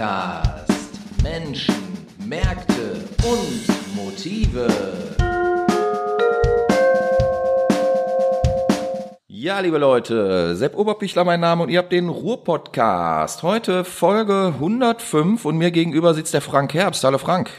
Podcast. 0.00 0.72
Menschen, 1.22 1.74
Märkte 2.24 3.04
und 3.22 3.94
Motive. 3.94 4.66
Ja, 9.28 9.60
liebe 9.60 9.76
Leute, 9.76 10.56
Sepp 10.56 10.78
Oberpichler 10.78 11.24
mein 11.24 11.40
Name 11.40 11.64
und 11.64 11.68
ihr 11.68 11.80
habt 11.80 11.92
den 11.92 12.08
Ruhr-Podcast. 12.08 13.42
Heute 13.42 13.84
Folge 13.84 14.54
105 14.54 15.44
und 15.44 15.58
mir 15.58 15.70
gegenüber 15.70 16.14
sitzt 16.14 16.32
der 16.32 16.40
Frank 16.40 16.72
Herbst. 16.72 17.04
Hallo 17.04 17.18
Frank. 17.18 17.50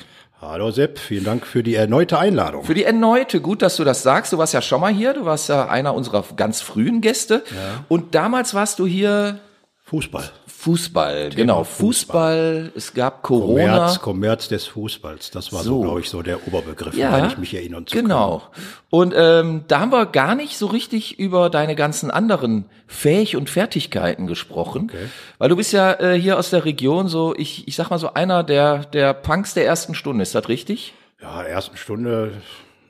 Hallo 0.42 0.72
Sepp, 0.72 0.98
vielen 0.98 1.26
Dank 1.26 1.46
für 1.46 1.62
die 1.62 1.76
erneute 1.76 2.18
Einladung. 2.18 2.64
Für 2.64 2.74
die 2.74 2.86
erneute, 2.86 3.40
gut, 3.40 3.62
dass 3.62 3.76
du 3.76 3.84
das 3.84 4.02
sagst. 4.02 4.34
Du 4.34 4.40
warst 4.40 4.56
ja 4.56 4.64
schon 4.64 4.82
mal 4.82 4.92
hier, 4.92 5.14
du 5.14 5.26
warst 5.26 5.48
ja 5.50 5.68
einer 5.68 5.94
unserer 5.94 6.26
ganz 6.36 6.62
frühen 6.62 7.02
Gäste. 7.02 7.44
Ja. 7.52 7.86
Und 7.88 8.16
damals 8.16 8.56
warst 8.56 8.80
du 8.80 8.88
hier 8.88 9.40
Fußball. 9.84 10.32
Fußball, 10.62 11.32
genau, 11.32 11.64
Fußball. 11.64 12.72
Es 12.76 12.94
gab 12.94 13.24
Corona. 13.24 13.64
Kommerz, 13.78 14.00
Kommerz 14.00 14.48
des 14.48 14.68
Fußballs. 14.68 15.32
Das 15.32 15.52
war 15.52 15.64
so, 15.64 15.78
So. 15.78 15.82
glaube 15.82 16.00
ich, 16.02 16.10
so 16.10 16.22
der 16.22 16.46
Oberbegriff, 16.48 16.96
Ja, 16.96 17.18
wenn 17.18 17.26
ich 17.26 17.38
mich 17.40 17.56
erinnern 17.56 17.88
zu 17.88 17.96
Genau. 17.96 18.44
Und 18.92 19.14
ähm, 19.18 19.64
da 19.68 19.80
haben 19.80 19.92
wir 19.92 20.06
gar 20.06 20.36
nicht 20.36 20.58
so 20.58 20.68
richtig 20.68 21.18
über 21.18 21.50
deine 21.50 21.74
ganzen 21.76 22.12
anderen 22.12 22.66
Fähig- 22.86 23.36
und 23.36 23.50
Fertigkeiten 23.50 24.28
gesprochen. 24.28 24.84
Okay. 24.92 25.08
Weil 25.40 25.50
du 25.50 25.56
bist 25.56 25.74
ja 25.74 25.94
äh, 26.00 26.14
hier 26.20 26.38
aus 26.38 26.52
der 26.52 26.64
Region 26.64 27.08
so, 27.08 27.34
ich, 27.36 27.68
ich 27.68 27.76
sag 27.76 27.90
mal 27.90 27.98
so 27.98 28.14
einer 28.14 28.44
der, 28.44 28.86
der 28.86 29.16
Punks 29.16 29.56
der 29.56 29.66
ersten 29.66 29.96
Stunde, 29.96 30.22
ist 30.22 30.36
das 30.36 30.48
richtig? 30.48 30.94
können. 31.20 31.32
Ja, 31.34 31.42
ersten 31.44 31.76
Stunde. 31.76 32.34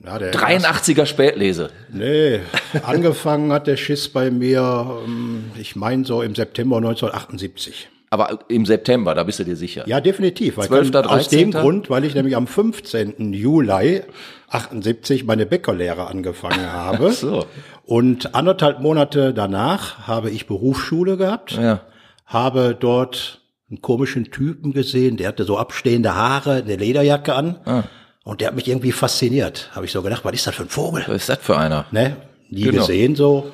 Ja, 0.03 0.17
der 0.17 0.33
83er 0.33 1.05
Spätlese. 1.05 1.69
Nee, 1.91 2.39
angefangen 2.83 3.51
hat 3.51 3.67
der 3.67 3.77
Schiss 3.77 4.09
bei 4.09 4.31
mir, 4.31 4.99
ähm, 5.05 5.51
ich 5.59 5.75
meine 5.75 6.05
so 6.05 6.21
im 6.21 6.33
September 6.35 6.77
1978. 6.77 7.89
Aber 8.09 8.39
im 8.49 8.65
September, 8.65 9.15
da 9.15 9.23
bist 9.23 9.39
du 9.39 9.45
dir 9.45 9.55
sicher. 9.55 9.83
Ja, 9.87 10.01
definitiv. 10.01 10.57
Weil 10.57 10.67
12., 10.67 10.91
kann- 10.91 11.05
aus 11.05 11.29
dem 11.29 11.51
13.. 11.51 11.61
Grund, 11.61 11.89
weil 11.89 12.03
ich 12.03 12.13
nämlich 12.13 12.35
am 12.35 12.45
15. 12.47 13.31
Juli 13.31 14.01
78 14.49 15.23
meine 15.23 15.45
Bäckerlehre 15.45 16.07
angefangen 16.07 16.71
habe. 16.73 17.11
so. 17.11 17.45
Und 17.85 18.35
anderthalb 18.35 18.81
Monate 18.81 19.33
danach 19.33 20.07
habe 20.07 20.29
ich 20.29 20.45
Berufsschule 20.47 21.15
gehabt. 21.17 21.53
Ja. 21.53 21.81
habe 22.25 22.75
dort 22.79 23.41
einen 23.69 23.81
komischen 23.81 24.31
Typen 24.31 24.73
gesehen, 24.73 25.15
der 25.17 25.29
hatte 25.29 25.43
so 25.45 25.57
abstehende 25.57 26.15
Haare, 26.15 26.55
eine 26.55 26.75
Lederjacke 26.75 27.33
an. 27.33 27.59
Ah. 27.65 27.83
Und 28.23 28.41
der 28.41 28.49
hat 28.49 28.55
mich 28.55 28.67
irgendwie 28.67 28.91
fasziniert. 28.91 29.69
Habe 29.73 29.85
ich 29.85 29.91
so 29.91 30.01
gedacht, 30.01 30.23
was 30.23 30.33
ist 30.33 30.45
das 30.47 30.55
für 30.55 30.63
ein 30.63 30.69
Vogel? 30.69 31.03
Was 31.07 31.15
ist 31.17 31.29
das 31.29 31.39
für 31.39 31.57
einer? 31.57 31.85
Ne? 31.91 32.17
Nie 32.49 32.63
Genau. 32.63 32.79
gesehen 32.85 33.15
so. 33.15 33.51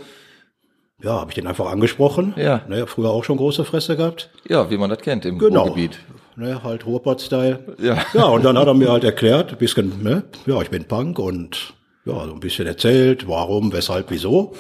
Ja, 1.02 1.12
habe 1.20 1.30
ich 1.32 1.36
den 1.36 1.46
einfach 1.48 1.68
angesprochen. 1.68 2.34
Ja. 2.38 2.62
Ne, 2.68 2.88
früher 2.88 3.12
auch 3.12 3.24
schon 3.24 3.38
große 3.38 3.64
Fresse 3.66 3.96
gehabt. 3.96 4.30
Ja, 4.50 4.70
wie 4.72 4.78
man 4.78 4.90
das 4.90 5.00
kennt 5.00 5.26
im 5.26 5.38
Genau. 5.38 5.62
Ruhrgebiet. 5.64 6.00
Ne, 6.36 6.64
halt 6.64 6.86
Ruhrpott-Style. 6.86 7.76
Ja. 7.80 7.98
ja, 8.14 8.24
und 8.26 8.44
dann 8.44 8.58
hat 8.58 8.68
er 8.68 8.74
mir 8.74 8.92
halt 8.92 9.04
erklärt, 9.04 9.52
ein 9.52 9.58
bisschen, 9.58 10.04
ne, 10.04 10.24
ja, 10.48 10.60
ich 10.62 10.70
bin 10.72 10.86
Punk 10.86 11.20
und 11.20 11.74
ja, 12.06 12.26
so 12.26 12.34
ein 12.34 12.40
bisschen 12.40 12.66
erzählt, 12.68 13.28
warum, 13.28 13.72
weshalb, 13.74 14.10
wieso. 14.10 14.54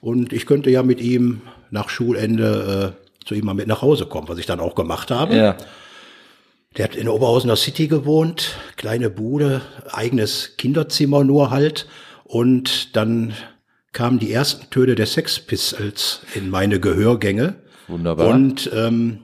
Und 0.00 0.32
ich 0.32 0.44
könnte 0.46 0.70
ja 0.70 0.82
mit 0.82 1.00
ihm 1.00 1.40
nach 1.70 1.88
Schulende 1.88 2.94
äh, 2.94 3.24
zu 3.26 3.34
ihm 3.34 3.46
mal 3.46 3.54
mit 3.54 3.66
nach 3.66 3.82
Hause 3.82 4.06
kommen, 4.06 4.28
was 4.28 4.38
ich 4.38 4.46
dann 4.46 4.60
auch 4.60 4.74
gemacht 4.74 5.10
habe. 5.10 5.34
Ja. 5.36 5.56
Der 6.78 6.84
hat 6.84 6.94
in 6.94 7.08
Oberhausener 7.08 7.56
City 7.56 7.88
gewohnt, 7.88 8.56
kleine 8.76 9.10
Bude, 9.10 9.62
eigenes 9.90 10.56
Kinderzimmer 10.56 11.24
nur 11.24 11.50
halt. 11.50 11.88
Und 12.22 12.94
dann 12.94 13.34
kamen 13.92 14.20
die 14.20 14.32
ersten 14.32 14.70
Töne 14.70 14.94
der 14.94 15.06
Sex 15.06 15.40
Pistols 15.40 16.20
in 16.36 16.50
meine 16.50 16.78
Gehörgänge. 16.78 17.56
Wunderbar. 17.88 18.28
Und 18.28 18.70
ähm, 18.72 19.22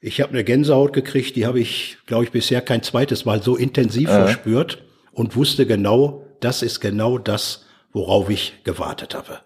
ich 0.00 0.20
habe 0.20 0.32
eine 0.32 0.44
Gänsehaut 0.44 0.92
gekriegt, 0.92 1.34
die 1.36 1.46
habe 1.46 1.60
ich, 1.60 1.96
glaube 2.04 2.24
ich, 2.24 2.30
bisher 2.30 2.60
kein 2.60 2.82
zweites 2.82 3.24
Mal 3.24 3.42
so 3.42 3.56
intensiv 3.56 4.10
verspürt 4.10 4.82
und 5.12 5.36
wusste 5.36 5.66
genau, 5.66 6.26
das 6.40 6.62
ist 6.62 6.80
genau 6.80 7.16
das, 7.16 7.64
worauf 7.92 8.28
ich 8.28 8.64
gewartet 8.64 9.14
habe. 9.14 9.40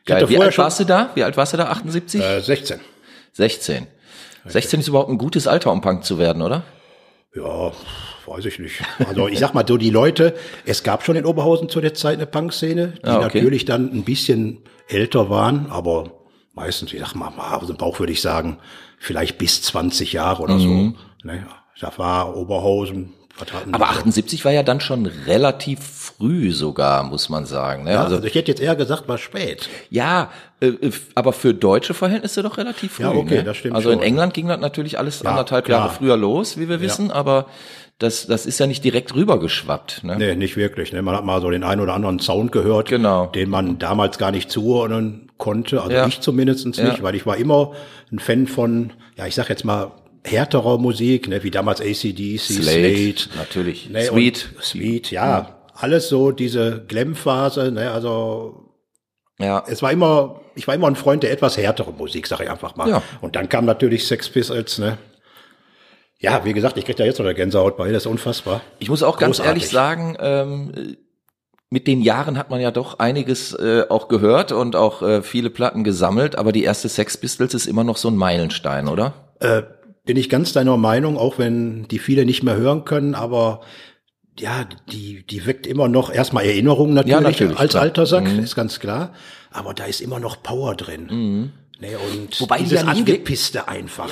Ich 0.00 0.04
Geil. 0.06 0.28
Wie 0.28 0.38
alt 0.38 0.56
warst 0.56 0.78
du 0.78 0.84
da? 0.84 1.10
Wie 1.14 1.24
alt 1.24 1.36
warst 1.36 1.52
du 1.52 1.56
da? 1.56 1.68
78? 1.68 2.20
Äh, 2.20 2.40
16. 2.40 2.80
16. 3.32 3.88
16 4.48 4.80
ist 4.80 4.88
überhaupt 4.88 5.10
ein 5.10 5.18
gutes 5.18 5.46
Alter, 5.46 5.72
um 5.72 5.80
Punk 5.80 6.04
zu 6.04 6.18
werden, 6.18 6.42
oder? 6.42 6.62
Ja, 7.34 7.72
weiß 8.26 8.44
ich 8.46 8.58
nicht. 8.58 8.82
Also 9.06 9.28
ich 9.28 9.38
sag 9.38 9.54
mal 9.54 9.64
so, 9.66 9.76
die 9.76 9.90
Leute, 9.90 10.34
es 10.64 10.82
gab 10.82 11.04
schon 11.04 11.16
in 11.16 11.24
Oberhausen 11.26 11.68
zu 11.68 11.80
der 11.80 11.94
Zeit 11.94 12.16
eine 12.16 12.26
Punkszene, 12.26 12.94
die 12.98 13.04
Ah, 13.08 13.16
okay. 13.18 13.24
natürlich 13.40 13.64
dann 13.64 13.92
ein 13.92 14.04
bisschen 14.04 14.60
älter 14.88 15.28
waren, 15.30 15.70
aber 15.70 16.10
meistens, 16.54 16.92
ich 16.92 17.00
sag 17.00 17.14
mal, 17.14 17.28
aus 17.38 17.66
dem 17.66 17.76
Bauch 17.76 17.98
würde 18.00 18.12
ich 18.12 18.20
sagen, 18.22 18.58
vielleicht 18.98 19.38
bis 19.38 19.62
20 19.62 20.12
Jahre 20.14 20.42
oder 20.42 20.54
Mhm. 20.54 20.94
so. 21.22 21.28
Ne? 21.28 21.46
Da 21.80 21.92
war 21.96 22.36
Oberhausen, 22.36 23.12
Aber 23.72 23.86
die 23.86 23.94
so? 23.94 23.98
78 24.00 24.44
war 24.44 24.52
ja 24.52 24.62
dann 24.62 24.80
schon 24.80 25.06
relativ 25.06 25.80
früh 25.80 26.50
sogar, 26.52 27.02
muss 27.04 27.28
man 27.28 27.46
sagen. 27.46 27.84
Ne? 27.84 27.92
Ja, 27.92 28.02
also, 28.04 28.16
also 28.16 28.26
ich 28.26 28.34
hätte 28.34 28.50
jetzt 28.50 28.60
eher 28.60 28.76
gesagt, 28.76 29.08
war 29.08 29.18
spät. 29.18 29.68
ja, 29.90 30.30
äh, 30.60 30.66
äh, 30.68 30.90
aber 31.14 31.32
für 31.32 31.54
deutsche 31.54 31.94
Verhältnisse 31.94 32.42
doch 32.42 32.58
relativ 32.58 32.94
früh. 32.94 33.04
Ja, 33.04 33.10
okay, 33.10 33.36
ne? 33.36 33.44
das 33.44 33.56
stimmt 33.58 33.76
Also 33.76 33.90
in 33.90 33.98
schon. 33.98 34.06
England 34.06 34.34
ging 34.34 34.48
das 34.48 34.58
natürlich 34.60 34.98
alles 34.98 35.22
Ja, 35.22 35.30
anderthalb 35.30 35.64
klar. 35.66 35.80
Jahre 35.86 35.90
früher 35.94 36.16
los, 36.16 36.58
wie 36.58 36.68
wir 36.68 36.80
wissen, 36.80 37.10
aber 37.10 37.46
das, 37.98 38.26
das 38.28 38.46
ist 38.46 38.60
ja 38.60 38.66
nicht 38.68 38.84
direkt 38.84 39.14
rübergeschwappt. 39.14 40.04
Ne? 40.04 40.16
Nee, 40.16 40.34
nicht 40.36 40.56
wirklich. 40.56 40.92
Ne? 40.92 41.02
Man 41.02 41.16
hat 41.16 41.24
mal 41.24 41.40
so 41.40 41.50
den 41.50 41.64
einen 41.64 41.80
oder 41.80 41.94
anderen 41.94 42.18
Sound 42.20 42.52
gehört, 42.52 42.88
Genau. 42.88 43.26
den 43.26 43.50
man 43.50 43.78
damals 43.78 44.18
gar 44.18 44.30
nicht 44.30 44.50
zuordnen 44.50 45.30
konnte. 45.36 45.80
Also 45.82 45.92
Ja. 45.94 46.06
ich 46.06 46.20
zumindest 46.20 46.66
nicht, 46.66 46.78
Ja. 46.78 47.02
weil 47.02 47.14
ich 47.14 47.26
war 47.26 47.36
immer 47.36 47.72
ein 48.12 48.18
Fan 48.20 48.46
von, 48.46 48.92
ja, 49.16 49.26
ich 49.26 49.34
sag 49.34 49.48
jetzt 49.48 49.64
mal, 49.64 49.90
härterer 50.24 50.78
Musik, 50.78 51.28
ne? 51.28 51.42
wie 51.42 51.50
damals 51.50 51.80
ACDC, 51.80 52.38
Slade, 52.40 53.16
Slate. 53.16 53.36
natürlich. 53.36 53.90
Ne? 53.90 54.02
Sweet. 54.02 54.48
Sweet, 54.60 55.10
ja. 55.10 55.56
Alles 55.74 56.08
so 56.08 56.32
diese 56.32 56.84
Glam-Phase, 56.88 57.70
ne? 57.70 57.90
also 57.92 58.72
Ja, 59.38 59.64
es 59.68 59.82
war 59.82 59.92
immer, 59.92 60.40
ich 60.54 60.66
war 60.66 60.74
immer 60.74 60.88
ein 60.88 60.96
Freund 60.96 61.22
der 61.22 61.30
etwas 61.30 61.56
härteren 61.56 61.96
Musik, 61.96 62.26
sag 62.26 62.40
ich 62.40 62.50
einfach 62.50 62.76
mal. 62.76 62.88
Ja. 62.88 63.02
Und 63.20 63.36
dann 63.36 63.48
kam 63.48 63.64
natürlich 63.64 64.06
Sex 64.06 64.28
Pistols, 64.28 64.78
ne? 64.78 64.98
Ja, 66.20 66.44
wie 66.44 66.52
gesagt, 66.52 66.76
ich 66.76 66.84
krieg 66.84 66.96
da 66.96 67.04
jetzt 67.04 67.18
noch 67.20 67.26
eine 67.26 67.34
Gänsehaut 67.36 67.76
bei, 67.76 67.92
das 67.92 68.02
ist 68.02 68.06
unfassbar. 68.10 68.60
Ich 68.80 68.88
muss 68.90 69.04
auch 69.04 69.18
ganz 69.18 69.36
Großartig. 69.36 69.62
ehrlich 69.62 69.68
sagen, 69.72 70.16
ähm, 70.18 70.96
mit 71.70 71.86
den 71.86 72.00
Jahren 72.00 72.36
hat 72.38 72.50
man 72.50 72.60
ja 72.60 72.72
doch 72.72 72.98
einiges 72.98 73.54
äh, 73.54 73.84
auch 73.88 74.08
gehört 74.08 74.50
und 74.50 74.74
auch 74.74 75.02
äh, 75.02 75.22
viele 75.22 75.48
Platten 75.50 75.84
gesammelt, 75.84 76.34
aber 76.36 76.50
die 76.50 76.64
erste 76.64 76.88
Sex 76.88 77.16
Pistols 77.18 77.54
ist 77.54 77.66
immer 77.66 77.84
noch 77.84 77.98
so 77.98 78.08
ein 78.08 78.16
Meilenstein, 78.16 78.88
oder? 78.88 79.14
Äh, 79.38 79.62
bin 80.08 80.16
ich 80.16 80.30
ganz 80.30 80.54
deiner 80.54 80.78
Meinung, 80.78 81.18
auch 81.18 81.38
wenn 81.38 81.86
die 81.88 81.98
viele 81.98 82.24
nicht 82.24 82.42
mehr 82.42 82.56
hören 82.56 82.86
können, 82.86 83.14
aber 83.14 83.60
ja, 84.38 84.64
die, 84.90 85.22
die 85.28 85.44
weckt 85.44 85.66
immer 85.66 85.86
noch 85.88 86.10
erstmal 86.10 86.46
Erinnerungen 86.46 86.94
natürlich, 86.94 87.12
Ja, 87.12 87.20
natürlich, 87.20 87.58
als 87.58 87.72
klar. 87.72 87.82
alter 87.82 88.06
Sack, 88.06 88.24
Mhm. 88.24 88.38
ist 88.38 88.56
ganz 88.56 88.80
klar. 88.80 89.12
Aber 89.50 89.74
da 89.74 89.84
ist 89.84 90.00
immer 90.00 90.18
noch 90.18 90.42
Power 90.42 90.74
drin. 90.76 91.50
Ne, 91.80 91.88
und 92.12 92.40
Wobei 92.40 92.56
die 92.58 92.64
dieses 92.64 92.80
ja 92.80 92.86
nicht 92.88 92.98
Angepisste 93.00 93.68
einfach. 93.68 94.08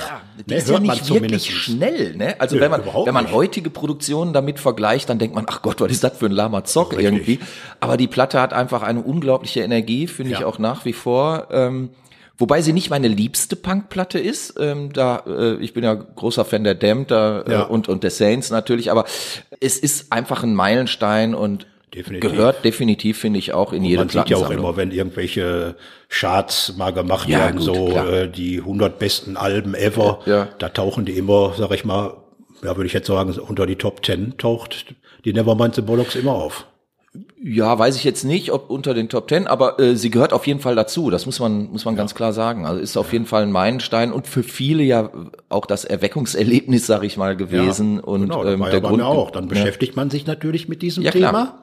Die 0.47 0.53
ne, 0.53 0.59
ist 0.59 0.69
ja 0.69 0.79
nicht 0.79 1.09
wirklich 1.09 1.51
schnell, 1.51 2.15
ne? 2.15 2.37
Also 2.41 2.56
Nö, 2.56 2.61
wenn 2.61 2.71
man, 2.71 2.83
wenn 2.85 3.15
man 3.15 3.25
nicht. 3.25 3.35
heutige 3.35 3.71
Produktionen 3.71 4.33
damit 4.35 4.61
vergleicht, 4.61 5.09
dann 5.09 5.19
denkt 5.19 5.35
man, 5.35 5.47
ach 5.49 5.62
Gott, 5.62 5.81
was 5.81 5.91
ist 5.91 6.05
das 6.05 6.19
für 6.19 6.27
ein 6.27 6.33
lahmer 6.33 6.62
Zock 6.65 6.93
Richtig. 6.93 7.05
irgendwie. 7.06 7.39
Aber 7.81 7.97
die 7.97 8.06
Platte 8.06 8.41
hat 8.41 8.53
einfach 8.53 8.83
eine 8.83 9.01
unglaubliche 9.03 9.61
Energie, 9.62 10.06
finde 10.06 10.33
ich 10.33 10.41
Ja. 10.41 10.47
auch 10.47 10.59
nach 10.61 10.85
wie 10.85 10.93
vor. 10.93 11.49
Ähm, 11.51 11.89
wobei 12.39 12.61
sie 12.63 12.73
nicht 12.73 12.91
meine 12.91 13.09
liebste 13.09 13.57
Punkplatte 13.57 14.19
ist. 14.19 14.55
Ähm, 14.59 14.93
da, 14.93 15.23
äh, 15.27 15.55
ich 15.57 15.73
bin 15.75 15.85
ja 15.85 15.95
großer 15.95 16.45
Fan 16.45 16.65
der 16.65 16.75
Damned 16.75 17.11
da, 17.11 17.41
äh, 17.43 17.53
Ja. 17.53 17.63
und, 17.63 17.89
und 17.89 18.03
der 18.03 18.11
Saints 18.11 18.51
natürlich, 18.51 18.91
aber 18.91 19.05
es 19.61 19.79
ist 19.79 20.13
einfach 20.13 20.43
ein 20.43 20.55
Meilenstein 20.55 21.35
und 21.35 21.67
Definitiv. 21.95 22.31
gehört 22.31 22.65
definitiv, 22.65 23.19
finde 23.19 23.39
ich, 23.39 23.55
auch 23.55 23.73
in 23.73 23.83
jede 23.85 23.99
Man 23.99 24.09
sieht 24.11 24.29
ja 24.29 24.37
auch 24.37 24.51
immer, 24.51 24.77
wenn 24.77 24.91
irgendwelche 24.91 25.77
Charts 26.11 26.77
mal 26.77 26.93
gemacht 26.93 27.29
Ja, 27.29 27.39
werden, 27.39 27.56
gut, 27.56 27.65
so 27.65 27.85
klar. 27.87 28.09
äh, 28.12 28.29
die 28.29 28.59
100 28.59 28.99
besten 28.99 29.37
Alben 29.37 29.75
ever, 29.75 30.19
Ja. 30.27 30.49
da 30.59 30.69
tauchen 30.69 31.05
die 31.06 31.12
immer, 31.17 31.55
sag 31.56 31.71
ich 31.73 31.85
mal, 31.85 32.15
ja, 32.62 32.77
würde 32.77 32.87
ich 32.87 32.93
jetzt 32.93 33.06
sagen, 33.06 33.32
unter 33.39 33.67
die 33.67 33.77
Top 33.77 34.05
10 34.05 34.37
taucht 34.39 34.94
die 35.25 35.32
Nevermind 35.32 35.75
the 35.75 35.81
Bollocks 35.82 36.15
immer 36.17 36.32
auf. 36.32 36.67
Ja, 37.43 37.79
weiß 37.79 37.97
ich 37.97 38.05
jetzt 38.05 38.25
nicht, 38.25 38.51
ob 38.53 38.71
unter 38.71 38.95
den 38.95 39.09
Top 39.09 39.29
Ten, 39.29 39.47
aber 39.47 39.79
äh, 39.79 39.97
sie 39.97 40.11
gehört 40.11 40.33
auf 40.33 40.47
jeden 40.47 40.61
Fall 40.61 40.75
dazu. 40.75 41.11
Das 41.11 41.27
muss 41.27 41.39
man 41.41 41.71
muss 41.71 41.85
man 41.85 41.97
ganz 41.97 42.15
klar 42.15 42.33
sagen. 42.33 42.67
Also 42.67 42.81
ist 42.81 42.97
auf 42.97 43.13
jeden 43.13 43.27
Fall 43.27 43.43
ein 43.43 43.53
Meilenstein 43.53 44.13
und 44.13 44.27
für 44.27 44.43
viele 44.43 44.83
ja 44.83 45.11
auch 45.49 45.67
das 45.67 45.85
Erweckungserlebnis, 45.85 46.87
sag 46.87 47.05
ich 47.05 47.17
mal, 47.17 47.37
gewesen. 47.37 48.01
und 48.01 48.23
Genau, 48.23 48.45
ähm, 48.45 48.61
der 48.63 48.73
ja 48.75 48.79
Grund 48.81 49.03
auch. 49.03 49.31
Dann 49.31 49.45
ja. 49.45 49.49
beschäftigt 49.51 49.97
man 49.97 50.11
sich 50.11 50.27
natürlich 50.27 50.69
mit 50.69 50.83
diesem 50.83 51.03
Ja, 51.03 51.11
klar. 51.11 51.33
Thema. 51.33 51.59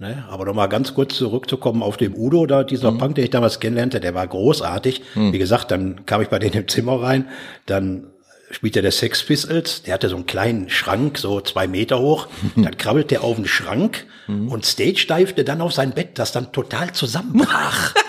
Ne, 0.00 0.24
aber 0.30 0.44
nochmal 0.44 0.68
ganz 0.68 0.94
kurz 0.94 1.16
zurückzukommen 1.16 1.82
auf 1.82 1.96
dem 1.96 2.14
Udo, 2.14 2.46
da 2.46 2.62
dieser 2.62 2.92
Mhm. 2.92 2.98
Punk, 2.98 3.14
den 3.16 3.24
ich 3.24 3.30
damals 3.30 3.58
kennenlernte, 3.58 3.98
der 3.98 4.14
war 4.14 4.26
großartig. 4.28 5.02
Wie 5.16 5.38
gesagt, 5.38 5.72
dann 5.72 6.06
kam 6.06 6.22
ich 6.22 6.28
bei 6.28 6.38
denen 6.38 6.54
im 6.54 6.68
Zimmer 6.68 7.02
rein, 7.02 7.26
dann 7.66 8.04
spielte 8.50 8.82
der 8.82 8.92
Sex 8.92 9.22
Pistols, 9.22 9.82
der 9.82 9.94
hatte 9.94 10.08
so 10.08 10.16
einen 10.16 10.26
kleinen 10.26 10.68
Schrank, 10.70 11.18
so 11.18 11.40
zwei 11.40 11.66
Meter 11.66 11.98
hoch, 11.98 12.26
dann 12.56 12.76
krabbelt 12.76 13.10
der 13.10 13.22
auf 13.24 13.36
den 13.36 13.46
Schrank 13.46 14.06
Mhm. 14.30 14.48
und 14.50 14.66
stage 14.66 15.06
divete 15.08 15.42
dann 15.42 15.62
auf 15.62 15.72
sein 15.72 15.92
Bett, 15.92 16.18
das 16.18 16.32
dann 16.32 16.52
total 16.52 16.92
zusammenbrach. 16.92 17.94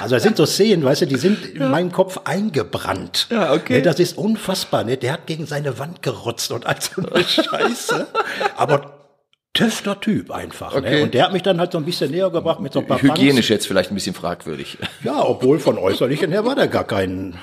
Also 0.00 0.16
das 0.16 0.24
sind 0.24 0.36
so 0.36 0.44
Szenen, 0.44 0.84
weißt 0.84 1.02
du, 1.02 1.06
die 1.06 1.16
sind 1.16 1.46
in 1.46 1.70
meinem 1.70 1.92
Kopf 1.92 2.18
eingebrannt. 2.24 3.28
Ja, 3.30 3.52
okay. 3.54 3.74
Ne, 3.74 3.82
das 3.82 4.00
ist 4.00 4.18
unfassbar. 4.18 4.82
Ne? 4.84 4.96
Der 4.96 5.12
hat 5.12 5.26
gegen 5.26 5.46
seine 5.46 5.78
Wand 5.78 6.02
gerotzt 6.02 6.50
und 6.50 6.66
all 6.66 6.76
so 6.80 7.00
eine 7.00 7.24
Scheiße. 7.24 8.08
Aber 8.56 9.06
töfter 9.54 10.00
Typ 10.00 10.32
einfach. 10.32 10.74
Okay. 10.74 10.96
Ne? 10.98 11.02
Und 11.04 11.14
der 11.14 11.24
hat 11.24 11.32
mich 11.32 11.42
dann 11.42 11.60
halt 11.60 11.70
so 11.72 11.78
ein 11.78 11.84
bisschen 11.84 12.10
näher 12.10 12.28
gebracht 12.30 12.58
mit 12.60 12.72
so 12.72 12.80
ein 12.80 12.86
paar 12.88 13.00
Hygienisch 13.00 13.48
jetzt 13.50 13.68
vielleicht 13.68 13.92
ein 13.92 13.94
bisschen 13.94 14.14
fragwürdig. 14.16 14.78
Ja, 15.04 15.22
obwohl 15.24 15.60
von 15.60 15.78
äußerlichen 15.78 16.32
her 16.32 16.44
war 16.44 16.56
der 16.56 16.66
gar 16.66 16.84
kein, 16.84 17.38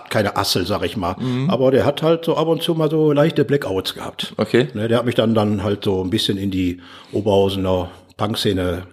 keine 0.00 0.36
Assel, 0.36 0.66
sag 0.66 0.82
ich 0.84 0.96
mal. 0.96 1.16
Mhm. 1.18 1.50
Aber 1.50 1.70
der 1.70 1.84
hat 1.84 2.02
halt 2.02 2.24
so 2.24 2.36
ab 2.36 2.48
und 2.48 2.62
zu 2.62 2.74
mal 2.74 2.90
so 2.90 3.12
leichte 3.12 3.44
Blackouts 3.44 3.94
gehabt. 3.94 4.34
Okay. 4.36 4.68
Ne, 4.74 4.88
der 4.88 4.98
hat 4.98 5.06
mich 5.06 5.14
dann, 5.14 5.34
dann 5.34 5.62
halt 5.62 5.84
so 5.84 6.02
ein 6.02 6.10
bisschen 6.10 6.38
in 6.38 6.50
die 6.50 6.80
Oberhausener 7.12 7.90
Punkszene 8.16 8.86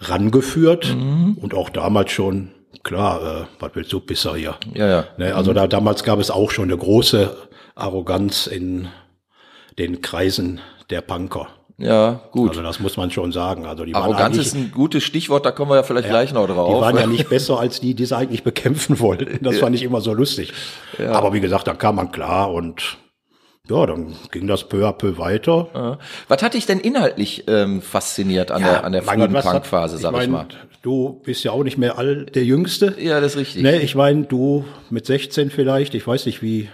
rangeführt. 0.00 0.94
Mhm. 0.94 1.38
Und 1.40 1.54
auch 1.54 1.70
damals 1.70 2.10
schon, 2.10 2.50
klar, 2.82 3.20
äh, 3.22 3.46
was 3.58 3.70
willst 3.74 3.92
du, 3.92 4.00
Pisser 4.00 4.36
hier? 4.36 4.56
Ja, 4.74 4.88
ja. 4.88 5.04
Ne, 5.16 5.34
also 5.34 5.52
da, 5.52 5.66
damals 5.66 6.04
gab 6.04 6.18
es 6.18 6.30
auch 6.30 6.50
schon 6.50 6.64
eine 6.64 6.78
große 6.78 7.36
Arroganz 7.74 8.46
in 8.46 8.88
den 9.78 10.02
Kreisen 10.02 10.60
der 10.90 11.00
Punker. 11.00 11.48
Ja, 11.78 12.20
gut. 12.32 12.50
Also 12.50 12.62
das 12.62 12.80
muss 12.80 12.96
man 12.96 13.10
schon 13.12 13.30
sagen. 13.30 13.64
Also 13.64 13.84
die 13.84 13.94
waren 13.94 14.02
Arroganz 14.02 14.36
ist 14.36 14.54
ein 14.54 14.72
gutes 14.72 15.04
Stichwort, 15.04 15.46
da 15.46 15.52
kommen 15.52 15.70
wir 15.70 15.76
ja 15.76 15.84
vielleicht 15.84 16.08
gleich 16.08 16.32
noch 16.32 16.48
drauf. 16.48 16.74
Die 16.74 16.80
waren 16.80 16.96
ja 16.96 17.06
nicht 17.06 17.28
besser 17.28 17.60
als 17.60 17.80
die, 17.80 17.94
die 17.94 18.04
sie 18.04 18.16
eigentlich 18.16 18.42
bekämpfen 18.42 18.98
wollten. 18.98 19.42
Das 19.44 19.58
fand 19.58 19.76
ich 19.76 19.84
immer 19.84 20.00
so 20.00 20.12
lustig. 20.12 20.52
Aber 20.98 21.32
wie 21.32 21.40
gesagt, 21.40 21.68
dann 21.68 21.78
kam 21.78 21.94
man 21.94 22.10
klar 22.10 22.52
und 22.52 22.98
ja, 23.70 23.86
dann 23.86 24.14
ging 24.30 24.46
das 24.46 24.64
peu 24.64 24.86
à 24.86 24.92
peu 24.92 25.18
weiter. 25.18 25.68
Ja. 25.74 25.98
Was 26.26 26.42
hat 26.42 26.54
dich 26.54 26.66
denn 26.66 26.80
inhaltlich 26.80 27.44
ähm, 27.46 27.82
fasziniert 27.82 28.50
an 28.50 28.62
der, 28.62 28.84
an 28.84 28.92
der 28.92 29.02
frühen 29.02 29.32
Punkphase, 29.32 29.98
sag 29.98 30.12
ich, 30.12 30.18
mein, 30.18 30.30
mal? 30.30 30.46
Du 30.82 31.20
bist 31.24 31.44
ja 31.44 31.52
auch 31.52 31.64
nicht 31.64 31.76
mehr 31.76 31.98
all 31.98 32.24
der 32.24 32.44
Jüngste. 32.44 32.94
Ja, 32.98 33.20
das 33.20 33.32
ist 33.32 33.40
richtig. 33.40 33.62
Ne, 33.62 33.80
ich 33.82 33.94
meine, 33.94 34.24
du 34.24 34.64
mit 34.90 35.06
16 35.06 35.50
vielleicht, 35.50 35.94
ich 35.94 36.06
weiß 36.06 36.26
nicht, 36.26 36.42
wie 36.42 36.68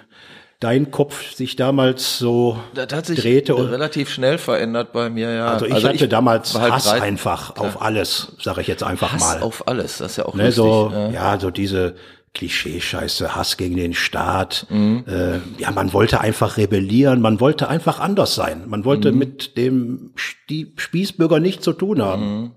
dein 0.65 0.91
Kopf 0.91 1.35
sich 1.35 1.57
damals 1.57 2.19
so 2.19 2.59
Das 2.75 2.87
hat 2.93 3.07
sich 3.07 3.21
drehte. 3.21 3.55
Und, 3.55 3.67
relativ 3.67 4.09
schnell 4.11 4.39
verändert 4.39 4.93
bei 4.93 5.11
mir, 5.11 5.31
ja. 5.31 5.47
also 5.49 5.67
ich 5.67 5.85
hatte 5.85 6.09
damals 6.09 6.55
war 6.55 6.63
halt 6.63 6.73
Hass 6.73 6.85
drei- 6.85 7.03
einfach 7.03 7.57
auf 7.57 7.83
alles, 7.83 8.33
sage 8.43 8.63
ich 8.63 8.67
jetzt 8.67 8.83
einfach 8.83 9.13
Hass 9.13 9.21
mal. 9.21 9.43
auf 9.43 9.69
alles, 9.69 9.99
das 9.99 10.13
ist 10.13 10.17
ja 10.17 10.25
auch 10.27 10.35
Ne, 10.35 10.45
lustig. 10.47 10.57
so, 10.57 10.91
ja. 10.93 11.11
ja, 11.11 11.39
so 11.41 11.51
diese 11.51 11.95
Klischee-Scheiße, 12.33 13.37
Hass 13.37 13.57
gegen 13.57 13.77
den 13.77 13.95
Staat. 13.95 14.67
Mhm. 14.71 15.05
Äh, 15.07 15.39
ja, 15.63 15.71
man 15.71 15.93
wollte 15.93 16.21
einfach 16.21 16.57
rebellieren, 16.57 17.21
man 17.21 17.41
wollte 17.41 17.69
einfach 17.69 18.01
anders 18.01 18.35
sein. 18.35 18.65
Man 18.67 18.85
wollte 18.85 19.13
Mhm. 19.13 19.19
mit 19.19 19.57
dem 19.57 20.13
Stie- 20.17 20.73
Spießbürger 20.77 21.41
nichts 21.41 21.63
zu 21.65 21.73
tun 21.73 22.03
haben. 22.03 22.41
Mhm. 22.41 22.51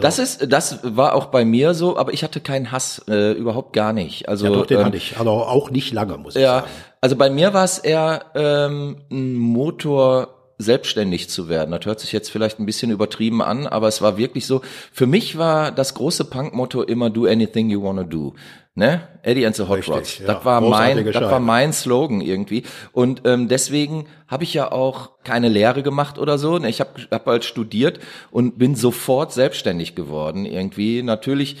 Das 0.00 0.18
ist, 0.18 0.50
das 0.50 0.78
war 0.82 1.14
auch 1.14 1.26
bei 1.26 1.44
mir 1.44 1.74
so, 1.74 1.98
aber 1.98 2.14
ich 2.14 2.24
hatte 2.24 2.40
keinen 2.40 2.72
Hass, 2.72 3.02
äh, 3.08 3.32
überhaupt 3.32 3.74
gar 3.74 3.92
nicht. 3.92 4.26
Also 4.28 4.46
Ja, 4.46 4.52
doch, 4.52 4.64
den 4.66 4.78
ähm, 4.80 4.84
hatte 4.86 4.96
ich. 4.96 5.18
Aber 5.18 5.48
auch 5.50 5.70
nicht 5.70 5.92
lange, 5.92 6.16
muss 6.16 6.34
ich 6.34 6.42
Ja, 6.42 6.60
sagen. 6.60 6.66
Also 7.00 7.16
bei 7.16 7.30
mir 7.30 7.52
war 7.54 7.64
es 7.64 7.78
eher 7.78 8.26
ähm, 8.34 8.98
ein 9.10 9.34
Motor, 9.34 10.36
selbstständig 10.60 11.28
zu 11.30 11.48
werden. 11.48 11.70
Das 11.70 11.86
hört 11.86 12.00
sich 12.00 12.12
jetzt 12.12 12.30
vielleicht 12.30 12.60
ein 12.60 12.66
bisschen 12.66 12.90
übertrieben 12.90 13.42
an, 13.42 13.66
aber 13.66 13.88
es 13.88 14.02
war 14.02 14.18
wirklich 14.18 14.46
so. 14.46 14.60
Für 14.92 15.06
mich 15.06 15.38
war 15.38 15.72
das 15.72 15.94
große 15.94 16.24
Punk-Motto 16.26 16.82
immer 16.82 17.10
Do 17.10 17.24
anything 17.26 17.70
you 17.70 17.82
wanna 17.82 18.04
do. 18.04 18.34
Ne? 18.74 19.00
Eddie 19.22 19.46
and 19.46 19.56
the 19.56 19.64
Hot 19.64 19.78
Richtig, 19.78 19.94
Rods. 19.94 20.18
ja. 20.18 20.26
Das 20.26 20.44
war 20.44 20.60
mein, 20.60 21.04
das 21.04 21.22
war 21.22 21.40
mein 21.40 21.72
Slogan 21.72 22.20
irgendwie. 22.20 22.62
Und 22.92 23.22
ähm, 23.24 23.48
deswegen 23.48 24.06
habe 24.28 24.44
ich 24.44 24.54
ja 24.54 24.70
auch 24.70 25.10
keine 25.24 25.48
Lehre 25.48 25.82
gemacht 25.82 26.18
oder 26.18 26.38
so. 26.38 26.58
Ne, 26.58 26.68
Ich 26.68 26.80
habe 26.80 26.90
hab 27.10 27.26
halt 27.26 27.44
studiert 27.44 27.98
und 28.30 28.58
bin 28.58 28.76
sofort 28.76 29.32
selbstständig 29.32 29.94
geworden 29.94 30.44
irgendwie. 30.46 31.02
Natürlich 31.02 31.56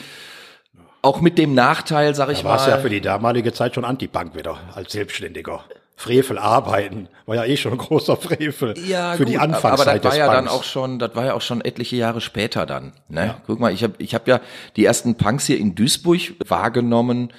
auch 1.02 1.20
mit 1.20 1.38
dem 1.38 1.54
Nachteil, 1.54 2.14
sag 2.14 2.30
ich 2.30 2.42
Da 2.42 2.48
warst 2.48 2.66
mal. 2.66 2.74
ja 2.74 2.78
für 2.78 2.90
die 2.90 3.00
damalige 3.00 3.52
Zeit 3.52 3.74
schon 3.74 3.84
Anti-Punk 3.84 4.34
wieder, 4.36 4.58
als 4.74 4.92
Selbstständiger. 4.92 5.64
Frevel 5.96 6.38
arbeiten, 6.38 7.08
war 7.26 7.36
ja 7.36 7.44
eh 7.44 7.58
schon 7.58 7.72
ein 7.72 7.78
großer 7.78 8.16
Frevel 8.16 8.72
Ja, 8.88 9.12
für 9.12 9.24
gut, 9.24 9.28
die 9.28 9.36
aber 9.38 9.54
Anfangszeit 9.54 10.02
das 10.02 10.12
war 10.12 10.18
ja 10.18 10.26
dann 10.32 10.46
Punks. 10.46 10.52
auch 10.58 10.64
schon, 10.64 10.98
das 10.98 11.14
war 11.14 11.26
ja 11.26 11.34
auch 11.34 11.42
schon 11.42 11.60
etliche 11.60 11.96
Jahre 11.96 12.22
später 12.22 12.64
dann. 12.64 12.94
Ne? 13.08 13.34
Guck 13.46 13.60
mal, 13.60 13.70
ich 13.70 13.82
habe 13.84 13.94
ich 13.98 14.14
hab 14.14 14.26
ja 14.26 14.40
die 14.76 14.84
ersten 14.86 15.16
Punks 15.16 15.44
hier 15.44 15.58
in 15.58 15.74
Duisburg 15.74 16.20
wahrgenommen. 16.48 17.32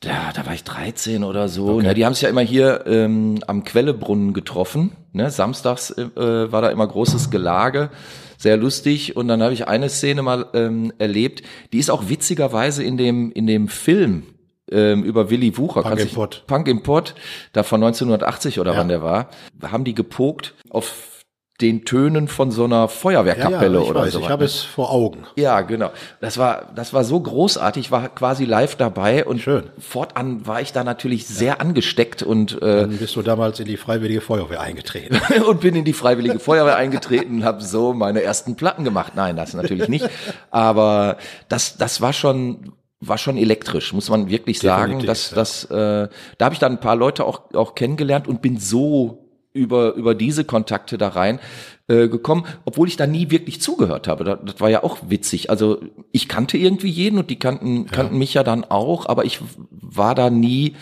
Da, 0.00 0.32
da 0.34 0.44
war 0.44 0.54
ich 0.54 0.64
13 0.64 1.22
oder 1.22 1.48
so. 1.48 1.80
Ne? 1.80 1.94
Die 1.94 2.04
haben 2.04 2.14
sich 2.14 2.22
ja 2.22 2.28
immer 2.28 2.42
hier 2.42 2.84
ähm, 2.86 3.38
am 3.46 3.62
Quellebrunnen 3.62 4.34
getroffen. 4.34 4.92
Ne? 5.12 5.30
Samstags 5.30 5.90
äh, 5.92 6.52
war 6.52 6.62
da 6.62 6.70
immer 6.70 6.86
großes 6.86 7.30
Gelage, 7.30 7.90
sehr 8.38 8.56
lustig. 8.56 9.16
Und 9.16 9.28
dann 9.28 9.42
habe 9.42 9.52
ich 9.54 9.66
eine 9.68 9.88
Szene 9.88 10.22
mal 10.22 10.46
ähm, 10.54 10.92
erlebt, 10.98 11.42
die 11.72 11.78
ist 11.78 11.90
auch 11.90 12.08
witzigerweise 12.08 12.82
in 12.84 12.96
dem 12.96 13.32
in 13.32 13.46
dem 13.46 13.68
Film 13.68 14.24
ähm, 14.70 15.04
über 15.04 15.30
Willy 15.30 15.56
Wucher. 15.56 15.82
Punk 15.82 15.86
Kannst 15.86 16.02
im 16.02 16.08
dich- 16.08 16.14
Pott. 16.16 16.44
Punk 16.46 16.68
im 16.68 16.82
Pott, 16.82 17.14
da 17.52 17.62
von 17.62 17.82
1980 17.82 18.58
oder 18.60 18.72
Ja. 18.72 18.78
wann 18.78 18.88
der 18.88 19.02
war, 19.02 19.30
haben 19.62 19.84
die 19.84 19.94
gepokt 19.94 20.54
auf 20.70 21.15
den 21.60 21.84
Tönen 21.84 22.28
von 22.28 22.50
so 22.50 22.64
einer 22.64 22.88
Feuerwehrkapelle 22.88 23.78
ja, 23.78 23.82
ich 23.82 23.90
oder 23.90 24.00
weiß, 24.00 24.12
so. 24.12 24.20
ich 24.20 24.28
habe 24.28 24.44
es 24.44 24.62
vor 24.62 24.90
Augen. 24.90 25.24
Ja, 25.36 25.62
genau. 25.62 25.90
Das 26.20 26.36
war, 26.36 26.70
das 26.74 26.92
war 26.92 27.02
so 27.04 27.18
großartig, 27.18 27.86
ich 27.86 27.90
war 27.90 28.08
quasi 28.10 28.44
live 28.44 28.76
dabei 28.76 29.24
und 29.24 29.40
Schön. 29.40 29.64
fortan 29.78 30.46
war 30.46 30.60
ich 30.60 30.72
da 30.72 30.84
natürlich 30.84 31.26
sehr 31.26 31.60
angesteckt 31.60 32.22
und, 32.22 32.60
äh, 32.60 32.82
Dann 32.82 32.98
bist 32.98 33.16
du 33.16 33.22
damals 33.22 33.58
in 33.60 33.66
die 33.66 33.78
Freiwillige 33.78 34.20
Feuerwehr 34.20 34.60
eingetreten. 34.60 35.18
und 35.48 35.60
bin 35.60 35.74
in 35.74 35.84
die 35.84 35.94
Freiwillige 35.94 36.38
Feuerwehr 36.38 36.76
eingetreten 36.76 37.36
und 37.36 37.44
habe 37.44 37.62
so 37.62 37.94
meine 37.94 38.22
ersten 38.22 38.56
Platten 38.56 38.84
gemacht. 38.84 39.12
Nein, 39.16 39.36
das 39.36 39.54
natürlich 39.54 39.88
nicht. 39.88 40.08
Aber 40.50 41.16
das, 41.48 41.78
das 41.78 42.00
war 42.00 42.12
schon 42.12 42.72
war 43.00 43.18
schon 43.18 43.36
elektrisch, 43.36 43.92
muss 43.92 44.08
man 44.08 44.28
wirklich 44.28 44.58
sagen. 44.58 44.98
Definitiv, 44.98 45.06
dass 45.06 45.30
ja. 45.30 45.36
das, 45.36 45.64
äh, 45.64 46.08
da 46.38 46.44
habe 46.44 46.54
ich 46.54 46.58
dann 46.58 46.72
ein 46.72 46.80
paar 46.80 46.96
Leute 46.96 47.24
auch, 47.24 47.54
auch 47.54 47.74
kennengelernt 47.74 48.26
und 48.26 48.40
bin 48.40 48.58
so 48.58 49.25
über, 49.56 49.94
über 49.94 50.14
diese 50.14 50.44
Kontakte 50.44 50.98
da 50.98 51.08
rein 51.08 51.40
äh, 51.88 52.08
gekommen, 52.08 52.44
obwohl 52.64 52.88
ich 52.88 52.96
da 52.96 53.06
nie 53.06 53.30
wirklich 53.30 53.60
zugehört 53.60 54.08
habe. 54.08 54.24
Das, 54.24 54.38
das 54.44 54.60
war 54.60 54.68
ja 54.70 54.82
auch 54.84 54.98
witzig. 55.08 55.50
Also 55.50 55.80
ich 56.12 56.28
kannte 56.28 56.56
irgendwie 56.58 56.88
jeden 56.90 57.18
und 57.18 57.30
die 57.30 57.38
kannten, 57.38 57.86
kannten 57.86 58.18
mich 58.18 58.34
ja 58.34 58.42
dann 58.42 58.64
auch, 58.64 59.06
aber 59.06 59.24
ich 59.24 59.40
war 59.70 60.14
da 60.14 60.30
nie 60.30 60.74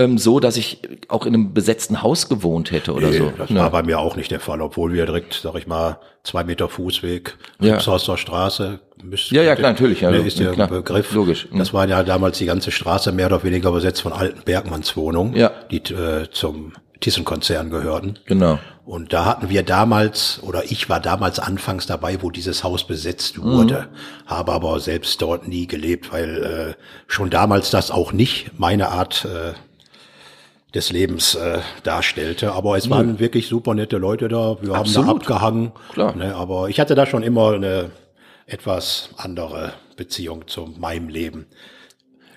ähm, 0.00 0.16
so, 0.18 0.38
dass 0.38 0.56
ich 0.56 0.80
auch 1.08 1.26
in 1.26 1.34
einem 1.34 1.54
besetzten 1.54 2.02
Haus 2.02 2.28
gewohnt 2.28 2.70
hätte 2.70 2.92
oder 2.92 3.12
so. 3.12 3.24
Nee, 3.24 3.32
das 3.36 3.50
Ne. 3.50 3.58
war 3.60 3.70
bei 3.70 3.82
mir 3.82 3.98
auch 3.98 4.14
nicht 4.14 4.30
der 4.30 4.38
Fall, 4.40 4.60
obwohl 4.62 4.92
wir 4.92 5.06
direkt, 5.06 5.34
sag 5.42 5.56
ich 5.56 5.66
mal, 5.66 5.98
zwei 6.22 6.44
Meter 6.44 6.68
Fußweg, 6.68 7.36
Ja. 7.60 7.74
Ripshauser 7.74 8.16
Straße. 8.16 8.78
müsst- 9.02 9.30
Ja, 9.32 9.42
ja, 9.42 9.54
klar, 9.56 9.72
natürlich, 9.72 10.00
ja, 10.02 10.10
ist 10.10 10.38
der 10.40 10.52
klar, 10.52 10.68
Begriff. 10.68 11.12
logisch. 11.14 11.48
Mhm. 11.50 11.58
Das 11.58 11.72
war 11.72 11.88
ja 11.88 12.02
damals 12.04 12.38
die 12.38 12.46
ganze 12.46 12.70
Straße 12.72 13.10
mehr 13.12 13.26
oder 13.26 13.42
weniger 13.44 13.70
besetzt 13.72 14.02
von 14.02 14.12
alten 14.12 14.42
Bergmannswohnungen, 14.44 15.34
Ja. 15.36 15.50
die 15.70 15.78
äh, 15.94 16.28
zum 16.30 16.72
Thyssen-Konzern 17.00 17.70
gehörten. 17.70 18.18
Genau. 18.26 18.58
Und 18.84 19.12
da 19.12 19.26
hatten 19.26 19.50
wir 19.50 19.62
damals, 19.62 20.40
oder 20.42 20.64
ich 20.64 20.88
war 20.88 20.98
damals 20.98 21.38
anfangs 21.38 21.86
dabei, 21.86 22.22
wo 22.22 22.30
dieses 22.30 22.64
Haus 22.64 22.86
besetzt 22.86 23.40
wurde, 23.40 23.88
habe 24.26 24.52
aber 24.52 24.80
selbst 24.80 25.20
dort 25.20 25.46
nie 25.46 25.66
gelebt, 25.66 26.10
weil 26.12 26.76
äh, 26.76 26.82
schon 27.06 27.28
damals 27.30 27.70
das 27.70 27.90
auch 27.90 28.12
nicht 28.12 28.58
meine 28.58 28.88
Art 28.88 29.26
äh, 29.26 29.52
des 30.74 30.90
Lebens 30.90 31.34
äh, 31.34 31.60
darstellte. 31.82 32.52
Aber 32.52 32.76
es 32.76 32.90
waren 32.90 33.18
wirklich 33.18 33.48
super 33.48 33.74
nette 33.74 33.98
Leute 33.98 34.28
da. 34.28 34.56
Wir 34.60 34.74
haben 34.74 34.80
Absolut. 34.80 35.08
da 35.08 35.12
abgehangen. 35.12 35.72
Klar. 35.92 36.16
Ne, 36.16 36.34
aber 36.34 36.68
ich 36.68 36.80
hatte 36.80 36.94
da 36.94 37.06
schon 37.06 37.22
immer 37.22 37.52
eine 37.52 37.90
etwas 38.46 39.10
andere 39.16 39.74
Beziehung 39.96 40.46
zu 40.46 40.72
meinem 40.78 41.08
Leben. 41.08 41.46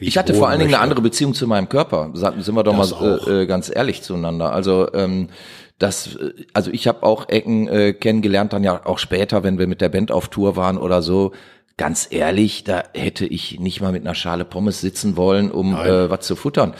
Ich 0.01 0.17
hatte 0.17 0.33
vor 0.33 0.49
allen 0.49 0.59
Dingen 0.59 0.73
eine 0.73 0.83
andere 0.83 1.01
Beziehung 1.01 1.33
zu 1.33 1.47
meinem 1.47 1.69
Körper. 1.69 2.11
Sind 2.13 2.55
wir 2.55 2.63
doch 2.63 2.77
Das 2.77 2.99
mal 2.99 3.19
äh, 3.27 3.43
äh, 3.43 3.45
ganz 3.45 3.71
ehrlich 3.73 4.01
zueinander. 4.01 4.51
Also 4.51 4.91
ähm, 4.93 5.29
das, 5.79 6.15
äh, 6.15 6.33
also 6.53 6.71
ich 6.71 6.87
habe 6.87 7.03
auch 7.03 7.29
Ecken 7.29 7.67
äh, 7.67 7.93
kennengelernt, 7.93 8.53
dann 8.53 8.63
ja 8.63 8.85
auch 8.85 8.99
später, 8.99 9.43
wenn 9.43 9.59
wir 9.59 9.67
mit 9.67 9.81
der 9.81 9.89
Band 9.89 10.11
auf 10.11 10.27
Tour 10.27 10.55
waren 10.55 10.77
oder 10.77 11.01
so. 11.01 11.31
Ganz 11.77 12.07
ehrlich, 12.11 12.63
da 12.63 12.83
hätte 12.93 13.25
ich 13.25 13.59
nicht 13.59 13.81
mal 13.81 13.91
mit 13.91 14.03
einer 14.03 14.15
Schale 14.15 14.45
Pommes 14.45 14.81
sitzen 14.81 15.17
wollen, 15.17 15.51
um 15.51 15.75
äh, 15.75 16.09
was 16.09 16.25
zu 16.25 16.35
futtern. 16.35 16.73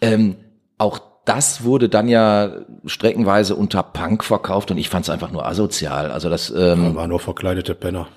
Ähm, 0.00 0.36
auch 0.78 0.98
das 1.24 1.64
wurde 1.64 1.88
dann 1.88 2.08
ja 2.08 2.50
streckenweise 2.84 3.56
unter 3.56 3.82
Punk 3.82 4.24
verkauft 4.24 4.70
und 4.70 4.78
ich 4.78 4.88
fand 4.88 5.04
es 5.04 5.10
einfach 5.10 5.32
nur 5.32 5.46
asozial. 5.46 6.10
Also 6.10 6.30
das 6.30 6.50
ähm, 6.50 6.84
Da 6.84 6.94
waren 6.94 7.10
nur 7.10 7.20
verkleidete 7.20 7.74
Penner. 7.74 8.08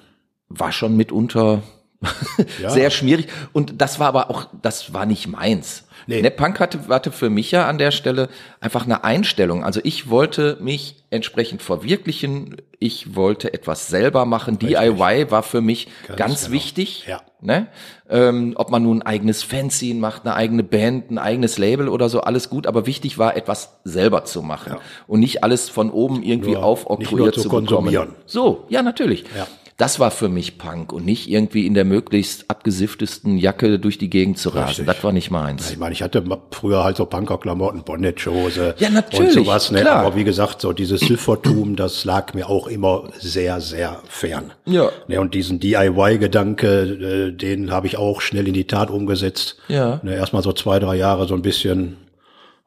war 0.50 0.72
schon 0.72 0.96
mitunter 0.96 1.64
Ja. 2.62 2.70
sehr 2.70 2.90
schwierig. 2.90 3.28
Und 3.54 3.82
das 3.82 4.00
war 4.00 4.08
aber 4.08 4.30
auch, 4.30 4.48
das 4.62 4.94
war 4.94 5.06
nicht 5.06 5.28
meins. 5.28 5.86
Nee. 6.08 6.22
Ne, 6.22 6.32
Punk 6.32 6.60
hatte, 6.60 6.80
hatte 6.90 7.12
für 7.12 7.30
mich 7.30 7.52
ja 7.52 7.68
an 7.68 7.78
der 7.78 7.92
Stelle 7.92 8.30
einfach 8.62 8.86
eine 8.86 9.04
Einstellung. 9.04 9.64
Also 9.64 9.80
ich 9.84 10.10
wollte 10.10 10.58
mich 10.62 11.04
entsprechend 11.12 11.62
verwirklichen. 11.62 12.56
Ich 12.80 13.16
wollte 13.16 13.54
etwas 13.54 13.90
selber 13.90 14.26
machen. 14.26 14.58
DIY 14.58 15.30
war 15.30 15.44
für 15.44 15.62
mich 15.62 15.88
ganz, 16.08 16.18
Ganz 16.18 16.42
genau. 16.46 16.54
wichtig. 16.54 17.06
Ja. 17.08 17.22
Ne? 17.42 17.68
Ähm, 18.10 18.54
ob 18.56 18.70
man 18.72 18.84
nun 18.84 19.02
ein 19.02 19.06
eigenes 19.06 19.44
Fanzine 19.44 20.00
macht, 20.00 20.26
eine 20.26 20.36
eigene 20.36 20.64
Band, 20.64 21.12
ein 21.12 21.18
eigenes 21.20 21.58
Label 21.58 21.90
oder 21.90 22.10
so, 22.10 22.22
alles 22.22 22.50
gut. 22.50 22.66
Aber 22.66 22.86
wichtig 22.86 23.18
war, 23.18 23.36
etwas 23.38 23.78
selber 23.84 24.24
zu 24.26 24.42
machen. 24.42 24.78
Und 25.06 25.20
nicht 25.20 25.44
alles 25.44 25.70
von 25.70 25.92
oben 25.92 26.24
irgendwie 26.24 26.54
Nur- 26.54 26.64
aufoktroyiert 26.64 27.36
zu 27.36 27.42
zu 27.42 27.50
bekommen. 27.50 27.68
konsumieren. 27.68 28.16
So, 28.26 28.66
ja, 28.70 28.82
natürlich. 28.82 29.26
Ja. 29.38 29.48
Das 29.80 29.98
war 29.98 30.12
für 30.12 30.28
mich 30.28 30.58
Punk 30.58 30.92
und 30.92 31.06
nicht 31.06 31.30
irgendwie 31.30 31.66
in 31.66 31.74
der 31.74 31.86
möglichst 31.86 32.50
abgesifftesten 32.50 33.38
Jacke 33.38 33.80
durch 33.80 33.98
die 33.98 34.10
Gegend 34.10 34.38
zu 34.38 34.50
rasen. 34.50 34.68
Richtig. 34.68 34.86
Das 34.88 35.04
war 35.06 35.14
nicht 35.14 35.32
meins. 35.32 35.72
Ich 35.72 35.78
meine, 35.78 35.94
ich 35.94 36.04
hatte 36.04 36.22
früher 36.52 36.84
halt 36.84 36.98
so 36.98 37.06
Punkerklamotten, 37.06 37.84
Bondage-Hose 37.84 38.76
Ja, 38.78 38.90
und 38.90 39.32
sowas. 39.32 39.72
Ne? 39.72 39.80
klar. 39.80 40.06
Aber 40.06 40.18
wie 40.18 40.26
gesagt, 40.26 40.60
so 40.60 40.74
dieses 40.74 41.00
Süffertum, 41.00 41.78
das 41.78 42.04
lag 42.04 42.34
mir 42.34 42.50
auch 42.50 42.68
immer 42.68 43.06
sehr, 43.20 43.62
sehr 43.62 44.02
fern. 44.10 44.52
Ja. 44.66 44.90
Ne, 45.08 45.22
und 45.22 45.34
diesen 45.34 45.62
DIY-Gedanke, 45.62 47.30
äh, 47.30 47.32
den 47.32 47.72
habe 47.72 47.88
ich 47.88 47.98
auch 47.98 48.20
schnell 48.20 48.50
in 48.50 48.54
die 48.54 48.68
Tat 48.68 48.92
umgesetzt. 48.92 49.56
Ja. 49.70 50.02
Ne, 50.04 50.14
Erstmal 50.14 50.44
so 50.44 50.52
zwei, 50.52 50.80
drei 50.80 50.98
Jahre 50.98 51.26
so 51.26 51.36
ein 51.36 51.42
bisschen 51.42 51.96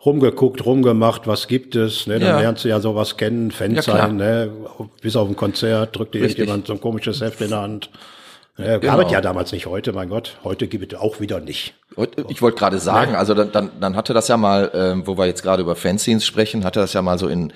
rumgeguckt, 0.05 0.65
rumgemacht, 0.67 1.27
was 1.27 1.47
gibt 1.49 1.77
es, 1.77 2.07
ne? 2.07 2.19
Dann 2.19 2.29
Ja. 2.29 2.41
lernst 2.41 2.65
du 2.65 2.69
ja 2.69 2.81
sowas 2.81 3.17
kennen, 3.17 3.51
Fan 3.51 3.75
Ja, 3.75 3.83
sein, 3.83 4.17
ne? 4.17 4.51
Bis 5.01 5.15
auf 5.17 5.29
ein 5.29 5.37
Konzert 5.37 5.97
drückt 5.97 6.15
dir 6.15 6.23
Richtig. 6.23 6.39
irgendjemand 6.41 6.67
so 6.67 6.73
ein 6.75 6.81
komisches 6.81 7.21
Heft 7.21 7.41
in 7.41 7.51
der 7.51 7.61
Hand. 7.61 7.91
Ne, 8.59 8.79
Genau. 8.81 8.97
Gab 8.99 9.07
es 9.07 9.13
ja 9.13 9.21
damals 9.21 9.53
nicht 9.53 9.67
heute, 9.67 9.93
mein 9.93 10.09
Gott. 10.11 10.37
Heute 10.45 10.67
gibt 10.67 10.93
es 10.93 10.99
auch 10.99 11.21
wieder 11.21 11.41
nicht. 11.41 11.75
Und 11.95 12.11
Ich 12.29 12.43
wollte 12.43 12.59
gerade 12.59 12.79
sagen, 12.79 13.15
also 13.15 13.33
dann, 13.35 13.51
dann, 13.53 13.71
dann 13.81 13.97
hatte 13.97 14.13
das 14.13 14.29
ja 14.29 14.37
mal, 14.37 14.71
ähm, 14.75 15.07
wo 15.07 15.17
wir 15.17 15.27
jetzt 15.27 15.43
gerade 15.43 15.63
über 15.63 15.75
Fanzines 15.77 16.27
sprechen, 16.27 16.65
hatte 16.65 16.81
das 16.81 16.93
ja 16.93 17.01
mal 17.01 17.19
so 17.19 17.29
in, 17.29 17.53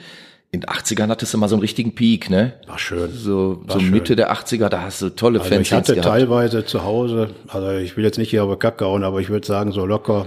in 0.52 0.60
den 0.60 0.64
80ern 0.70 1.08
hattest 1.08 1.34
du 1.34 1.38
mal 1.38 1.48
so 1.48 1.56
einen 1.56 1.60
richtigen 1.60 1.94
Peak, 1.94 2.30
ne? 2.30 2.54
War 2.66 2.78
schön. 2.78 3.12
So, 3.12 3.62
so 3.68 3.78
schön. 3.80 3.90
Mitte 3.90 4.16
der 4.16 4.32
80er, 4.32 4.68
da 4.70 4.82
hast 4.82 5.02
du 5.02 5.10
tolle 5.10 5.40
Also 5.40 5.50
ich 5.50 5.56
Fanzines 5.68 5.88
hatte 5.88 5.94
gehabt. 5.96 6.08
teilweise 6.08 6.64
zu 6.64 6.84
Hause, 6.84 7.30
also 7.48 7.72
ich 7.72 7.96
will 7.98 8.04
jetzt 8.04 8.16
nicht 8.18 8.30
hier 8.30 8.42
aber 8.42 8.56
Kacke 8.58 8.86
hauen, 8.86 9.04
aber 9.04 9.20
ich 9.20 9.28
würde 9.28 9.46
sagen 9.46 9.72
so 9.72 9.84
locker 9.84 10.26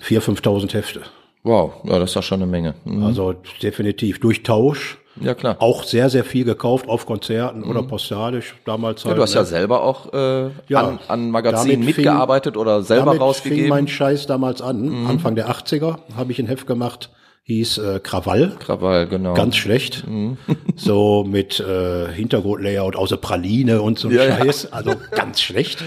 4.000, 0.00 0.40
5.000 0.42 0.74
Hefte. 0.74 1.00
Wow, 1.44 1.72
ja, 1.84 1.98
das 1.98 2.10
ist 2.10 2.16
doch 2.16 2.22
schon 2.22 2.42
eine 2.42 2.50
Menge. 2.50 2.74
Mhm. 2.84 3.04
Also 3.04 3.34
definitiv 3.62 4.20
durch 4.20 4.42
Tausch. 4.42 4.98
Ja, 5.20 5.34
klar. 5.34 5.56
Auch 5.58 5.84
sehr, 5.84 6.08
sehr 6.08 6.24
viel 6.24 6.44
gekauft 6.44 6.88
auf 6.88 7.04
Konzerten 7.04 7.64
oder 7.64 7.82
postalisch 7.82 8.54
damals 8.64 9.02
Ja, 9.02 9.08
halt. 9.10 9.18
du 9.18 9.22
hast 9.22 9.34
ja 9.34 9.40
ne? 9.42 9.46
selber 9.46 9.82
auch 9.82 10.10
äh, 10.14 10.50
Ja, 10.68 10.86
an, 10.86 10.98
an 11.08 11.30
Magazinen 11.30 11.80
damit 11.82 11.94
fing- 11.96 11.96
mitgearbeitet 12.04 12.56
oder 12.56 12.82
selber 12.82 13.06
Damit 13.06 13.18
fing 13.18 13.22
rausgegeben. 13.26 13.64
Mhm. 13.64 13.68
mein 13.68 13.88
Scheiß 13.88 14.26
damals 14.26 14.62
an. 14.62 15.06
Anfang 15.06 15.34
der 15.34 15.50
80er 15.50 15.98
habe 16.16 16.32
ich 16.32 16.38
ein 16.38 16.46
Heft 16.46 16.66
gemacht, 16.66 17.10
hieß 17.44 17.78
äh, 17.78 18.00
Krawall. 18.00 18.52
Krawall, 18.58 19.08
genau. 19.08 19.34
Ganz 19.34 19.56
schlecht. 19.56 20.06
Mhm. 20.06 20.36
So 20.74 21.24
mit 21.24 21.60
äh, 21.60 22.08
Hintergrundlayout 22.12 22.96
aus 22.96 23.10
der 23.10 23.18
Praline 23.18 23.82
und 23.82 23.98
so 23.98 24.10
Ja, 24.10 24.24
ja. 24.24 24.38
Scheiß. 24.38 24.72
Also 24.72 24.92
ganz 25.10 25.40
schlecht. 25.40 25.84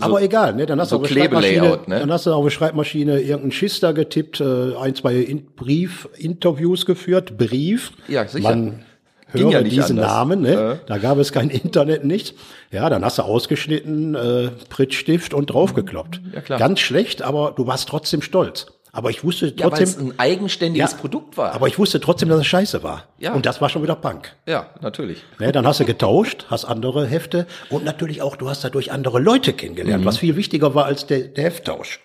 Aber 0.00 0.22
egal, 0.22 0.54
ne? 0.54 0.64
Dann 0.64 0.80
hast, 0.80 0.90
so 0.90 0.96
du 0.96 1.02
auf 1.02 1.08
der 1.08 1.14
Schreibmaschine, 1.14 1.80
ne? 1.86 1.98
dann 2.00 2.12
hast 2.12 2.26
du 2.26 2.32
auf 2.32 2.44
der 2.44 2.50
Schreibmaschine 2.50 3.20
irgendeinen 3.20 3.52
Schister 3.52 3.92
getippt, 3.92 4.40
äh, 4.40 4.76
ein, 4.80 4.94
zwei 4.94 5.16
in 5.16 5.46
Brief-Interviews 5.56 6.86
geführt. 6.86 7.36
Brief. 7.36 7.92
Ja, 8.06 8.26
sicher. 8.26 8.48
Man 8.48 8.84
Ging 9.32 9.44
höre 9.44 9.52
ja 9.52 9.62
diesen 9.62 9.98
anders. 9.98 10.06
Namen, 10.06 10.40
ne? 10.40 10.80
Da 10.86 10.98
gab 10.98 11.18
es 11.18 11.32
kein 11.32 11.50
Internet 11.50 12.04
nicht. 12.04 12.34
Ja, 12.70 12.88
dann 12.88 13.04
hast 13.04 13.18
du 13.18 13.22
ausgeschnitten, 13.22 14.14
äh, 14.14 14.50
Prittstift 14.70 15.34
und 15.34 15.46
draufgekloppt. 15.46 16.20
Ja, 16.34 16.40
klar. 16.40 16.58
Ganz 16.58 16.80
schlecht, 16.80 17.22
aber 17.22 17.52
du 17.54 17.66
warst 17.66 17.88
trotzdem 17.88 18.22
stolz. 18.22 18.66
Aber 18.98 19.10
ich 19.10 19.22
wusste 19.22 19.46
ja, 19.46 19.52
weil 19.52 19.70
trotzdem, 19.70 19.84
es 19.86 19.96
ein 19.96 20.18
eigenständiges 20.18 20.90
Ja, 20.90 20.98
Produkt 20.98 21.36
war. 21.36 21.52
aber 21.52 21.68
ich 21.68 21.78
wusste 21.78 22.00
trotzdem, 22.00 22.28
dass 22.30 22.40
es 22.40 22.48
scheiße 22.48 22.82
war. 22.82 23.04
Ja. 23.20 23.32
Und 23.32 23.46
das 23.46 23.60
war 23.60 23.68
schon 23.68 23.84
wieder 23.84 23.94
Punk. 23.94 24.34
ja, 24.44 24.70
natürlich. 24.80 25.22
Ne, 25.38 25.52
dann 25.52 25.64
hast 25.68 25.78
du 25.78 25.84
getauscht, 25.84 26.46
hast 26.50 26.64
andere 26.64 27.06
Hefte 27.06 27.46
und 27.70 27.84
natürlich 27.84 28.22
auch, 28.22 28.34
du 28.34 28.48
hast 28.48 28.64
dadurch 28.64 28.90
andere 28.90 29.20
Leute 29.20 29.52
kennengelernt, 29.52 30.04
was 30.04 30.18
viel 30.18 30.34
wichtiger 30.34 30.74
war 30.74 30.86
als 30.86 31.06
der, 31.06 31.20
der 31.28 31.44
Hefttausch. 31.44 32.00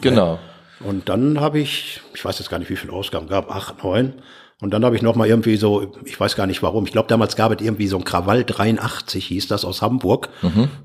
Genau. 0.00 0.40
Und 0.80 1.08
dann 1.08 1.38
habe 1.38 1.60
ich, 1.60 2.00
ich 2.12 2.24
weiß 2.24 2.40
jetzt 2.40 2.50
gar 2.50 2.58
nicht, 2.58 2.70
wie 2.70 2.76
viele 2.76 2.92
Ausgaben 2.92 3.28
gab, 3.28 3.48
acht, 3.54 3.84
neun. 3.84 4.14
Und 4.60 4.72
dann 4.72 4.84
habe 4.84 4.96
ich 4.96 5.02
noch 5.02 5.14
mal 5.14 5.28
irgendwie 5.28 5.56
so, 5.56 5.92
ich 6.04 6.18
weiß 6.18 6.34
gar 6.34 6.48
nicht 6.48 6.60
warum, 6.62 6.86
ich 6.86 6.92
glaube 6.92 7.06
damals 7.08 7.36
gab 7.36 7.52
es 7.52 7.64
irgendwie 7.64 7.86
so 7.86 7.98
ein 7.98 8.04
Krawall 8.04 8.42
83, 8.44 9.24
hieß 9.26 9.46
das 9.46 9.64
aus 9.64 9.80
Hamburg. 9.80 10.28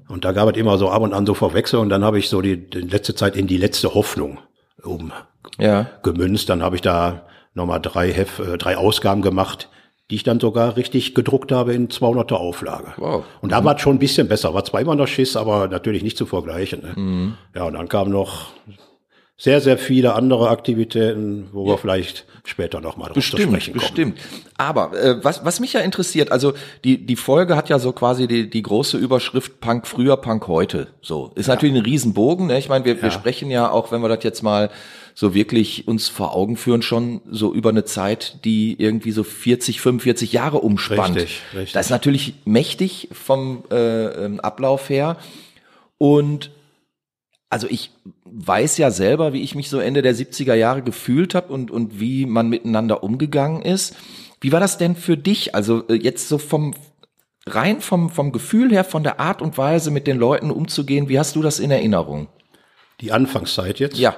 Und 0.07 0.23
da 0.23 0.33
gab 0.33 0.49
es 0.51 0.55
immer 0.57 0.77
so 0.77 0.91
ab 0.91 1.01
und 1.01 1.13
an 1.13 1.25
so 1.25 1.33
Verwechsel 1.33 1.79
und 1.79 1.89
dann 1.89 2.03
habe 2.03 2.19
ich 2.19 2.29
so 2.29 2.41
die, 2.41 2.69
die 2.69 2.81
letzte 2.81 3.15
Zeit 3.15 3.35
in 3.35 3.47
die 3.47 3.57
letzte 3.57 3.93
Hoffnung 3.95 4.37
um 4.83 5.11
Ja. 5.57 5.87
gemünzt. 6.03 6.49
Dann 6.49 6.61
habe 6.63 6.75
ich 6.75 6.81
da 6.81 7.23
nochmal 7.53 7.79
drei, 7.81 8.11
Hef, 8.11 8.39
äh, 8.39 8.57
drei 8.57 8.77
Ausgaben 8.77 9.21
gemacht, 9.21 9.69
die 10.09 10.15
ich 10.15 10.23
dann 10.23 10.39
sogar 10.39 10.75
richtig 10.75 11.13
gedruckt 11.13 11.51
habe 11.51 11.73
in 11.73 11.89
200er 11.89 12.35
Auflage. 12.37 12.93
Wow. 12.97 13.23
Und 13.41 13.51
da 13.51 13.63
war 13.63 13.75
es 13.75 13.81
schon 13.81 13.95
ein 13.97 13.99
bisschen 13.99 14.27
besser. 14.27 14.53
War 14.53 14.63
zwar 14.65 14.81
immer 14.81 14.95
noch 14.95 15.07
Schiss, 15.07 15.35
aber 15.35 15.67
natürlich 15.67 16.01
nicht 16.03 16.17
zu 16.17 16.25
vergleichen. 16.25 16.81
Ne? 16.81 16.93
Mhm. 16.95 17.33
Ja, 17.55 17.63
und 17.65 17.73
dann 17.73 17.87
kamen 17.89 18.11
noch 18.11 18.47
sehr, 19.39 19.61
sehr 19.61 19.77
viele 19.77 20.15
andere 20.15 20.49
Aktivitäten, 20.49 21.47
wo 21.53 21.65
wir 21.65 21.77
vielleicht 21.77 22.25
später 22.43 22.81
nochmal 22.81 23.11
Bestimmt, 23.13 23.43
sprechen 23.43 23.73
kommen. 23.73 23.79
bestimmt. 23.79 24.19
Aber 24.57 24.91
äh, 25.01 25.23
was, 25.23 25.45
was 25.45 25.61
mich 25.61 25.71
ja 25.71 25.79
interessiert, 25.79 26.29
also 26.29 26.53
die, 26.83 27.05
die 27.05 27.15
Folge 27.15 27.55
hat 27.55 27.69
ja 27.69 27.79
so 27.79 27.93
quasi 27.93 28.27
die, 28.27 28.49
die 28.49 28.61
große 28.61 28.97
Überschrift 28.97 29.61
Punk 29.61 29.87
früher, 29.87 30.17
Punk 30.17 30.49
heute. 30.49 30.87
So. 31.01 31.31
Ist 31.35 31.47
natürlich 31.47 31.73
ein 31.73 31.81
Riesenbogen. 31.81 32.47
Ne? 32.47 32.59
Ich 32.59 32.67
meine, 32.67 32.83
wir, 32.83 33.01
wir 33.01 33.11
sprechen 33.11 33.49
ja 33.49 33.71
auch, 33.71 33.93
wenn 33.93 34.01
wir 34.01 34.09
das 34.09 34.25
jetzt 34.25 34.43
mal 34.43 34.69
so 35.15 35.33
wirklich 35.33 35.87
uns 35.87 36.09
vor 36.09 36.35
Augen 36.35 36.57
führen, 36.57 36.81
schon 36.81 37.21
so 37.31 37.53
über 37.53 37.69
eine 37.69 37.85
Zeit, 37.85 38.43
die 38.43 38.75
irgendwie 38.77 39.11
so 39.11 39.23
40, 39.23 39.79
45 39.79 40.33
Jahre 40.33 40.59
umspannt. 40.59 41.15
Richtig, 41.15 41.41
richtig. 41.53 41.71
Das 41.71 41.85
ist 41.85 41.91
natürlich 41.91 42.33
mächtig 42.43 43.07
vom 43.13 43.63
äh, 43.71 44.25
ähm, 44.25 44.41
Ablauf 44.41 44.89
her. 44.89 45.15
Und 45.97 46.51
also 47.49 47.67
ich 47.69 47.91
weiß 48.25 48.77
ja 48.77 48.91
selber, 48.91 49.33
wie 49.33 49.41
ich 49.41 49.55
mich 49.55 49.69
so 49.69 49.79
Ende 49.79 50.01
der 50.01 50.15
70er 50.15 50.53
Jahre 50.53 50.81
gefühlt 50.81 51.33
habe 51.35 51.51
und, 51.51 51.71
und 51.71 51.99
wie 51.99 52.25
man 52.25 52.47
miteinander 52.47 53.03
umgegangen 53.03 53.61
ist. 53.61 53.95
Wie 54.39 54.51
war 54.51 54.59
das 54.59 54.77
denn 54.77 54.95
für 54.95 55.17
dich? 55.17 55.55
Also 55.55 55.87
äh, 55.87 55.95
jetzt 55.95 56.29
so 56.29 56.37
vom 56.37 56.73
rein 57.47 57.81
vom, 57.81 58.09
vom 58.09 58.31
Gefühl 58.31 58.71
her, 58.71 58.83
von 58.83 59.03
der 59.03 59.19
Art 59.19 59.41
und 59.41 59.57
Weise 59.57 59.89
mit 59.91 60.05
den 60.05 60.17
Leuten 60.17 60.51
umzugehen, 60.51 61.09
wie 61.09 61.17
hast 61.17 61.35
du 61.35 61.41
das 61.41 61.59
in 61.59 61.71
Erinnerung? 61.71 62.27
Die 63.01 63.11
Anfangszeit 63.11 63.79
jetzt. 63.79 63.97
Ja, 63.97 64.15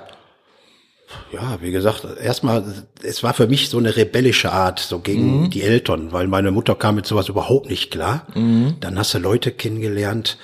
Ja, 1.31 1.59
wie 1.61 1.71
gesagt, 1.71 2.05
erstmal, 2.21 2.63
es 3.03 3.23
war 3.23 3.33
für 3.33 3.47
mich 3.47 3.69
so 3.69 3.77
eine 3.77 3.95
rebellische 3.95 4.51
Art, 4.51 4.79
so 4.79 4.99
gegen 4.99 5.49
die 5.49 5.61
Eltern, 5.61 6.11
weil 6.11 6.27
meine 6.27 6.51
Mutter 6.51 6.75
kam 6.75 6.95
mit 6.95 7.05
sowas 7.05 7.29
überhaupt 7.29 7.69
nicht 7.69 7.91
klar. 7.91 8.25
Dann 8.33 8.97
hast 8.97 9.13
du 9.13 9.19
Leute 9.19 9.51
kennengelernt, 9.51 10.37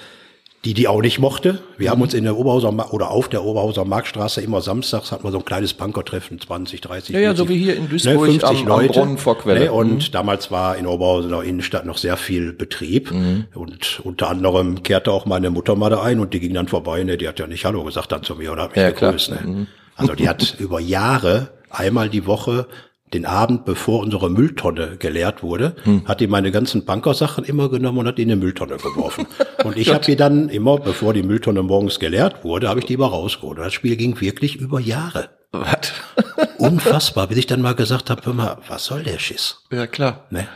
die 0.68 0.74
die 0.74 0.88
auch 0.90 1.02
nicht 1.02 1.18
mochte. 1.20 1.60
Wir 1.78 1.92
haben 1.92 2.02
uns 2.02 2.14
in 2.14 2.26
der 2.26 2.36
Oberhauser 2.36 2.94
oder 2.94 3.10
auf 3.10 3.30
der 3.30 3.46
Oberhauser 3.46 3.86
Marktstraße 3.86 4.42
immer 4.42 4.60
samstags 4.60 5.14
hatten 5.14 5.24
wir 5.24 5.32
so 5.32 5.38
ein 5.38 5.46
kleines 5.46 5.74
Punkertreffen, 5.74 6.42
20, 6.42 6.82
30, 6.82 7.16
Ja, 7.16 7.22
ja, 7.22 7.36
so 7.36 7.46
40, 7.46 7.50
wie 7.56 7.64
hier 7.64 7.76
in 7.78 7.88
Duisburg 7.88 8.44
am- 8.44 8.72
am 8.72 8.88
Brunnen 8.88 9.18
vor 9.18 9.38
Quelle. 9.38 9.60
Ne, 9.62 9.72
und 9.72 10.14
damals 10.14 10.52
war 10.52 10.76
in 10.76 10.86
Oberhausener 10.86 11.42
Innenstadt 11.44 11.86
noch 11.86 11.98
sehr 11.98 12.18
viel 12.18 12.52
Betrieb. 12.52 13.14
Und 13.56 14.02
unter 14.04 14.30
anderem 14.30 14.84
kehrte 14.84 15.14
auch 15.14 15.26
meine 15.26 15.50
Mutter 15.52 15.76
mal 15.78 15.90
da 15.90 16.02
ein 16.02 16.20
und 16.20 16.34
die 16.34 16.42
ging 16.42 16.54
dann 16.54 16.68
vorbei. 16.68 17.02
Ne, 17.06 17.18
die 17.18 17.30
hat 17.30 17.40
ja 17.40 17.48
nicht 17.48 17.64
Hallo 17.64 17.86
gesagt 17.86 18.12
dann 18.12 18.24
zu 18.24 18.36
mir 18.36 18.52
oder 18.52 18.64
hat 18.64 18.72
mich 18.76 18.84
Ja, 18.84 18.92
gegrüßt. 18.92 19.32
Ne. 19.32 19.68
Also 19.96 20.16
die 20.16 20.28
hat 20.28 20.56
über 20.60 20.82
Jahre 20.82 21.52
einmal 21.70 22.10
die 22.10 22.26
Woche 22.28 22.68
den 23.14 23.26
Abend, 23.26 23.64
bevor 23.64 24.02
unsere 24.02 24.30
Mülltonne 24.30 24.98
geleert 24.98 25.42
wurde, 25.42 25.76
hat 26.06 26.20
die 26.20 26.28
meine 26.28 26.52
ganzen 26.52 26.84
Bankersachen 26.84 27.46
immer 27.46 27.70
genommen 27.70 28.00
und 28.00 28.08
hat 28.08 28.18
die 28.18 28.24
in 28.24 28.32
eine 28.32 28.40
Mülltonne 28.40 28.78
geworfen. 28.78 29.28
und 29.64 29.78
ich 29.78 29.94
habe 29.94 30.04
die 30.04 30.18
dann 30.18 30.50
immer, 30.50 30.78
bevor 30.78 31.14
die 31.14 31.24
Mülltonne 31.24 31.64
morgens 31.64 32.00
geleert 32.00 32.44
wurde, 32.44 32.68
habe 32.68 32.82
ich 32.82 32.86
die 32.86 32.96
immer 32.96 33.08
rausgeholt. 33.08 33.60
Und 33.60 33.64
das 33.64 33.74
Spiel 33.74 33.96
ging 33.96 34.20
wirklich 34.20 34.58
über 34.58 34.80
Jahre. 34.80 35.30
was? 35.54 35.94
Unfassbar, 36.58 37.28
bis 37.28 37.38
ich 37.38 37.48
dann 37.48 37.62
mal 37.62 37.76
gesagt 37.76 38.10
habe, 38.10 38.34
mal, 38.34 38.58
was 38.68 38.86
soll 38.86 39.04
der 39.04 39.20
Schiss? 39.20 39.64
ja, 39.72 39.88
klar. 39.88 40.26
Ne? 40.30 40.48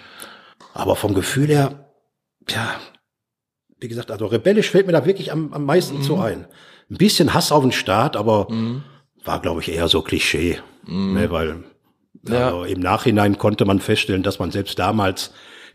Aber 0.73 0.95
vom 0.95 1.13
Gefühl 1.13 1.47
her, 1.47 1.85
ja, 2.49 2.75
wie 3.79 3.87
gesagt, 3.87 4.11
also 4.11 4.25
rebellisch 4.25 4.69
fällt 4.69 4.87
mir 4.87 4.93
da 4.93 5.05
wirklich 5.05 5.31
am, 5.31 5.53
am 5.53 5.65
meisten 5.65 6.01
zu 6.01 6.19
ein. 6.19 6.45
Ein 6.89 6.97
bisschen 6.97 7.33
Hass 7.33 7.51
auf 7.51 7.63
den 7.63 7.71
Staat, 7.71 8.17
aber 8.17 8.47
war, 9.23 9.41
glaube 9.41 9.61
ich, 9.61 9.71
eher 9.71 9.87
so 9.87 10.01
Klischee. 10.01 10.59
Ne, 10.85 11.29
weil 11.31 11.63
Ja. 12.27 12.47
also 12.47 12.63
im 12.65 12.79
Nachhinein 12.79 13.37
konnte 13.37 13.65
man 13.65 13.79
feststellen, 13.79 14.23
dass 14.23 14.39
man 14.39 14.51
selbst 14.51 14.77
damals 14.79 15.31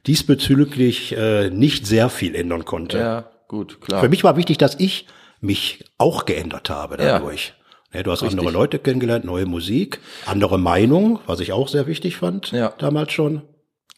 diesbezüglich 0.07 1.17
äh, 1.17 1.51
nicht 1.51 1.87
sehr 1.87 2.09
viel 2.09 2.35
ändern 2.35 2.65
konnte. 2.65 2.99
Ja, 2.99 3.31
gut, 3.49 3.81
klar. 3.81 4.01
Für 4.03 4.09
mich 4.09 4.25
war 4.25 4.37
wichtig, 4.37 4.59
dass 4.59 4.77
ich 4.79 5.07
mich 5.41 5.85
auch 5.99 6.25
geändert 6.25 6.71
habe 6.71 6.97
Ja. 7.03 7.19
dadurch. 7.19 7.55
Ja, 7.93 8.03
du 8.03 8.11
hast 8.11 8.23
Richtig. 8.23 8.39
andere 8.39 8.53
Leute 8.53 8.79
kennengelernt, 8.79 9.25
neue 9.25 9.47
Musik, 9.47 10.01
andere 10.27 10.59
Meinung, 10.59 11.19
was 11.27 11.41
ich 11.41 11.53
auch 11.53 11.69
sehr 11.69 11.87
wichtig 11.87 12.17
fand, 12.17 12.51
Ja. 12.53 12.73
damals 12.79 13.13
schon. 13.13 13.43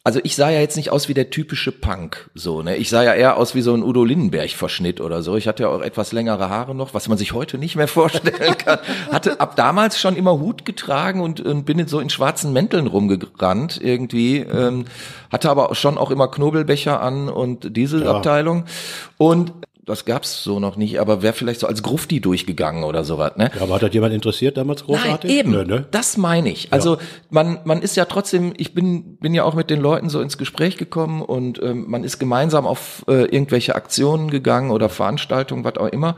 Also 0.09 0.21
ich 0.23 0.35
sah 0.35 0.49
ja 0.49 0.59
jetzt 0.59 0.75
nicht 0.75 0.89
aus 0.89 1.07
wie 1.07 1.13
der 1.13 1.29
typische 1.29 1.71
Punk, 1.71 2.31
so, 2.33 2.63
ne? 2.63 2.77
Ich 2.77 2.89
sah 2.89 3.03
ja 3.03 3.13
eher 3.13 3.37
aus 3.37 3.53
wie 3.53 3.61
so 3.61 3.75
ein 3.75 3.83
Udo 3.83 4.03
Lindenberg-Verschnitt 4.03 5.01
oder 5.01 5.21
so. 5.21 5.35
Ich 5.37 5.47
hatte 5.47 5.61
ja 5.61 5.69
auch 5.69 5.81
etwas 5.81 6.13
längere 6.13 6.49
Haare 6.49 6.73
noch, 6.73 6.95
was 6.95 7.07
man 7.07 7.19
sich 7.19 7.33
heute 7.33 7.59
nicht 7.59 7.75
mehr 7.75 7.87
vorstellen 7.87 8.57
kann. 8.57 8.79
Hatte 9.11 9.39
ab 9.39 9.55
damals 9.55 9.99
schon 9.99 10.15
immer 10.15 10.39
Hut 10.39 10.65
getragen 10.65 11.21
und, 11.21 11.41
und 11.41 11.65
bin 11.65 11.87
so 11.87 11.99
in 11.99 12.09
schwarzen 12.09 12.53
Mänteln 12.53 12.87
rumgerannt 12.87 13.79
irgendwie. 13.83 14.37
Ähm, 14.37 14.85
hatte 15.31 15.51
aber 15.51 15.75
schon 15.75 15.99
auch 15.99 16.09
immer 16.09 16.27
Knobelbecher 16.27 16.99
an 17.03 17.29
und 17.29 17.77
Dieselabteilung. 17.77 18.65
Und 19.19 19.53
das 19.89 20.05
gab's 20.05 20.43
so 20.43 20.59
noch 20.59 20.75
nicht, 20.75 20.99
aber 20.99 21.21
wäre 21.21 21.33
vielleicht 21.33 21.59
so 21.59 21.67
als 21.67 21.83
Grufti 21.83 22.21
durchgegangen 22.21 22.83
oder 22.83 23.03
sowas, 23.03 23.35
ne? 23.35 23.51
Ja, 23.55 23.61
aber 23.63 23.75
hat 23.75 23.81
das 23.81 23.93
jemand 23.93 24.13
interessiert 24.13 24.55
damals 24.57 24.85
großartig? 24.85 25.29
Nein, 25.29 25.39
eben. 25.39 25.51
Nö, 25.51 25.65
ne? 25.65 25.85
Das 25.91 26.15
meine 26.15 26.49
ich. 26.49 26.71
Also 26.71 26.97
man 27.29 27.59
man 27.65 27.81
ist 27.81 27.95
ja 27.97 28.05
trotzdem. 28.05 28.53
Ich 28.57 28.73
bin 28.73 29.17
bin 29.17 29.33
ja 29.33 29.43
auch 29.43 29.55
mit 29.55 29.69
den 29.69 29.81
Leuten 29.81 30.09
so 30.09 30.21
ins 30.21 30.37
Gespräch 30.37 30.77
gekommen 30.77 31.21
und 31.21 31.61
ähm, 31.61 31.85
man 31.87 32.03
ist 32.03 32.19
gemeinsam 32.19 32.65
auf 32.65 33.03
äh, 33.07 33.25
irgendwelche 33.25 33.75
Aktionen 33.75 34.29
gegangen 34.29 34.71
oder 34.71 34.89
Veranstaltungen, 34.89 35.63
was 35.63 35.77
auch 35.77 35.87
immer. 35.87 36.17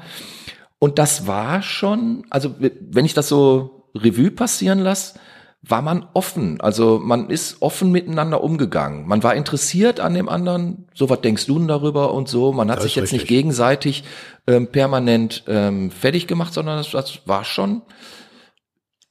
Und 0.80 1.00
das 1.00 1.28
war 1.28 1.62
schon, 1.62 2.25
also 2.30 2.56
wenn 2.60 3.06
ich 3.06 3.13
das 3.13 3.28
so 3.28 3.88
Revue 3.96 4.32
passieren 4.32 4.80
lasse, 4.80 5.20
war 5.63 5.82
man 5.82 6.08
offen. 6.13 6.60
Also 6.60 7.00
man 7.03 7.30
ist 7.30 7.62
offen 7.62 7.91
miteinander 7.91 8.44
umgegangen. 8.44 9.08
Man 9.08 9.22
war 9.22 9.36
interessiert 9.36 10.00
an 10.00 10.13
dem 10.15 10.27
anderen. 10.27 10.88
So, 10.94 11.10
was 11.10 11.22
denkst 11.22 11.46
du 11.46 11.60
denn 11.60 11.68
darüber 11.68 12.13
und 12.13 12.27
so. 12.27 12.51
Man 12.51 12.72
hat 12.72 12.77
Das 12.77 12.86
sich 12.86 12.96
jetzt 12.96 13.12
nicht 13.12 13.24
richtig. 13.24 13.38
gegenseitig 13.38 14.03
ähm, 14.48 14.68
permanent 14.68 15.44
ähm, 15.48 15.91
fertig 15.91 16.25
gemacht, 16.27 16.53
sondern 16.53 16.77
das, 16.77 16.91
das 16.91 17.20
war 17.25 17.44
schon 17.44 17.84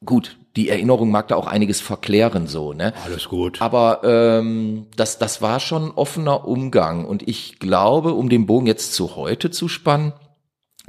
gut. 0.04 0.38
Die 0.56 0.68
Erinnerung 0.68 1.12
mag 1.12 1.28
da 1.28 1.36
auch 1.36 1.46
einiges 1.46 1.80
verklären, 1.80 2.48
so, 2.48 2.72
ne? 2.72 2.92
Alles 3.04 3.28
gut. 3.28 3.62
Aber 3.62 4.00
ähm, 4.02 4.88
das, 4.96 5.20
das 5.20 5.40
war 5.40 5.60
schon 5.60 5.92
offener 5.92 6.48
Umgang. 6.48 7.04
Und 7.04 7.28
ich 7.28 7.60
glaube, 7.60 8.14
um 8.14 8.28
den 8.28 8.46
Bogen 8.46 8.66
jetzt 8.66 8.92
zu 8.94 9.14
heute 9.14 9.52
zu 9.52 9.68
spannen, 9.68 10.12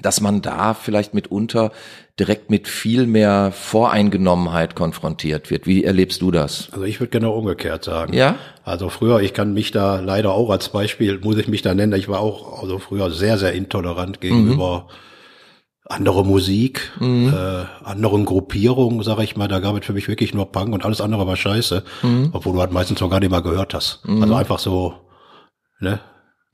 dass 0.02 0.22
man 0.22 0.42
da 0.42 0.74
vielleicht 0.74 1.14
mitunter 1.14 1.72
direkt 2.20 2.50
mit 2.50 2.68
viel 2.68 3.08
mehr 3.08 3.52
Voreingenommenheit 3.52 4.76
konfrontiert 4.76 5.50
wird. 5.50 5.66
Wie 5.68 5.84
erlebst 5.84 6.22
du 6.22 6.32
das? 6.32 6.70
Also 6.72 6.84
ich 6.86 7.00
würde 7.00 7.12
genau 7.12 7.34
umgekehrt 7.34 7.84
sagen. 7.84 8.14
Ja? 8.14 8.36
Also 8.64 8.90
früher, 8.90 9.22
ich 9.22 9.34
kann 9.34 9.54
mich 9.54 9.72
da 9.72 10.00
leider 10.00 10.32
auch 10.34 10.50
als 10.50 10.70
Beispiel, 10.70 11.20
muss 11.20 11.38
ich 11.38 11.48
mich 11.48 11.62
da 11.62 11.74
nennen, 11.74 11.94
ich 11.94 12.10
war 12.10 12.20
auch 12.20 12.62
also 12.62 12.80
früher 12.80 13.12
sehr, 13.12 13.38
sehr 13.38 13.54
intolerant 13.54 14.22
gegenüber 14.22 14.88
andere 15.86 16.24
Musik, 16.24 16.92
äh, 17.02 17.66
anderen 17.84 18.24
Gruppierungen, 18.24 19.04
sage 19.04 19.24
ich 19.24 19.36
mal, 19.36 19.48
da 19.50 19.60
gab 19.60 19.78
es 19.78 19.86
für 19.86 19.92
mich 19.94 20.08
wirklich 20.08 20.34
nur 20.34 20.50
Punk 20.52 20.74
und 20.74 20.86
alles 20.86 21.02
andere 21.02 21.28
war 21.28 21.36
scheiße, 21.36 21.84
obwohl 22.32 22.54
du 22.54 22.62
halt 22.62 22.72
meistens 22.72 23.02
noch 23.02 23.10
gar 23.10 23.20
nicht 23.20 23.32
mal 23.32 23.42
gehört 23.42 23.74
hast. 23.74 24.02
Also 24.08 24.36
einfach 24.36 24.60
so, 24.60 24.94
ne, 25.80 26.00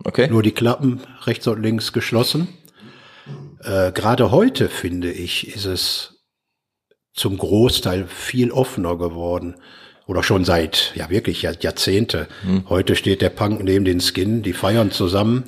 Okay. 0.05 0.27
nur 0.29 0.43
die 0.43 0.51
Klappen 0.51 1.01
rechts 1.25 1.45
und 1.47 1.61
links 1.61 1.91
geschlossen. 1.93 2.47
Äh, 3.63 3.91
Gerade 3.91 4.31
heute, 4.31 4.69
finde 4.69 5.11
ich, 5.11 5.53
ist 5.55 5.65
es 5.65 6.13
zum 7.13 7.37
Großteil 7.37 8.05
viel 8.07 8.51
offener 8.51 8.97
geworden. 8.97 9.55
Oder 10.05 10.23
schon 10.23 10.45
seit, 10.45 10.93
ja 10.95 11.09
wirklich, 11.09 11.41
Jahr- 11.41 11.55
Jahrzehnte. 11.59 12.27
Heute 12.69 12.95
steht 12.95 13.21
der 13.21 13.29
Punk 13.29 13.61
neben 13.63 13.83
den 13.83 13.99
Skin, 13.99 14.41
die 14.41 14.53
feiern 14.53 14.89
zusammen. 14.91 15.43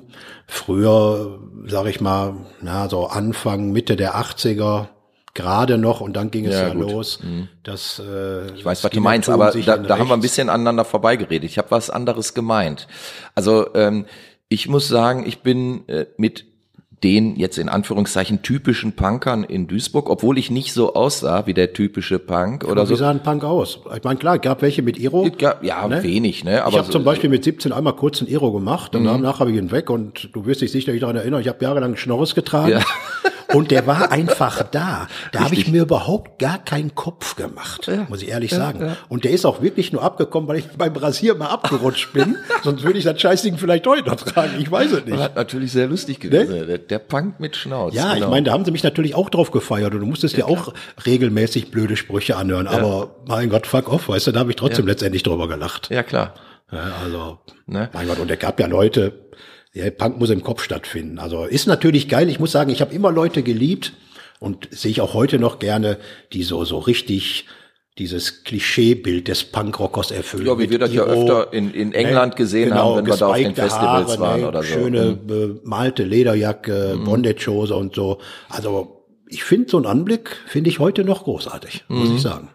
Früher, 0.48 1.40
sag 1.66 1.86
ich 1.88 2.02
mal, 2.02 2.36
na, 2.60 2.90
so 2.90 3.08
Anfang, 3.08 3.72
Mitte 3.72 3.96
der 3.96 4.16
80er, 4.18 4.88
gerade 5.34 5.78
noch, 5.78 6.02
und 6.02 6.14
dann 6.18 6.30
ging 6.30 6.46
es 6.46 6.56
Ja, 6.56 6.68
ja, 6.70 6.74
los. 6.74 7.20
dass 7.64 8.00
äh, 8.06 8.52
Ich 8.54 8.66
weiß, 8.66 8.84
was 8.84 8.92
du 8.92 9.00
meinst, 9.00 9.30
aber 9.30 9.52
da, 9.52 9.78
da 9.78 9.98
haben 9.98 10.10
wir 10.10 10.16
ein 10.16 10.20
bisschen 10.22 10.50
aneinander 10.50 10.84
vorbeigeredet. 10.84 11.50
Ich 11.50 11.58
habe 11.58 11.72
was 11.72 11.90
anderes 11.90 12.34
gemeint. 12.34 12.88
Also 13.36 13.74
ähm, 13.76 14.08
ich 14.50 14.68
muss 14.68 14.90
sagen, 14.90 15.26
ich 15.26 15.40
bin 15.40 15.88
äh, 15.88 16.08
mit 16.18 16.46
den 17.04 17.38
jetzt 17.38 17.58
in 17.58 17.70
Anführungszeichen 17.70 18.42
typischen 18.42 18.92
Punkern 18.94 19.44
in 19.46 19.68
Duisburg, 19.68 20.10
obwohl 20.10 20.38
ich 20.38 20.52
nicht 20.52 20.74
so 20.74 20.94
aussah 20.96 21.46
wie 21.48 21.54
der 21.54 21.72
typische 21.74 22.20
Punk 22.20 22.66
oder 22.66 22.84
Wie 22.84 22.88
so. 22.90 22.96
sah 22.96 23.10
ein 23.10 23.24
Punk 23.24 23.44
aus? 23.46 23.80
Ich 23.96 24.04
meine, 24.04 24.20
klar, 24.20 24.38
gab 24.38 24.62
welche 24.62 24.82
mit 24.82 24.98
Iro. 25.00 25.30
Gab- 25.38 25.64
Ja, 25.64 25.88
Ne? 25.88 26.04
wenig, 26.04 26.44
ne? 26.44 26.56
ich 26.56 26.62
Aber 26.62 26.74
habe 26.74 26.84
so- 26.84 26.90
Mhm. 26.90 26.92
zum 26.92 27.04
Beispiel 27.06 27.30
mit 27.30 27.44
17 27.46 27.72
einmal 27.72 27.94
kurz 27.96 28.22
ein 28.22 28.28
Iro 28.28 28.52
gemacht 28.52 28.96
und 28.96 29.06
danach 29.06 29.40
habe 29.40 29.52
ich 29.52 29.58
ihn 29.58 29.72
weg 29.72 29.90
und 29.90 30.30
du 30.34 30.46
wirst 30.46 30.60
dich 30.62 30.72
sicherlich 30.72 31.00
daran 31.02 31.16
erinnern, 31.16 31.40
ich 31.42 31.48
habe 31.48 31.64
jahrelang 31.64 31.96
Schnorres 31.96 32.36
getragen 32.36 32.72
Ja. 32.72 32.80
und 33.54 33.72
der 33.72 33.88
war 33.88 34.12
einfach 34.12 34.64
da. 34.64 35.08
Da 35.32 35.42
habe 35.42 35.56
ich 35.56 35.68
mir 35.68 35.82
überhaupt 35.84 36.40
gar 36.40 36.58
keinen 36.58 36.96
Kopf 36.96 37.36
gemacht, 37.36 37.90
muss 38.08 38.22
ich 38.22 38.30
ehrlich 38.30 38.52
sagen. 38.52 38.96
Und 39.08 39.24
der 39.24 39.32
ist 39.32 39.46
auch 39.46 39.62
wirklich 39.62 39.92
nur 39.92 40.04
abgekommen, 40.04 40.48
weil 40.48 40.58
ich 40.58 40.68
beim 40.78 40.96
Rasieren 40.96 41.38
mal 41.38 41.48
abgerutscht 41.48 42.14
bin. 42.14 42.38
Sonst 42.64 42.84
würde 42.84 43.00
ich 43.00 43.06
das 43.06 43.20
Scheißding 43.20 43.58
vielleicht 43.58 43.88
heute 43.88 44.10
noch 44.10 44.16
tragen, 44.16 44.54
ich 44.60 44.72
weiß 44.72 44.92
es 44.92 45.06
nicht. 45.06 45.18
Das 45.20 45.36
natürlich 45.36 45.72
sehr 45.72 45.88
lustig 45.88 46.20
gewesen. 46.20 46.68
Der, 46.68 46.78
der 46.78 47.00
Punk 47.00 47.40
mit 47.40 47.56
Schnauz. 47.56 47.94
Ja, 47.94 48.14
genau. 48.14 48.26
ich 48.26 48.32
meine, 48.32 48.46
da 48.46 48.54
haben 48.54 48.66
sie 48.66 48.72
mich 48.72 48.84
natürlich 48.84 49.16
auch 49.16 49.30
drauf 49.30 49.52
gefeiert 49.52 49.94
und 49.94 50.02
du 50.02 50.06
musstest 50.06 50.38
dir 50.38 50.48
auch 50.48 50.74
regelmäßig 51.06 51.72
blöde 51.72 51.96
Sprüche 51.96 52.36
anhören. 52.38 52.68
Aber 52.68 53.16
mein 53.28 53.50
Gott, 53.50 53.68
fuck 53.68 53.92
off, 53.92 54.10
weißt 54.10 54.28
du, 54.28 54.32
da 54.32 54.40
habe 54.42 54.52
ich 54.52 54.56
trotzdem 54.56 54.88
letztendlich 54.88 55.24
drüber 55.24 55.48
gelacht. 55.48 55.90
Ja, 55.90 56.04
klar. 56.04 56.34
Ja, 56.72 56.84
also, 57.04 57.40
Ne? 57.66 57.90
mein 57.94 58.08
Gott, 58.08 58.20
und 58.20 58.32
es 58.32 58.40
gab 58.40 58.60
ja 58.60 58.66
Leute, 58.68 59.14
der 59.80 59.92
Punk 59.92 60.20
muss 60.20 60.30
im 60.30 60.44
Kopf 60.44 60.64
stattfinden. 60.64 61.20
Also 61.20 61.46
ist 61.46 61.68
natürlich 61.68 62.08
geil. 62.10 62.30
Ich 62.30 62.40
muss 62.40 62.52
sagen, 62.52 62.70
ich 62.72 62.82
habe 62.82 62.94
immer 62.94 63.12
Leute 63.12 63.44
geliebt 63.44 63.94
und 64.40 64.68
sehe 64.72 64.92
ich 64.92 65.02
auch 65.02 65.14
heute 65.14 65.40
noch 65.40 65.60
gerne, 65.60 65.98
die 66.34 66.44
so 66.44 66.64
so 66.66 66.80
richtig 66.80 67.46
dieses 67.98 68.46
Klischeebild 68.46 69.28
des 69.28 69.44
Punkrockers 69.44 70.12
erfüllen. 70.12 70.46
Ja, 70.48 70.58
wie 70.58 70.70
wir 70.70 70.80
das 70.80 70.94
ja 70.94 71.06
Iro, 71.06 71.12
öfter 71.22 71.54
in, 71.54 71.74
in 71.74 71.92
England 71.94 72.38
gesehen 72.38 72.70
genau, 72.70 72.96
haben, 72.96 72.98
wenn 73.00 73.08
wir 73.08 73.18
da 73.18 73.28
auf 73.28 73.36
den 73.36 73.56
Festivals 73.56 74.08
Haare, 74.12 74.20
waren 74.20 74.42
ne, 74.42 74.48
oder 74.48 74.64
so. 74.64 74.70
Schöne 74.70 75.06
Mhm. 75.22 75.28
bemalte 75.28 76.04
Lederjacke, 76.04 76.98
Bondagehose 77.04 77.76
und 77.76 77.96
so. 77.96 78.20
Also 78.48 79.06
ich 79.28 79.44
finde 79.44 79.70
so 79.70 79.78
einen 79.78 79.86
Anblick, 79.86 80.38
finde 80.48 80.70
ich 80.70 80.80
heute 80.80 81.04
noch 81.04 81.26
großartig, 81.26 81.84
Mhm. 81.90 81.98
muss 82.00 82.10
ich 82.12 82.22
sagen. 82.22 82.50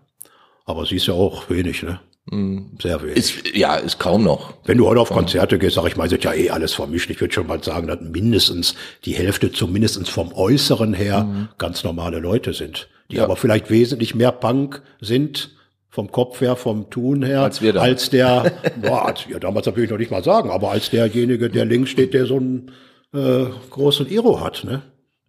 Aber 0.65 0.87
sie 0.87 0.97
ist 0.97 1.07
ja 1.07 1.15
auch 1.15 1.51
wenig, 1.51 1.83
ne? 1.83 2.01
Sehr 2.31 3.03
wenig. 3.03 3.17
Ist, 3.17 3.55
ja, 3.57 3.77
ist 3.77 3.99
kaum 3.99 4.25
noch. 4.25 4.55
Wenn 4.65 4.79
du 4.79 4.87
heute 4.89 5.01
auf 5.01 5.11
Konzerte 5.11 5.59
gehst, 5.59 5.77
sag 5.77 5.87
ich 5.87 5.97
mal, 5.97 6.09
sind 6.09 6.25
ja 6.25 6.33
eh 6.33 6.51
alles 6.51 6.73
vermischt. 6.73 7.11
Ich 7.11 7.21
würde 7.21 7.35
schon 7.35 7.47
mal 7.47 7.63
sagen, 7.63 7.87
dass 7.87 8.01
mindestens 8.01 8.75
die 9.05 9.13
Hälfte 9.13 9.53
zumindest 9.53 10.09
vom 10.09 10.33
Äußeren 10.33 10.95
her 10.95 11.49
ganz 11.59 11.85
normale 11.85 12.19
Leute 12.19 12.53
sind, 12.55 12.89
die 13.11 13.15
Mhm. 13.15 13.19
Ja. 13.19 13.25
aber 13.25 13.37
vielleicht 13.37 13.71
wesentlich 13.71 14.15
mehr 14.15 14.33
Punk 14.33 14.83
sind 15.01 15.51
vom 15.91 16.11
Kopf 16.11 16.41
her, 16.41 16.57
vom 16.57 16.89
Tun 16.91 17.23
her, 17.23 17.43
Als 17.43 17.61
wir 17.63 17.73
damals. 17.75 17.91
als 17.93 18.11
der, 18.11 18.53
boah, 18.83 19.07
als, 19.07 19.27
ja, 19.29 19.39
damals 19.39 19.67
will 19.77 19.85
ich 19.85 19.91
noch 19.91 19.99
nicht 19.99 20.11
mal 20.11 20.25
sagen, 20.25 20.51
aber 20.51 20.71
als 20.71 20.91
derjenige, 20.91 21.51
der 21.51 21.67
links 21.67 21.91
steht, 21.91 22.15
der 22.15 22.27
so 22.27 22.37
einen 22.39 22.73
äh, 23.13 23.45
großen 23.71 24.09
Iro 24.11 24.41
hat, 24.41 24.65
ne? 24.65 24.83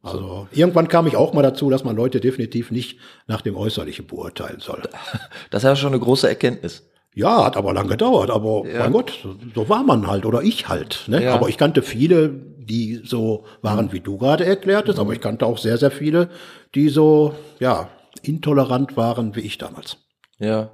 Also 0.06 0.48
irgendwann 0.52 0.88
kam 0.88 1.08
ich 1.08 1.16
auch 1.16 1.34
mal 1.34 1.42
dazu, 1.42 1.70
dass 1.70 1.84
man 1.84 1.96
Leute 1.96 2.20
definitiv 2.20 2.72
nicht 2.72 3.00
nach 3.28 3.42
dem 3.42 3.56
Äußerlichen 3.56 4.08
beurteilen 4.08 4.60
soll. 4.60 4.84
Das 5.52 5.64
ist 5.64 5.68
ja 5.68 5.76
schon 5.76 5.94
eine 5.94 6.00
große 6.00 6.28
Erkenntnis. 6.28 6.84
Ja, 7.14 7.46
hat 7.46 7.56
aber 7.56 7.74
lang 7.74 7.88
gedauert, 7.88 8.30
aber 8.30 8.64
mein 8.66 8.92
Gott, 8.92 9.26
so, 9.56 9.70
war 9.70 9.84
man 9.84 10.06
halt 10.06 10.26
oder 10.26 10.42
ich 10.44 10.68
halt. 10.68 11.06
Ne? 11.08 11.24
Ja. 11.24 11.34
Aber 11.34 11.48
ich 11.48 11.58
kannte 11.58 11.82
viele, 11.82 12.30
die 12.30 13.02
so 13.06 13.46
waren, 13.62 13.94
wie 13.94 14.02
du 14.02 14.18
gerade 14.18 14.46
erklärtest, 14.46 15.00
aber 15.00 15.14
ich 15.14 15.22
kannte 15.22 15.46
auch 15.46 15.58
sehr, 15.58 15.78
sehr 15.78 15.92
viele, 15.92 16.30
die 16.74 16.90
so, 16.90 17.34
ja, 17.60 17.88
intolerant 18.22 18.98
waren 18.98 19.36
wie 19.36 19.42
ich 19.42 19.58
damals. 19.58 19.98
Ja. 20.40 20.72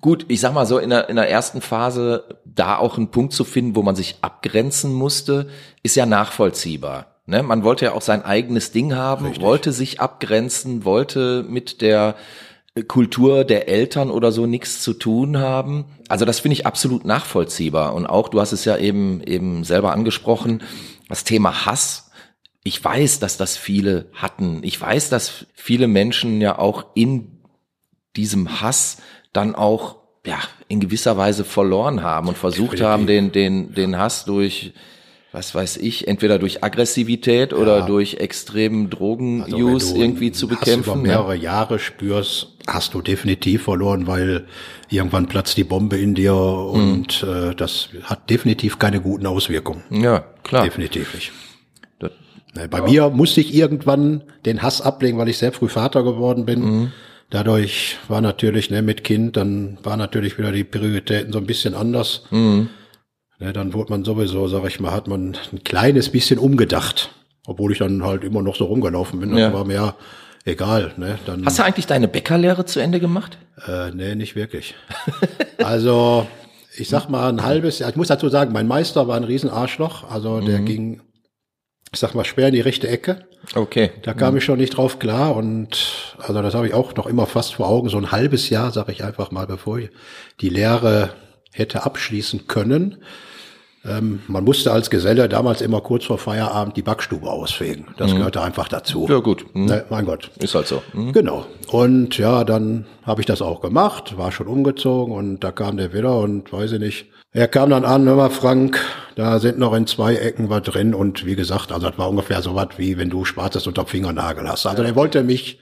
Gut, 0.00 0.26
ich 0.28 0.40
sag 0.40 0.54
mal 0.54 0.66
so, 0.66 0.78
in 0.78 0.90
der, 0.90 1.08
in 1.08 1.16
der 1.16 1.28
ersten 1.28 1.60
Phase 1.60 2.40
da 2.44 2.78
auch 2.78 2.96
einen 2.96 3.10
Punkt 3.10 3.32
zu 3.32 3.44
finden, 3.44 3.76
wo 3.76 3.82
man 3.82 3.96
sich 3.96 4.16
abgrenzen 4.22 4.92
musste, 4.92 5.48
ist 5.82 5.96
ja 5.96 6.06
nachvollziehbar. 6.06 7.09
Ne? 7.26 7.42
Man 7.42 7.64
wollte 7.64 7.86
ja 7.86 7.92
auch 7.92 8.02
sein 8.02 8.24
eigenes 8.24 8.72
Ding 8.72 8.94
haben, 8.94 9.40
wollte 9.40 9.72
sich 9.72 10.00
abgrenzen, 10.00 10.84
wollte 10.84 11.44
mit 11.48 11.80
der 11.80 12.16
Kultur 12.86 13.44
der 13.44 13.68
Eltern 13.68 14.10
oder 14.10 14.30
so 14.32 14.46
nichts 14.46 14.82
zu 14.82 14.94
tun 14.94 15.38
haben. 15.38 15.86
Also 16.08 16.24
das 16.24 16.40
finde 16.40 16.54
ich 16.54 16.66
absolut 16.66 17.04
nachvollziehbar. 17.04 17.94
Und 17.94 18.06
auch, 18.06 18.28
du 18.28 18.40
hast 18.40 18.52
es 18.52 18.64
ja 18.64 18.76
eben, 18.76 19.22
eben 19.22 19.64
selber 19.64 19.92
angesprochen, 19.92 20.62
das 21.08 21.24
Thema 21.24 21.66
Hass. 21.66 22.10
Ich 22.62 22.82
weiß, 22.82 23.18
dass 23.18 23.36
das 23.36 23.56
viele 23.56 24.10
hatten. 24.14 24.60
Ich 24.62 24.80
weiß, 24.80 25.08
dass 25.10 25.46
viele 25.54 25.88
Menschen 25.88 26.40
ja 26.40 26.58
auch 26.58 26.86
in 26.94 27.40
diesem 28.16 28.60
Hass 28.60 28.98
dann 29.32 29.54
auch 29.54 29.96
ja 30.26 30.38
in 30.68 30.80
gewisser 30.80 31.16
Weise 31.16 31.44
verloren 31.44 32.02
haben 32.02 32.28
und 32.28 32.36
versucht 32.36 32.80
haben, 32.80 33.06
den 33.06 33.32
den 33.32 33.74
den 33.74 33.96
Hass 33.96 34.24
durch 34.24 34.74
was 35.32 35.54
weiß 35.54 35.76
ich, 35.76 36.08
entweder 36.08 36.38
durch 36.40 36.64
Aggressivität 36.64 37.52
oder 37.52 37.82
durch 37.82 38.14
extremen 38.14 38.90
Drogen-Use 38.90 39.44
Also 39.44 39.56
wenn 39.94 39.94
du 39.96 40.02
irgendwie 40.02 40.32
zu 40.32 40.48
bekämpfen. 40.48 40.82
über 40.90 40.96
ne? 40.96 41.02
mehrere 41.08 41.36
Jahre 41.36 41.78
spürst, 41.78 42.48
hast 42.66 42.94
du 42.94 43.00
definitiv 43.02 43.62
verloren, 43.62 44.06
weil 44.08 44.46
irgendwann 44.88 45.26
platzt 45.26 45.56
die 45.56 45.64
Bombe 45.64 45.96
in 45.98 46.14
dir 46.14 46.34
und 46.34 47.22
äh, 47.22 47.54
das 47.54 47.90
hat 48.02 48.28
definitiv 48.28 48.78
keine 48.80 49.00
guten 49.00 49.26
Auswirkungen. 49.26 49.82
Ja, 49.90 50.24
klar. 50.42 50.64
Definitiv 50.64 51.14
nicht. 51.14 51.32
Das- 51.98 52.10
Ne, 52.52 52.66
Bei 52.66 52.82
mir 52.82 53.10
musste 53.10 53.40
ich 53.40 53.54
irgendwann 53.54 54.24
den 54.44 54.60
Hass 54.62 54.80
ablegen, 54.82 55.16
weil 55.18 55.28
ich 55.28 55.38
sehr 55.38 55.52
früh 55.52 55.68
Vater 55.68 56.02
geworden 56.02 56.44
bin. 56.46 56.60
Mhm. 56.60 56.92
Dadurch 57.30 57.98
war 58.08 58.20
natürlich 58.20 58.70
ne, 58.70 58.82
mit 58.82 59.04
Kind, 59.04 59.36
dann 59.36 59.78
war 59.84 59.96
natürlich 59.96 60.36
wieder 60.36 60.50
die 60.50 60.64
Prioritäten 60.64 61.32
so 61.32 61.38
ein 61.38 61.46
bisschen 61.46 61.74
anders. 61.76 62.24
Mhm. 62.32 62.68
Ne, 63.40 63.52
dann 63.52 63.72
wurde 63.72 63.90
man 63.90 64.04
sowieso, 64.04 64.46
sag 64.48 64.64
ich 64.66 64.80
mal, 64.80 64.92
hat 64.92 65.08
man 65.08 65.36
ein 65.52 65.64
kleines 65.64 66.10
bisschen 66.10 66.38
umgedacht. 66.38 67.10
Obwohl 67.46 67.72
ich 67.72 67.78
dann 67.78 68.04
halt 68.04 68.22
immer 68.22 68.42
noch 68.42 68.54
so 68.54 68.66
rumgelaufen 68.66 69.18
bin. 69.18 69.36
Ja. 69.36 69.52
war 69.52 69.64
mir 69.64 69.74
ja 69.74 69.94
egal. 70.44 70.92
Ne? 70.98 71.18
Dann, 71.26 71.44
Hast 71.46 71.58
du 71.58 71.64
eigentlich 71.64 71.86
deine 71.86 72.06
Bäckerlehre 72.06 72.66
zu 72.66 72.80
Ende 72.80 73.00
gemacht? 73.00 73.38
äh, 73.66 73.90
nee, 73.92 74.14
nicht 74.14 74.36
wirklich. 74.36 74.74
also, 75.58 76.26
ich 76.76 76.88
sag 76.88 77.08
mal 77.08 77.28
ein 77.30 77.42
halbes 77.42 77.78
Jahr. 77.78 77.90
Ich 77.90 77.96
muss 77.96 78.08
dazu 78.08 78.28
sagen, 78.28 78.52
mein 78.52 78.68
Meister 78.68 79.08
war 79.08 79.16
ein 79.16 79.24
Riesenarschloch. 79.24 80.08
Also 80.10 80.36
Mhm. 80.36 80.46
der 80.46 80.58
ging 80.60 81.00
ich 81.92 81.98
sag 81.98 82.14
mal, 82.14 82.24
schwer 82.24 82.46
in 82.48 82.54
die 82.54 82.60
rechte 82.60 82.86
Ecke. 82.86 83.26
Okay. 83.56 83.90
Da 84.02 84.14
kam 84.14 84.36
ich 84.36 84.44
schon 84.44 84.58
nicht 84.58 84.76
drauf 84.76 85.00
klar 85.00 85.34
und 85.34 86.14
also 86.18 86.40
das 86.40 86.54
habe 86.54 86.68
ich 86.68 86.74
auch 86.74 86.94
noch 86.94 87.06
immer 87.06 87.26
fast 87.26 87.54
vor 87.54 87.68
Augen. 87.68 87.88
So 87.88 87.96
ein 87.98 88.12
halbes 88.12 88.48
Jahr, 88.48 88.70
sage 88.70 88.92
ich 88.92 89.02
einfach 89.02 89.32
mal, 89.32 89.46
bevor 89.48 89.78
ich 89.78 89.90
die 90.40 90.50
Lehre 90.50 91.10
hätte 91.52 91.82
abschließen 91.84 92.46
können. 92.46 93.02
Ähm, 93.84 94.20
man 94.28 94.44
musste 94.44 94.72
als 94.72 94.90
Geselle 94.90 95.28
damals 95.28 95.62
immer 95.62 95.80
kurz 95.80 96.04
vor 96.04 96.18
Feierabend 96.18 96.76
die 96.76 96.82
Backstube 96.82 97.28
ausfegen. 97.30 97.86
Das 97.96 98.12
gehörte 98.12 98.42
einfach 98.42 98.68
dazu. 98.68 99.06
Ja, 99.08 99.20
gut. 99.20 99.46
Mhm. 99.54 99.66
Ne, 99.66 99.84
mein 99.88 100.04
Gott. 100.04 100.30
Ist 100.38 100.54
halt 100.54 100.66
so. 100.66 100.82
Mhm. 100.92 101.12
Genau. 101.12 101.46
Und 101.70 102.18
ja, 102.18 102.44
dann 102.44 102.84
habe 103.04 103.22
ich 103.22 103.26
das 103.26 103.40
auch 103.40 103.62
gemacht, 103.62 104.18
war 104.18 104.32
schon 104.32 104.48
umgezogen 104.48 105.14
und 105.14 105.40
da 105.40 105.50
kam 105.50 105.78
der 105.78 105.94
wieder 105.94 106.18
und 106.18 106.52
weiß 106.52 106.72
ich 106.72 106.80
nicht. 106.80 107.06
Er 107.32 107.48
kam 107.48 107.70
dann 107.70 107.84
an, 107.84 108.06
hör 108.06 108.16
mal 108.16 108.28
Frank, 108.28 108.80
da 109.14 109.38
sind 109.38 109.58
noch 109.58 109.72
in 109.72 109.86
zwei 109.86 110.16
Ecken 110.16 110.50
was 110.50 110.62
drin 110.62 110.94
und 110.94 111.24
wie 111.24 111.36
gesagt, 111.36 111.72
also 111.72 111.88
das 111.88 111.96
war 111.96 112.10
ungefähr 112.10 112.42
so 112.42 112.54
was 112.54 112.70
wie 112.76 112.98
wenn 112.98 113.08
du 113.08 113.24
Schwarzes 113.24 113.66
unter 113.66 113.86
Fingernagel 113.86 114.48
hast. 114.48 114.66
Also 114.66 114.82
der 114.82 114.96
wollte 114.96 115.22
mich 115.22 115.58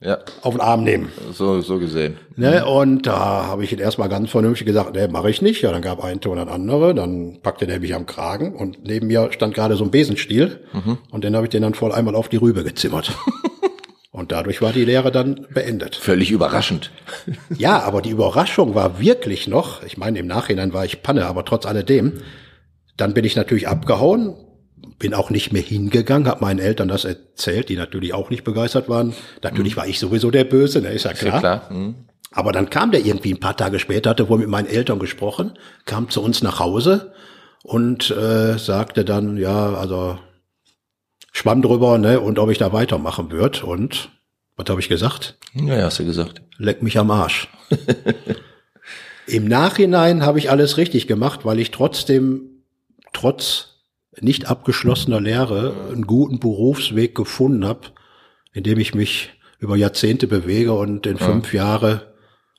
Ja, 0.00 0.18
auf 0.42 0.52
den 0.52 0.60
Arm 0.60 0.84
nehmen. 0.84 1.10
so, 1.32 1.62
so 1.62 1.78
gesehen. 1.78 2.18
Ne? 2.36 2.66
Und 2.66 3.06
da 3.06 3.46
habe 3.46 3.64
ich 3.64 3.72
ihn 3.72 3.78
erstmal 3.78 4.10
ganz 4.10 4.30
vernünftig 4.30 4.66
gesagt, 4.66 4.94
ne, 4.94 5.08
mache 5.08 5.30
ich 5.30 5.40
nicht. 5.40 5.62
Ja, 5.62 5.72
dann 5.72 5.80
gab 5.80 6.04
ein 6.04 6.20
Ton 6.20 6.38
an 6.38 6.50
andere, 6.50 6.94
dann 6.94 7.38
packte 7.42 7.66
der 7.66 7.80
mich 7.80 7.94
am 7.94 8.04
Kragen 8.04 8.54
und 8.54 8.86
neben 8.86 9.06
mir 9.06 9.32
stand 9.32 9.54
gerade 9.54 9.74
so 9.76 9.84
ein 9.84 9.90
Besenstiel 9.90 10.60
und 11.10 11.24
den 11.24 11.34
habe 11.34 11.46
ich 11.46 11.50
den 11.50 11.62
dann 11.62 11.72
voll 11.72 11.92
einmal 11.92 12.14
auf 12.14 12.28
die 12.28 12.36
Rübe 12.36 12.62
gezimmert. 12.62 13.16
und 14.10 14.32
dadurch 14.32 14.60
war 14.60 14.74
die 14.74 14.84
Lehre 14.84 15.10
dann 15.10 15.46
beendet. 15.54 15.96
Völlig 15.96 16.30
überraschend. 16.30 16.90
Ja, 17.56 17.80
aber 17.82 18.02
die 18.02 18.10
Überraschung 18.10 18.74
war 18.74 19.00
wirklich 19.00 19.48
noch, 19.48 19.82
ich 19.82 19.96
meine, 19.96 20.18
im 20.18 20.26
Nachhinein 20.26 20.74
war 20.74 20.84
ich 20.84 21.02
Panne, 21.02 21.24
aber 21.24 21.44
trotz 21.46 21.64
alledem, 21.64 22.20
dann 22.98 23.14
bin 23.14 23.24
ich 23.24 23.34
natürlich 23.34 23.66
abgehauen, 23.66 24.34
bin 24.98 25.14
auch 25.14 25.30
nicht 25.30 25.52
mehr 25.52 25.62
hingegangen, 25.62 26.28
habe 26.28 26.40
meinen 26.40 26.58
Eltern 26.58 26.88
das 26.88 27.04
erzählt, 27.04 27.68
die 27.68 27.76
natürlich 27.76 28.14
auch 28.14 28.30
nicht 28.30 28.44
begeistert 28.44 28.88
waren. 28.88 29.14
Natürlich 29.42 29.76
war 29.76 29.86
ich 29.86 29.98
sowieso 29.98 30.30
der 30.30 30.44
Böse, 30.44 30.80
ne, 30.80 30.88
ist 30.88 31.04
ja 31.04 31.10
Ist 31.10 31.22
ja 31.22 31.38
klar. 31.38 31.40
klar. 31.40 31.72
Mhm. 31.72 31.94
Aber 32.32 32.52
dann 32.52 32.70
kam 32.70 32.90
der 32.90 33.04
irgendwie 33.04 33.32
ein 33.32 33.40
paar 33.40 33.56
Tage 33.56 33.78
später, 33.78 34.10
hatte 34.10 34.28
wohl 34.28 34.38
mit 34.38 34.48
meinen 34.48 34.68
Eltern 34.68 34.98
gesprochen, 34.98 35.58
kam 35.84 36.10
zu 36.10 36.22
uns 36.22 36.42
nach 36.42 36.60
Hause 36.60 37.12
und 37.62 38.10
äh, 38.10 38.58
sagte 38.58 39.04
dann, 39.04 39.36
ja, 39.36 39.74
also 39.74 40.18
schwamm 41.32 41.62
drüber, 41.62 41.98
ne, 41.98 42.20
und 42.20 42.38
ob 42.38 42.50
ich 42.50 42.58
da 42.58 42.72
weitermachen 42.72 43.30
würde. 43.30 43.64
Und 43.66 44.10
was 44.56 44.68
habe 44.68 44.80
ich 44.80 44.88
gesagt? 44.88 45.36
Ja, 45.54 45.82
hast 45.82 45.98
du 45.98 46.04
gesagt. 46.04 46.42
Leck 46.58 46.82
mich 46.82 46.98
am 46.98 47.10
Arsch. 47.10 47.48
Im 49.26 49.48
Nachhinein 49.48 50.24
habe 50.24 50.38
ich 50.38 50.50
alles 50.50 50.76
richtig 50.76 51.06
gemacht, 51.06 51.44
weil 51.44 51.58
ich 51.58 51.70
trotzdem, 51.70 52.62
trotz 53.12 53.75
nicht 54.20 54.48
abgeschlossener 54.48 55.20
Lehre, 55.20 55.74
einen 55.92 56.06
guten 56.06 56.38
Berufsweg 56.38 57.14
gefunden 57.14 57.66
habe, 57.66 57.88
in 58.52 58.62
dem 58.62 58.78
ich 58.78 58.94
mich 58.94 59.30
über 59.58 59.76
Jahrzehnte 59.76 60.26
bewege 60.26 60.72
und 60.72 61.06
in 61.06 61.18
fünf 61.18 61.52
Jahre 61.52 62.14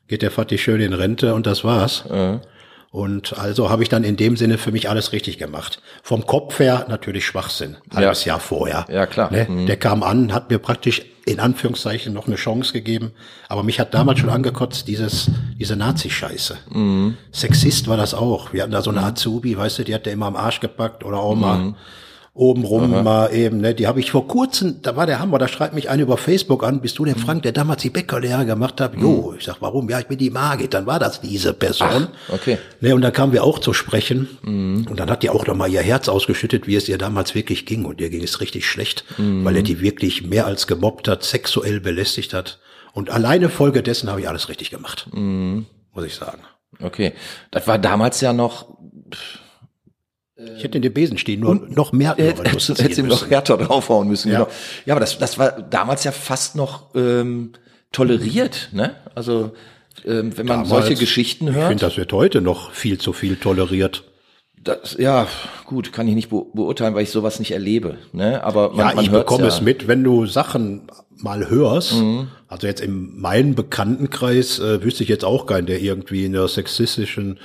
geht 0.07 0.21
der 0.21 0.31
Vati 0.31 0.57
schön 0.57 0.81
in 0.81 0.93
Rente 0.93 1.33
und 1.33 1.45
das 1.45 1.63
war's. 1.63 2.05
Ja. 2.09 2.41
Und 2.89 3.37
also 3.37 3.69
habe 3.69 3.83
ich 3.83 3.89
dann 3.89 4.03
in 4.03 4.15
dem 4.15 4.37
Sinne 4.37 4.57
für 4.57 4.71
mich 4.71 4.89
alles 4.89 5.11
richtig 5.11 5.37
gemacht. 5.37 5.81
Vom 6.03 6.25
Kopf 6.25 6.59
her 6.59 6.85
natürlich 6.87 7.25
Schwachsinn. 7.25 7.77
Halbes 7.93 8.25
Jahr 8.25 8.39
vorher. 8.39 8.85
Ja, 8.89 9.05
klar. 9.05 9.31
Ne? 9.31 9.45
Mhm. 9.49 9.65
Der 9.67 9.77
kam 9.77 10.03
an, 10.03 10.33
hat 10.33 10.49
mir 10.49 10.57
praktisch 10.57 11.03
in 11.25 11.41
Anführungszeichen 11.41 12.13
noch 12.13 12.27
eine 12.27 12.37
Chance 12.37 12.71
gegeben. 12.71 13.11
Aber 13.49 13.63
mich 13.63 13.81
hat 13.81 13.93
damals 13.93 14.19
schon 14.19 14.29
angekotzt, 14.29 14.87
dieses, 14.87 15.29
diese 15.59 15.75
Nazi-Scheiße. 15.75 16.57
Mhm. 16.69 17.17
Sexist 17.31 17.89
war 17.89 17.97
das 17.97 18.13
auch. 18.13 18.53
Wir 18.53 18.63
hatten 18.63 18.71
da 18.71 18.81
so 18.81 18.91
eine 18.91 19.03
Azubi, 19.03 19.57
weißt 19.57 19.79
du, 19.79 19.83
die 19.83 19.93
hat 19.93 20.05
der 20.05 20.13
immer 20.13 20.27
am 20.27 20.37
Arsch 20.37 20.61
gepackt 20.61 21.03
oder 21.03 21.19
auch 21.19 21.35
mal 21.35 21.73
obenrum 22.37 23.03
mal 23.03 23.33
eben, 23.33 23.59
ne, 23.59 23.73
die 23.73 23.87
habe 23.87 23.99
ich 23.99 24.11
vor 24.11 24.27
kurzem, 24.27 24.81
da 24.83 24.95
war 24.95 25.07
der 25.07 25.19
Hammer, 25.19 25.39
da 25.39 25.47
schreibt 25.47 25.73
mich 25.73 25.89
einer 25.89 26.03
über 26.03 26.17
Facebook 26.17 26.63
an, 26.63 26.81
bist 26.81 26.99
du 26.99 27.05
der 27.05 27.15
Frank, 27.15 27.41
der 27.41 27.51
damals 27.51 27.81
die 27.81 27.89
Bäckerlehre 27.89 28.45
gemacht 28.45 28.79
hat? 28.79 28.95
Jo, 28.95 29.33
ich 29.37 29.43
sag, 29.43 29.57
warum? 29.59 29.89
Ja, 29.89 29.99
ich 29.99 30.05
bin 30.07 30.19
die 30.19 30.29
Margit, 30.29 30.73
dann 30.73 30.85
war 30.85 30.99
das 30.99 31.19
diese 31.19 31.53
Person. 31.53 32.07
okay. 32.29 32.59
Ne, 32.79 32.93
und 32.93 33.01
dann 33.01 33.11
kamen 33.11 33.33
wir 33.33 33.43
auch 33.43 33.57
zu 33.59 33.73
sprechen. 33.73 34.27
Und 34.43 34.99
dann 34.99 35.09
hat 35.09 35.23
die 35.23 35.31
auch 35.31 35.47
noch 35.47 35.55
mal 35.55 35.69
ihr 35.69 35.81
Herz 35.81 36.07
ausgeschüttet, 36.07 36.67
wie 36.67 36.75
es 36.75 36.87
ihr 36.87 36.97
damals 36.99 37.33
wirklich 37.33 37.65
ging. 37.65 37.85
Und 37.85 37.99
ihr 37.99 38.09
ging 38.09 38.23
es 38.23 38.39
richtig 38.39 38.67
schlecht, 38.67 39.03
weil 39.17 39.55
er 39.55 39.63
die 39.63 39.81
wirklich 39.81 40.23
mehr 40.23 40.45
als 40.45 40.67
gemobbt 40.67 41.07
hat, 41.07 41.23
sexuell 41.23 41.79
belästigt 41.79 42.33
hat. 42.33 42.59
Und 42.93 43.09
alleine 43.09 43.49
Folge 43.49 43.81
dessen 43.81 44.09
habe 44.09 44.21
ich 44.21 44.29
alles 44.29 44.47
richtig 44.47 44.69
gemacht. 44.69 45.07
Muss 45.11 46.05
ich 46.05 46.15
sagen. 46.15 46.39
Okay. 46.81 47.13
Das 47.49 47.67
war 47.67 47.79
damals 47.79 48.21
ja 48.21 48.33
noch, 48.33 48.77
Ich 50.57 50.63
hätte 50.63 50.77
in 50.77 50.83
den 50.83 50.93
Besenstiel 50.93 51.37
nur 51.37 51.55
noch 51.55 51.93
mehr 51.93 52.15
hätte 52.15 52.49
Lust 52.51 52.69
hätte 52.69 53.01
ihm 53.01 53.07
noch 53.07 53.29
härter 53.29 53.57
draufhauen 53.57 54.07
müssen. 54.07 54.31
Ja. 54.31 54.39
Genau. 54.39 54.51
Ja, 54.85 54.93
aber 54.93 54.99
das, 54.99 55.17
das 55.17 55.39
war 55.39 55.51
damals 55.51 56.03
ja 56.03 56.11
fast 56.11 56.55
noch 56.55 56.93
ähm, 56.95 57.53
toleriert, 57.91 58.69
ne? 58.71 58.95
Also 59.15 59.51
ähm, 60.05 60.37
wenn 60.37 60.45
man 60.45 60.63
Damals- 60.63 60.69
solche 60.69 60.95
Geschichten 60.95 61.47
Ich 61.47 61.55
hört. 61.55 61.69
finde, 61.69 61.85
das 61.85 61.97
wird 61.97 62.13
heute 62.13 62.41
noch 62.41 62.71
viel 62.71 62.99
zu 62.99 63.13
viel 63.13 63.35
toleriert. 63.35 64.03
Das, 64.63 64.95
ja, 64.99 65.27
gut, 65.65 65.93
kann 65.93 66.07
ich 66.07 66.15
nicht 66.15 66.29
be 66.29 66.43
beurteilen, 66.53 66.93
weil 66.93 67.03
ich 67.03 67.09
sowas 67.11 67.39
nicht 67.39 67.51
erlebe. 67.51 67.97
Ne? 68.11 68.43
Aber 68.43 68.69
man, 68.69 68.89
ja, 68.89 68.95
man 68.95 69.05
ich 69.05 69.11
bekomme 69.11 69.43
ja. 69.43 69.49
es 69.49 69.61
mit, 69.61 69.87
wenn 69.87 70.03
du 70.03 70.25
Sachen 70.25 70.83
mal 71.15 71.49
hörst. 71.49 71.95
Also 72.47 72.67
jetzt 72.67 72.81
in 72.81 73.19
meinem 73.19 73.55
Bekanntenkreis 73.55 74.59
äh, 74.59 74.83
wüsste 74.83 75.03
ich 75.03 75.09
jetzt 75.09 75.25
auch 75.25 75.45
keinen, 75.45 75.65
der 75.65 75.81
irgendwie 75.81 76.25
in 76.25 76.33
der 76.33 76.47
sexistischen, 76.47 77.39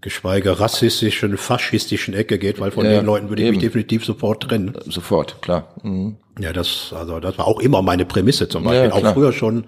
geschweige 0.00 0.60
rassistischen, 0.60 1.36
faschistischen 1.36 2.14
Ecke 2.14 2.38
geht, 2.38 2.60
weil 2.60 2.70
von 2.70 2.84
Ja, 2.84 2.92
den 2.92 3.06
Leuten 3.06 3.28
würde 3.28 3.42
ich 3.42 3.48
mich 3.48 3.56
eben. 3.58 3.66
definitiv 3.66 4.04
sofort 4.04 4.44
trennen. 4.44 4.76
Sofort, 4.86 5.40
klar. 5.42 5.74
Mhm. 5.82 6.16
Ja, 6.38 6.52
das, 6.52 6.92
also 6.94 7.18
das 7.18 7.38
war 7.38 7.46
auch 7.46 7.60
immer 7.60 7.82
meine 7.82 8.04
Prämisse 8.04 8.48
zum 8.48 8.64
Beispiel. 8.64 8.88
Ja, 8.90 8.94
auch 8.94 9.14
früher 9.14 9.32
schon 9.32 9.64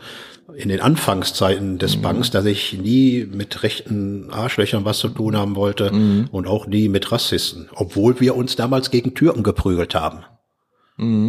in 0.54 0.68
den 0.68 0.80
Anfangszeiten 0.80 1.78
des 1.78 1.96
Punks, 2.00 2.30
dass 2.30 2.44
ich 2.44 2.72
nie 2.72 3.26
mit 3.30 3.62
rechten 3.62 4.30
Arschlöchern 4.30 4.84
was 4.84 4.98
zu 4.98 5.08
tun 5.08 5.36
haben 5.36 5.56
wollte 5.56 5.90
und 6.30 6.46
auch 6.46 6.66
nie 6.66 6.88
mit 6.88 7.10
Rassisten. 7.12 7.68
Obwohl 7.74 8.18
wir 8.20 8.34
uns 8.34 8.56
damals 8.56 8.90
gegen 8.90 9.14
Türken 9.14 9.42
geprügelt 9.42 9.94
haben. 9.94 10.24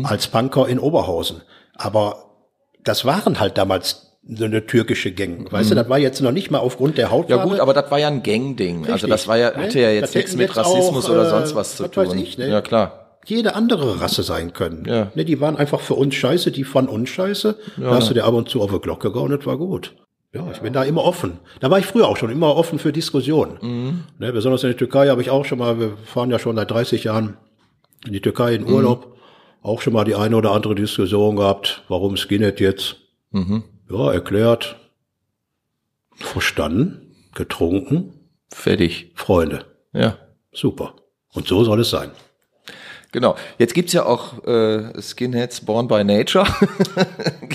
Als 0.06 0.28
Punker 0.28 0.68
in 0.68 0.80
Oberhausen. 0.80 1.42
Aber 1.76 2.32
das 2.84 3.06
waren 3.06 3.40
halt 3.40 3.58
damals 3.58 4.09
so 4.32 4.46
eine 4.46 4.66
türkische 4.66 5.12
Gang. 5.12 5.52
Weißt 5.52 5.72
du, 5.72 5.76
das 5.76 5.90
war 5.90 5.98
jetzt 5.98 6.22
noch 6.22 6.32
nicht 6.32 6.52
mal 6.52 6.60
aufgrund 6.60 6.98
der 6.98 7.10
Hautfarbe. 7.12 7.44
Ja 7.44 7.50
gut, 7.50 7.60
aber 7.60 7.74
das 7.74 7.90
war 7.90 8.00
ja 8.00 8.08
ein 8.08 8.22
Gang-Ding. 8.24 8.88
Also 8.88 9.08
das 9.08 9.28
war 9.28 9.38
ja, 9.38 9.54
hatte 9.56 9.80
ja 9.80 9.88
Das 10.00 10.14
jetzt 10.14 10.16
nichts 10.16 10.32
hätten 10.32 10.38
mit 10.40 10.48
jetzt 10.50 10.58
Rassismus 10.58 11.06
auch, 11.06 11.10
oder 11.12 11.26
äh, 11.28 11.30
sonst 11.30 11.56
was 11.56 11.76
zu 11.78 11.88
tun. 11.88 12.06
weiß 12.06 12.14
ich, 12.14 12.38
ne? 12.38 12.48
Ja 12.48 12.62
klar. 12.62 13.18
jede 13.26 13.56
andere 13.56 14.02
Rasse 14.02 14.24
sein 14.24 14.54
können. 14.54 14.86
Ja. 14.88 15.12
Ne, 15.16 15.26
die 15.26 15.42
waren 15.42 15.58
einfach 15.58 15.80
für 15.80 15.96
uns 15.96 16.16
scheiße, 16.16 16.52
die 16.52 16.64
fanden 16.64 16.92
uns 16.92 17.10
scheiße. 17.10 17.58
Da 17.78 17.92
hast 17.96 18.10
du 18.10 18.14
dir 18.14 18.26
ab 18.26 18.34
und 18.34 18.50
zu 18.50 18.62
auf 18.62 18.72
die 18.72 18.80
Glocke 18.80 19.12
gehauen, 19.12 19.32
das 19.36 19.46
war 19.46 19.58
gut. 19.58 19.96
Ja, 20.32 20.46
ich 20.52 20.60
bin 20.60 20.74
da 20.74 20.84
immer 20.84 21.04
offen. 21.06 21.40
Da 21.60 21.72
war 21.72 21.80
ich 21.80 21.88
früher 21.88 22.08
auch 22.08 22.18
schon 22.18 22.30
immer 22.30 22.56
offen 22.56 22.78
für 22.78 22.94
Diskussionen. 22.94 23.58
Mhm. 23.62 24.04
Ne, 24.20 24.32
besonders 24.32 24.64
in 24.64 24.70
der 24.70 24.78
Türkei 24.78 25.08
habe 25.10 25.22
ich 25.24 25.32
auch 25.32 25.44
schon 25.46 25.58
mal, 25.58 25.80
wir 25.80 25.98
fahren 26.06 26.30
ja 26.30 26.38
schon 26.38 26.56
seit 26.56 26.70
30 26.70 27.04
Jahren 27.06 27.38
in 28.06 28.14
die 28.14 28.22
Türkei 28.22 28.54
in 28.54 28.68
Urlaub, 28.68 29.16
auch 29.64 29.82
schon 29.82 29.94
mal 29.94 30.04
die 30.06 30.14
eine 30.16 30.36
oder 30.36 30.52
andere 30.52 30.76
Diskussion 30.76 31.36
gehabt, 31.36 31.84
warum 31.90 32.16
Skinhead 32.16 32.60
jetzt. 32.60 32.98
Mhm. 33.32 33.64
Ja, 33.90 34.12
erklärt, 34.14 34.76
verstanden, 36.16 37.16
getrunken, 37.34 38.14
Fertig. 38.52 39.12
Freunde. 39.16 39.66
Ja. 39.94 40.18
Super. 40.52 40.96
Und 41.34 41.48
so 41.48 41.64
soll 41.64 41.82
es 41.82 41.90
sein. 41.92 42.12
Genau. 43.12 43.36
Jetzt 43.58 43.74
gibt's 43.74 43.94
ja 43.94 44.06
auch 44.06 44.44
äh, 44.46 45.00
Skinheads 45.02 45.62
Born 45.62 45.88
by 45.88 46.04
Nature. 46.04 46.46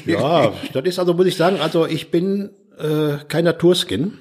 Ja, 0.07 0.53
das 0.75 0.85
ist 0.85 0.99
also, 0.99 1.14
muss 1.14 1.25
ich 1.25 1.37
sagen, 1.37 1.61
also 1.61 1.87
ich 1.87 2.11
bin 2.11 2.51
äh, 2.79 3.25
kein 3.27 3.44
Naturskin. 3.44 4.18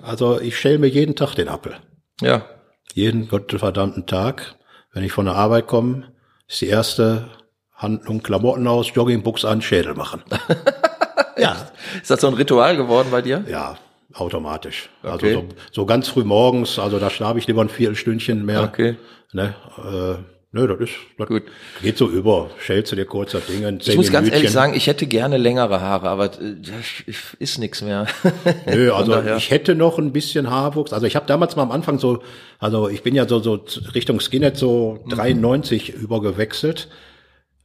Also 0.00 0.40
ich 0.40 0.56
schäle 0.56 0.78
mir 0.78 0.86
jeden 0.86 1.16
Tag 1.16 1.34
den 1.34 1.48
Appel. 1.48 1.76
ja. 2.20 2.44
Jeden 2.92 3.26
gottverdammten 3.26 4.06
Tag. 4.06 4.54
Wenn 4.92 5.02
ich 5.02 5.10
von 5.10 5.24
der 5.24 5.34
Arbeit 5.34 5.66
komme, 5.66 6.12
ist 6.46 6.60
die 6.60 6.68
erste 6.68 7.28
Handlung 7.72 8.22
Klamotten 8.22 8.68
aus, 8.68 8.94
Joggingbuchs 8.94 9.44
an, 9.44 9.60
Schädel 9.60 9.94
machen. 9.94 10.22
ja, 11.36 11.68
Ist 12.00 12.10
das 12.10 12.20
so 12.20 12.26
ein 12.28 12.34
Ritual 12.34 12.76
geworden 12.76 13.08
bei 13.10 13.22
dir? 13.22 13.44
ja, 13.48 13.76
automatisch. 14.14 14.88
Okay. 15.02 15.12
Also 15.12 15.26
so, 15.40 15.44
so 15.72 15.86
ganz 15.86 16.08
früh 16.08 16.24
morgens, 16.24 16.78
also 16.78 16.98
da 16.98 17.10
schlafe 17.10 17.38
ich 17.38 17.46
lieber 17.46 17.62
ein 17.62 17.68
Viertelstündchen 17.68 18.44
mehr. 18.44 18.62
Okay. 18.62 18.96
Ne, 19.32 19.54
äh, 19.78 20.14
ne, 20.56 20.68
das 20.68 20.78
ist, 20.78 20.92
das 21.18 21.26
Gut. 21.26 21.42
geht 21.82 21.98
so 21.98 22.08
über. 22.08 22.50
Schälst 22.60 22.92
du 22.92 22.96
dir 22.96 23.04
kurz 23.06 23.32
das 23.32 23.46
Ding 23.46 23.64
in 23.64 23.80
Ich 23.80 23.96
muss 23.96 24.12
ganz 24.12 24.30
ehrlich 24.30 24.52
sagen, 24.52 24.74
ich 24.74 24.86
hätte 24.86 25.06
gerne 25.08 25.36
längere 25.36 25.80
Haare, 25.80 26.08
aber 26.08 26.26
äh, 26.26 26.54
das 26.60 27.32
ist 27.40 27.58
nix 27.58 27.82
mehr. 27.82 28.06
Nö, 28.66 28.92
also 28.92 29.20
ich 29.36 29.50
hätte 29.50 29.74
noch 29.74 29.98
ein 29.98 30.12
bisschen 30.12 30.48
Haarwuchs. 30.48 30.92
Also 30.92 31.06
ich 31.06 31.16
habe 31.16 31.26
damals 31.26 31.56
mal 31.56 31.62
am 31.64 31.72
Anfang 31.72 31.98
so, 31.98 32.22
also 32.60 32.88
ich 32.88 33.02
bin 33.02 33.16
ja 33.16 33.26
so, 33.26 33.40
so 33.42 33.58
Richtung 33.96 34.20
Skinhead 34.20 34.56
so 34.56 35.00
Mhm. 35.04 35.10
93 35.10 35.92
übergewechselt. 35.94 36.88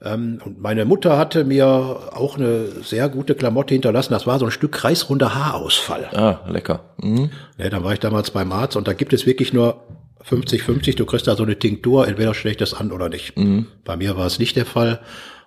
Ähm, 0.01 0.39
und 0.45 0.61
meine 0.61 0.85
Mutter 0.85 1.17
hatte 1.17 1.43
mir 1.43 1.65
auch 1.65 2.37
eine 2.37 2.67
sehr 2.83 3.09
gute 3.09 3.35
Klamotte 3.35 3.73
hinterlassen. 3.73 4.13
Das 4.13 4.25
war 4.27 4.39
so 4.39 4.45
ein 4.45 4.51
Stück 4.51 4.71
kreisrunder 4.71 5.35
Haarausfall. 5.35 6.09
ah, 6.13 6.39
lecker. 6.49 6.95
Mhm. 7.01 7.31
Ja, 7.57 7.69
dann 7.69 7.83
war 7.83 7.93
ich 7.93 7.99
damals 7.99 8.31
beim 8.31 8.51
Arzt 8.51 8.77
und 8.77 8.87
da 8.87 8.93
gibt 8.93 9.13
es 9.13 9.25
wirklich 9.25 9.53
nur 9.53 9.81
50-50, 10.29 10.95
du 10.95 11.05
kriegst 11.05 11.27
da 11.27 11.35
so 11.35 11.43
eine 11.43 11.57
Tinktur, 11.57 12.07
entweder 12.07 12.33
schlägt 12.33 12.61
es 12.61 12.73
an 12.73 12.91
oder 12.91 13.09
nicht. 13.09 13.35
Bei 13.83 13.97
mir 13.97 14.17
war 14.17 14.27
es 14.27 14.39
nicht 14.39 14.55
der 14.55 14.65
Fall. 14.65 14.99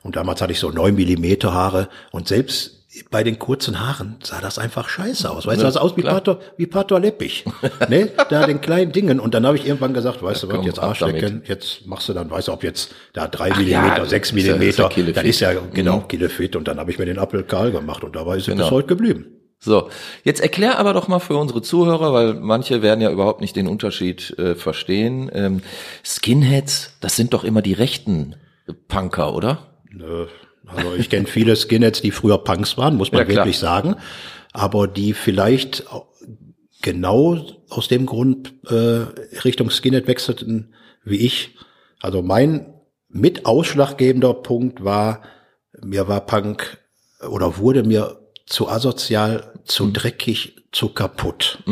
Und 0.02 0.16
damals 0.16 0.40
hatte 0.42 0.52
ich 0.52 0.58
so 0.58 0.70
neun 0.70 0.96
Millimeter 0.96 1.54
Haare 1.54 1.88
und 2.10 2.26
selbst 2.26 2.81
bei 3.10 3.24
den 3.24 3.38
kurzen 3.38 3.80
Haaren 3.80 4.16
sah 4.22 4.40
das 4.40 4.58
einfach 4.58 4.88
scheiße 4.88 5.30
aus. 5.30 5.46
Weißt 5.46 5.60
du, 5.60 5.64
das 5.64 5.74
sah 5.74 5.80
aus 5.80 5.96
wie 5.96 6.02
klar. 6.02 6.14
Pater, 6.14 6.38
wie 6.58 6.66
Pater 6.66 7.00
Leppich. 7.00 7.44
ne? 7.88 8.10
Da 8.28 8.46
den 8.46 8.60
kleinen 8.60 8.92
Dingen. 8.92 9.18
Und 9.20 9.32
dann 9.34 9.46
habe 9.46 9.56
ich 9.56 9.66
irgendwann 9.66 9.94
gesagt, 9.94 10.22
weißt 10.22 10.42
du 10.42 10.48
was, 10.48 10.64
jetzt 10.66 10.78
Arschlecken, 10.78 11.42
jetzt 11.46 11.86
machst 11.86 12.08
du 12.08 12.12
dann, 12.12 12.30
weißt 12.30 12.48
du, 12.48 12.52
ob 12.52 12.62
jetzt 12.62 12.94
da 13.14 13.28
drei 13.28 13.48
ja, 13.48 13.56
Millimeter, 13.56 14.06
sechs 14.06 14.30
ist 14.32 14.36
ja- 14.36 14.40
ist 14.40 14.46
ja 14.46 14.54
Millimeter, 14.58 14.88
Killefit. 14.90 15.16
dann 15.16 15.26
ist 15.26 15.40
ja 15.40 15.52
genau 15.72 16.00
Killefit. 16.00 16.54
Und 16.56 16.68
dann 16.68 16.78
habe 16.78 16.90
ich 16.90 16.98
mir 16.98 17.06
den 17.06 17.18
Apfel 17.18 17.44
kahl 17.44 17.72
gemacht 17.72 18.04
und 18.04 18.14
dabei 18.14 18.36
ist 18.36 18.42
es 18.42 18.46
Genau. 18.48 18.64
bis 18.64 18.70
heute 18.70 18.88
geblieben. 18.88 19.26
So, 19.58 19.88
jetzt 20.24 20.40
erklär 20.40 20.78
aber 20.80 20.92
doch 20.92 21.06
mal 21.08 21.20
für 21.20 21.36
unsere 21.36 21.62
Zuhörer, 21.62 22.12
weil 22.12 22.34
manche 22.34 22.82
werden 22.82 23.00
ja 23.00 23.10
überhaupt 23.12 23.40
nicht 23.40 23.54
den 23.54 23.68
Unterschied 23.68 24.36
äh, 24.38 24.54
verstehen. 24.56 25.30
Ähm, 25.32 25.62
Skinheads, 26.04 26.96
das 27.00 27.16
sind 27.16 27.32
doch 27.32 27.44
immer 27.44 27.62
die 27.62 27.72
rechten 27.72 28.34
Punker, 28.88 29.32
oder? 29.34 29.58
Nö. 29.90 30.26
Also 30.76 30.94
ich 30.94 31.08
kenne 31.10 31.26
viele 31.26 31.54
Skinheads, 31.56 32.00
die 32.02 32.10
früher 32.10 32.38
Punks 32.38 32.76
waren, 32.78 32.96
muss 32.96 33.12
man 33.12 33.22
Ja, 33.22 33.28
wirklich 33.28 33.58
sagen, 33.58 33.96
aber 34.52 34.86
die 34.88 35.12
vielleicht 35.14 35.90
au- 35.92 36.06
genau 36.82 37.44
aus 37.68 37.88
dem 37.88 38.06
Grund 38.06 38.52
äh, 38.68 39.06
Richtung 39.44 39.70
Skinhead 39.70 40.06
wechselten 40.06 40.74
wie 41.04 41.16
ich. 41.16 41.56
Also 42.00 42.22
mein 42.22 42.66
mit 43.08 43.44
ausschlaggebender 43.46 44.34
Punkt 44.34 44.82
war, 44.84 45.22
mir 45.82 46.08
war 46.08 46.20
Punk 46.26 46.78
oder 47.28 47.58
wurde 47.58 47.82
mir 47.82 48.18
zu 48.46 48.68
asozial, 48.68 49.52
zu 49.64 49.90
dreckig, 49.90 50.56
zu 50.72 50.88
kaputt. 50.88 51.62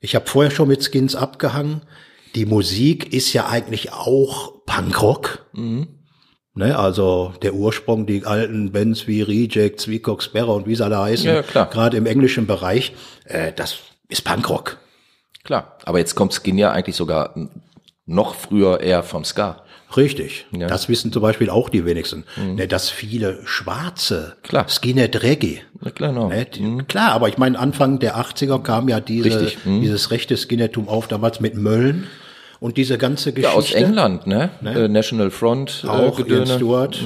Ich 0.00 0.14
habe 0.14 0.26
vorher 0.26 0.50
schon 0.50 0.68
mit 0.68 0.82
Skins 0.84 1.14
abgehangen. 1.14 1.82
Die 2.34 2.44
Musik 2.46 3.12
ist 3.12 3.32
ja 3.32 3.48
eigentlich 3.48 3.92
auch 3.92 4.64
Punkrock. 4.66 5.46
Ne, 6.54 6.78
also 6.78 7.32
der 7.40 7.54
Ursprung, 7.54 8.04
die 8.04 8.26
alten 8.26 8.72
Bands 8.72 9.06
wie 9.06 9.22
Rejects, 9.22 9.88
wie 9.88 10.00
Cox 10.00 10.26
Sparrow 10.26 10.56
und 10.56 10.66
wie 10.66 10.74
sie 10.74 10.84
alle 10.84 10.98
heißen, 10.98 11.26
Ja, 11.26 11.42
klar. 11.42 11.70
gerade 11.70 11.96
im 11.96 12.04
englischen 12.04 12.46
Bereich, 12.46 12.92
äh, 13.24 13.52
das 13.56 13.78
ist 14.08 14.22
Punkrock. 14.22 14.76
Klar. 15.44 15.78
Aber 15.84 15.98
jetzt 15.98 16.14
kommt 16.14 16.34
Skin 16.34 16.58
ja 16.58 16.70
eigentlich 16.70 16.96
sogar 16.96 17.34
noch 18.04 18.34
früher 18.34 18.80
eher 18.80 19.02
vom 19.02 19.24
Ska. 19.24 19.62
Richtig. 19.96 20.46
Ja. 20.52 20.66
Das 20.66 20.88
wissen 20.88 21.12
zum 21.12 21.22
Beispiel 21.22 21.50
auch 21.50 21.68
die 21.68 21.84
wenigsten. 21.84 22.24
Ne, 22.36 22.68
dass 22.68 22.90
viele 22.90 23.40
Schwarze, 23.44 24.36
Klar. 24.42 24.68
Skinhead 24.68 25.22
Reggae, 25.22 25.60
Na 25.80 25.90
klar, 25.90 26.12
no. 26.12 26.28
Ne, 26.28 26.46
die, 26.46 26.78
Klar, 26.86 27.12
aber 27.12 27.28
ich 27.28 27.38
meine, 27.38 27.58
Anfang 27.58 27.98
der 27.98 28.16
80er 28.16 28.62
kam 28.62 28.88
ja 28.88 29.00
diese, 29.00 29.52
mhm. 29.64 29.80
dieses 29.80 30.10
rechte 30.10 30.36
Skinheadtum 30.36 30.88
auf, 30.88 31.08
damals 31.08 31.40
mit 31.40 31.56
Mölln 31.56 32.06
und 32.62 32.76
diese 32.76 32.96
ganze 32.96 33.30
Ja, 33.30 33.34
Geschichte. 33.34 33.56
aus 33.58 33.72
England, 33.72 34.26
ne? 34.26 34.50
Äh, 34.64 34.88
National 34.88 35.30
Front, 35.30 35.84
Auch 35.86 36.18
äh, 36.18 36.22
Ian. 36.22 36.46
Stewart. 36.46 37.00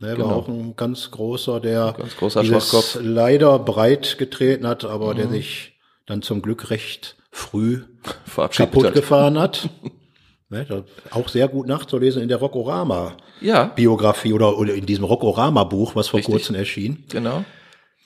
Ne, 0.00 0.18
war 0.18 0.34
auch 0.34 0.48
ein 0.48 0.74
ganz 0.76 1.10
großer, 1.10 1.60
der 1.60 1.92
Genau. 1.92 1.92
Ganz 1.98 2.16
großer 2.16 2.42
dieses 2.42 2.68
Schwachkopf. 2.70 3.00
Mhm. 3.00 3.14
leider 3.14 3.58
breit 3.58 4.18
getreten 4.18 4.66
hat, 4.66 4.84
aber 4.84 5.14
der 5.14 5.28
sich 5.28 5.72
dann 6.06 6.20
zum 6.22 6.42
Glück 6.42 6.70
recht 6.70 7.16
früh 7.30 7.82
kaputt 8.34 8.86
hat. 8.86 8.94
gefahren 8.94 9.38
hat. 9.38 9.68
ne, 10.48 10.66
auch 11.10 11.28
sehr 11.28 11.48
gut 11.48 11.66
nachzulesen 11.68 12.22
in 12.22 12.28
der 12.28 12.38
Rockorama 12.38 13.16
Ja, 13.40 13.64
Biografie 13.66 14.32
oder, 14.32 14.58
oder 14.58 14.74
in 14.74 14.84
diesem 14.86 15.04
Rockorama 15.04 15.64
Buch, 15.64 15.94
was 15.94 16.08
vor 16.08 16.18
Richtig. 16.18 16.34
kurzem 16.34 16.54
erschien. 16.56 17.04
genau. 17.10 17.44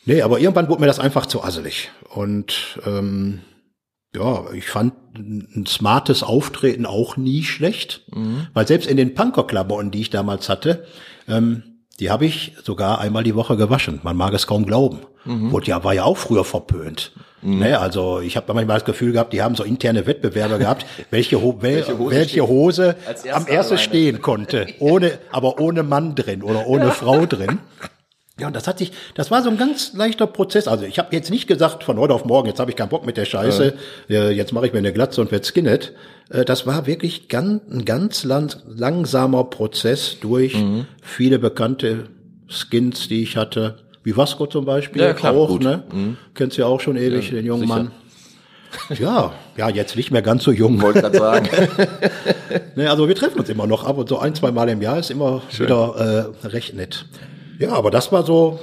Nee, 0.05 0.23
aber 0.23 0.39
irgendwann 0.41 0.69
wurde 0.69 0.81
mir 0.81 0.87
das 0.87 1.01
einfach 1.01 1.27
zu 1.27 1.43
asselig. 1.43 1.91
Und 2.15 2.79
ähm, 2.87 3.41
ja, 4.15 4.45
ich 4.53 4.67
fand 4.67 4.95
ein 5.17 5.67
smartes 5.67 6.23
Auftreten 6.23 6.87
auch 6.87 7.17
nie 7.17 7.43
schlecht. 7.45 8.05
Weil 8.55 8.67
selbst 8.67 8.89
in 8.89 8.97
den 8.97 9.15
Punker-Klamotten, 9.15 9.91
die 9.91 10.01
ich 10.01 10.11
damals 10.11 10.49
hatte, 10.49 10.87
ähm, 11.29 11.63
die 12.01 12.11
habe 12.11 12.27
ich 12.27 12.53
sogar 12.63 13.01
einmal 13.01 13.25
die 13.25 13.35
Woche 13.35 13.57
gewaschen. 13.57 14.01
Man 14.03 14.17
mag 14.17 14.33
es 14.33 14.47
kaum 14.47 14.65
glauben. 14.67 15.01
Wurde 15.25 15.67
ja, 15.67 15.85
war 15.85 15.93
ja 15.93 16.05
auch 16.05 16.17
früher 16.17 16.45
verpönt. 16.45 17.13
Ne, 17.41 17.79
also 17.79 18.21
ich 18.21 18.37
habe 18.37 18.53
manchmal 18.53 18.79
das 18.79 18.85
Gefühl 18.85 19.13
gehabt, 19.13 19.33
die 19.33 19.43
haben 19.43 19.55
so 19.55 19.63
interne 19.63 20.07
Wettbewerbe 20.07 20.59
gehabt, 20.59 20.87
welche, 21.11 21.41
Ho 21.41 21.59
wel 21.61 21.77
Welche 21.77 21.99
Hose 21.99 22.11
welche 22.11 22.49
Hose 22.49 22.97
am 23.07 23.15
erste 23.25 23.53
ersten 23.53 23.79
stehen 23.79 24.23
konnte. 24.23 24.67
Ohne, 24.81 25.19
aber 25.31 25.61
ohne 25.61 25.85
Mann 25.85 26.15
drin 26.15 26.43
oder 26.43 26.67
ohne 26.67 26.91
Frau 26.93 27.27
drin. 27.27 27.61
Ja, 28.39 28.47
und 28.47 28.55
das 28.57 28.67
hat 28.69 28.79
sich, 28.79 28.93
das 29.15 29.31
war 29.31 29.43
so 29.43 29.51
ein 29.51 29.57
ganz 29.59 29.93
leichter 29.95 30.27
Prozess. 30.27 30.69
Also 30.69 30.85
ich 30.85 30.99
habe 30.99 31.09
jetzt 31.15 31.31
nicht 31.31 31.49
gesagt 31.49 31.83
von 31.85 31.99
heute 31.99 32.15
auf 32.15 32.25
morgen, 32.25 32.47
jetzt 32.49 32.61
habe 32.61 32.71
ich 32.71 32.77
keinen 32.77 32.89
Bock 32.89 33.05
mit 33.05 33.17
der 33.17 33.25
Scheiße, 33.25 33.75
äh, 34.11 34.31
jetzt 34.31 34.53
mache 34.53 34.67
ich 34.67 34.73
mir 34.73 34.79
eine 34.79 34.93
Glatze 34.93 35.21
und 35.21 35.33
werd 35.33 35.45
Skinhead. 35.45 35.93
Äh, 36.31 36.45
Das 36.45 36.67
war 36.67 36.87
wirklich 36.87 37.29
ganz, 37.29 37.63
ein 37.71 37.85
ganz 37.85 38.23
lang, 38.25 38.55
langsamer 38.69 39.45
Prozess 39.45 40.19
durch 40.21 40.55
Mhm. 40.55 40.87
viele 41.03 41.39
bekannte 41.39 42.05
Skins, 42.47 43.09
die 43.09 43.23
ich 43.23 43.37
hatte. 43.37 43.79
Wie 44.05 44.17
Vasco 44.17 44.47
zum 44.47 44.65
Beispiel 44.65 45.03
Ja, 45.03 45.13
klar, 45.15 45.35
auch, 45.35 45.49
gut. 45.49 45.63
ne? 45.65 45.83
Kennst 46.35 46.57
du 46.57 46.63
ja 46.63 46.69
auch 46.69 46.81
schon 46.81 46.97
ewig, 46.97 47.31
den 47.31 47.45
jungen 47.45 47.63
sicher. 47.63 47.75
Mann. 47.75 47.91
Ja, 48.99 49.33
ja, 49.57 49.71
jetzt 49.71 49.97
nicht 49.97 50.11
mehr 50.11 50.21
ganz 50.21 50.45
so 50.45 50.53
jung. 50.53 50.81
Wollte 50.83 51.01
gerade 51.01 51.19
sagen. 51.19 51.49
Ne, 52.77 52.89
also 52.91 53.09
wir 53.09 53.15
treffen 53.15 53.41
uns 53.41 53.49
immer 53.49 53.67
noch 53.67 53.85
ab 53.85 53.99
und 53.99 54.09
so 54.09 54.19
ein, 54.19 54.35
zwei 54.35 54.53
Mal 54.53 54.69
im 54.69 54.81
Jahr 54.81 54.99
ist 54.99 55.11
immer 55.11 55.43
wieder 55.59 56.31
äh, 56.43 56.47
recht 56.47 56.75
nett. 56.75 57.07
Ja, 57.59 57.73
aber 57.73 57.91
das 57.91 58.13
war 58.13 58.25
so, 58.25 58.61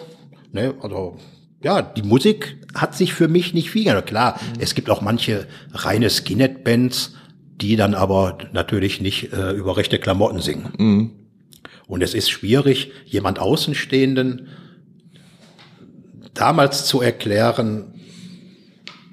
ne, 0.51 0.73
also 0.81 1.17
ja, 1.63 1.81
die 1.81 2.03
Musik 2.03 2.57
hat 2.73 2.95
sich 2.95 3.13
für 3.13 3.27
mich 3.27 3.53
nicht 3.53 3.71
viel 3.71 3.83
geändert. 3.85 4.07
Klar, 4.07 4.39
es 4.59 4.75
gibt 4.75 4.89
auch 4.89 5.01
manche 5.01 5.47
reine 5.73 6.09
Skinhead-Bands, 6.09 7.13
die 7.61 7.75
dann 7.75 7.93
aber 7.93 8.37
natürlich 8.53 9.01
nicht 9.01 9.33
äh, 9.33 9.51
über 9.51 9.77
rechte 9.77 9.97
Klamotten 9.99 10.39
singen. 10.39 10.73
Und 11.87 12.03
es 12.03 12.13
ist 12.13 12.29
schwierig, 12.29 12.91
jemand 13.05 13.39
Außenstehenden 13.39 14.49
damals 16.33 16.85
zu 16.85 17.01
erklären, 17.01 17.93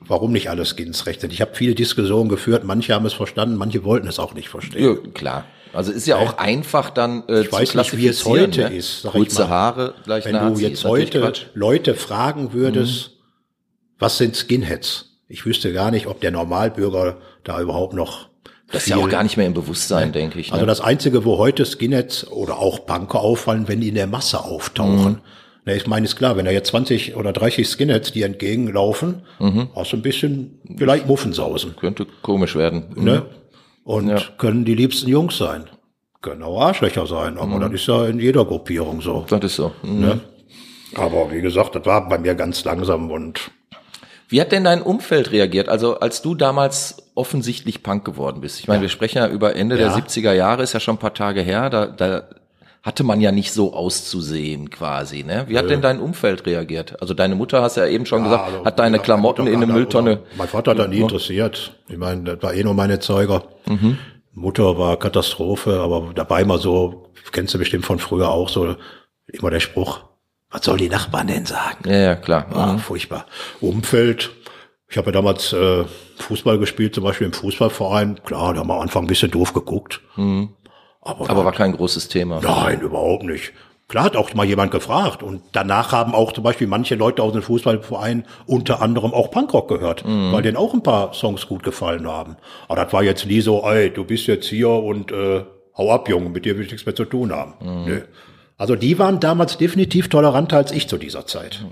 warum 0.07 0.33
nicht 0.33 0.51
alle 0.51 0.65
Skins 0.65 1.07
recht 1.07 1.21
sind. 1.21 1.33
Ich 1.33 1.41
habe 1.41 1.55
viele 1.55 1.75
Diskussionen 1.75 2.29
geführt, 2.29 2.65
manche 2.65 2.95
haben 2.95 3.07
es 3.07 3.13
verstanden, 3.13 3.57
manche 3.57 3.85
wollten 3.85 4.09
es 4.09 4.19
auch 4.19 4.35
nicht 4.35 4.49
verstehen. 4.49 4.85
Ja, 4.85 5.11
klar. 5.13 5.45
Also 5.73 5.91
ist 5.93 6.07
ja 6.07 6.17
auch 6.17 6.39
einfach 6.39 6.91
dann 6.91 7.23
äh, 7.29 7.43
Ich 7.43 7.53
weiß 7.53 7.75
nicht, 7.75 7.97
wie 7.97 8.07
es 8.07 8.25
heute 8.25 8.63
ist, 8.63 9.03
sag 9.03 9.11
ich 9.15 9.21
Kurze 9.21 9.43
mal. 9.43 9.49
Haare 9.49 9.95
gleich 10.05 10.25
Wenn 10.25 10.33
Nazi, 10.33 10.63
du 10.63 10.69
jetzt 10.69 10.85
heute. 10.85 11.33
Leute 11.55 11.95
fragen 11.95 12.53
würdest, 12.53 13.13
was 13.99 14.19
sind 14.19 14.37
Skinheads? 14.37 15.07
Ich 15.29 15.47
wüsste 15.47 15.73
gar 15.73 15.91
nicht, 15.91 16.07
ob 16.09 16.21
der 16.21 16.31
Normalbürger 16.31 17.17
da 17.45 17.61
überhaupt 17.61 17.95
noch 17.95 18.29
Das 18.71 18.83
ist 18.83 18.89
ja 18.91 18.97
auch 18.97 19.09
gar 19.09 19.23
nicht 19.23 19.37
mehr 19.37 19.47
im 19.47 19.55
Bewusstsein, 19.55 20.13
denke 20.13 20.39
ich. 20.41 20.49
Ne? 20.49 20.55
Also 20.55 20.67
das 20.67 20.81
Einzige, 20.83 21.25
wo 21.25 21.39
heute 21.39 21.65
Skinheads 21.65 22.27
oder 22.31 22.59
auch 22.59 22.85
Punker 22.85 23.21
auffallen, 23.21 23.67
wenn 23.69 23.81
die 23.81 23.89
in 23.89 23.95
der 23.95 24.07
Masse 24.07 24.41
auftauchen. 24.45 25.13
Mhm. 25.13 25.19
Na, 25.65 25.75
ich 25.75 25.87
meine, 25.87 26.05
ist 26.05 26.17
klar, 26.17 26.37
wenn 26.37 26.45
da 26.45 26.51
jetzt 26.51 26.69
20 26.69 27.15
oder 27.17 27.33
30 27.33 27.67
Skinheads 27.69 28.11
die 28.13 28.23
entgegenlaufen, 28.23 29.23
Mhm. 29.39 29.69
hast 29.77 29.93
du 29.93 29.97
ein 29.97 30.03
bisschen 30.03 30.59
vielleicht 30.77 31.07
Muffensausen. 31.07 31.77
Könnte 31.77 32.07
komisch 32.21 32.57
werden. 32.57 32.87
Ne? 32.97 33.23
Und 33.85 34.09
Ja. 34.09 34.21
können 34.39 34.65
die 34.65 34.75
liebsten 34.75 35.09
Jungs 35.09 35.37
sein. 35.39 35.65
Können 36.21 36.43
auch 36.45 36.61
Arschlöcher 36.61 37.07
sein, 37.07 37.37
aber 37.37 37.57
Mhm. 37.57 37.61
das 37.63 37.73
ist 37.73 37.87
ja 37.89 38.07
in 38.07 38.21
jeder 38.21 38.45
Gruppierung 38.45 39.01
so. 39.01 39.25
Das 39.29 39.43
ist 39.43 39.57
so. 39.57 39.73
Mhm. 39.83 40.01
Ne? 40.01 40.21
Aber 40.95 41.33
wie 41.33 41.41
gesagt, 41.41 41.75
das 41.75 41.85
war 41.87 42.09
bei 42.09 42.19
mir 42.19 42.35
ganz 42.35 42.65
langsam 42.65 43.11
und 43.11 43.51
Wie 44.29 44.41
hat 44.41 44.51
denn 44.53 44.65
dein 44.65 44.81
Umfeld 44.81 45.31
reagiert? 45.33 45.69
Also 45.69 45.99
als 46.01 46.23
du 46.23 46.35
damals 46.35 47.11
offensichtlich 47.15 47.83
Punk 47.83 48.03
geworden 48.07 48.41
bist. 48.41 48.61
Ich 48.61 48.69
meine, 48.69 48.81
wir 48.81 48.89
sprechen 48.89 49.19
ja 49.19 49.29
über 49.29 49.57
Ende 49.57 49.77
der 49.77 49.89
Ja. 49.89 49.95
70er 49.95 50.33
Jahre, 50.33 50.63
ist 50.63 50.73
ja 50.73 50.81
schon 50.81 50.95
ein 50.95 50.99
paar 50.99 51.13
Tage 51.13 51.43
her. 51.43 51.69
Da, 51.69 51.85
da 51.87 52.23
hatte 52.83 53.05
man 53.05 53.21
ja 53.21 53.31
nicht 53.31 53.53
so 53.53 53.75
auszusehen 53.75 54.71
quasi. 54.71 55.23
Ne? 55.23 55.45
Wie 55.49 55.57
hat 55.57 55.71
denn 55.71 55.83
dein 55.83 56.01
Umfeld 56.01 56.47
reagiert? 56.47 57.01
Also 57.01 57.15
deine 57.15 57.37
Mutter, 57.37 57.63
hast 57.63 57.77
ja 57.77 57.87
eben 57.87 58.07
schon 58.07 58.25
gesagt, 58.25 58.45
also, 58.45 58.65
hat 58.65 58.79
deine 58.79 58.97
ja, 58.97 59.03
Klamotten 59.03 59.47
in 59.47 59.57
eine 59.57 59.67
Mülltonne. 59.67 60.21
Mein 60.37 60.49
Vater 60.49 60.73
hat 60.73 60.79
da 60.79 60.89
nie 60.89 61.01
interessiert. 61.01 61.75
Ich 61.89 61.97
meine, 61.97 62.25
das 62.25 62.43
war 62.43 62.55
eh 62.55 62.65
nur 62.65 62.75
meine 62.75 62.99
Zeuger. 62.99 63.45
Mhm. 63.67 63.99
Mutter 64.33 64.79
war 64.79 64.99
Katastrophe, 64.99 65.81
aber 65.81 66.13
dabei 66.15 66.45
mal 66.45 66.59
so, 66.59 67.13
kennst 67.31 67.55
du 67.55 67.59
bestimmt 67.59 67.85
von 67.85 67.99
früher 67.99 68.31
auch 68.31 68.49
so, 68.49 68.75
immer 69.27 69.51
der 69.51 69.61
Spruch, 69.61 70.01
was 70.51 70.65
soll 70.67 70.77
die 70.77 70.91
Nachbarn 70.91 71.29
denn 71.29 71.47
sagen? 71.47 71.89
Ja, 71.89 71.97
ja, 71.97 72.15
klar. 72.15 72.47
Ah, 72.53 72.77
furchtbar. 72.77 73.27
Umfeld. 73.61 74.31
Ich 74.89 74.99
habe 74.99 75.07
ja 75.07 75.13
damals 75.13 75.55
äh, 75.55 75.85
Fußball 76.19 76.59
gespielt, 76.59 76.95
zum 76.95 77.05
Beispiel 77.05 77.27
im 77.27 77.33
Fußballverein. 77.33 78.23
Klar, 78.25 78.53
da 78.53 78.61
haben 78.61 78.69
wir 78.69 78.75
am 78.75 78.83
Anfang 78.83 79.05
ein 79.05 79.07
bisschen 79.07 79.31
doof 79.31 79.55
geguckt. 79.55 80.03
Aber, 81.03 81.29
Aber 81.29 81.45
war 81.45 81.53
kein 81.53 81.73
großes 81.73 82.09
Thema. 82.09 82.41
Nein, 82.41 82.81
überhaupt 82.81 83.25
nicht. 83.25 83.53
Klar 83.89 84.05
hat 84.05 84.17
auch 84.17 84.33
mal 84.33 84.47
jemand 84.47 84.71
gefragt. 84.71 85.23
Und 85.23 85.43
danach 85.53 85.93
haben 85.93 86.15
auch 86.15 86.33
zum 86.33 86.45
Beispiel 86.45 86.67
manche 86.67 86.95
Leute 86.95 87.23
aus 87.23 87.33
dem 87.33 87.43
Fußballverein 87.43 88.25
unter 88.47 88.81
anderem 88.81 89.13
auch 89.13 89.31
Punkrock 89.31 89.69
gehört, 89.69 90.05
weil 90.05 90.41
denen 90.43 90.57
auch 90.57 90.73
ein 90.73 90.83
paar 90.83 91.13
Songs 91.13 91.47
gut 91.47 91.63
gefallen 91.63 92.07
haben. 92.07 92.37
Aber 92.69 92.83
das 92.83 92.93
war 92.93 93.03
jetzt 93.03 93.27
nie 93.27 93.41
so, 93.43 93.63
ey, 93.65 93.91
du 93.91 94.05
bist 94.05 94.27
jetzt 94.29 94.47
hier 94.47 94.71
und 94.71 95.13
äh, 95.13 95.45
hau 95.77 95.91
ab, 95.93 96.09
Junge, 96.09 96.31
mit 96.31 96.45
dir 96.47 96.57
will 96.57 96.65
ich 96.65 96.71
nichts 96.71 96.87
mehr 96.87 96.95
zu 96.95 97.05
tun 97.05 97.33
haben. 97.33 97.85
Nö. 97.85 98.01
Also 98.57 98.77
die 98.77 98.99
waren 98.99 99.19
damals 99.21 99.59
definitiv 99.59 100.09
toleranter 100.09 100.57
als 100.57 100.73
ich 100.73 100.89
zu 100.89 100.97
dieser 100.97 101.27
Zeit. 101.27 101.65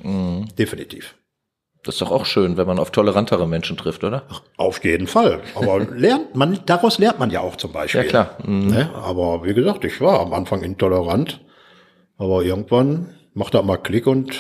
Definitiv. 0.59 1.15
Das 1.83 1.95
ist 1.95 2.03
doch 2.03 2.11
auch 2.11 2.27
schön, 2.27 2.59
wenn 2.59 2.67
man 2.67 2.79
auf 2.79 2.91
tolerantere 2.91 3.49
Menschen 3.49 3.77
trifft, 3.77 4.05
oder? 4.05 4.25
Auf 4.59 4.85
jeden 4.85 5.07
Fall. 5.07 5.41
Aber 5.55 5.81
lernt 5.91 6.37
man, 6.37 6.59
daraus 6.67 6.99
lernt 6.99 7.19
man 7.19 7.31
ja 7.31 7.41
auch 7.41 7.57
zum 7.57 7.73
Beispiel. 7.73 8.03
Ja, 8.03 8.07
klar. 8.07 8.37
Mhm. 8.45 8.67
Ne? 8.67 8.91
Aber 8.95 9.45
wie 9.45 9.55
gesagt, 9.55 9.85
ich 9.85 10.01
war 10.01 10.21
am 10.21 10.35
Anfang 10.35 10.63
intolerant. 10.63 11.41
Aber 12.19 12.43
irgendwann 12.43 13.15
macht 13.33 13.55
er 13.55 13.63
mal 13.63 13.79
Klick 13.79 14.07
und 14.07 14.39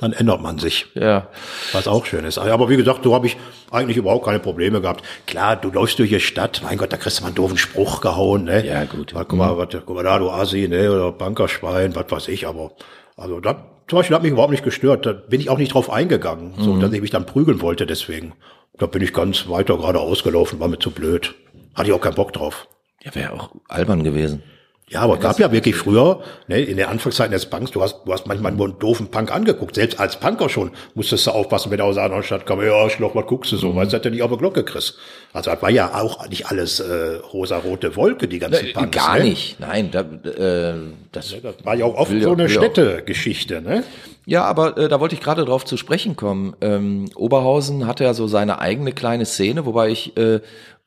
dann 0.00 0.12
ändert 0.12 0.40
man 0.40 0.58
sich. 0.58 0.86
Ja. 0.94 1.28
Was 1.72 1.86
auch 1.86 2.06
schön 2.06 2.24
ist. 2.24 2.38
Aber 2.38 2.68
wie 2.68 2.76
gesagt, 2.76 3.04
so 3.04 3.14
habe 3.14 3.26
ich 3.26 3.36
eigentlich 3.70 3.98
überhaupt 3.98 4.24
keine 4.24 4.40
Probleme 4.40 4.80
gehabt. 4.80 5.04
Klar, 5.26 5.56
du 5.56 5.70
läufst 5.70 5.98
durch 5.98 6.08
die 6.08 6.20
Stadt, 6.20 6.62
mein 6.64 6.78
Gott, 6.78 6.92
da 6.92 6.96
kriegst 6.96 7.18
du 7.18 7.22
mal 7.22 7.28
einen 7.28 7.36
doofen 7.36 7.58
Spruch 7.58 8.00
gehauen, 8.00 8.44
ne? 8.44 8.66
Ja, 8.66 8.84
gut. 8.86 9.12
Guck 9.14 9.34
mal, 9.34 9.56
was, 9.58 9.68
guck 9.70 9.94
mal 9.94 10.02
da, 10.02 10.18
du 10.18 10.30
Assi, 10.30 10.66
ne? 10.68 10.90
Oder 10.90 11.12
Bankerschwein, 11.12 11.94
was 11.94 12.06
weiß 12.08 12.28
ich, 12.28 12.46
aber 12.48 12.72
also 13.16 13.40
das 13.40 13.56
zum 13.90 13.98
Beispiel 13.98 14.14
hat 14.14 14.22
mich 14.22 14.30
überhaupt 14.30 14.52
nicht 14.52 14.62
gestört. 14.62 15.04
Da 15.04 15.12
bin 15.12 15.40
ich 15.40 15.50
auch 15.50 15.58
nicht 15.58 15.74
drauf 15.74 15.90
eingegangen, 15.90 16.54
so 16.58 16.78
dass 16.78 16.92
ich 16.92 17.00
mich 17.00 17.10
dann 17.10 17.26
prügeln 17.26 17.60
wollte 17.60 17.86
deswegen. 17.86 18.34
Da 18.78 18.86
bin 18.86 19.02
ich 19.02 19.12
ganz 19.12 19.48
weiter 19.48 19.76
gerade 19.76 19.98
ausgelaufen, 19.98 20.60
war 20.60 20.68
mir 20.68 20.78
zu 20.78 20.92
blöd. 20.92 21.34
Hatte 21.74 21.88
ich 21.88 21.92
auch 21.92 22.00
keinen 22.00 22.14
Bock 22.14 22.32
drauf. 22.32 22.68
Ja, 23.02 23.12
wäre 23.16 23.32
auch 23.32 23.50
albern 23.68 24.04
gewesen. 24.04 24.44
Ja, 24.92 25.02
aber 25.02 25.18
gab 25.18 25.38
ja 25.38 25.52
wirklich 25.52 25.76
früher, 25.76 26.20
ne, 26.48 26.60
in 26.62 26.76
der 26.76 26.88
Anfangszeiten 26.90 27.30
des 27.30 27.46
Punks, 27.46 27.70
du 27.70 27.80
hast, 27.80 28.00
du 28.04 28.12
hast 28.12 28.26
manchmal 28.26 28.50
nur 28.50 28.66
einen 28.66 28.78
doofen 28.80 29.06
Punk 29.06 29.32
angeguckt. 29.32 29.76
Selbst 29.76 30.00
als 30.00 30.18
Punker 30.18 30.48
schon 30.48 30.72
musstest 30.94 31.28
du 31.28 31.30
aufpassen, 31.30 31.70
wenn 31.70 31.78
er 31.78 31.84
aus 31.84 31.96
einer 31.96 32.06
anderen 32.06 32.24
Stadt 32.24 32.44
kam, 32.44 32.60
ja, 32.60 32.90
Schloch, 32.90 33.14
was 33.14 33.24
guckst 33.26 33.52
du 33.52 33.56
so, 33.56 33.76
weißt 33.76 33.92
du, 33.92 33.96
dass 33.98 34.02
du 34.02 34.10
nicht 34.10 34.22
auf 34.22 34.32
die 34.32 34.38
Glocke 34.38 34.64
kriegst. 34.64 34.96
Also 35.32 35.52
das 35.52 35.62
war 35.62 35.70
ja 35.70 35.94
auch 35.94 36.28
nicht 36.28 36.46
alles 36.46 36.80
äh, 36.80 37.18
rosa-rote 37.32 37.94
Wolke, 37.94 38.26
die 38.26 38.40
ganzen 38.40 38.72
Punks. 38.72 38.90
Gar 38.96 39.18
ne? 39.18 39.24
nicht. 39.26 39.60
Nein, 39.60 39.92
da, 39.92 40.00
äh, 40.00 40.74
das, 41.12 41.36
Das 41.40 41.54
war 41.64 41.76
ja 41.76 41.84
auch 41.84 41.94
oft 41.94 42.10
ja- 42.12 42.22
so 42.22 42.32
eine 42.32 42.42
ja- 42.42 42.48
Städtegeschichte, 42.48 43.62
ne? 43.62 43.84
Ja, 44.26 44.42
aber 44.42 44.76
äh, 44.76 44.88
da 44.88 44.98
wollte 44.98 45.14
ich 45.14 45.20
gerade 45.20 45.44
drauf 45.44 45.64
zu 45.64 45.76
sprechen 45.76 46.16
kommen. 46.16 46.56
Ähm, 46.60 47.10
Oberhausen 47.14 47.86
hatte 47.86 48.02
ja 48.02 48.12
so 48.12 48.26
seine 48.26 48.58
eigene 48.58 48.90
kleine 48.90 49.24
Szene, 49.24 49.66
wobei 49.66 49.90
ich 49.90 50.16
äh, 50.16 50.40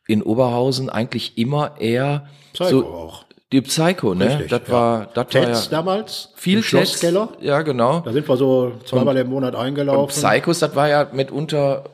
in 0.07 0.21
Oberhausen 0.21 0.89
eigentlich 0.89 1.37
immer 1.37 1.75
eher 1.79 2.27
Psycho 2.51 2.69
so 2.69 2.85
auch. 2.87 3.25
Die 3.53 3.61
Psycho, 3.61 4.15
ne? 4.15 4.29
Richtig, 4.29 4.49
das 4.49 4.61
ja. 4.67 4.73
war 4.73 5.05
das 5.13 5.15
war 5.15 5.27
Tets 5.27 5.65
ja 5.65 5.77
damals, 5.77 6.29
viel 6.35 6.57
im 6.57 6.63
Schlosskeller. 6.63 7.29
Ja, 7.39 7.61
genau. 7.61 8.01
Da 8.01 8.11
sind 8.11 8.27
wir 8.27 8.35
so 8.35 8.73
zweimal 8.85 9.15
im 9.17 9.29
Monat 9.29 9.53
Und 9.55 9.61
eingelaufen. 9.61 10.13
Psychos, 10.13 10.59
das 10.59 10.75
war 10.75 10.89
ja 10.89 11.07
mitunter, 11.13 11.85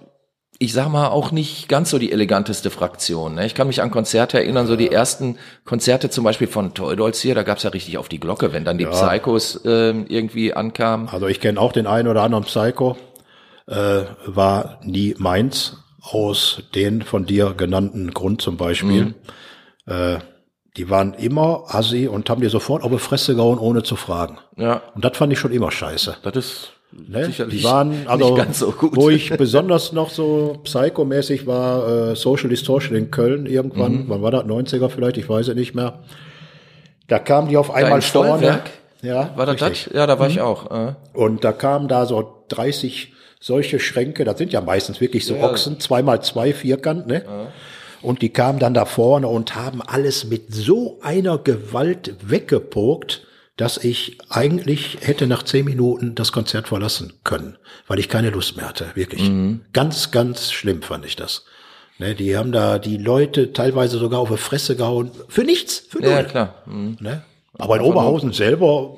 ich 0.58 0.74
sag 0.74 0.90
mal, 0.90 1.10
auch 1.10 1.32
nicht 1.32 1.68
ganz 1.68 1.90
so 1.90 2.00
die 2.00 2.12
eleganteste 2.12 2.70
Fraktion. 2.70 3.36
Ne? 3.36 3.46
Ich 3.46 3.54
kann 3.56 3.68
mich 3.68 3.82
an 3.82 3.92
Konzerte 3.92 4.38
erinnern, 4.38 4.68
so 4.68 4.76
die 4.76 4.92
ersten 4.92 5.38
Konzerte 5.66 6.10
zum 6.10 6.24
Beispiel 6.24 6.48
von 6.48 6.74
Toy 6.74 6.96
Dolls 6.96 7.20
hier, 7.20 7.36
da 7.36 7.44
gab's 7.44 7.64
ja 7.64 7.70
richtig 7.70 7.98
auf 7.98 8.10
die 8.10 8.20
Glocke, 8.20 8.54
wenn 8.54 8.66
dann 8.66 8.78
die 8.78 8.86
Psychos 8.86 9.62
ähm, 9.66 10.06
irgendwie 10.08 10.54
ankamen. 10.54 11.10
Also 11.10 11.28
ich 11.28 11.40
kenne 11.42 11.60
auch 11.60 11.74
den 11.74 11.88
einen 11.88 12.08
oder 12.08 12.24
anderen 12.24 12.46
Psycho. 12.46 12.98
Äh, 13.68 14.06
war 14.26 14.80
nie 14.84 15.14
meins, 15.20 15.78
aus 16.02 16.64
den 16.74 17.04
von 17.04 17.26
dir 17.26 17.54
genannten 17.56 18.12
Grund 18.12 18.42
zum 18.42 18.58
Beispiel. 18.58 19.14
Äh, 19.86 20.18
die 20.78 20.90
waren 20.90 21.14
immer 21.16 21.64
assi 21.68 22.08
und 22.08 22.30
haben 22.30 22.42
dir 22.42 22.50
sofort 22.50 22.84
auf 22.84 22.92
die 22.92 23.00
Fresse 23.00 23.36
gehauen, 23.36 23.58
ohne 23.60 23.84
zu 23.84 23.96
fragen. 23.96 24.38
Ja, 24.58 24.82
Und 24.96 25.04
das 25.04 25.18
fand 25.18 25.34
ich 25.34 25.40
schon 25.40 25.52
immer 25.52 25.72
scheiße. 25.72 26.18
das 26.24 26.36
ist 26.36 26.72
Ne? 26.92 27.26
sicherlich 27.26 27.60
die 27.60 27.64
waren 27.64 28.08
also, 28.08 28.30
nicht 28.34 28.38
ganz 28.38 28.58
so 28.60 28.72
gut. 28.72 28.96
wo 28.96 29.12
ich 29.12 29.30
besonders 29.38 29.92
noch 29.92 30.10
so 30.10 30.58
psychomäßig 30.64 31.46
war, 31.46 32.12
äh, 32.12 32.16
Social 32.16 32.50
Distortion 32.50 32.98
in 32.98 33.12
Köln 33.12 33.46
irgendwann, 33.46 33.92
Mhm. 33.92 34.06
wann 34.08 34.22
war 34.24 34.32
das, 34.32 34.44
90er 34.46 34.90
vielleicht, 34.90 35.18
ich 35.18 35.30
weiß 35.30 35.50
es 35.50 35.56
nicht 35.56 35.76
mehr. 35.76 36.00
Da 37.08 37.20
kamen 37.20 37.48
die 37.48 37.58
auf 37.58 37.70
einmal 37.70 38.02
vorne. 38.02 38.62
Ja, 39.04 39.30
War 39.36 39.46
das 39.46 39.62
richtig. 39.62 39.86
das? 39.86 39.94
Ja, 39.94 40.08
da 40.08 40.18
war 40.18 40.28
ich 40.30 40.42
auch. 40.42 40.72
Äh. 40.72 40.94
Und 41.14 41.44
da 41.44 41.52
kamen 41.52 41.88
da 41.88 42.08
so 42.08 42.44
30 42.50 43.14
solche 43.40 43.80
Schränke, 43.80 44.24
das 44.26 44.38
sind 44.40 44.52
ja 44.52 44.60
meistens 44.60 45.00
wirklich 45.00 45.28
so 45.28 45.38
Ochsen, 45.38 45.80
zweimal 45.80 46.22
zwei 46.24 46.54
vierkant, 46.54 47.06
ne? 47.06 47.24
Und 48.02 48.22
die 48.22 48.30
kamen 48.30 48.60
dann 48.60 48.74
da 48.74 48.86
vorne 48.86 49.28
und 49.28 49.56
haben 49.56 49.82
alles 49.82 50.26
mit 50.26 50.54
so 50.54 51.00
einer 51.02 51.38
Gewalt 51.38 52.16
weggepokt, 52.22 53.28
dass 53.58 53.78
ich 53.78 54.18
eigentlich 54.30 55.00
hätte 55.02 55.28
nach 55.28 55.44
zehn 55.44 55.66
Minuten 55.66 56.16
das 56.16 56.32
Konzert 56.32 56.70
verlassen 56.70 57.14
können, 57.26 57.58
weil 57.88 58.00
ich 58.00 58.08
keine 58.08 58.30
Lust 58.30 58.56
mehr 58.56 58.70
hatte, 58.70 58.92
wirklich. 58.94 59.30
Ganz, 59.74 60.12
ganz 60.12 60.52
schlimm 60.52 60.82
fand 60.82 61.06
ich 61.06 61.18
das. 61.18 61.44
Ne, 61.98 62.16
die 62.16 62.38
haben 62.38 62.54
da 62.54 62.80
die 62.80 62.96
Leute 62.96 63.52
teilweise 63.52 63.98
sogar 63.98 64.22
auf 64.22 64.30
die 64.30 64.38
Fresse 64.38 64.78
gehauen. 64.78 65.12
Für 65.28 65.44
nichts, 65.44 65.86
für 65.90 66.00
null. 66.00 66.12
Ja, 66.12 66.24
klar. 66.24 66.64
Mhm. 66.66 66.96
Ne? 67.02 67.24
Aber 67.58 67.76
in 67.76 67.82
Oberhausen 67.82 68.32
selber 68.32 68.98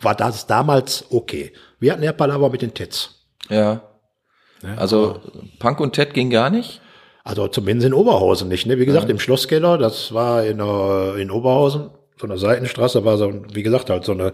war 0.00 0.14
das 0.14 0.46
damals 0.46 1.04
okay. 1.10 1.52
Wir 1.78 1.92
hatten 1.92 2.02
ja 2.02 2.12
Palaver 2.12 2.48
mit 2.48 2.62
den 2.62 2.72
Tets. 2.72 3.26
Ja. 3.50 3.82
Also 4.76 5.20
Punk 5.58 5.80
und 5.80 5.92
Ted 5.92 6.14
ging 6.14 6.30
gar 6.30 6.48
nicht. 6.48 6.80
Also 7.28 7.46
zumindest 7.46 7.86
in 7.86 7.92
Oberhausen 7.92 8.48
nicht. 8.48 8.64
Ne? 8.64 8.78
Wie 8.78 8.86
gesagt, 8.86 9.10
im 9.10 9.18
Schlosskeller, 9.18 9.76
das 9.76 10.14
war 10.14 10.44
in, 10.46 10.60
äh, 10.60 11.20
in 11.20 11.30
Oberhausen, 11.30 11.90
so 12.18 12.26
eine 12.26 12.38
Seitenstraße, 12.38 13.04
war 13.04 13.18
so, 13.18 13.30
wie 13.52 13.62
gesagt, 13.62 13.90
halt 13.90 14.06
so 14.06 14.12
eine 14.12 14.32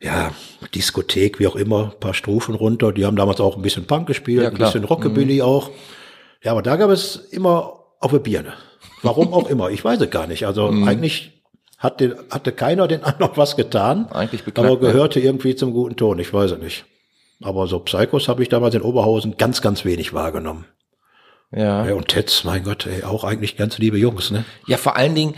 ja, 0.00 0.30
Diskothek, 0.72 1.40
wie 1.40 1.48
auch 1.48 1.56
immer, 1.56 1.92
paar 1.98 2.14
Stufen 2.14 2.54
runter. 2.54 2.92
Die 2.92 3.04
haben 3.04 3.16
damals 3.16 3.40
auch 3.40 3.56
ein 3.56 3.62
bisschen 3.62 3.86
Punk 3.86 4.06
gespielt, 4.06 4.44
Ja, 4.44 4.50
ein 4.50 4.54
bisschen 4.56 4.84
Rockabilly 4.84 5.42
auch. 5.42 5.70
Ja, 6.44 6.52
aber 6.52 6.62
da 6.62 6.76
gab 6.76 6.90
es 6.90 7.16
immer 7.16 7.80
auf 7.98 8.12
der 8.12 8.20
Birne. 8.20 8.52
Warum 9.02 9.34
auch 9.34 9.50
immer, 9.50 9.70
ich 9.70 9.84
weiß 9.84 10.00
es 10.00 10.10
gar 10.10 10.28
nicht. 10.28 10.46
Also 10.46 10.70
Mhm. 10.70 10.86
eigentlich 10.86 11.42
hat 11.76 11.98
den, 11.98 12.14
hatte 12.30 12.52
keiner 12.52 12.86
den 12.86 13.02
anderen 13.02 13.32
was 13.34 13.56
getan, 13.56 14.06
Eigentlich 14.12 14.44
beklagt, 14.44 14.68
aber 14.68 14.78
gehörte 14.78 15.18
irgendwie 15.18 15.56
zum 15.56 15.72
guten 15.72 15.96
Ton, 15.96 16.20
ich 16.20 16.32
weiß 16.32 16.52
es 16.52 16.58
nicht. 16.58 16.84
Aber 17.42 17.66
so 17.66 17.80
Psychos 17.80 18.28
habe 18.28 18.44
ich 18.44 18.48
damals 18.48 18.76
in 18.76 18.82
Oberhausen 18.82 19.36
ganz, 19.36 19.60
ganz 19.60 19.84
wenig 19.84 20.14
wahrgenommen. 20.14 20.66
Ja. 21.50 21.86
Ja, 21.86 21.94
und 21.94 22.08
Tets, 22.08 22.44
mein 22.44 22.62
Gott, 22.64 22.84
ey, 22.86 23.04
auch 23.04 23.24
eigentlich 23.24 23.56
ganz 23.56 23.78
liebe 23.78 23.96
Jungs, 23.98 24.30
ne? 24.30 24.44
Ja, 24.66 24.76
vor 24.76 24.96
allen 24.96 25.14
Dingen 25.14 25.34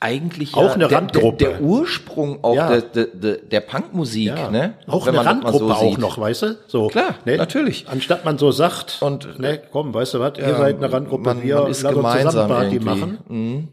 eigentlich 0.00 0.54
Auch 0.54 0.62
ja, 0.68 0.74
eine 0.74 0.86
der, 0.86 0.96
Randgruppe. 0.98 1.36
Der, 1.38 1.48
der 1.54 1.60
Ursprung 1.62 2.44
auch 2.44 2.54
Ja. 2.54 2.80
der, 2.80 3.06
der, 3.06 3.38
der, 3.38 3.60
Punkmusik, 3.60 4.32
ne? 4.52 4.74
Auch 4.86 5.06
Wenn 5.06 5.16
eine 5.16 5.26
Randgruppe 5.26 5.58
so 5.58 5.72
auch 5.74 5.98
noch, 5.98 6.18
weißt 6.18 6.42
du? 6.42 6.56
So, 6.68 6.86
Klar, 6.86 7.16
ne? 7.24 7.36
natürlich. 7.36 7.88
Anstatt 7.88 8.24
man 8.24 8.38
so 8.38 8.52
sagt, 8.52 8.98
Und- 9.00 9.40
ne, 9.40 9.60
komm, 9.72 9.92
weißt 9.92 10.14
du 10.14 10.20
was, 10.20 10.38
ihr 10.38 10.46
Ja, 10.46 10.56
seid 10.56 10.76
eine 10.76 10.92
Randgruppe, 10.92 11.24
man- 11.24 11.42
wir 11.42 11.62
man 11.62 11.70
ist 11.72 11.82
lass 11.82 11.94
gemeinsam 11.94 12.30
zusammen 12.30 12.48
Party 12.48 12.76
irgendwie. 12.76 13.00
machen. 13.00 13.68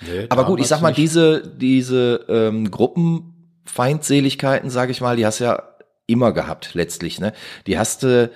Nee, 0.00 0.26
Aber 0.30 0.44
gut, 0.44 0.60
ich 0.60 0.66
sag 0.66 0.80
mal, 0.80 0.88
nicht. 0.88 0.96
diese, 0.98 1.46
diese 1.56 2.24
ähm, 2.30 2.70
Gruppenfeindseligkeiten, 2.70 4.70
sage 4.70 4.92
ich 4.92 5.02
mal, 5.02 5.16
die 5.16 5.26
hast 5.26 5.40
du 5.40 5.44
ja 5.44 5.62
immer 6.06 6.32
gehabt, 6.32 6.70
letztlich, 6.74 7.20
ne? 7.20 7.32
Die 7.66 7.78
hast 7.78 8.02
du, 8.02 8.30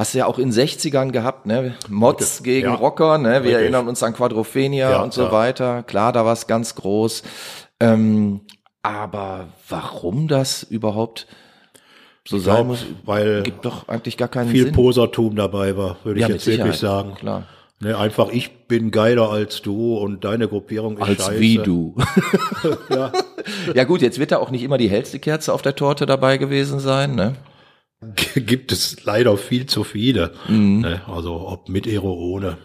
hast 0.00 0.14
du 0.14 0.18
ja 0.18 0.26
auch 0.26 0.38
in 0.38 0.50
60ern 0.50 1.10
gehabt, 1.12 1.44
ne? 1.44 1.74
Mods 1.90 2.42
gegen 2.42 2.68
Ja. 2.68 2.74
Rocker, 2.74 3.18
ne? 3.18 3.28
Wir 3.28 3.40
Richtig. 3.40 3.54
erinnern 3.56 3.86
uns 3.86 4.02
an 4.02 4.14
Quadrophenia 4.14 4.90
Ja, 4.90 5.02
und 5.02 5.12
so 5.12 5.24
ja. 5.24 5.32
weiter. 5.32 5.82
Klar, 5.82 6.12
da 6.14 6.24
war 6.24 6.32
es 6.32 6.46
ganz 6.46 6.74
groß. 6.74 7.22
Ähm, 7.80 8.40
aber 8.82 9.48
warum 9.68 10.26
das 10.26 10.62
überhaupt 10.62 11.26
so 12.26 12.38
sein 12.38 12.54
glaub, 12.54 12.66
muss, 12.68 12.86
weil 13.04 13.42
gibt 13.42 13.64
doch 13.66 13.88
eigentlich 13.88 14.16
gar 14.16 14.28
keinen 14.28 14.48
viel 14.48 14.64
Sinn. 14.64 14.72
Posertum 14.74 15.36
dabei 15.36 15.76
war, 15.76 15.96
würde 16.02 16.20
ich 16.20 16.28
jetzt 16.28 16.46
wirklich 16.46 16.76
sagen. 16.76 17.14
Klar. 17.16 17.44
Ne, 17.82 17.96
einfach, 17.96 18.30
ich 18.30 18.66
bin 18.68 18.90
geiler 18.90 19.30
als 19.30 19.60
du 19.62 19.96
und 19.98 20.24
deine 20.24 20.48
Gruppierung 20.48 20.96
ist 20.98 21.02
Als 21.08 21.26
scheiße. 21.26 21.40
wie 21.40 21.58
du. 21.58 21.94
Ja. 22.90 23.12
ja 23.74 23.84
gut, 23.84 24.00
jetzt 24.02 24.18
wird 24.18 24.32
da 24.32 24.38
auch 24.38 24.50
nicht 24.50 24.62
immer 24.62 24.76
die 24.78 24.88
hellste 24.90 25.18
Kerze 25.18 25.52
auf 25.52 25.62
der 25.62 25.74
Torte 25.76 26.04
dabei 26.06 26.36
gewesen 26.38 26.78
sein, 26.80 27.14
ne? 27.14 27.36
Gibt 28.34 28.72
es 28.72 29.04
leider 29.04 29.36
viel 29.36 29.66
zu 29.66 29.84
viele. 29.84 30.32
Mhm. 30.48 30.80
Ne, 30.80 31.02
also, 31.06 31.46
ob 31.48 31.68
mit 31.68 31.86
Ero 31.86 32.12
ohne. 32.12 32.58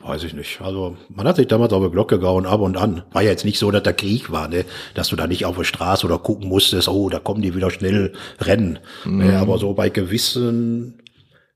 Weiß 0.00 0.22
ich 0.22 0.32
nicht. 0.32 0.60
Also 0.60 0.96
man 1.08 1.26
hat 1.26 1.36
sich 1.36 1.48
damals 1.48 1.72
auf 1.72 1.84
die 1.84 1.90
Glocke 1.90 2.20
gehauen, 2.20 2.46
ab 2.46 2.60
und 2.60 2.76
an. 2.76 3.02
War 3.10 3.22
ja 3.22 3.30
jetzt 3.30 3.44
nicht 3.44 3.58
so, 3.58 3.68
dass 3.72 3.82
der 3.82 3.94
Krieg 3.94 4.30
war, 4.30 4.46
ne? 4.46 4.64
dass 4.94 5.08
du 5.08 5.16
da 5.16 5.26
nicht 5.26 5.44
auf 5.44 5.56
der 5.56 5.64
Straße 5.64 6.06
oder 6.06 6.18
gucken 6.20 6.48
musstest, 6.48 6.88
oh, 6.88 7.08
da 7.08 7.18
kommen 7.18 7.42
die 7.42 7.56
wieder 7.56 7.70
schnell 7.72 8.12
rennen. 8.40 8.78
Mhm. 9.04 9.18
Ne? 9.18 9.38
Aber 9.38 9.58
so 9.58 9.74
bei 9.74 9.88
gewissen 9.88 11.02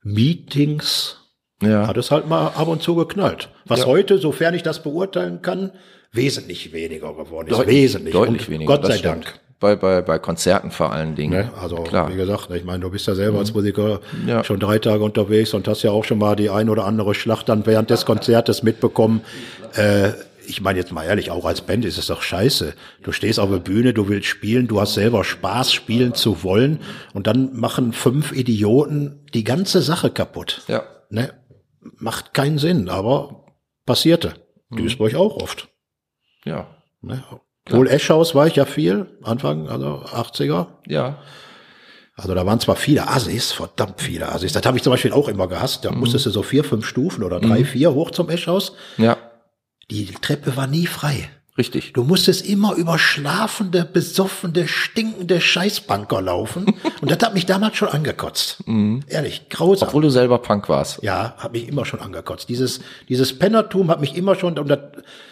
Meetings 0.03 1.19
Ja. 1.63 1.87
hat 1.87 1.97
es 1.97 2.11
halt 2.11 2.29
mal 2.29 2.49
ab 2.49 2.67
und 2.67 2.83
zu 2.83 2.97
geknallt. 2.97 3.49
Was 3.67 3.81
Ja. 3.81 3.87
heute, 3.87 4.19
sofern 4.19 4.55
ich 4.55 4.65
das 4.65 4.83
beurteilen 4.83 5.41
kann, 5.41 5.71
wesentlich 6.11 6.73
weniger 6.73 7.15
geworden 7.15 7.47
ist. 7.49 7.57
Deutlich- 7.57 7.77
wesentlich. 7.77 8.13
Deutlich 8.13 8.43
und 8.43 8.49
weniger. 8.51 8.77
Gott 8.77 8.87
sei. 8.87 8.99
Dank. 8.99 9.39
Bei, 9.63 9.77
bei, 9.77 10.03
bei 10.03 10.19
Konzerten 10.19 10.73
vor 10.73 10.93
allen 10.93 11.15
Dingen. 11.15 11.33
Ne? 11.47 11.53
Also 11.57 11.77
Klar. 11.77 12.09
Mhm. 12.09 12.13
wie 12.15 12.17
gesagt, 12.17 12.51
ich 12.53 12.65
meine, 12.65 12.81
du 12.81 12.91
bist 12.91 13.07
ja 13.07 13.15
selber 13.15 13.39
als 13.39 13.55
Musiker 13.55 14.01
Ja. 14.27 14.43
schon 14.43 14.59
drei 14.59 14.81
Tage 14.81 15.05
unterwegs 15.05 15.55
und 15.55 15.69
hast 15.69 15.83
ja 15.85 15.93
auch 15.93 16.03
schon 16.05 16.19
mal 16.19 16.35
die 16.35 16.51
ein 16.51 16.69
oder 16.69 16.85
andere 16.85 17.15
Schlacht 17.15 17.49
dann 17.49 17.65
während 17.65 17.89
des 17.89 18.05
Konzertes 18.05 18.65
mitbekommen. 18.65 19.21
Äh, 19.75 20.11
ich 20.49 20.61
meine 20.61 20.81
jetzt 20.81 20.91
mal 20.91 21.05
ehrlich, 21.05 21.31
auch 21.31 21.45
als 21.45 21.61
Band 21.61 21.85
ist 21.85 21.97
es 21.97 22.09
doch 22.09 22.23
scheiße. 22.23 22.75
Du 23.05 23.13
stehst 23.13 23.39
auf 23.39 23.49
der 23.51 23.59
Bühne, 23.59 23.95
du 23.95 24.09
willst 24.09 24.27
spielen, 24.27 24.67
du 24.67 24.81
hast 24.81 24.95
selber 24.95 25.23
Spaß, 25.23 25.73
spielen 25.73 26.15
zu 26.15 26.43
wollen 26.43 26.81
und 27.15 27.29
dann 27.29 27.55
machen 27.55 27.93
fünf 27.93 28.33
Idioten 28.33 29.21
die 29.33 29.45
ganze 29.45 29.81
Sache 29.81 30.11
kaputt. 30.11 30.63
Ja. 30.67 30.83
Ne? 31.09 31.33
Macht 31.99 32.35
keinen 32.35 32.59
Sinn, 32.59 32.89
aber 32.89 33.47
passierte. 33.87 34.35
Mhm. 34.71 34.79
Duisburg 34.79 35.15
auch 35.15 35.37
oft. 35.37 35.69
Ja. 36.45 36.67
Ne? 37.01 37.23
Wohl 37.69 37.89
Eschhaus 37.89 38.35
war 38.35 38.47
ich 38.47 38.57
ja 38.57 38.65
viel, 38.65 39.19
Anfang, 39.23 39.69
also 39.69 40.03
80er. 40.05 40.67
Ja. 40.89 41.19
Also 42.15 42.35
da 42.35 42.45
waren 42.45 42.61
zwar 42.61 42.77
viele 42.77 43.09
Assis, 43.09 43.53
verdammt 43.53 44.01
viele 44.01 44.31
Assis. 44.31 44.53
Das 44.53 44.65
habe 44.67 44.77
ich 44.77 44.83
zum 44.83 44.93
Beispiel 44.93 45.13
auch 45.13 45.29
immer 45.29 45.49
gehasst. 45.49 45.85
Da 45.85 45.93
musstest 45.93 46.27
du 46.27 46.31
so 46.31 46.43
vier, 46.43 46.65
fünf 46.65 46.87
Stufen 46.87 47.25
oder 47.25 47.41
drei, 47.41 47.65
vier 47.65 47.95
hoch 47.95 48.11
zum 48.11 48.29
Eschhaus. 48.29 48.75
Ja, 48.99 49.17
Die 49.91 50.07
Treppe 50.07 50.57
war 50.57 50.67
nie 50.67 50.87
frei. 50.87 51.31
Richtig. 51.59 51.93
Du 51.93 52.05
musstest 52.05 52.47
immer 52.47 52.75
über 52.75 52.99
schlafende, 52.99 53.85
besoffene, 53.85 54.69
stinkende 54.69 55.41
Scheißbanker 55.41 56.23
laufen. 56.23 56.67
Und 57.01 57.11
das 57.11 57.19
hat 57.21 57.35
mich 57.35 57.47
damals 57.47 57.77
schon 57.77 57.89
angekotzt. 57.89 58.65
Ehrlich, 59.09 59.49
grausam. 59.49 59.89
Obwohl 59.89 60.03
du 60.03 60.11
selber 60.11 60.39
Punk 60.39 60.69
warst. 60.69 61.03
Ja, 61.03 61.35
hat 61.39 61.53
mich 61.53 61.69
immer 61.69 61.85
schon 61.85 62.01
angekotzt. 62.01 62.49
Dieses, 62.49 62.81
dieses 63.09 63.39
Pennertum 63.39 63.91
hat 63.91 64.01
mich 64.01 64.17
immer 64.17 64.35
schon, 64.35 64.59
und 64.59 64.69
das, 64.69 64.79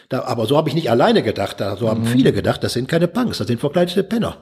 da, 0.09 0.23
aber 0.25 0.47
so 0.47 0.57
habe 0.57 0.69
ich 0.69 0.75
nicht 0.75 0.91
alleine 0.91 1.23
gedacht, 1.23 1.61
da, 1.61 1.77
so 1.77 1.89
haben 1.89 2.05
viele 2.05 2.33
gedacht, 2.33 2.63
das 2.65 2.73
sind 2.73 2.89
keine 2.89 3.09
Punks, 3.09 3.39
das 3.39 3.47
sind 3.47 3.61
verkleidete 3.61 4.03
Penner. 4.03 4.37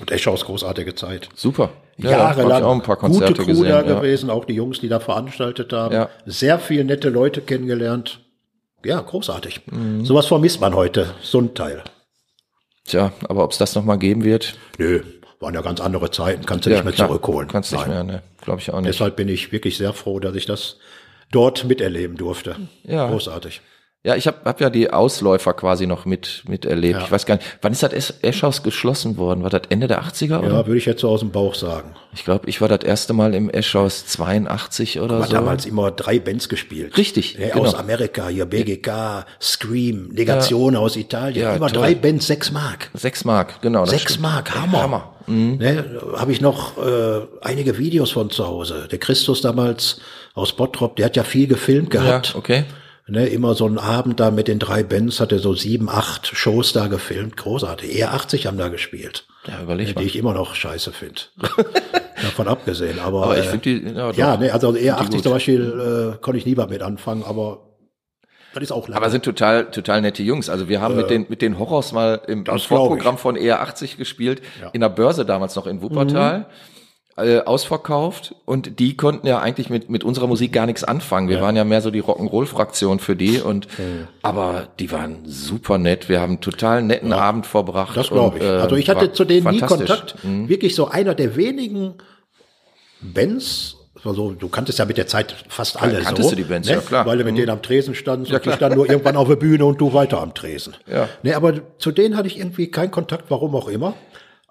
Und 0.00 0.10
Eschhaus 0.10 0.44
großartige 0.44 0.94
Zeit. 0.94 1.28
Super. 1.34 1.70
Ja, 1.96 2.10
Jahrelang 2.10 2.62
auch 2.62 2.74
ein 2.74 2.82
paar 2.82 2.96
gute 2.96 3.12
Konzerte 3.12 3.34
Crew 3.34 3.46
gesehen. 3.46 3.68
da 3.68 3.82
ja. 3.82 3.94
gewesen, 3.94 4.28
auch 4.28 4.44
die 4.44 4.52
Jungs, 4.52 4.80
die 4.80 4.88
da 4.88 5.00
veranstaltet 5.00 5.72
haben. 5.72 5.94
Ja. 5.94 6.10
Sehr 6.26 6.58
viele 6.58 6.84
nette 6.84 7.08
Leute 7.08 7.40
kennengelernt. 7.40 8.20
Ja, 8.86 9.00
großartig. 9.00 9.62
Mhm. 9.66 10.04
Sowas 10.04 10.26
vermisst 10.26 10.60
man 10.60 10.74
heute, 10.74 11.14
so 11.20 11.40
ein 11.40 11.54
Teil. 11.54 11.82
Tja, 12.84 13.12
aber 13.28 13.42
ob 13.42 13.50
es 13.50 13.58
das 13.58 13.74
nochmal 13.74 13.98
geben 13.98 14.22
wird, 14.22 14.56
Nö, 14.78 15.02
waren 15.40 15.54
ja 15.54 15.60
ganz 15.60 15.80
andere 15.80 16.10
Zeiten, 16.10 16.46
kannst 16.46 16.66
du 16.66 16.70
ja, 16.70 16.76
nicht 16.76 16.84
mehr 16.84 16.92
klar, 16.92 17.08
zurückholen. 17.08 17.48
Kannst 17.48 17.72
nicht 17.72 17.80
Nein. 17.86 17.90
mehr, 17.90 18.04
ne? 18.04 18.22
Glaube 18.40 18.60
ich 18.60 18.70
auch 18.72 18.80
nicht. 18.80 18.88
Deshalb 18.88 19.16
bin 19.16 19.28
ich 19.28 19.50
wirklich 19.50 19.76
sehr 19.76 19.92
froh, 19.92 20.20
dass 20.20 20.36
ich 20.36 20.46
das 20.46 20.76
dort 21.32 21.64
miterleben 21.64 22.16
durfte. 22.16 22.56
Ja. 22.84 23.08
Großartig. 23.08 23.60
Ja, 24.06 24.14
ich 24.14 24.28
habe 24.28 24.36
hab 24.44 24.60
ja 24.60 24.70
die 24.70 24.90
Ausläufer 24.92 25.52
quasi 25.52 25.86
noch 25.88 26.04
mit 26.04 26.44
miterlebt. 26.46 26.98
Ja. 27.00 27.04
Ich 27.04 27.10
weiß 27.10 27.26
gar 27.26 27.34
nicht, 27.36 27.58
wann 27.60 27.72
ist 27.72 27.82
das 27.82 27.92
Esch- 27.92 28.14
Eschhaus 28.22 28.62
geschlossen 28.62 29.16
worden? 29.16 29.42
War 29.42 29.50
das 29.50 29.62
Ende 29.68 29.88
der 29.88 30.04
80er 30.04 30.38
oder? 30.38 30.48
Ja, 30.48 30.66
würde 30.68 30.78
ich 30.78 30.86
jetzt 30.86 31.00
so 31.00 31.08
aus 31.08 31.20
dem 31.20 31.32
Bauch 31.32 31.56
sagen. 31.56 31.90
Ich 32.14 32.24
glaube, 32.24 32.48
ich 32.48 32.60
war 32.60 32.68
das 32.68 32.84
erste 32.84 33.14
Mal 33.14 33.34
im 33.34 33.50
Eschhaus 33.50 34.06
82 34.06 35.00
oder 35.00 35.18
Hat 35.18 35.28
so. 35.30 35.32
damals 35.34 35.66
immer 35.66 35.90
drei 35.90 36.20
Bands 36.20 36.48
gespielt. 36.48 36.96
Richtig, 36.96 37.34
Ja, 37.34 37.48
genau. 37.48 37.64
Aus 37.66 37.74
Amerika, 37.74 38.28
hier 38.28 38.46
BGK, 38.46 39.26
Scream, 39.40 40.08
Negation 40.12 40.76
aus 40.76 40.94
Italien. 40.96 41.42
Ja, 41.42 41.56
immer 41.56 41.66
toll. 41.68 41.82
drei 41.82 41.94
Bands, 41.96 42.28
sechs 42.28 42.52
Mark. 42.52 42.90
Sechs 42.94 43.24
Mark, 43.24 43.60
genau. 43.60 43.86
Sechs 43.86 44.02
stimmt. 44.02 44.20
Mark, 44.22 44.54
Hammer. 44.54 44.82
Hammer. 44.82 45.12
Mhm. 45.26 45.56
Ne, 45.58 45.84
habe 46.16 46.30
ich 46.30 46.40
noch 46.40 46.78
äh, 46.78 47.22
einige 47.42 47.76
Videos 47.78 48.12
von 48.12 48.30
zu 48.30 48.46
Hause. 48.46 48.86
Der 48.88 48.98
Christus 49.00 49.40
damals 49.40 50.00
aus 50.34 50.52
Bottrop, 50.54 50.94
der 50.94 51.06
hat 51.06 51.16
ja 51.16 51.24
viel 51.24 51.48
gefilmt 51.48 51.92
Ja, 51.92 52.02
gehabt. 52.02 52.34
okay. 52.36 52.62
Ne, 53.08 53.26
immer 53.28 53.54
so 53.54 53.66
einen 53.66 53.78
Abend 53.78 54.18
da 54.18 54.32
mit 54.32 54.48
den 54.48 54.58
drei 54.58 54.82
Bands, 54.82 55.20
hat 55.20 55.30
er 55.30 55.38
so 55.38 55.54
sieben, 55.54 55.88
acht 55.88 56.26
Shows 56.26 56.72
da 56.72 56.88
gefilmt. 56.88 57.36
Großartig. 57.36 57.96
Eher 57.96 58.12
80 58.14 58.46
haben 58.48 58.58
da 58.58 58.66
gespielt. 58.66 59.26
Ja, 59.46 59.62
überleg 59.62 59.86
Die 59.86 59.94
mal. 59.94 60.04
ich 60.04 60.16
immer 60.16 60.34
noch 60.34 60.56
scheiße 60.56 60.90
finde. 60.92 61.20
Davon 62.22 62.48
abgesehen. 62.48 62.98
Aber, 62.98 63.22
Aber 63.22 63.38
ich 63.38 63.46
äh, 63.46 63.48
finde 63.48 63.62
die, 63.80 63.86
ja, 63.94 64.10
doch. 64.10 64.16
ja, 64.18 64.36
ne, 64.36 64.52
also 64.52 64.74
eher 64.74 64.94
die 64.96 65.00
80 65.02 65.10
gut. 65.14 65.22
zum 65.22 65.32
Beispiel 65.32 66.14
äh, 66.16 66.18
konnte 66.20 66.38
ich 66.38 66.46
nie 66.46 66.56
mit 66.56 66.82
anfangen, 66.82 67.22
aber 67.22 67.62
das 68.54 68.64
ist 68.64 68.72
auch. 68.72 68.88
Aber 68.88 69.10
sind 69.10 69.24
total, 69.24 69.70
total 69.70 70.00
nette 70.00 70.22
Jungs. 70.24 70.48
Also 70.48 70.68
wir 70.68 70.80
haben 70.80 70.96
mit 70.96 71.08
den, 71.10 71.26
mit 71.28 71.42
den 71.42 71.58
Horrors 71.60 71.92
mal 71.92 72.22
im, 72.26 72.44
im 72.44 72.58
Vorprogramm 72.58 73.18
von 73.18 73.36
ER 73.36 73.60
80 73.60 73.98
gespielt, 73.98 74.40
Ja. 74.60 74.66
Mhm. 74.66 74.70
in 74.72 74.80
der 74.80 74.88
Börse 74.88 75.24
damals 75.24 75.54
noch 75.54 75.66
in 75.68 75.80
Wuppertal. 75.80 76.46
Äh, 77.18 77.40
ausverkauft 77.40 78.34
und 78.44 78.78
die 78.78 78.94
konnten 78.94 79.26
ja 79.26 79.38
eigentlich 79.38 79.70
mit 79.70 79.88
mit 79.88 80.04
unserer 80.04 80.26
Musik 80.26 80.52
gar 80.52 80.66
nichts 80.66 80.84
anfangen. 80.84 81.30
Wir 81.30 81.40
waren 81.40 81.56
ja 81.56 81.64
mehr 81.64 81.80
so 81.80 81.90
die 81.90 82.02
Rock'n'Roll-Fraktion 82.02 82.98
für 82.98 83.16
die 83.16 83.38
und 83.38 83.68
aber 84.20 84.68
die 84.78 84.92
waren 84.92 85.20
super 85.24 85.78
nett. 85.78 86.10
Wir 86.10 86.20
haben 86.20 86.32
einen 86.32 86.40
total 86.42 86.82
netten 86.82 87.14
Abend 87.14 87.46
verbracht. 87.46 87.96
Das 87.96 88.08
glaube 88.08 88.36
und, 88.36 88.42
ich. 88.42 88.46
äh, 88.46 88.56
also 88.56 88.76
ich 88.76 88.90
hatte 88.90 89.14
zu 89.14 89.24
denen 89.24 89.48
nie. 89.48 89.60
Kontakt. 89.60 90.22
Mhm. 90.24 90.50
Wirklich 90.50 90.74
so 90.74 90.88
einer 90.88 91.14
der 91.14 91.36
wenigen 91.36 91.94
Bands. 93.00 93.76
Also 94.04 94.32
du 94.32 94.50
kanntest 94.50 94.78
ja 94.78 94.84
mit 94.84 94.98
der 94.98 95.06
Zeit 95.06 95.34
fast 95.48 95.80
alle 95.80 96.02
kanntest 96.02 96.28
so. 96.28 96.34
du 96.34 96.42
die 96.42 96.46
Bands, 96.46 96.68
ja, 96.68 96.80
klar. 96.80 97.04
Mhm. 97.04 97.08
Weil 97.08 97.16
du 97.16 97.24
mit 97.24 97.38
denen 97.38 97.48
am 97.48 97.62
Tresen 97.62 97.94
standst 97.94 98.30
und 98.30 98.44
die 98.44 98.52
standen 98.52 98.76
nur 98.76 98.90
irgendwann 98.90 99.16
auf 99.16 99.28
der 99.28 99.36
Bühne 99.36 99.64
und 99.64 99.80
du 99.80 99.94
weiter 99.94 100.20
am 100.20 100.34
Tresen. 100.34 100.76
Ja. 100.86 101.08
Nee, 101.22 101.32
aber 101.32 101.54
zu 101.78 101.92
denen 101.92 102.14
hatte 102.14 102.28
ich 102.28 102.38
irgendwie 102.38 102.70
keinen 102.70 102.90
Kontakt, 102.90 103.30
warum 103.30 103.56
auch 103.56 103.68
immer. 103.68 103.94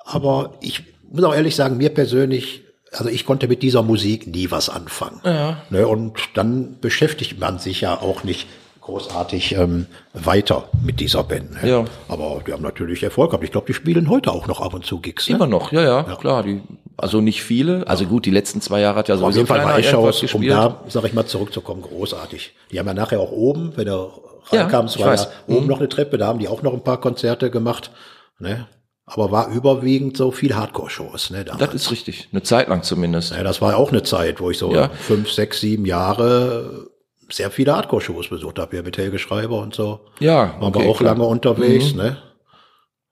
Aber 0.03 0.55
ich 0.61 0.94
muss 1.15 1.23
auch 1.23 1.35
ehrlich 1.35 1.55
sagen, 1.55 1.77
mir 1.77 1.89
persönlich, 1.89 2.63
also 2.91 3.09
ich 3.09 3.25
konnte 3.25 3.47
mit 3.47 3.63
dieser 3.63 3.83
Musik 3.83 4.27
nie 4.27 4.51
was 4.51 4.69
anfangen. 4.69 5.21
Ja. 5.23 5.57
Ne, 5.69 5.87
und 5.87 6.13
dann 6.33 6.79
beschäftigt 6.79 7.39
man 7.39 7.59
sich 7.59 7.81
ja 7.81 7.99
auch 7.99 8.23
nicht 8.23 8.47
großartig 8.81 9.55
ähm, 9.55 9.87
weiter 10.13 10.69
mit 10.83 10.99
dieser 10.99 11.23
Band. 11.23 11.63
Ne? 11.63 11.69
Ja. 11.69 11.85
Aber 12.07 12.41
die 12.45 12.53
haben 12.53 12.61
natürlich 12.61 13.01
Erfolg 13.01 13.31
gehabt. 13.31 13.43
Ich 13.43 13.51
glaube, 13.51 13.65
die 13.65 13.73
spielen 13.73 14.09
heute 14.11 14.31
auch 14.31 14.45
noch 14.45 14.61
ab 14.61 14.75
und 14.75 14.85
zu 14.85 14.99
Gigs. 14.99 15.27
Ne? 15.27 15.35
Immer 15.35 15.47
noch, 15.47 15.71
ja, 15.71 15.81
ja, 15.81 16.03
klar. 16.15 16.43
Die, 16.43 16.61
also 16.95 17.19
nicht 17.19 17.41
viele. 17.41 17.87
Also 17.87 18.05
gut, 18.05 18.27
die 18.27 18.31
letzten 18.31 18.61
zwei 18.61 18.81
Jahre 18.81 18.99
hat 18.99 19.07
ja 19.07 19.15
Auf 19.15 19.21
sowieso 19.21 19.39
jeden 19.39 19.47
Fall 19.47 19.65
war 19.65 19.79
Eschhaus, 19.79 20.21
um 20.35 20.47
da, 20.47 20.83
sag 20.87 21.03
ich 21.05 21.13
mal, 21.13 21.25
zurückzukommen, 21.25 21.81
großartig. 21.81 22.53
Die 22.71 22.77
haben 22.77 22.85
ja 22.85 22.93
nachher 22.93 23.19
auch 23.19 23.31
oben, 23.31 23.73
wenn 23.75 23.87
du 23.87 24.11
Ja, 24.51 24.61
reinkamst, 24.61 24.97
ich 24.97 25.03
war 25.03 25.15
ja 25.15 25.27
oben 25.47 25.65
noch 25.65 25.79
eine 25.79 25.89
Treppe, 25.89 26.19
da 26.19 26.27
haben 26.27 26.37
die 26.37 26.47
auch 26.47 26.61
noch 26.61 26.73
ein 26.73 26.83
paar 26.83 27.01
Konzerte 27.01 27.49
gemacht. 27.49 27.89
Ne? 28.37 28.67
Aber 29.07 29.31
war 29.31 29.49
überwiegend 29.49 30.17
so 30.17 30.31
viel 30.31 30.55
Hardcore-Shows. 30.55 31.29
Ne, 31.29 31.45
damals. 31.45 31.71
das 31.71 31.75
ist 31.83 31.91
richtig. 31.91 32.27
Eine 32.31 32.41
Zeit 32.43 32.67
lang 32.69 32.81
zumindest. 32.83 33.33
ja, 33.33 33.43
das 33.43 33.61
war 33.61 33.77
auch 33.77 33.91
eine 33.91 34.01
Zeit, 34.03 34.39
wo 34.41 34.49
ich 34.49 34.57
so 34.57 34.73
Ja. 34.73 34.89
fünf, 34.89 35.31
sechs, 35.31 35.59
sieben 35.59 35.85
Jahre 35.85 36.87
sehr 37.29 37.51
viele 37.51 37.75
Hardcore-Shows 37.75 38.29
besucht 38.29 38.57
habe, 38.59 38.75
ja 38.75 38.81
mit 38.81 38.97
Helge 38.97 39.19
Schreiber 39.19 39.59
und 39.59 39.75
so. 39.75 39.99
Ja, 40.19 40.55
Waren 40.59 40.63
okay, 40.75 40.79
wir 40.83 40.89
auch 40.89 40.97
klar. 40.97 41.13
lange 41.15 41.25
unterwegs, 41.27 41.93
ne? 41.93 42.17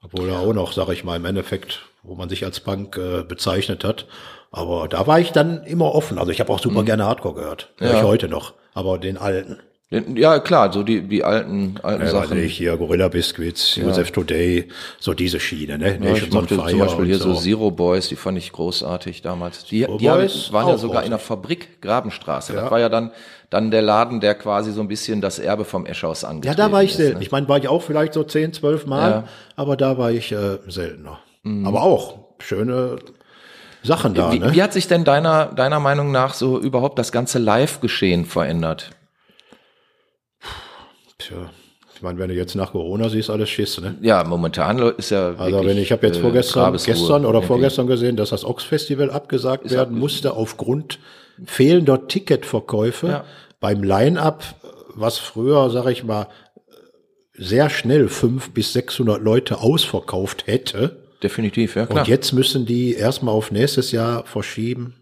Obwohl 0.04 0.30
er 0.30 0.40
auch 0.40 0.54
noch, 0.54 0.74
sag 0.74 0.90
ich 0.90 1.04
mal, 1.04 1.16
im 1.16 1.26
Endeffekt, 1.26 1.82
wo 2.04 2.16
man 2.16 2.28
sich 2.30 2.44
als 2.44 2.60
Punk 2.60 2.98
äh, 2.98 3.24
bezeichnet 3.24 3.84
hat. 3.84 4.06
Aber 4.52 4.88
da 4.88 5.08
war 5.08 5.20
ich 5.20 5.32
dann 5.32 5.64
immer 5.64 5.96
offen. 5.96 6.18
Also 6.20 6.32
ich 6.32 6.40
habe 6.40 6.52
auch 6.52 6.60
super 6.60 6.84
gerne 6.84 7.06
Hardcore 7.06 7.36
gehört. 7.36 7.72
Hör 7.78 7.88
Mhm. 7.88 7.94
Ja. 7.94 8.00
ich 8.02 8.06
heute 8.08 8.28
noch. 8.28 8.54
Aber 8.74 8.98
den 8.98 9.18
alten. 9.18 9.60
Ja, 10.16 10.40
klar, 10.40 10.74
so 10.74 10.82
die, 10.82 11.02
die 11.02 11.24
alten, 11.24 11.76
alten 11.84 12.04
Ja, 12.04 12.10
Sachen. 12.10 12.44
ich, 12.44 12.58
hier 12.58 12.76
Gorilla 12.78 13.10
Biscuits, 13.10 13.76
Joseph 13.76 14.10
Today, 14.12 14.68
so 15.00 15.14
diese 15.14 15.40
Schiene, 15.40 15.78
ne? 15.78 16.00
Ja, 16.04 16.14
ich 16.16 16.32
mochte 16.32 16.56
zum 16.58 16.80
Beispiel 16.80 17.06
hier 17.06 17.20
so 17.20 17.36
Zero 17.36 17.70
Boys, 17.70 18.08
die 18.08 18.16
fand 18.16 18.38
ich 18.40 18.52
großartig 18.52 19.22
damals. 19.22 19.66
Die, 19.66 19.82
Zero 19.86 19.98
die 19.98 20.10
haben, 20.10 20.28
waren 20.52 20.68
ja 20.70 20.78
sogar 20.78 21.04
in 21.04 21.12
der 21.12 21.20
großartig. 21.20 21.28
Fabrik 21.28 21.82
Grabenstraße. 21.82 22.54
Ja. 22.56 22.62
Das 22.62 22.72
war 22.72 22.80
ja 22.80 22.90
dann, 22.90 23.12
dann 23.52 23.70
der 23.70 23.84
Laden, 23.84 24.20
der 24.20 24.34
quasi 24.34 24.72
so 24.72 24.82
ein 24.82 24.88
bisschen 24.88 25.22
das 25.22 25.38
Erbe 25.38 25.64
vom 25.64 25.86
Eschhaus 25.86 26.24
Ja, 26.24 26.30
angetreten 26.30 26.58
da 26.58 26.72
war 26.72 26.82
ich 26.82 26.92
ist, 26.92 26.98
selten. 26.98 27.18
ne? 27.20 27.24
Ich 27.24 27.32
meine, 27.32 27.48
war 27.48 27.60
ich 27.60 27.68
auch 27.68 27.84
vielleicht 27.84 28.14
so 28.14 28.24
zehn, 28.24 28.52
zwölf 28.52 28.88
Mal, 28.88 29.10
Ja. 29.12 29.20
Mhm. 29.22 29.28
aber 29.58 29.78
da 29.78 29.98
war 30.00 30.12
ich 30.12 30.32
äh, 30.32 30.58
seltener. 30.68 31.20
Aber 31.66 31.84
auch 31.84 32.20
schöne 32.40 32.96
Sachen 33.84 34.14
da, 34.16 34.32
Wie, 34.32 34.40
ne? 34.40 34.54
wie 34.54 34.64
hat 34.64 34.74
sich 34.74 34.88
denn 34.88 35.04
deiner, 35.04 35.48
deiner 35.48 35.80
Meinung 35.80 36.12
nach 36.12 36.34
so 36.34 36.58
überhaupt 36.60 36.98
das 36.98 37.12
ganze 37.12 37.38
Live-Geschehen 37.38 38.26
verändert? 38.26 38.90
Tja, 41.28 41.50
ich 41.96 42.02
meine, 42.02 42.20
wenn 42.20 42.30
du 42.30 42.36
jetzt 42.36 42.56
nach 42.56 42.72
Corona 42.72 43.08
siehst, 43.10 43.30
alles 43.30 43.50
Schiss, 43.50 43.80
ne? 43.80 43.96
Ja, 44.02 44.24
momentan 44.24 44.80
ist 44.98 45.12
ja 45.12 45.36
Also 45.36 45.64
wenn 45.66 45.78
ich 45.78 45.92
habe 45.92 46.08
jetzt 46.08 46.18
äh, 46.18 46.22
vorgestern, 46.22 46.64
Grabesruhe 46.64 46.94
gestern 46.96 47.26
oder 47.26 47.42
vorgestern 47.42 47.88
gesehen, 47.88 48.16
dass 48.16 48.30
das 48.32 48.44
Ox-Festival 48.46 49.12
abgesagt 49.12 49.70
werden 49.70 49.98
musste 49.98 50.34
aufgrund 50.34 51.00
fehlender 51.46 52.08
Ticketverkäufe 52.08 53.08
Ja. 53.08 53.26
beim 53.60 53.84
Line-Up, 53.84 54.44
was 54.96 55.18
früher, 55.18 55.70
sag 55.70 55.88
ich 55.88 56.04
mal, 56.04 56.28
sehr 57.36 57.70
schnell 57.70 58.10
fünf 58.10 58.52
bis 58.52 58.74
600 58.74 59.22
Leute 59.22 59.60
ausverkauft 59.60 60.46
hätte. 60.48 61.04
Definitiv, 61.22 61.76
ja 61.76 61.86
klar. 61.86 62.00
Und 62.00 62.08
jetzt 62.08 62.32
müssen 62.34 62.66
die 62.66 62.94
erstmal 62.94 63.34
auf 63.34 63.52
nächstes 63.52 63.92
Jahr 63.92 64.26
verschieben. 64.26 64.96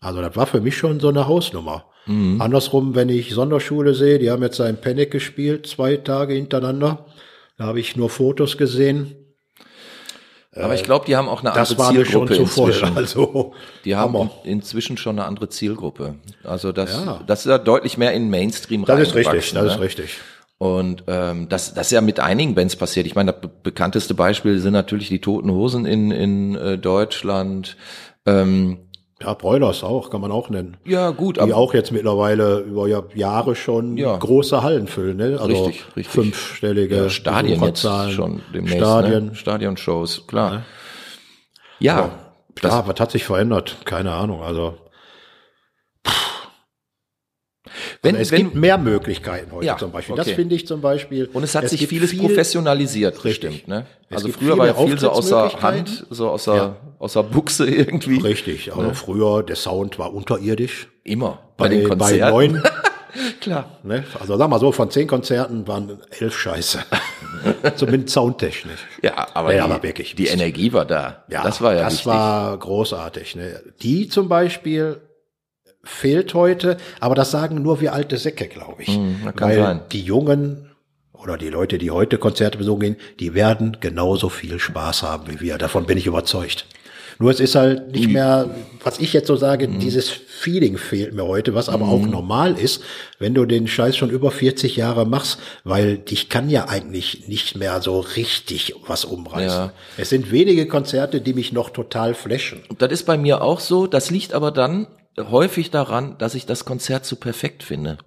Also 0.00 0.20
das 0.22 0.36
war 0.36 0.46
für 0.46 0.60
mich 0.60 0.76
schon 0.76 1.00
so 1.00 1.08
eine 1.08 1.26
Hausnummer. 1.26 1.86
Mhm. 2.06 2.40
Andersrum, 2.40 2.94
wenn 2.94 3.08
ich 3.08 3.30
Sonderschule 3.34 3.94
sehe, 3.94 4.18
die 4.18 4.30
haben 4.30 4.42
jetzt 4.42 4.60
ein 4.60 4.80
Panic 4.80 5.10
gespielt, 5.10 5.66
zwei 5.66 5.96
Tage 5.96 6.34
hintereinander. 6.34 7.06
Da 7.58 7.64
habe 7.64 7.80
ich 7.80 7.96
nur 7.96 8.10
Fotos 8.10 8.56
gesehen. 8.56 9.16
Aber 10.54 10.74
ich 10.74 10.84
glaube, 10.84 11.04
die 11.06 11.16
haben 11.16 11.28
auch 11.28 11.40
eine 11.44 11.52
Das 11.52 11.72
andere 11.72 11.78
war 11.86 11.92
mir 11.92 12.04
schon 12.06 12.26
Zielgruppe 12.28 12.34
zu 12.34 12.46
voll. 12.46 12.70
inzwischen. 12.70 12.96
Also, 12.96 13.52
Die 13.84 13.94
haben 13.94 14.14
Hammer. 14.14 14.30
inzwischen 14.44 14.96
schon 14.96 15.18
eine 15.18 15.28
andere 15.28 15.50
Zielgruppe. 15.50 16.14
Also 16.44 16.72
das, 16.72 16.92
Ja. 17.04 17.20
das 17.26 17.40
ist 17.40 17.50
ja 17.50 17.58
deutlich 17.58 17.98
mehr 17.98 18.12
in 18.14 18.30
Mainstream 18.30 18.84
Das 18.86 18.98
ist 19.00 19.14
richtig, 19.14 19.52
das 19.52 19.64
ne? 19.64 19.70
ist 19.72 19.80
richtig. 19.80 20.16
Und 20.58 21.04
ähm, 21.08 21.50
das, 21.50 21.74
das 21.74 21.88
ist 21.88 21.92
ja 21.92 22.00
mit 22.00 22.20
einigen 22.20 22.54
Bands 22.54 22.76
passiert. 22.76 23.06
Ich 23.06 23.14
meine, 23.14 23.32
das 23.32 23.42
be 23.42 23.50
bekannteste 23.64 24.14
Beispiel 24.14 24.58
sind 24.58 24.72
natürlich 24.72 25.08
die 25.08 25.20
Toten 25.20 25.50
Hosen 25.50 25.84
in, 25.84 26.10
in 26.10 26.54
äh, 26.54 26.78
Deutschland. 26.78 27.76
Ähm, 28.24 28.78
Ja, 29.22 29.32
Broilers 29.32 29.82
auch, 29.82 30.10
kann 30.10 30.20
man 30.20 30.30
auch 30.30 30.50
nennen. 30.50 30.76
ja, 30.84 31.08
gut, 31.10 31.38
Die 31.38 31.52
auch 31.54 31.72
jetzt 31.72 31.90
mittlerweile 31.90 32.58
über 32.58 32.86
Ja- 32.86 33.02
Jahre 33.14 33.54
schon 33.56 33.96
Ja. 33.96 34.16
große 34.18 34.62
Hallen 34.62 34.86
füllen, 34.88 35.16
ne? 35.16 35.38
Also 35.40 35.46
Richtig, 35.46 35.86
richtig. 35.96 36.08
fünfstellige 36.08 36.96
ja, 36.96 37.08
Stadien 37.08 37.62
jetzt 37.62 37.80
schon 38.10 38.42
demnächst. 38.52 38.76
Stadien. 38.76 39.26
Ne? 39.28 39.34
Stadionshows, 39.34 40.26
klar. 40.26 40.64
Ja, 41.78 42.10
das, 42.54 42.70
Klar, 42.70 42.88
was 42.88 43.00
hat 43.00 43.10
sich 43.10 43.24
verändert? 43.24 43.76
Keine 43.86 44.12
Ahnung. 44.12 44.42
Also 44.42 44.74
Wenn, 48.02 48.14
es 48.16 48.30
wenn, 48.30 48.38
gibt 48.44 48.54
mehr 48.54 48.78
Möglichkeiten 48.78 49.52
heute 49.52 49.66
Ja, 49.66 49.76
zum 49.76 49.90
Beispiel. 49.90 50.14
okay. 50.14 50.22
Das 50.24 50.34
finde 50.34 50.54
ich 50.54 50.66
zum 50.66 50.80
Beispiel. 50.80 51.28
und 51.32 51.42
es 51.42 51.54
hat 51.54 51.68
sich 51.68 51.80
gibt 51.80 51.90
vieles 51.90 52.10
viel- 52.10 52.20
professionalisiert, 52.20 53.24
Richtig. 53.24 53.50
bestimmt, 53.50 53.68
ne? 53.68 53.86
Es 54.10 54.16
Also 54.18 54.28
früher 54.28 54.56
war 54.58 54.66
ja 54.66 54.74
viel 54.74 54.98
so 54.98 55.10
außer. 55.10 55.62
Hand, 55.62 56.06
so 56.10 56.28
außer, 56.30 56.76
außer 56.98 57.22
Buchse 57.22 57.66
irgendwie. 57.68 58.18
Richtig. 58.20 58.72
Also 58.74 58.92
früher, 58.94 59.42
der 59.42 59.56
Sound 59.56 59.98
war 59.98 60.12
unterirdisch. 60.14 60.88
Immer. 61.04 61.38
Bei, 61.56 61.64
Bei, 61.64 61.68
den 61.70 61.82
bei 61.84 61.88
Konzerten. 61.96 62.32
neun, 62.34 62.62
Klar. 63.40 63.78
ne? 63.82 64.04
Also 64.20 64.36
sag 64.36 64.48
mal 64.50 64.60
so, 64.60 64.72
von 64.72 64.90
zehn 64.90 65.06
Konzerten 65.08 65.66
waren 65.66 65.98
elf 66.20 66.36
scheiße. 66.36 66.80
Zumindest 67.76 68.14
soundtechnisch. 68.14 68.80
Ja, 69.02 69.26
aber, 69.34 69.54
Ja, 69.54 69.66
die, 69.66 69.72
aber 69.72 69.82
wirklich 69.82 70.14
die. 70.14 70.26
Energie 70.26 70.72
war 70.72 70.84
da. 70.84 71.24
das 71.28 71.60
war 71.60 71.74
ja 71.74 71.82
das 71.84 71.94
wichtig. 71.94 72.06
war 72.06 72.56
großartig. 72.58 73.36
Ne? 73.36 73.62
Die 73.82 74.08
zum 74.08 74.28
Beispiel 74.28 75.00
fehlt 75.86 76.34
heute, 76.34 76.76
aber 77.00 77.14
das 77.14 77.30
sagen 77.30 77.62
nur 77.62 77.80
wir 77.80 77.92
alte 77.94 78.16
Säcke, 78.18 78.46
glaube 78.48 78.82
ich. 78.82 78.88
Hm, 78.94 79.20
kann 79.36 79.48
Weil 79.48 79.56
sein. 79.58 79.80
die 79.92 80.02
Jungen 80.02 80.70
oder 81.14 81.38
die 81.38 81.48
Leute, 81.48 81.78
die 81.78 81.90
heute 81.90 82.18
Konzerte 82.18 82.58
besuchen 82.58 82.80
gehen, 82.80 82.96
die 83.20 83.34
werden 83.34 83.78
genauso 83.80 84.28
viel 84.28 84.58
Spaß 84.58 85.02
haben 85.02 85.24
wie 85.28 85.40
wir. 85.40 85.56
Davon 85.58 85.86
bin 85.86 85.96
ich 85.96 86.06
überzeugt. 86.06 86.66
Nur 87.18 87.30
es 87.30 87.40
ist 87.40 87.54
halt 87.54 87.80
Hm. 87.86 87.92
nicht 87.92 88.08
mehr, 88.10 88.50
was 88.84 88.98
ich 88.98 89.14
jetzt 89.14 89.28
so 89.28 89.36
sage, 89.36 89.66
dieses 89.68 90.10
Feeling 90.10 90.76
fehlt 90.76 91.14
mir 91.14 91.24
heute, 91.24 91.54
was 91.54 91.70
aber 91.70 91.86
Hm. 91.86 91.92
auch 91.92 92.06
normal 92.06 92.58
ist, 92.58 92.82
wenn 93.18 93.32
du 93.32 93.46
den 93.46 93.66
Scheiß 93.66 93.96
schon 93.96 94.10
über 94.10 94.30
40 94.30 94.76
Jahre 94.76 95.06
machst, 95.06 95.38
weil 95.64 95.96
dich 95.96 96.28
kann 96.28 96.50
ja 96.50 96.68
eigentlich 96.68 97.26
nicht 97.26 97.56
mehr 97.56 97.80
so 97.80 98.00
richtig 98.00 98.74
was 98.86 99.06
umreißen. 99.06 99.48
Ja. 99.68 99.72
Es 99.96 100.10
sind 100.10 100.30
wenige 100.30 100.66
Konzerte, 100.66 101.22
die 101.22 101.32
mich 101.32 101.52
noch 101.54 101.70
total 101.70 102.12
flashen. 102.12 102.60
Das 102.76 102.92
ist 102.92 103.04
bei 103.06 103.16
mir 103.16 103.40
auch 103.40 103.60
so. 103.60 103.86
Das 103.86 104.10
liegt 104.10 104.34
aber 104.34 104.50
dann 104.50 104.86
häufig 105.18 105.70
daran, 105.70 106.16
dass 106.18 106.34
ich 106.34 106.46
das 106.46 106.64
Konzert 106.64 107.04
so 107.06 107.16
perfekt 107.16 107.62
finde. 107.62 107.98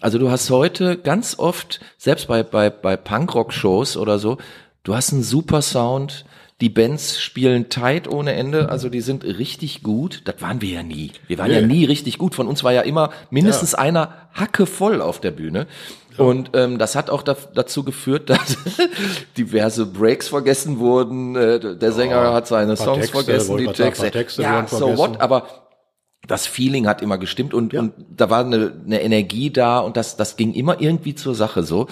Also 0.00 0.18
du 0.18 0.30
hast 0.30 0.50
heute 0.50 0.96
ganz 0.96 1.38
oft, 1.38 1.80
selbst 1.98 2.28
bei, 2.28 2.42
bei, 2.42 2.70
bei 2.70 2.96
Punkrock-Shows 2.96 3.96
oder 3.96 4.18
so, 4.18 4.38
du 4.84 4.94
hast 4.94 5.12
einen 5.12 5.22
super 5.22 5.62
Sound, 5.62 6.24
die 6.60 6.68
Bands 6.70 7.20
spielen 7.20 7.68
tight 7.68 8.08
ohne 8.08 8.32
Ende, 8.32 8.70
also 8.70 8.88
die 8.88 9.02
sind 9.02 9.24
richtig 9.24 9.82
gut. 9.82 10.22
Das 10.24 10.40
waren 10.40 10.62
wir 10.62 10.70
ja 10.70 10.82
nie. 10.82 11.12
Wir 11.26 11.36
waren 11.36 11.50
ja 11.50 11.60
Nee. 11.60 11.66
nie 11.66 11.84
richtig 11.84 12.16
gut. 12.16 12.34
Von 12.34 12.46
uns 12.46 12.64
war 12.64 12.72
ja 12.72 12.80
immer 12.80 13.10
mindestens 13.28 13.74
einer 13.74 14.14
Hacke 14.32 14.64
voll 14.64 15.02
auf 15.02 15.20
der 15.20 15.32
Bühne. 15.32 15.66
Und 16.16 16.50
ähm, 16.54 16.78
das 16.78 16.96
hat 16.96 17.10
auch 17.10 17.22
da, 17.22 17.36
dazu 17.52 17.84
geführt, 17.84 18.30
dass 18.30 18.56
diverse 19.36 19.84
Breaks 19.84 20.28
vergessen 20.28 20.78
wurden. 20.78 21.36
Äh, 21.36 21.76
der 21.76 21.92
Sänger 21.92 22.32
hat 22.32 22.46
seine 22.46 22.76
Songs 22.76 23.10
Texte, 23.10 23.24
vergessen, 23.24 23.56
die 23.58 23.66
Texte. 23.66 24.42
ja, 24.42 24.66
so 24.66 24.78
vergessen. 24.78 24.96
what? 24.98 25.20
Aber 25.20 25.65
das 26.26 26.46
Feeling 26.46 26.86
hat 26.86 27.02
immer 27.02 27.18
gestimmt 27.18 27.54
und, 27.54 27.74
und 27.74 27.92
da 28.16 28.30
war 28.30 28.44
eine, 28.44 28.72
eine 28.84 29.02
Energie 29.02 29.50
da 29.50 29.78
und 29.80 29.96
das, 29.96 30.16
das 30.16 30.36
ging 30.36 30.52
immer 30.54 30.80
irgendwie 30.80 31.14
zur 31.14 31.34
Sache 31.34 31.62
so. 31.62 31.86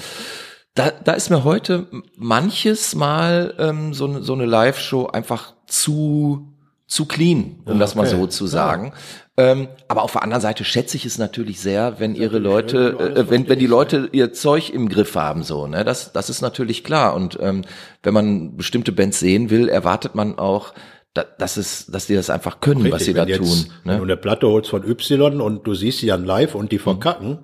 Da, 0.74 0.90
da 1.04 1.12
ist 1.12 1.30
mir 1.30 1.44
heute 1.44 1.86
manches 2.16 2.94
Mal 2.94 3.54
ähm, 3.58 3.94
so, 3.94 4.06
eine- 4.06 4.22
so 4.22 4.32
eine 4.32 4.44
Live-Show 4.46 5.06
einfach 5.06 5.54
zu 5.66 6.48
zu 6.86 7.06
clean, 7.06 7.62
um 7.64 7.78
das 7.78 7.94
mal 7.94 8.06
okay. 8.06 8.14
so 8.16 8.26
zu 8.26 8.46
sagen. 8.46 8.92
Ähm, 9.38 9.68
aber 9.88 10.02
auf 10.02 10.12
der 10.12 10.22
anderen 10.22 10.42
Seite 10.42 10.64
schätze 10.64 10.98
ich 10.98 11.06
es 11.06 11.16
natürlich 11.16 11.58
sehr, 11.58 11.98
wenn 11.98 12.14
ihre 12.14 12.38
Leute, 12.38 13.14
äh, 13.16 13.30
wenn, 13.30 13.48
wenn 13.48 13.58
die 13.58 13.66
Leute 13.66 14.10
ihr 14.12 14.32
Zeug 14.34 14.70
im 14.70 14.90
Griff 14.90 15.16
haben, 15.16 15.42
so, 15.42 15.66
ne, 15.66 15.82
das, 15.82 16.12
das 16.12 16.28
ist 16.28 16.42
natürlich 16.42 16.84
klar. 16.84 17.14
Und 17.14 17.38
ähm, 17.40 17.62
wenn 18.02 18.12
man 18.14 18.56
bestimmte 18.56 18.92
Bands 18.92 19.18
sehen 19.18 19.48
will, 19.48 19.68
erwartet 19.68 20.14
man 20.14 20.38
auch, 20.38 20.74
da, 21.14 21.24
dass 21.38 21.56
es, 21.56 21.86
dass 21.86 22.06
die 22.06 22.14
das 22.14 22.28
einfach 22.30 22.60
können, 22.60 22.90
was 22.92 23.04
sie 23.04 23.14
da 23.14 23.22
Richtig, 23.22 23.38
tun. 23.40 23.56
jetzt, 23.56 23.70
Wenn 23.84 23.98
du 23.98 24.04
Ne? 24.04 24.12
eine 24.12 24.16
Platte 24.16 24.46
holst 24.48 24.68
von 24.70 24.84
Y 24.88 25.40
und 25.40 25.66
du 25.66 25.74
siehst 25.74 25.98
sie 26.00 26.06
dann 26.08 26.24
live 26.24 26.54
und 26.54 26.72
die 26.72 26.78
verkacken, 26.78 27.38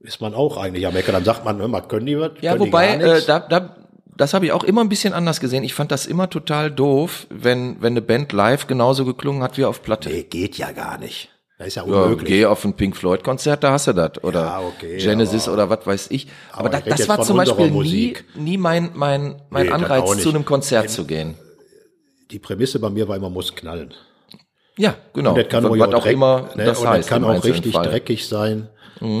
ist 0.00 0.20
man 0.22 0.34
auch 0.34 0.56
eigentlich 0.56 0.86
am 0.86 0.94
Meckern. 0.94 1.14
Dann 1.14 1.24
sagt 1.24 1.44
man, 1.44 1.58
hör 1.58 1.68
mal, 1.68 1.82
können 1.82 2.06
die 2.06 2.18
was? 2.18 2.30
Ja, 2.40 2.58
wobei, 2.58 2.94
äh, 2.94 3.22
da, 3.26 3.40
da, 3.40 3.76
das 4.16 4.32
habe 4.34 4.46
ich 4.46 4.52
auch 4.52 4.64
immer 4.64 4.80
ein 4.80 4.88
bisschen 4.88 5.12
anders 5.12 5.40
gesehen. 5.40 5.62
Ich 5.64 5.74
fand 5.74 5.92
das 5.92 6.06
immer 6.06 6.30
total 6.30 6.70
doof, 6.70 7.26
wenn, 7.30 7.76
wenn 7.82 7.92
eine 7.92 8.02
Band 8.02 8.32
live 8.32 8.66
genauso 8.66 9.04
geklungen 9.04 9.42
hat 9.42 9.58
wie 9.58 9.64
auf 9.66 9.82
Platte. 9.82 10.08
nee, 10.08 10.22
geht 10.22 10.56
ja 10.56 10.72
gar 10.72 10.96
nicht. 10.98 11.28
Das 11.58 11.68
ist 11.68 11.74
ja 11.74 11.84
Ja, 11.86 12.04
unmöglich. 12.04 12.26
geh 12.28 12.46
auf 12.46 12.64
ein 12.64 12.72
Pink 12.72 12.96
Floyd 12.96 13.22
Konzert, 13.22 13.62
da 13.62 13.72
hast 13.72 13.86
du 13.86 13.92
das 13.92 14.24
oder 14.24 14.40
Ja, 14.44 14.60
okay, 14.60 14.96
Genesis 14.96 15.46
oder 15.46 15.68
was 15.68 15.86
weiß 15.86 16.06
ich. 16.10 16.26
Aber, 16.52 16.60
aber 16.60 16.68
da, 16.70 16.78
ich 16.78 16.84
das 16.84 17.06
war 17.06 17.20
zum 17.20 17.36
Beispiel 17.36 17.70
nie, 17.70 18.14
nie 18.34 18.56
mein 18.56 18.92
mein 18.94 19.42
mein 19.50 19.64
Nee, 19.64 19.68
das 19.70 19.74
Anreiz 19.82 20.22
zu 20.22 20.30
einem 20.30 20.46
Konzert 20.46 20.88
zu 20.88 21.04
gehen. 21.04 21.34
Die 22.30 22.38
Prämisse 22.38 22.78
bei 22.78 22.90
mir 22.90 23.08
war 23.08 23.16
immer, 23.16 23.30
muss 23.30 23.54
knallen. 23.54 23.92
Ja, 24.76 24.94
genau. 25.12 25.30
Und 25.30 25.38
das 25.38 25.48
kann 25.48 25.64
ruhig 25.64 25.80
was 25.82 25.94
auch 25.94 26.04
dreck- 26.06 26.12
immer 26.12 26.50
ne, 26.56 26.64
das 26.64 26.80
und 26.80 26.88
heißt. 26.88 26.98
das 27.00 27.06
kann 27.08 27.24
auch 27.24 27.44
richtig 27.44 27.72
Fall. 27.74 27.86
Mhm. 27.86 27.90
dreckig 27.90 28.26
sein. 28.26 28.68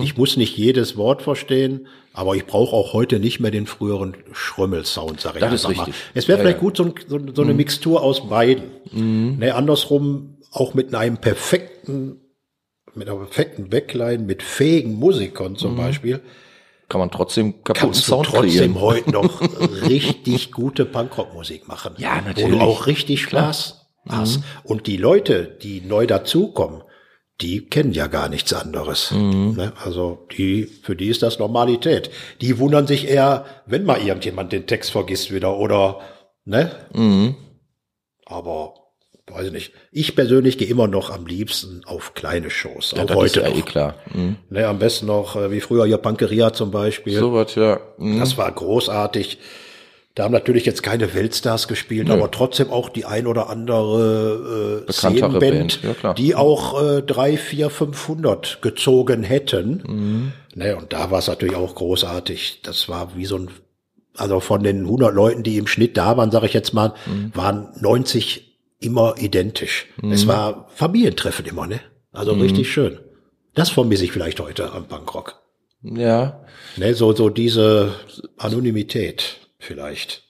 Ich 0.02 0.16
muss 0.18 0.36
nicht 0.36 0.58
jedes 0.58 0.98
Wort 0.98 1.22
verstehen, 1.22 1.86
aber 2.12 2.34
ich 2.36 2.44
brauche 2.44 2.76
auch 2.76 2.92
heute 2.92 3.18
nicht 3.18 3.40
mehr 3.40 3.50
den 3.50 3.66
früheren 3.66 4.14
Schrömmel-Sound, 4.30 5.22
sag 5.22 5.36
ich 5.36 5.40
Das 5.40 5.54
ist 5.54 5.64
einfach 5.64 5.78
mal. 5.78 5.84
richtig. 5.84 6.02
Es 6.12 6.28
wäre 6.28 6.36
Ja, 6.38 6.42
vielleicht 6.44 6.58
ja. 6.58 6.62
Mhm. 6.62 6.66
gut, 6.66 6.76
so, 6.76 6.84
ein, 6.84 6.94
so, 7.28 7.34
so 7.34 7.42
eine 7.42 7.54
Mixtur 7.54 8.02
aus 8.02 8.28
beiden. 8.28 8.64
Ne, 9.38 9.54
andersrum 9.54 10.36
auch 10.52 10.74
mit 10.74 10.94
einem 10.94 11.16
perfekten, 11.16 12.20
mit 12.94 13.08
einer 13.08 13.16
perfekten 13.18 13.70
Backline, 13.70 14.18
mit 14.22 14.42
fähigen 14.42 14.94
Musikern 14.94 15.52
Mhm. 15.52 15.56
zum 15.56 15.76
Beispiel, 15.76 16.20
Kann 16.90 16.98
man 16.98 17.10
trotzdem 17.10 17.64
kaputten 17.64 17.74
kannst 17.92 18.00
du 18.00 18.10
Sound 18.10 18.26
trotzdem 18.26 18.74
kreieren. 18.74 18.80
heute 18.80 19.10
noch 19.12 19.40
richtig 19.88 20.52
gute 20.52 20.84
Punkrock-Musik 20.84 21.66
machen. 21.68 21.94
Ja, 21.96 22.20
natürlich. 22.20 22.50
Mhm. 22.50 22.58
du 22.58 22.64
auch 22.64 22.86
richtig 22.86 23.22
Spaß 23.22 23.86
hast. 24.08 24.40
Und 24.64 24.86
die 24.86 24.96
Leute, 24.96 25.56
die 25.62 25.80
neu 25.80 26.06
dazukommen, 26.06 26.82
die 27.40 27.66
kennen 27.66 27.92
ja 27.92 28.06
gar 28.06 28.28
nichts 28.28 28.52
anderes. 28.52 29.12
Mhm. 29.12 29.54
Ne? 29.56 29.72
Also 29.82 30.26
die, 30.36 30.64
für 30.64 30.96
die 30.96 31.08
ist 31.08 31.22
das 31.22 31.38
Normalität. 31.38 32.10
Die 32.40 32.58
wundern 32.58 32.86
sich 32.86 33.08
eher, 33.08 33.44
wenn 33.66 33.84
mal 33.84 34.00
irgendjemand 34.02 34.52
den 34.52 34.66
Text 34.66 34.90
vergisst 34.90 35.32
wieder 35.32 35.56
oder, 35.56 36.00
ne? 36.44 36.70
Mhm. 36.92 37.36
Aber, 38.26 38.74
weiß 39.32 39.46
ich 39.46 39.52
nicht. 39.52 39.72
Ich 39.92 40.14
persönlich 40.16 40.58
gehe 40.58 40.68
immer 40.68 40.86
noch 40.88 41.10
am 41.10 41.26
liebsten 41.26 41.82
auf 41.86 42.14
kleine 42.14 42.50
Shows. 42.50 42.92
Ja, 42.96 43.04
auch 43.04 43.14
heute 43.14 43.26
ist 43.26 43.36
ja 43.36 43.48
noch. 43.50 43.56
eh 43.58 43.62
klar. 43.62 43.94
Mhm. 44.14 44.36
Ne, 44.50 44.66
am 44.66 44.78
besten 44.78 45.06
noch, 45.06 45.36
äh, 45.36 45.50
wie 45.50 45.60
früher 45.60 45.86
hier 45.86 45.98
Pankeria 45.98 46.52
zum 46.52 46.70
Beispiel. 46.70 47.18
So 47.18 47.32
was, 47.32 47.54
ja. 47.54 47.80
Mhm. 47.98 48.18
Das 48.20 48.36
war 48.36 48.50
großartig. 48.52 49.38
Da 50.16 50.24
haben 50.24 50.32
natürlich 50.32 50.66
jetzt 50.66 50.82
keine 50.82 51.14
Weltstars 51.14 51.68
gespielt, 51.68 52.10
aber 52.10 52.30
trotzdem 52.32 52.68
auch 52.70 52.88
die 52.88 53.04
ein 53.04 53.28
oder 53.28 53.48
andere 53.48 54.84
äh, 54.88 54.92
Szenenband, 54.92 55.38
Band, 55.38 55.80
ja, 56.02 56.14
die 56.14 56.34
auch 56.34 56.82
äh, 56.82 57.00
drei, 57.02 57.36
vier, 57.36 57.70
500 57.70 58.60
gezogen 58.60 59.22
hätten. 59.22 59.82
Mhm. 59.86 60.32
Ne, 60.56 60.76
und 60.76 60.92
da 60.92 61.12
war 61.12 61.20
es 61.20 61.28
natürlich 61.28 61.54
auch 61.54 61.74
großartig. 61.76 62.60
Das 62.64 62.88
war 62.88 63.12
wie 63.16 63.24
so 63.24 63.36
ein, 63.36 63.50
also 64.16 64.40
von 64.40 64.64
den 64.64 64.80
100 64.80 65.14
Leuten, 65.14 65.44
die 65.44 65.56
im 65.58 65.68
Schnitt 65.68 65.96
da 65.96 66.16
waren, 66.16 66.32
sage 66.32 66.46
ich 66.46 66.54
jetzt 66.54 66.74
mal, 66.74 66.92
Mhm. 67.06 67.30
waren 67.34 67.68
90 67.80 68.49
immer 68.80 69.14
identisch. 69.18 69.86
Es 70.10 70.26
war 70.26 70.68
Familientreffen 70.74 71.44
immer, 71.46 71.66
ne? 71.66 71.80
Also 72.12 72.34
Mhm. 72.34 72.40
richtig 72.42 72.72
schön. 72.72 72.98
Das 73.54 73.70
vermisse 73.70 74.04
ich 74.04 74.12
vielleicht 74.12 74.40
heute 74.40 74.72
am 74.72 74.86
Punkrock. 74.86 75.40
Ja. 75.82 76.44
Ne, 76.76 76.94
so, 76.94 77.12
so 77.14 77.28
diese 77.28 77.94
Anonymität 78.38 79.36
vielleicht. 79.58 80.24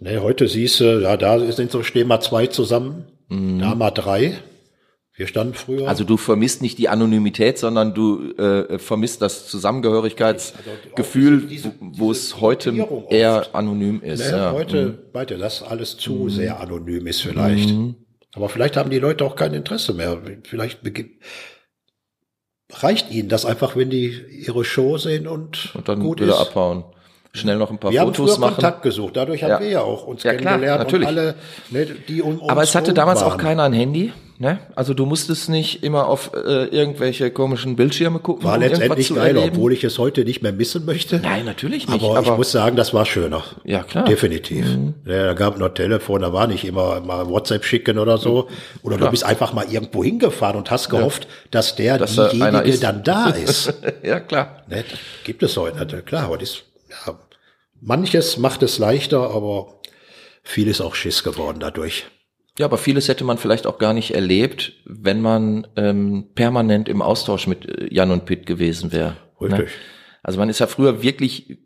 Ne, 0.00 0.20
heute 0.22 0.48
siehst 0.48 0.80
du, 0.80 1.00
ja, 1.02 1.16
da 1.16 1.38
sind 1.52 1.70
so, 1.70 1.82
stehen 1.82 2.08
mal 2.08 2.20
zwei 2.20 2.46
zusammen, 2.46 3.06
da 3.28 3.74
mal 3.74 3.90
drei. 3.90 4.38
Wir 5.16 5.28
standen 5.28 5.54
früher. 5.54 5.82
Mhm. 5.82 5.88
Also 5.88 6.02
du 6.02 6.16
vermisst 6.16 6.60
nicht 6.60 6.76
die 6.78 6.88
Anonymität, 6.88 7.56
sondern 7.58 7.94
du 7.94 8.32
äh, 8.32 8.78
vermisst 8.80 9.22
das 9.22 9.46
Zusammengehörigkeitsgefühl, 9.46 11.42
diese- 11.46 11.72
wo 11.80 12.10
es 12.10 12.40
heute 12.40 12.74
eher 13.10 13.46
anonym 13.54 14.00
ist. 14.02 14.30
ne, 14.30 14.36
ja. 14.36 14.52
heute, 14.52 15.08
weiter, 15.12 15.38
das 15.38 15.62
alles 15.62 15.96
zu 15.98 16.28
sehr 16.28 16.58
anonym 16.60 17.06
ist 17.06 17.20
vielleicht. 17.22 17.72
Aber 18.34 18.48
vielleicht 18.48 18.76
haben 18.76 18.90
die 18.90 18.98
Leute 18.98 19.24
auch 19.24 19.36
kein 19.36 19.54
Interesse 19.54 19.94
mehr. 19.94 20.20
Vielleicht 20.42 20.80
reicht 22.72 23.10
ihnen 23.12 23.28
das 23.28 23.44
einfach, 23.44 23.76
wenn 23.76 23.90
die 23.90 24.08
ihre 24.30 24.64
Show 24.64 24.98
sehen 24.98 25.28
und, 25.28 25.72
Und 25.76 25.88
dann 25.88 26.00
gut 26.00 26.20
wieder 26.20 26.32
ist. 26.34 26.40
abhauen. 26.40 26.84
Schnell 27.34 27.56
noch 27.56 27.70
ein 27.70 27.78
paar 27.78 27.90
Wir 27.90 28.00
haben 28.00 28.14
Fotos 28.14 28.32
früher 28.36 28.40
machen. 28.40 28.54
Kontakt 28.54 28.82
gesucht, 28.82 29.16
dadurch 29.16 29.42
haben 29.42 29.50
Ja. 29.50 29.60
wir 29.60 29.68
ja 29.68 29.80
auch 29.80 30.06
uns 30.06 30.22
Ja, 30.22 30.34
klar, 30.34 30.52
kennengelernt 30.54 30.84
natürlich. 30.84 31.08
und 31.08 31.18
alle, 31.18 31.34
ne, 31.70 31.86
die 32.08 32.22
um 32.22 32.38
uns 32.38 32.48
Aber 32.48 32.62
es 32.62 32.74
hatte 32.76 32.94
damals 32.94 33.22
auch 33.22 33.30
waren. 33.30 33.38
keiner 33.38 33.64
ein 33.64 33.72
Handy. 33.72 34.12
Ne? 34.38 34.58
Also 34.74 34.94
du 34.94 35.06
musstest 35.06 35.48
nicht 35.48 35.84
immer 35.84 36.08
auf 36.08 36.32
äh, 36.34 36.64
irgendwelche 36.66 37.30
komischen 37.30 37.76
Bildschirme 37.76 38.18
gucken. 38.18 38.44
War 38.44 38.54
um 38.56 38.60
letztendlich 38.62 39.14
geil, 39.14 39.36
erleben. 39.36 39.50
obwohl 39.56 39.72
ich 39.72 39.84
es 39.84 39.98
heute 39.98 40.24
nicht 40.24 40.42
mehr 40.42 40.52
missen 40.52 40.84
möchte. 40.84 41.18
Nein, 41.20 41.44
natürlich 41.44 41.88
nicht. 41.88 42.02
aber, 42.04 42.18
Aber, 42.18 42.32
ich 42.32 42.36
muss 42.36 42.50
sagen, 42.52 42.74
das 42.76 42.92
war 42.94 43.04
schöner. 43.06 43.42
ja 43.64 43.82
klar. 43.84 44.04
Definitiv. 44.04 44.66
Ja, 45.04 45.26
da 45.26 45.34
gab 45.34 45.58
noch 45.58 45.68
Telefon, 45.70 46.22
da 46.22 46.32
war 46.32 46.46
nicht 46.48 46.64
immer 46.64 47.00
mal 47.00 47.28
WhatsApp 47.28 47.64
schicken 47.64 47.96
oder 47.98 48.18
so. 48.18 48.48
Oder 48.82 48.96
du 48.96 49.08
bist 49.10 49.24
einfach 49.24 49.52
mal 49.52 49.66
irgendwo 49.70 50.02
hingefahren 50.02 50.56
und 50.56 50.68
hast 50.70 50.88
gehofft, 50.88 51.26
dass 51.52 51.76
der 51.76 51.98
Dass 51.98 52.14
diejenige 52.30 52.62
ist. 52.68 52.82
dann 52.82 53.02
da 53.04 53.30
ist. 53.30 53.72
ja 54.04 54.18
klar. 54.20 54.62
ne? 54.68 54.84
das 54.88 54.98
Gibt 55.24 55.42
es 55.44 55.56
heute, 55.56 56.02
klar. 56.02 56.24
Aber 56.24 56.38
das, 56.38 56.62
ja, 57.06 57.18
manches 57.80 58.36
macht 58.38 58.62
es 58.62 58.78
leichter, 58.78 59.30
aber 59.30 59.80
viel 60.42 60.68
ist 60.68 60.80
auch 60.80 60.94
Schiss 60.94 61.24
geworden 61.24 61.58
dadurch. 61.60 62.06
Ja, 62.58 62.66
aber 62.66 62.78
vieles 62.78 63.08
hätte 63.08 63.24
man 63.24 63.36
vielleicht 63.38 63.66
auch 63.66 63.78
gar 63.78 63.92
nicht 63.94 64.14
erlebt, 64.14 64.74
wenn 64.84 65.20
man 65.20 65.66
ähm, 65.76 66.28
permanent 66.34 66.88
im 66.88 67.02
Austausch 67.02 67.46
mit 67.48 67.66
äh, 67.68 67.92
Jan 67.92 68.12
und 68.12 68.26
Pitt 68.26 68.46
gewesen 68.46 68.92
wäre. 68.92 69.16
Richtig. 69.40 69.58
Ne? 69.58 69.66
Also 70.22 70.38
man 70.38 70.48
ist 70.48 70.60
ja 70.60 70.68
früher 70.68 71.02
wirklich 71.02 71.58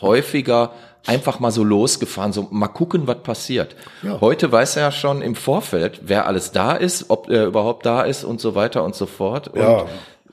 häufiger 0.00 0.72
einfach 1.06 1.40
mal 1.40 1.50
so 1.50 1.64
losgefahren, 1.64 2.32
so 2.32 2.48
mal 2.50 2.68
gucken, 2.68 3.06
was 3.06 3.22
passiert. 3.22 3.76
Ja. 4.02 4.20
Heute 4.20 4.50
weiß 4.50 4.76
er 4.76 4.82
ja 4.84 4.92
schon 4.92 5.22
im 5.22 5.34
Vorfeld, 5.34 6.00
wer 6.04 6.26
alles 6.26 6.52
da 6.52 6.74
ist, 6.74 7.06
ob 7.08 7.28
er 7.28 7.46
überhaupt 7.46 7.84
da 7.86 8.02
ist 8.02 8.24
und 8.24 8.40
so 8.40 8.54
weiter 8.54 8.84
und 8.84 8.94
so 8.94 9.06
fort. 9.06 9.48
Und 9.48 9.60
Ja, 9.60 9.86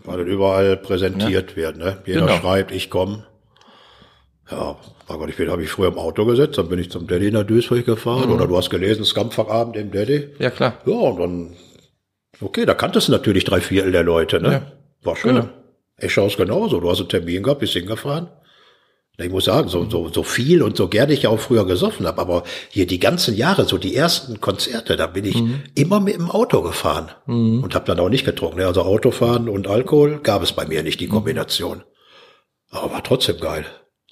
weil 0.04 0.22
überall 0.22 0.78
präsentiert 0.78 1.56
wird. 1.56 1.78
Ne? 1.78 1.98
Jeder 2.06 2.22
Genau. 2.22 2.38
schreibt, 2.38 2.72
ich 2.72 2.90
komme. 2.90 3.26
Ja, 4.50 4.78
mein 5.10 5.20
Gott, 5.20 5.30
ich 5.30 5.36
bin, 5.36 5.50
habe 5.50 5.64
ich 5.64 5.70
früher 5.70 5.90
im 5.90 5.98
Auto 5.98 6.26
gesetzt, 6.26 6.58
dann 6.58 6.70
bin 6.70 6.80
ich 6.80 6.90
zum 6.90 7.06
Daddy 7.08 7.28
in 7.28 7.34
der 7.34 7.44
Duisburg 7.44 7.86
gefahren. 7.86 8.32
Oder 8.32 8.48
du 8.48 8.56
hast 8.58 8.70
gelesen, 8.70 9.04
Skampfachabend 9.04 9.76
im 9.76 9.92
Daddy. 9.92 10.30
ja 10.40 10.50
klar. 10.50 10.78
Ja, 10.86 10.94
und 10.94 11.20
dann, 11.20 11.54
okay, 12.42 12.66
da 12.66 12.74
kanntest 12.74 13.08
du 13.08 13.12
natürlich 13.12 13.44
drei 13.44 13.60
Viertel 13.62 13.92
der 13.92 14.04
Leute, 14.04 14.40
ne? 14.42 14.52
Ja. 14.52 14.72
War 15.04 15.16
schön. 15.16 15.36
Genau. 15.36 15.50
Eschhaus 15.98 16.38
genauso. 16.38 16.80
Du 16.80 16.90
hast 16.90 17.00
einen 17.00 17.10
Termin 17.10 17.44
gehabt, 17.44 17.60
bist 17.60 17.74
hingefahren. 17.74 18.30
Ich 19.20 19.32
muss 19.32 19.46
sagen, 19.46 19.68
so, 19.68 19.90
so, 19.90 20.10
so 20.10 20.22
viel 20.22 20.62
und 20.62 20.78
so 20.78 20.88
gerne 20.88 21.12
ich 21.12 21.26
auch 21.26 21.40
früher 21.40 21.66
gesoffen 21.66 22.06
habe, 22.06 22.22
aber 22.22 22.44
hier 22.70 22.86
die 22.86 23.00
ganzen 23.00 23.36
Jahre, 23.36 23.66
so 23.66 23.80
die 23.80 23.96
ersten 23.96 24.40
Konzerte, 24.42 24.96
da 24.96 25.08
bin 25.08 25.26
ich 25.26 25.42
immer 25.74 26.00
mit 26.00 26.14
dem 26.18 26.30
Auto 26.30 26.62
gefahren 26.62 27.10
und 27.26 27.74
habe 27.74 27.86
dann 27.86 28.00
auch 28.00 28.10
nicht 28.10 28.26
getrunken. 28.26 28.60
ne? 28.60 28.68
Also 28.68 28.84
Autofahren 28.84 29.50
und 29.50 29.68
Alkohol 29.68 30.20
gab 30.22 30.44
es 30.44 30.52
bei 30.54 30.68
mir 30.68 30.84
nicht, 30.84 31.00
die 31.00 31.08
Kombination. 31.08 31.84
Aber 32.70 32.92
war 32.94 33.04
trotzdem 33.04 33.40
geil. 33.40 33.66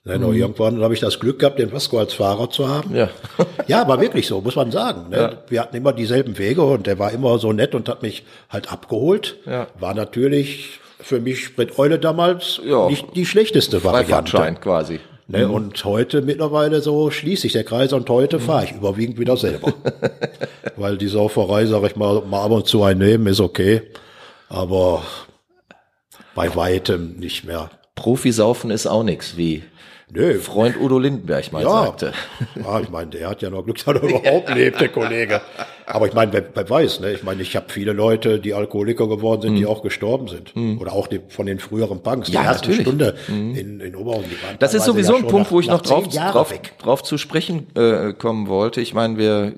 Ne, 0.08 0.20
nur 0.20 0.34
irgendwann 0.36 0.84
habe 0.84 0.94
ich 0.94 1.00
das 1.00 1.20
Glück 1.20 1.40
gehabt, 1.40 1.58
den 1.58 1.72
Vasco 1.74 1.98
als 1.98 2.14
Fahrer 2.14 2.50
zu 2.52 2.70
haben. 2.70 2.96
Ja. 2.96 3.10
Ja, 3.68 3.88
war 3.88 4.00
wirklich 4.00 4.28
so, 4.28 4.42
muss 4.42 4.56
man 4.56 4.70
sagen. 4.72 5.10
Ne? 5.10 5.18
Ja. 5.18 5.34
Wir 5.48 5.62
hatten 5.62 5.76
immer 5.76 5.92
dieselben 5.92 6.38
Wege 6.38 6.62
und 6.62 6.86
der 6.86 7.00
war 7.00 7.12
immer 7.12 7.40
so 7.40 7.52
nett 7.52 7.74
und 7.74 7.90
hat 7.90 8.04
mich 8.04 8.24
halt 8.50 8.72
abgeholt. 8.72 9.38
Ja. 9.48 9.66
War 9.80 9.96
natürlich 9.96 10.80
für 11.00 11.20
mich 11.20 11.44
Spriteule 11.46 11.98
damals 11.98 12.62
Ja. 12.64 12.88
nicht 12.88 13.16
die 13.16 13.26
schlechteste 13.26 13.84
Variante. 13.84 14.56
Quasi. 14.62 15.00
Ne? 15.28 15.50
Und 15.50 15.84
heute 15.84 16.22
mittlerweile 16.22 16.82
so 16.82 17.10
schließt 17.10 17.42
sich 17.42 17.54
der 17.54 17.64
Kreis 17.64 17.92
und 17.92 18.08
heute 18.08 18.40
fahre 18.40 18.66
ich 18.66 18.74
überwiegend 18.74 19.18
wieder 19.18 19.36
selber. 19.38 19.74
Weil 20.76 20.98
die 21.00 21.08
Sauferei, 21.08 21.66
sag 21.66 21.84
ich 21.84 21.96
mal, 21.96 22.22
mal 22.22 22.44
ab 22.44 22.52
und 22.52 22.68
zu 22.68 22.84
einnehmen, 22.84 23.26
ist 23.26 23.40
okay. 23.40 23.82
Aber 24.50 25.02
bei 26.36 26.56
weitem 26.56 27.16
nicht 27.18 27.46
mehr. 27.46 27.72
Profisaufen 27.96 28.70
ist 28.70 28.86
auch 28.86 29.04
nix, 29.04 29.38
wie 29.38 29.64
Nö, 30.12 30.36
Freund 30.40 30.80
Udo 30.80 31.00
Lindenberg 31.00 31.52
mal 31.52 31.64
Ja. 31.64 31.86
sagte. 31.86 32.14
Ja, 32.64 32.80
ich 32.80 32.90
meine, 32.90 33.10
der 33.10 33.28
hat 33.28 33.42
ja 33.42 33.50
noch 33.50 33.64
Glück, 33.64 33.78
dass 33.84 33.88
er 33.88 34.04
überhaupt 34.04 34.54
lebt, 34.54 34.80
der 34.80 34.90
Kollege. 34.90 35.42
Aber 35.88 36.08
ich 36.08 36.14
meine, 36.14 36.32
wer, 36.32 36.44
wer 36.54 36.70
weiß, 36.70 37.00
ne? 37.00 37.12
Ich 37.14 37.24
meine, 37.24 37.42
ich 37.42 37.56
habe 37.56 37.66
viele 37.70 37.92
Leute, 37.92 38.40
die 38.40 38.54
Alkoholiker 38.54 39.08
geworden 39.08 39.42
sind, 39.42 39.56
die 39.56 39.66
auch 39.66 39.82
gestorben 39.82 40.28
sind. 40.28 40.54
Oder 40.80 40.94
auch 40.94 41.08
die, 41.08 41.22
von 41.30 41.48
den 41.48 41.60
früheren 41.60 42.04
Punks. 42.04 42.30
Mhm. 42.30 42.34
Ja, 42.36 42.42
die 42.42 42.48
erste 42.48 42.70
natürlich. 42.70 42.88
Mhm. 42.88 43.00
Stunde 43.00 43.16
in, 43.60 43.80
in 43.80 43.96
Oberhausen. 43.96 44.30
Das 44.60 44.76
ist 44.76 44.86
sowieso 44.86 45.14
ja 45.14 45.20
ein 45.20 45.28
Punkt, 45.28 45.48
nach- 45.48 45.52
wo 45.52 45.60
ich 45.60 45.68
noch 45.68 45.82
drauf, 45.82 46.08
drauf, 46.08 46.52
weg. 46.52 46.74
drauf 46.78 47.02
zu 47.02 47.18
sprechen 47.18 47.66
äh, 47.76 48.14
kommen 48.14 48.48
wollte. 48.48 48.82
Ich 48.82 48.94
meine, 48.94 49.18
wir 49.18 49.54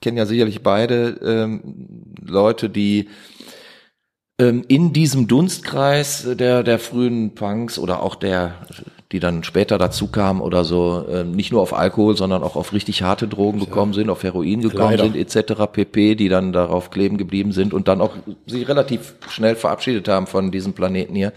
kennen 0.00 0.16
ja 0.18 0.26
sicherlich 0.26 0.62
beide 0.64 1.20
ähm, 1.24 2.02
Leute, 2.20 2.68
die 2.70 3.08
ähm, 4.40 4.64
in 4.66 4.92
diesem 4.92 5.28
Dunstkreis 5.28 6.26
der, 6.28 6.64
der 6.64 6.78
frühen 6.80 7.34
Punks 7.36 7.78
oder 7.78 8.02
auch 8.02 8.16
der, 8.16 8.66
die 9.14 9.20
dann 9.20 9.44
später 9.44 9.78
dazu 9.78 10.08
kamen 10.08 10.40
oder 10.40 10.64
so, 10.64 11.04
ähm, 11.08 11.30
nicht 11.36 11.52
nur 11.52 11.62
auf 11.62 11.72
Alkohol, 11.72 12.16
sondern 12.16 12.42
auch 12.42 12.56
auf 12.56 12.72
richtig 12.72 13.02
harte 13.04 13.28
Drogen 13.28 13.60
gekommen 13.60 13.92
sind, 13.94 14.10
auf 14.10 14.24
Heroin 14.24 14.60
gekommen 14.60 14.90
Leider. 14.90 15.04
sind, 15.04 15.14
etc. 15.14 15.66
pp., 15.72 16.16
die 16.16 16.28
dann 16.28 16.52
darauf 16.52 16.90
kleben 16.90 17.16
geblieben 17.16 17.52
sind 17.52 17.72
und 17.72 17.86
dann 17.86 18.00
auch 18.00 18.10
sich 18.46 18.66
relativ 18.68 19.14
schnell 19.28 19.54
verabschiedet 19.54 20.08
haben 20.08 20.26
von 20.26 20.50
diesem 20.50 20.72
Planeten 20.72 21.14
hier. 21.14 21.32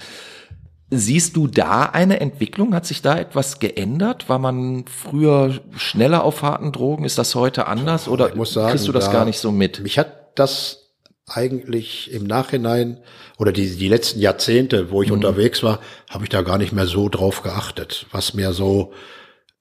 Siehst 0.90 1.36
du 1.36 1.46
da 1.46 1.84
eine 1.84 2.20
Entwicklung? 2.20 2.74
Hat 2.74 2.88
sich 2.88 3.04
da 3.04 3.16
etwas 3.16 3.60
geändert? 3.60 4.28
War 4.28 4.40
man 4.40 4.86
früher 4.88 5.54
schneller 5.76 6.24
auf 6.24 6.42
harten 6.42 6.72
Drogen? 6.72 7.06
Ist 7.06 7.20
das 7.20 7.36
heute 7.36 7.68
anders? 7.68 8.08
Oder 8.08 8.32
sagen, 8.44 8.72
kriegst 8.72 8.88
du 8.88 8.92
das 8.92 9.06
da- 9.06 9.12
gar 9.12 9.26
nicht 9.26 9.38
so 9.38 9.52
mit? 9.52 9.82
Mich 9.82 10.00
hat 10.00 10.32
das 10.34 10.87
eigentlich 11.28 12.12
im 12.12 12.24
Nachhinein 12.24 13.02
oder 13.38 13.52
die, 13.52 13.76
die 13.76 13.90
letzten 13.90 14.20
Jahrzehnte, 14.20 14.92
wo 14.92 15.04
ich 15.04 15.12
unterwegs 15.12 15.62
war, 15.62 15.80
habe 16.10 16.24
ich 16.24 16.30
da 16.30 16.42
gar 16.42 16.58
nicht 16.58 16.72
mehr 16.72 16.88
so 16.88 17.10
drauf 17.10 17.44
geachtet. 17.44 18.08
Was 18.12 18.34
mir 18.34 18.54
so 18.54 18.94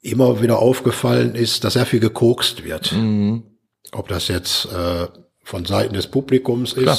immer 0.00 0.40
wieder 0.40 0.60
aufgefallen 0.60 1.34
ist, 1.34 1.64
dass 1.64 1.72
sehr 1.72 1.86
viel 1.86 1.98
gekokst 1.98 2.64
wird. 2.64 2.92
Ob 3.92 4.08
das 4.08 4.28
jetzt 4.28 4.66
äh, 4.66 5.08
von 5.42 5.64
Seiten 5.64 5.94
des 5.94 6.06
Publikums 6.06 6.72
ist. 6.72 6.82
Klar. 6.82 6.98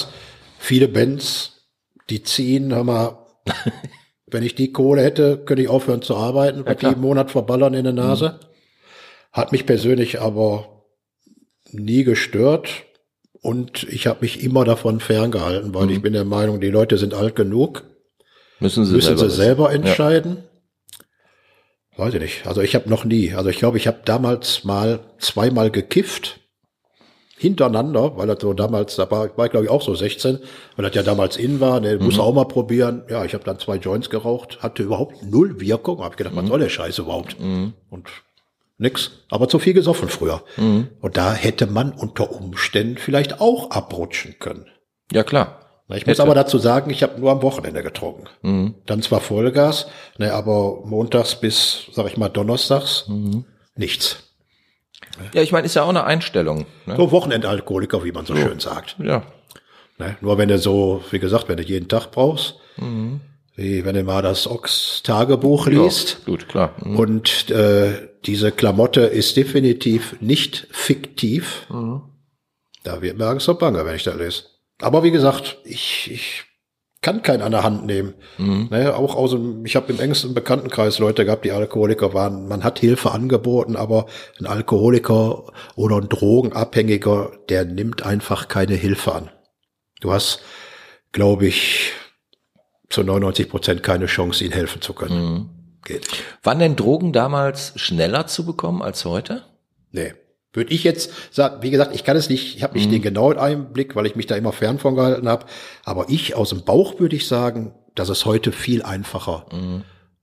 Viele 0.59 0.89
Bands, 0.89 1.65
die 2.09 2.23
ziehen, 2.23 2.73
hör 2.73 2.83
mal, 2.83 3.25
wenn 4.27 4.43
ich 4.43 4.55
die 4.55 4.73
Kohle 4.73 5.01
hätte, 5.01 5.37
könnte 5.45 5.63
ich 5.63 5.69
aufhören 5.69 6.01
zu 6.01 6.17
arbeiten, 6.17 6.65
die 6.65 6.75
klar. 6.75 6.93
im 6.93 7.01
Monat 7.01 7.31
verballern 7.31 7.73
in 7.73 7.85
der 7.85 7.93
Nase. 7.93 8.39
Hat 9.31 9.53
mich 9.53 9.65
persönlich 9.65 10.19
aber 10.19 10.83
nie 11.71 12.03
gestört 12.03 12.85
und 13.41 13.83
ich 13.83 14.07
habe 14.07 14.21
mich 14.21 14.43
immer 14.43 14.65
davon 14.65 14.99
ferngehalten, 14.99 15.73
weil 15.73 15.91
ich 15.91 16.01
bin 16.01 16.13
der 16.13 16.25
Meinung, 16.25 16.59
die 16.59 16.69
Leute 16.69 16.97
sind 16.97 17.13
alt 17.13 17.35
genug, 17.35 17.83
Müssen 18.59 18.85
sie 18.85 18.93
müssen 18.93 19.17
selber 19.17 19.29
sie 19.29 19.35
selber 19.35 19.71
entscheiden. 19.71 20.43
Weiß 21.95 22.13
ich 22.13 22.21
nicht. 22.21 22.47
Also 22.47 22.61
ich 22.61 22.75
habe 22.75 22.89
noch 22.89 23.05
nie. 23.05 23.33
Also 23.33 23.49
ich 23.49 23.57
glaube, 23.57 23.77
ich 23.77 23.87
habe 23.87 23.99
damals 24.05 24.63
mal 24.63 24.99
zweimal 25.19 25.71
gekifft 25.71 26.39
hintereinander, 27.39 28.17
weil 28.17 28.25
das 28.27 28.39
so 28.41 28.53
damals, 28.53 28.95
da 28.95 29.09
war, 29.11 29.35
war 29.37 29.45
ich 29.45 29.51
glaube 29.51 29.65
ich 29.65 29.71
auch 29.71 29.83
so 29.83 29.93
16, 29.93 30.39
weil 30.75 30.85
das 30.85 30.95
ja 30.95 31.03
damals 31.03 31.37
in 31.37 31.59
war, 31.59 31.79
ne, 31.79 31.97
muss 31.99 32.17
auch 32.17 32.33
mal 32.33 32.45
probieren. 32.45 33.03
Ja, 33.09 33.25
ich 33.25 33.35
habe 33.35 33.43
dann 33.43 33.59
zwei 33.59 33.75
Joints 33.75 34.09
geraucht, 34.09 34.63
hatte 34.63 34.81
überhaupt 34.81 35.21
null 35.23 35.59
Wirkung, 35.59 35.99
habe 35.99 36.13
ich 36.13 36.17
gedacht, 36.17 36.35
was 36.35 36.47
soll 36.47 36.59
der 36.59 36.69
Scheiß 36.69 36.97
überhaupt? 36.97 37.35
Und 37.91 38.07
nix, 38.77 39.11
aber 39.29 39.47
zu 39.49 39.59
viel 39.59 39.73
gesoffen 39.73 40.09
früher. 40.09 40.43
Und 40.57 41.17
da 41.17 41.33
hätte 41.33 41.67
man 41.67 41.91
unter 41.91 42.31
Umständen 42.31 42.97
vielleicht 42.97 43.41
auch 43.41 43.71
abrutschen 43.71 44.35
können. 44.39 44.67
Ja, 45.11 45.23
klar. 45.23 45.59
Ich 45.89 46.05
muss 46.05 46.17
Hätte. 46.17 46.23
aber 46.23 46.35
dazu 46.35 46.57
sagen, 46.57 46.91
ich 46.91 47.01
habe 47.01 47.17
nur 47.17 47.31
am 47.31 47.41
Wochenende 47.41 47.81
getrunken. 47.81 48.75
Dann 48.85 49.01
zwar 49.01 49.21
Vollgas, 49.21 49.87
ne, 50.17 50.33
aber 50.33 50.81
montags 50.85 51.35
bis, 51.35 51.87
sag 51.93 52.07
ich 52.07 52.17
mal, 52.17 52.27
donnerstags 52.27 53.09
nichts. 53.75 54.23
Ja, 55.33 55.41
ich 55.41 55.51
meine, 55.51 55.65
ist 55.65 55.75
ja 55.75 55.83
auch 55.83 55.89
eine 55.89 56.03
Einstellung. 56.03 56.65
Ne? 56.85 56.95
So 56.97 57.11
Wochenendalkoholiker, 57.11 58.03
wie 58.03 58.11
man 58.11 58.25
so 58.25 58.35
schön 58.35 58.59
sagt. 58.59 58.97
Ja. 58.99 59.23
Ne? 59.97 60.17
Nur 60.21 60.37
wenn 60.37 60.49
du 60.49 60.59
so, 60.59 61.03
wie 61.11 61.19
gesagt, 61.19 61.47
wenn 61.47 61.57
du 61.57 61.63
jeden 61.63 61.87
Tag 61.87 62.11
brauchst, 62.11 62.55
wie 63.57 63.83
wenn 63.83 63.95
du 63.95 64.03
mal 64.03 64.21
das 64.21 64.47
Ochs-Tagebuch 64.47 65.67
liest. 65.67 66.19
Ja, 66.19 66.25
gut, 66.31 66.47
klar. 66.47 66.75
Mhm. 66.83 66.95
Und 66.95 67.49
äh, 67.49 68.07
diese 68.25 68.51
Klamotte 68.51 69.01
ist 69.01 69.35
definitiv 69.35 70.15
nicht 70.21 70.67
fiktiv. 70.71 71.65
Da 72.83 73.01
wird 73.01 73.17
mir 73.17 73.25
Angst 73.25 73.49
und 73.49 73.59
Bange, 73.59 73.83
wenn 73.85 73.95
ich 73.95 74.03
das 74.03 74.15
lese. 74.15 74.43
Aber 74.79 75.03
wie 75.03 75.11
gesagt, 75.11 75.57
ich, 75.65 76.09
ich 76.11 76.43
kann 77.01 77.23
keinen 77.23 77.41
an 77.41 77.51
der 77.51 77.63
Hand 77.63 77.85
nehmen. 77.85 78.13
Ne, 78.69 78.95
auch 78.95 79.15
aus 79.15 79.31
dem, 79.31 79.65
ich 79.65 79.75
habe 79.75 79.91
im 79.91 79.99
engsten 79.99 80.35
Bekanntenkreis 80.35 80.99
Leute 80.99 81.25
gehabt, 81.25 81.43
die 81.43 81.51
Alkoholiker 81.51 82.13
waren. 82.13 82.47
Man 82.47 82.63
hat 82.63 82.77
Hilfe 82.77 83.11
angeboten, 83.11 83.75
aber 83.75 84.05
ein 84.39 84.45
Alkoholiker 84.45 85.51
oder 85.75 85.97
ein 85.97 86.09
Drogenabhängiger, 86.09 87.31
der 87.49 87.65
nimmt 87.65 88.03
einfach 88.03 88.47
keine 88.49 88.75
Hilfe 88.75 89.15
an. 89.15 89.29
Du 89.99 90.11
hast, 90.11 90.41
glaube 91.11 91.47
ich, 91.47 91.93
zu 92.89 93.03
99 93.03 93.49
Prozent 93.49 93.83
keine 93.83 94.05
Chance, 94.05 94.43
ihnen 94.43 94.53
helfen 94.53 94.81
zu 94.81 94.93
können. 94.93 95.49
Geht 95.83 96.09
nicht. 96.11 96.23
Waren 96.43 96.59
denn 96.59 96.75
Drogen 96.75 97.13
damals 97.13 97.73
schneller 97.75 98.27
zu 98.27 98.45
bekommen 98.45 98.81
als 98.81 99.05
heute? 99.05 99.43
Nee. 99.91 100.13
Würde 100.53 100.73
ich 100.73 100.83
jetzt 100.83 101.11
sagen, 101.31 101.61
wie 101.61 101.69
gesagt, 101.69 101.93
ich 101.93 102.03
kann 102.03 102.17
es 102.17 102.29
nicht, 102.29 102.55
ich 102.55 102.63
habe 102.63 102.77
nicht 102.77 102.91
den 102.91 103.01
genauen 103.01 103.37
Einblick, 103.37 103.95
weil 103.95 104.07
ich 104.07 104.15
mich 104.15 104.25
da 104.25 104.35
immer 104.35 104.53
fern 104.53 104.79
von 104.79 104.95
gehalten 104.95 105.27
habe. 105.27 105.45
Aber 105.83 106.05
ich 106.09 106.35
aus 106.35 106.49
dem 106.49 106.63
Bauch 106.63 106.99
würde 106.99 107.15
ich 107.15 107.27
sagen, 107.27 107.75
dass 107.93 108.09
es 108.09 108.25
heute 108.25 108.51
viel 108.51 108.81
einfacher 108.81 109.45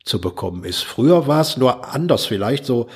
zu 0.05 0.21
bekommen 0.21 0.65
ist. 0.65 0.83
Früher 0.83 1.27
war 1.27 1.41
es 1.41 1.57
nur 1.57 1.93
anders 1.93 2.27
vielleicht 2.27 2.67
so. 2.67 2.89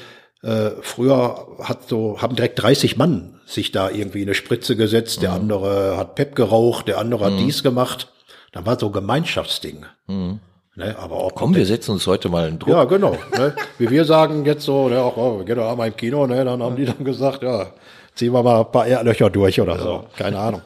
Äh, 0.43 0.71
früher 0.83 1.49
hat 1.61 1.89
so 1.89 2.21
haben 2.23 2.37
direkt 2.37 2.63
30 2.63 2.97
Mann 2.97 3.41
sich 3.45 3.73
da 3.73 3.91
irgendwie 3.91 4.23
eine 4.23 4.35
Spritze 4.35 4.77
gesetzt. 4.77 5.23
Der 5.23 5.33
andere 5.33 5.97
hat 5.97 6.15
Pep 6.15 6.35
geraucht, 6.35 6.89
der 6.89 6.99
andere 6.99 7.25
hat 7.25 7.39
dies 7.39 7.63
gemacht. 7.63 8.13
Dann 8.53 8.67
war 8.67 8.79
so 8.79 8.87
ein 8.87 8.93
Gemeinschaftsding. 8.93 9.85
Ne, 10.07 10.97
aber 10.97 11.25
ob 11.25 11.35
Komm, 11.35 11.55
wir 11.57 11.67
setzen 11.67 11.91
uns 11.93 12.07
heute 12.07 12.29
mal 12.29 12.47
einen 12.47 12.59
Druck. 12.59 12.71
ja, 12.71 12.85
genau. 12.85 13.17
Ne? 13.37 13.55
Wie 13.79 13.91
wir 13.91 14.05
sagen 14.05 14.45
jetzt 14.45 14.65
so, 14.65 14.89
ne, 14.89 15.01
auch, 15.01 15.17
oh, 15.17 15.39
wir 15.39 15.45
gehen 15.45 15.57
doch 15.57 15.71
einmal 15.71 15.89
im 15.89 15.97
Kino, 15.97 16.27
ne, 16.27 16.45
dann 16.45 16.63
haben 16.63 16.77
die 16.77 16.85
dann 16.85 17.05
gesagt, 17.05 17.43
ja, 17.43 17.73
ziehen 18.15 18.33
wir 18.33 18.43
mal 18.43 18.61
ein 18.61 18.71
paar 18.71 18.87
Erdlöcher 18.87 19.29
durch 19.29 19.61
oder 19.61 19.79
so. 19.79 20.07
Keine 20.17 20.39
Ahnung. 20.39 20.63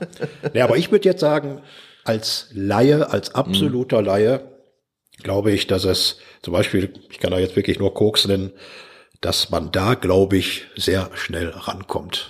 Ne, 0.52 0.62
aber 0.62 0.76
ich 0.76 0.90
würde 0.92 1.08
jetzt 1.08 1.20
sagen, 1.20 1.62
als 2.04 2.48
Laie, 2.52 3.08
als 3.10 3.34
absoluter 3.34 4.02
Laie, 4.02 4.40
glaube 5.22 5.50
ich, 5.52 5.66
dass 5.66 5.84
es 5.84 6.18
zum 6.42 6.52
Beispiel, 6.52 6.92
ich 7.10 7.18
kann 7.18 7.30
da 7.30 7.38
jetzt 7.38 7.56
wirklich 7.56 7.78
nur 7.78 7.94
Koks 7.94 8.26
nennen, 8.26 8.52
dass 9.22 9.50
man 9.50 9.70
da, 9.72 9.94
glaube 9.94 10.36
ich, 10.36 10.66
sehr 10.76 11.08
schnell 11.14 11.48
rankommt. 11.50 12.26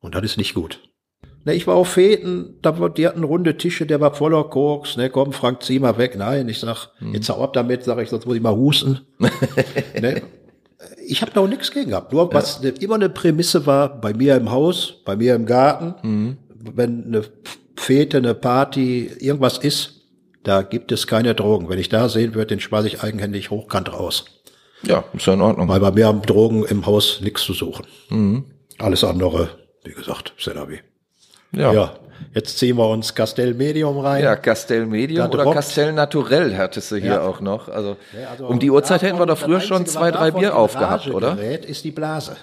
Und 0.00 0.14
das 0.14 0.22
ist 0.22 0.36
nicht 0.36 0.54
gut. 0.54 0.80
Ne, 1.48 1.54
ich 1.54 1.66
war 1.66 1.76
auf 1.76 1.88
Feten, 1.88 2.58
da 2.60 2.72
die 2.90 3.06
hatten 3.06 3.24
runde 3.24 3.56
Tische, 3.56 3.86
der 3.86 4.02
war 4.02 4.12
voller 4.12 4.44
Koks, 4.44 4.98
ne, 4.98 5.08
komm, 5.08 5.32
Frank, 5.32 5.62
zieh 5.62 5.78
mal 5.78 5.96
weg. 5.96 6.14
Nein, 6.14 6.46
ich 6.46 6.60
sag, 6.60 6.90
hm. 6.98 7.14
jetzt 7.14 7.30
hau 7.30 7.42
ab 7.42 7.54
damit, 7.54 7.84
sag 7.84 7.98
ich, 8.02 8.10
sonst 8.10 8.26
muss 8.26 8.36
ich 8.36 8.42
mal 8.42 8.54
husten. 8.54 9.00
ne? 9.98 10.20
Ich 11.06 11.22
habe 11.22 11.32
noch 11.34 11.48
nichts 11.48 11.70
gegen 11.70 11.88
gehabt. 11.88 12.12
Nur 12.12 12.34
was 12.34 12.60
ja. 12.62 12.70
ne, 12.70 12.74
immer 12.80 12.96
eine 12.96 13.08
Prämisse 13.08 13.64
war, 13.64 13.98
bei 13.98 14.12
mir 14.12 14.36
im 14.36 14.50
Haus, 14.50 14.96
bei 15.06 15.16
mir 15.16 15.34
im 15.34 15.46
Garten, 15.46 15.94
mhm. 16.06 16.36
wenn 16.74 17.06
eine 17.06 17.22
Fete, 17.76 18.18
eine 18.18 18.34
Party, 18.34 19.10
irgendwas 19.18 19.56
ist, 19.56 20.02
da 20.42 20.60
gibt 20.60 20.92
es 20.92 21.06
keine 21.06 21.34
Drogen. 21.34 21.70
Wenn 21.70 21.78
ich 21.78 21.88
da 21.88 22.10
sehen 22.10 22.34
würde, 22.34 22.48
den 22.48 22.60
schmeiße 22.60 22.88
ich 22.88 23.02
eigenhändig 23.02 23.50
hochkant 23.50 23.90
raus. 23.90 24.26
Ja, 24.82 25.02
ist 25.14 25.26
ja 25.26 25.32
in 25.32 25.40
Ordnung. 25.40 25.66
Weil 25.68 25.80
bei 25.80 25.92
mir 25.92 26.08
haben 26.08 26.20
Drogen 26.20 26.66
im 26.66 26.84
Haus 26.84 27.22
nichts 27.22 27.42
zu 27.42 27.54
suchen. 27.54 27.86
Mhm. 28.10 28.44
Alles 28.76 29.02
andere, 29.02 29.48
wie 29.82 29.92
gesagt, 29.92 30.34
Senavi. 30.36 30.80
Ja. 31.52 31.72
ja. 31.72 31.94
Jetzt 32.34 32.58
ziehen 32.58 32.76
wir 32.76 32.88
uns 32.88 33.14
Castell 33.14 33.54
Medium 33.54 33.98
rein. 33.98 34.22
Ja, 34.22 34.36
Castell 34.36 34.86
Medium 34.86 35.30
oder 35.30 35.52
Castell 35.52 35.92
Naturell 35.92 36.56
hattest 36.56 36.90
du 36.92 36.96
hier 36.96 37.12
ja. 37.12 37.20
auch 37.22 37.40
noch. 37.40 37.68
Also, 37.68 37.96
ja, 38.12 38.28
also 38.30 38.46
um 38.46 38.58
die 38.58 38.70
Uhrzeit 38.70 39.02
hätten 39.02 39.18
wir 39.18 39.26
doch 39.26 39.38
früher 39.38 39.60
schon 39.60 39.86
zwei, 39.86 40.10
drei 40.10 40.30
Bier 40.30 40.56
aufgehabt, 40.56 41.08
oder? 41.08 41.36
Gerät 41.36 41.64
ist 41.64 41.84
die 41.84 41.90
Blase. 41.90 42.36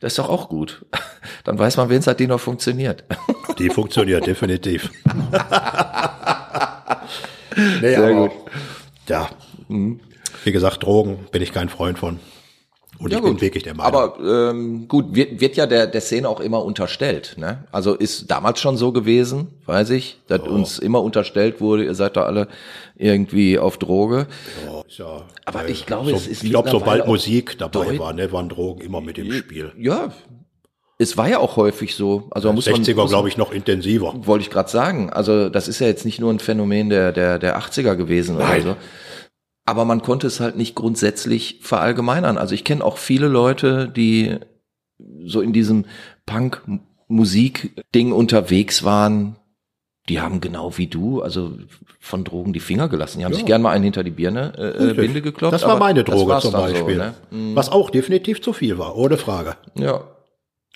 Das 0.00 0.12
ist 0.12 0.18
doch 0.18 0.28
auch 0.28 0.48
gut. 0.48 0.84
Dann 1.44 1.58
weiß 1.58 1.76
man, 1.76 1.88
wen 1.88 1.98
es 1.98 2.06
hat, 2.06 2.20
die 2.20 2.26
noch 2.26 2.40
funktioniert. 2.40 3.04
Die 3.58 3.70
funktioniert 3.70 4.26
definitiv. 4.26 4.90
nee, 7.56 7.94
Sehr 7.94 8.12
gut. 8.12 8.32
Ja. 9.08 9.30
Mhm. 9.68 10.00
Wie 10.44 10.52
gesagt, 10.52 10.82
Drogen 10.82 11.26
bin 11.32 11.40
ich 11.40 11.54
kein 11.54 11.70
Freund 11.70 11.98
von. 11.98 12.20
Und 12.98 13.12
ja, 13.12 13.18
ich 13.18 13.24
gut. 13.24 13.32
bin 13.32 13.40
wirklich 13.40 13.62
der 13.62 13.74
Meinung. 13.74 13.94
Aber 13.94 14.50
ähm, 14.50 14.88
gut, 14.88 15.14
wird, 15.14 15.40
wird 15.40 15.56
ja 15.56 15.66
der, 15.66 15.86
der 15.86 16.00
Szene 16.00 16.28
auch 16.28 16.40
immer 16.40 16.64
unterstellt. 16.64 17.34
Ne? 17.36 17.64
Also 17.70 17.94
ist 17.94 18.30
damals 18.30 18.60
schon 18.60 18.76
so 18.76 18.92
gewesen, 18.92 19.48
weiß 19.66 19.90
ich, 19.90 20.18
dass 20.28 20.40
oh. 20.40 20.50
uns 20.50 20.78
immer 20.78 21.02
unterstellt 21.02 21.60
wurde, 21.60 21.84
ihr 21.84 21.94
seid 21.94 22.16
da 22.16 22.22
alle 22.22 22.48
irgendwie 22.96 23.58
auf 23.58 23.76
Droge. 23.78 24.26
Ja, 24.66 24.82
ja, 24.88 25.22
Aber 25.44 25.68
ich 25.68 25.84
glaube, 25.84 26.10
so, 26.10 26.16
es 26.16 26.26
ist 26.26 26.42
Ich 26.42 26.50
glaube, 26.50 26.70
sobald 26.70 27.06
Musik 27.06 27.58
dabei 27.58 27.98
war, 27.98 28.12
ne, 28.12 28.32
waren 28.32 28.48
Drogen 28.48 28.80
immer 28.80 29.00
mit 29.00 29.18
im 29.18 29.30
Spiel. 29.32 29.72
Ja, 29.78 30.12
es 30.98 31.16
war 31.16 31.28
ja 31.28 31.38
auch 31.38 31.56
häufig 31.56 31.94
so. 31.94 32.28
Also 32.30 32.52
muss 32.52 32.66
60er, 32.66 32.96
man, 32.96 33.08
glaube 33.08 33.28
ich, 33.28 33.36
noch 33.36 33.52
intensiver. 33.52 34.14
Wollte 34.16 34.42
ich 34.42 34.50
gerade 34.50 34.70
sagen. 34.70 35.10
Also 35.10 35.50
das 35.50 35.68
ist 35.68 35.78
ja 35.78 35.86
jetzt 35.86 36.06
nicht 36.06 36.20
nur 36.20 36.32
ein 36.32 36.38
Phänomen 36.38 36.88
der, 36.88 37.12
der, 37.12 37.38
der 37.38 37.58
80er 37.58 37.96
gewesen 37.96 38.38
Nein. 38.38 38.62
oder 38.62 38.70
so. 38.70 38.76
Aber 39.66 39.84
man 39.84 40.00
konnte 40.00 40.28
es 40.28 40.38
halt 40.38 40.56
nicht 40.56 40.76
grundsätzlich 40.76 41.58
verallgemeinern. 41.60 42.38
Also 42.38 42.54
ich 42.54 42.62
kenne 42.62 42.84
auch 42.84 42.98
viele 42.98 43.26
Leute, 43.26 43.88
die 43.88 44.38
so 45.24 45.40
in 45.40 45.52
diesem 45.52 45.84
Punk-Musik-Ding 46.24 48.12
unterwegs 48.12 48.84
waren. 48.84 49.36
Die 50.08 50.20
haben 50.20 50.40
genau 50.40 50.78
wie 50.78 50.86
du, 50.86 51.20
also 51.20 51.52
von 51.98 52.22
Drogen 52.22 52.52
die 52.52 52.60
Finger 52.60 52.88
gelassen. 52.88 53.18
Die 53.18 53.24
haben 53.24 53.32
ja. 53.32 53.38
sich 53.38 53.46
gern 53.46 53.60
mal 53.60 53.72
einen 53.72 53.82
hinter 53.82 54.04
die 54.04 54.12
Birne 54.12 54.52
äh, 54.56 54.94
Binde 54.94 55.20
geklopft. 55.20 55.52
Das 55.52 55.64
war 55.64 55.78
meine 55.78 56.04
Droge 56.04 56.38
zum 56.38 56.52
Beispiel. 56.52 56.94
So, 56.94 57.02
ne? 57.02 57.14
mhm. 57.32 57.56
Was 57.56 57.70
auch 57.70 57.90
definitiv 57.90 58.40
zu 58.40 58.52
viel 58.52 58.78
war, 58.78 58.96
ohne 58.96 59.16
Frage. 59.16 59.56
Ja. 59.74 60.04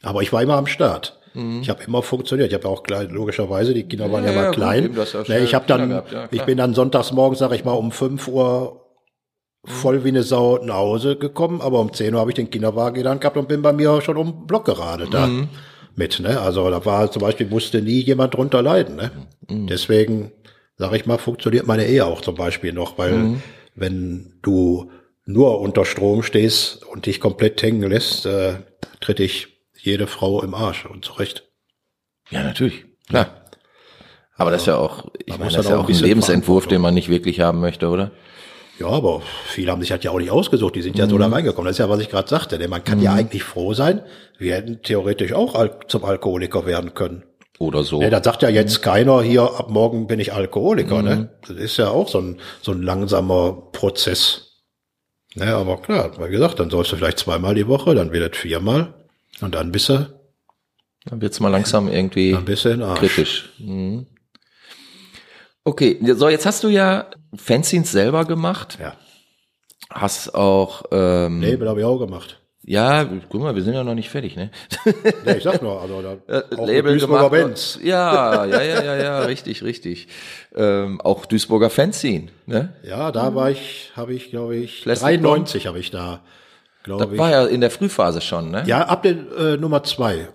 Aber 0.02 0.22
ich 0.22 0.32
war 0.32 0.42
immer 0.42 0.56
am 0.56 0.66
Start. 0.66 1.20
Mhm. 1.34 1.60
Ich 1.62 1.70
habe 1.70 1.84
immer 1.84 2.02
funktioniert. 2.02 2.48
Ich 2.48 2.54
habe 2.54 2.64
ja 2.64 2.70
auch 2.70 2.82
klein, 2.82 3.10
logischerweise, 3.10 3.72
die 3.72 3.84
Kinder 3.84 4.10
waren 4.10 4.24
ja, 4.24 4.32
ja 4.32 4.42
mal 4.42 4.50
klein. 4.50 4.94
Gut, 4.94 5.12
ja 5.12 5.22
nee, 5.28 5.44
ich 5.44 5.54
habe 5.54 5.66
dann, 5.68 5.90
ja, 5.90 6.28
ich 6.32 6.42
bin 6.42 6.58
dann 6.58 6.74
sonntags 6.74 7.12
morgens, 7.12 7.38
sag 7.38 7.52
ich 7.52 7.64
mal, 7.64 7.72
um 7.72 7.92
fünf 7.92 8.26
Uhr 8.26 8.79
voll 9.64 10.04
wie 10.04 10.08
eine 10.08 10.22
Sau 10.22 10.58
nach 10.62 10.76
Hause 10.76 11.16
gekommen, 11.16 11.60
aber 11.60 11.80
um 11.80 11.92
10 11.92 12.14
Uhr 12.14 12.20
habe 12.20 12.30
ich 12.30 12.36
den 12.36 12.50
Kinderwagen 12.50 12.94
gelernt 12.94 13.20
gehabt 13.20 13.36
und 13.36 13.48
bin 13.48 13.62
bei 13.62 13.72
mir 13.72 14.00
schon 14.00 14.16
um 14.16 14.32
den 14.32 14.46
Block 14.46 14.64
gerade 14.64 15.06
da 15.10 15.26
mhm. 15.26 15.48
mit. 15.96 16.20
Ne? 16.20 16.40
Also 16.40 16.68
da 16.70 16.84
war 16.84 17.10
zum 17.10 17.22
Beispiel, 17.22 17.46
musste 17.46 17.82
nie 17.82 18.00
jemand 18.00 18.34
drunter 18.34 18.62
leiden. 18.62 18.96
Ne? 18.96 19.10
Mhm. 19.48 19.66
Deswegen, 19.66 20.32
sage 20.76 20.96
ich 20.96 21.06
mal, 21.06 21.18
funktioniert 21.18 21.66
meine 21.66 21.86
Ehe 21.86 22.06
auch 22.06 22.22
zum 22.22 22.36
Beispiel 22.36 22.72
noch, 22.72 22.96
weil 22.96 23.12
mhm. 23.12 23.42
wenn 23.74 24.38
du 24.42 24.90
nur 25.26 25.60
unter 25.60 25.84
Strom 25.84 26.22
stehst 26.22 26.84
und 26.86 27.06
dich 27.06 27.20
komplett 27.20 27.62
hängen 27.62 27.88
lässt, 27.88 28.26
äh, 28.26 28.54
tritt 29.00 29.20
ich 29.20 29.48
jede 29.78 30.06
Frau 30.06 30.42
im 30.42 30.54
Arsch 30.54 30.86
und 30.86 31.04
zurecht. 31.04 31.44
Ja, 32.30 32.42
natürlich, 32.42 32.84
klar. 33.08 33.44
Aber 34.36 34.50
das 34.50 34.62
ist 34.62 34.66
ja 34.68 34.76
auch, 34.76 35.08
ich 35.26 35.38
meine, 35.38 35.50
das 35.50 35.66
ist 35.66 35.70
ja 35.70 35.76
auch 35.76 35.88
ein 35.88 35.94
Lebensentwurf, 35.94 36.66
den 36.66 36.80
man 36.80 36.94
nicht 36.94 37.10
wirklich 37.10 37.40
haben 37.40 37.60
möchte, 37.60 37.88
oder? 37.88 38.10
Ja, 38.80 38.88
aber 38.88 39.20
viele 39.46 39.70
haben 39.70 39.82
sich 39.82 39.90
halt 39.90 40.04
ja 40.04 40.10
auch 40.10 40.18
nicht 40.18 40.30
ausgesucht, 40.30 40.74
die 40.74 40.80
sind 40.80 40.96
ja 40.96 41.04
mhm. 41.04 41.10
so 41.10 41.18
da 41.18 41.28
mhm. 41.28 41.34
reingekommen. 41.34 41.66
Das 41.66 41.74
ist 41.74 41.80
ja, 41.80 41.90
was 41.90 42.00
ich 42.00 42.08
gerade 42.08 42.28
sagte. 42.28 42.58
Denn 42.58 42.70
man 42.70 42.82
kann 42.82 42.98
mhm. 42.98 43.04
ja 43.04 43.12
eigentlich 43.12 43.44
froh 43.44 43.74
sein, 43.74 44.00
wir 44.38 44.54
hätten 44.54 44.82
theoretisch 44.82 45.34
auch 45.34 45.54
Al 45.54 45.78
zum 45.86 46.04
Alkoholiker 46.04 46.64
werden 46.64 46.94
können. 46.94 47.24
Oder 47.58 47.84
so. 47.84 48.00
Ja, 48.00 48.08
da 48.08 48.24
sagt 48.24 48.42
ja 48.42 48.48
jetzt 48.48 48.78
mhm. 48.78 48.82
keiner 48.82 49.20
hier, 49.20 49.42
ab 49.42 49.68
morgen 49.68 50.06
bin 50.06 50.18
ich 50.18 50.32
Alkoholiker. 50.32 51.02
Ne? 51.02 51.16
Mhm. 51.16 51.28
Das 51.46 51.56
ist 51.58 51.76
ja 51.76 51.90
auch 51.90 52.08
so 52.08 52.20
ein, 52.20 52.40
so 52.62 52.72
ein 52.72 52.82
langsamer 52.82 53.52
Prozess. 53.72 54.62
Naja, 55.34 55.58
aber 55.58 55.76
klar, 55.82 56.12
wie 56.18 56.30
gesagt, 56.30 56.58
dann 56.58 56.70
sollst 56.70 56.90
du 56.90 56.96
vielleicht 56.96 57.18
zweimal 57.18 57.54
die 57.54 57.68
Woche, 57.68 57.94
dann 57.94 58.12
wird 58.12 58.34
es 58.34 58.40
viermal 58.40 58.94
und 59.42 59.54
dann 59.54 59.72
bist 59.72 59.90
du. 59.90 60.08
Dann 61.04 61.20
wird's 61.20 61.38
mal 61.38 61.48
langsam 61.50 61.88
irgendwie 61.88 62.32
kritisch. 62.34 63.50
Mhm. 63.58 64.06
Okay, 65.64 65.98
so 66.14 66.28
jetzt 66.28 66.46
hast 66.46 66.64
du 66.64 66.68
ja 66.68 67.06
Fanzines 67.34 67.92
selber 67.92 68.24
gemacht. 68.24 68.78
Ja. 68.80 68.94
Hast 69.90 70.34
auch 70.34 70.84
ähm, 70.92 71.42
Label 71.42 71.68
habe 71.68 71.80
ich 71.80 71.86
auch 71.86 71.98
gemacht. 71.98 72.40
Ja, 72.62 73.04
guck 73.04 73.40
mal, 73.40 73.54
wir 73.54 73.62
sind 73.62 73.74
ja 73.74 73.82
noch 73.82 73.94
nicht 73.94 74.10
fertig, 74.10 74.36
ne? 74.36 74.50
Ja, 75.24 75.34
ich 75.34 75.42
sag 75.42 75.62
nur, 75.62 75.80
also 75.80 76.02
da 76.02 76.16
äh, 76.28 76.42
auch 76.56 76.66
Label 76.66 76.98
gemacht. 76.98 77.30
Benz. 77.30 77.78
Ja, 77.82 78.44
ja, 78.44 78.62
ja, 78.62 78.82
ja, 78.84 78.96
ja, 78.96 79.18
richtig, 79.20 79.62
richtig. 79.62 80.08
Ähm, 80.54 81.00
auch 81.00 81.26
Duisburger 81.26 81.70
Fanzine, 81.70 82.28
ne? 82.46 82.74
Ja, 82.82 83.10
da 83.12 83.34
war 83.34 83.50
ich, 83.50 83.90
habe 83.96 84.14
ich, 84.14 84.30
glaube 84.30 84.56
ich, 84.56 84.82
Plastic 84.82 85.20
93 85.20 85.66
habe 85.66 85.78
ich 85.78 85.90
da, 85.90 86.20
glaube 86.84 87.04
ich. 87.04 87.10
Das 87.10 87.18
war 87.18 87.30
ja 87.30 87.46
in 87.46 87.60
der 87.60 87.70
Frühphase 87.70 88.20
schon, 88.20 88.50
ne? 88.50 88.62
Ja, 88.66 88.82
ab 88.82 89.02
der 89.02 89.12
äh, 89.12 89.56
Nummer 89.56 89.82
zwei. 89.82 90.28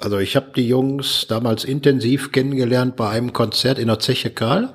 Also 0.00 0.18
ich 0.18 0.36
habe 0.36 0.52
die 0.54 0.68
Jungs 0.68 1.26
damals 1.26 1.64
intensiv 1.64 2.32
kennengelernt 2.32 2.96
bei 2.96 3.08
einem 3.08 3.32
Konzert 3.32 3.78
in 3.78 3.88
der 3.88 3.98
Zeche 3.98 4.30
Karl. 4.30 4.74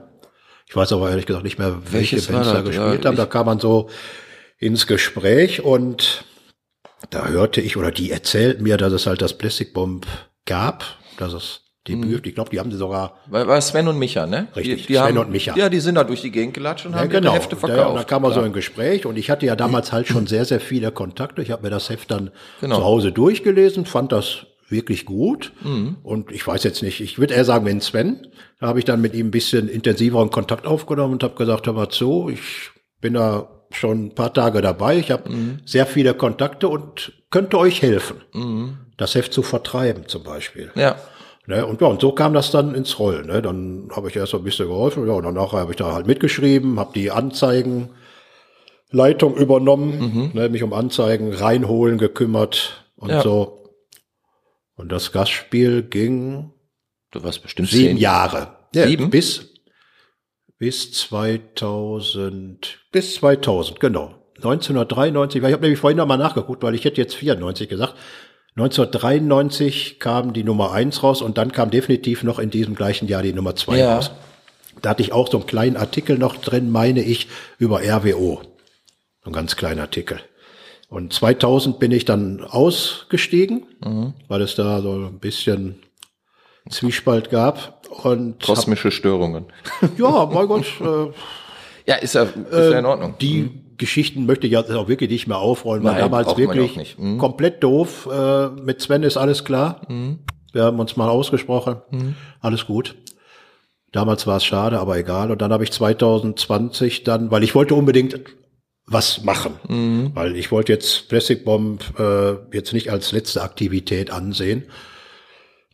Ich 0.67 0.75
weiß 0.75 0.93
aber 0.93 1.09
ehrlich 1.09 1.25
gesagt 1.25 1.43
nicht 1.43 1.59
mehr, 1.59 1.81
welche 1.91 2.15
Welches 2.15 2.27
Bands 2.27 2.51
da 2.51 2.61
gespielt 2.61 3.03
ja, 3.03 3.09
haben. 3.09 3.17
Da 3.17 3.25
kam 3.25 3.45
man 3.45 3.59
so 3.59 3.89
ins 4.57 4.87
Gespräch 4.87 5.63
und 5.63 6.23
da 7.09 7.27
hörte 7.27 7.61
ich, 7.61 7.77
oder 7.77 7.91
die 7.91 8.11
erzählten 8.11 8.63
mir, 8.63 8.77
dass 8.77 8.93
es 8.93 9.05
halt 9.05 9.21
das 9.21 9.37
Plastic 9.37 9.73
Bomb 9.73 10.07
gab, 10.45 10.85
dass 11.17 11.33
es 11.33 11.61
Debüt, 11.87 12.23
hm. 12.23 12.29
ich 12.29 12.35
glaube, 12.35 12.51
die 12.51 12.59
haben 12.59 12.69
sie 12.69 12.77
sogar. 12.77 13.17
War, 13.25 13.47
war 13.47 13.59
Sven 13.59 13.87
und 13.87 13.97
Micha, 13.97 14.27
ne? 14.27 14.47
Richtig, 14.55 14.81
die, 14.81 14.87
die 14.87 14.93
Sven 14.93 15.03
haben, 15.03 15.17
und 15.17 15.31
Micha. 15.31 15.55
Ja, 15.55 15.67
die 15.67 15.79
sind 15.79 15.95
da 15.95 16.03
durch 16.03 16.21
die 16.21 16.29
Gegend 16.29 16.53
gelatscht 16.53 16.85
und 16.85 16.91
ja, 16.91 16.99
haben 16.99 17.09
genau. 17.09 17.33
Hefte 17.33 17.55
verkauft. 17.55 17.79
Ja, 17.79 17.93
da 17.95 18.03
kam 18.03 18.21
man 18.21 18.33
so 18.33 18.41
ein 18.41 18.53
Gespräch 18.53 19.07
und 19.07 19.17
ich 19.17 19.31
hatte 19.31 19.47
ja 19.47 19.55
damals 19.55 19.91
halt 19.91 20.07
schon 20.07 20.27
sehr, 20.27 20.45
sehr 20.45 20.59
viele 20.59 20.91
Kontakte. 20.91 21.41
Ich 21.41 21.49
habe 21.49 21.63
mir 21.63 21.71
das 21.71 21.89
Heft 21.89 22.11
dann 22.11 22.29
genau. 22.61 22.77
zu 22.77 22.83
Hause 22.83 23.11
durchgelesen, 23.11 23.87
fand 23.87 24.11
das 24.11 24.45
wirklich 24.71 25.05
gut. 25.05 25.53
Mhm. 25.63 25.97
Und 26.03 26.31
ich 26.31 26.45
weiß 26.45 26.63
jetzt 26.63 26.81
nicht, 26.81 27.01
ich 27.01 27.19
würde 27.19 27.33
eher 27.33 27.45
sagen, 27.45 27.65
wenn 27.65 27.81
Sven, 27.81 28.27
da 28.59 28.67
habe 28.67 28.79
ich 28.79 28.85
dann 28.85 29.01
mit 29.01 29.13
ihm 29.13 29.27
ein 29.27 29.31
bisschen 29.31 29.69
intensiveren 29.69 30.29
Kontakt 30.29 30.65
aufgenommen 30.65 31.13
und 31.13 31.23
habe 31.23 31.35
gesagt, 31.35 31.67
hör 31.67 31.73
mal 31.73 31.89
zu, 31.89 32.29
ich 32.29 32.71
bin 32.99 33.13
da 33.13 33.49
schon 33.71 34.05
ein 34.05 34.15
paar 34.15 34.33
Tage 34.33 34.61
dabei, 34.61 34.97
ich 34.97 35.11
habe 35.11 35.29
mhm. 35.29 35.59
sehr 35.65 35.85
viele 35.85 36.13
Kontakte 36.13 36.67
und 36.67 37.13
könnte 37.29 37.57
euch 37.57 37.81
helfen, 37.81 38.17
mhm. 38.33 38.77
das 38.97 39.15
Heft 39.15 39.33
zu 39.33 39.43
vertreiben 39.43 40.07
zum 40.07 40.23
Beispiel. 40.23 40.71
Ja. 40.75 40.95
Ne, 41.47 41.65
und 41.65 41.81
ja, 41.81 41.87
und 41.87 41.99
so 41.99 42.11
kam 42.11 42.33
das 42.33 42.51
dann 42.51 42.75
ins 42.75 42.99
Rollen. 42.99 43.25
Ne? 43.27 43.41
Dann 43.41 43.89
habe 43.95 44.09
ich 44.09 44.15
erst 44.15 44.35
ein 44.35 44.43
bisschen 44.43 44.67
geholfen, 44.67 45.07
ja, 45.07 45.13
und 45.13 45.23
danach 45.23 45.53
habe 45.53 45.71
ich 45.71 45.77
da 45.77 45.91
halt 45.93 46.05
mitgeschrieben, 46.05 46.79
habe 46.79 46.91
die 46.93 47.09
Anzeigenleitung 47.09 47.89
übernommen, 49.35 49.99
mhm. 49.99 50.29
ne, 50.33 50.49
mich 50.49 50.61
um 50.61 50.73
Anzeigen 50.73 51.33
reinholen 51.33 51.97
gekümmert 51.97 52.85
und 52.95 53.09
ja. 53.09 53.21
so. 53.21 53.57
Und 54.75 54.91
das 54.91 55.11
Gastspiel 55.11 55.83
ging 55.83 56.51
du 57.11 57.23
warst 57.23 57.43
bestimmt 57.43 57.69
sieben 57.69 57.89
zehn. 57.89 57.97
Jahre. 57.97 58.57
Ja, 58.73 58.87
sieben? 58.87 59.09
Bis, 59.09 59.49
bis 60.57 60.93
2000, 60.93 62.79
bis 62.91 63.15
2000, 63.15 63.79
genau. 63.79 64.15
1993, 64.37 65.41
weil 65.41 65.49
ich 65.49 65.53
habe 65.53 65.63
nämlich 65.63 65.79
vorhin 65.79 65.97
nochmal 65.97 66.17
nachgeguckt, 66.17 66.63
weil 66.63 66.73
ich 66.73 66.83
hätte 66.85 66.99
jetzt 66.99 67.15
94 67.15 67.69
gesagt. 67.69 67.93
1993 68.55 69.99
kam 69.99 70.33
die 70.33 70.43
Nummer 70.43 70.71
eins 70.71 71.03
raus 71.03 71.21
und 71.21 71.37
dann 71.37 71.51
kam 71.51 71.69
definitiv 71.69 72.23
noch 72.23 72.39
in 72.39 72.49
diesem 72.49 72.75
gleichen 72.75 73.07
Jahr 73.07 73.21
die 73.21 73.33
Nummer 73.33 73.55
zwei 73.55 73.77
ja. 73.77 73.95
raus. 73.95 74.11
Da 74.81 74.89
hatte 74.89 75.03
ich 75.03 75.13
auch 75.13 75.29
so 75.29 75.37
einen 75.37 75.45
kleinen 75.45 75.77
Artikel 75.77 76.17
noch 76.17 76.35
drin, 76.37 76.69
meine 76.71 77.03
ich, 77.03 77.27
über 77.59 77.81
RWO. 77.81 78.41
So 79.23 79.29
ein 79.29 79.33
ganz 79.33 79.55
kleiner 79.55 79.83
Artikel. 79.83 80.19
Und 80.91 81.13
2000 81.13 81.79
bin 81.79 81.91
ich 81.91 82.03
dann 82.03 82.43
ausgestiegen, 82.43 83.63
mhm. 83.81 84.13
weil 84.27 84.41
es 84.41 84.55
da 84.55 84.81
so 84.81 84.91
ein 84.91 85.19
bisschen 85.19 85.75
Zwiespalt 86.69 87.29
gab. 87.29 87.87
Und 88.03 88.43
Kosmische 88.43 88.89
hab, 88.89 88.93
Störungen. 88.93 89.45
Ja, 89.97 90.29
mein 90.31 90.47
Gott. 90.47 90.65
Äh, 90.81 91.11
ja, 91.89 91.95
ist 91.95 92.15
ja, 92.15 92.23
ist 92.23 92.33
ja 92.51 92.79
in 92.79 92.85
Ordnung. 92.85 93.15
Die 93.21 93.43
mhm. 93.43 93.77
Geschichten 93.77 94.25
möchte 94.25 94.47
ich 94.47 94.51
jetzt 94.51 94.69
auch 94.69 94.89
wirklich 94.89 95.09
nicht 95.09 95.27
mehr 95.27 95.37
aufrollen, 95.37 95.81
weil 95.85 95.97
damals 95.97 96.35
wirklich. 96.35 96.97
Mhm. 96.97 97.17
komplett 97.17 97.63
doof. 97.63 98.09
Äh, 98.11 98.49
mit 98.49 98.81
Sven 98.81 99.03
ist 99.03 99.15
alles 99.15 99.45
klar. 99.45 99.87
Wir 100.51 100.63
haben 100.63 100.77
uns 100.77 100.97
mal 100.97 101.07
ausgesprochen. 101.07 101.77
Alles 102.41 102.65
gut. 102.65 102.95
Damals 103.93 104.27
war 104.27 104.37
es 104.37 104.43
schade, 104.43 104.77
aber 104.79 104.97
egal. 104.97 105.31
Und 105.31 105.41
dann 105.41 105.53
habe 105.53 105.63
ich 105.63 105.71
2020 105.71 107.05
dann, 107.05 107.31
weil 107.31 107.43
ich 107.43 107.55
wollte 107.55 107.75
unbedingt 107.75 108.19
was 108.91 109.23
machen, 109.23 110.11
weil 110.13 110.35
ich 110.35 110.51
wollte 110.51 110.73
jetzt 110.73 111.07
Plastic 111.09 111.45
Bomb 111.45 111.83
äh, 111.99 112.33
jetzt 112.55 112.73
nicht 112.73 112.91
als 112.91 113.11
letzte 113.11 113.41
Aktivität 113.41 114.11
ansehen. 114.11 114.63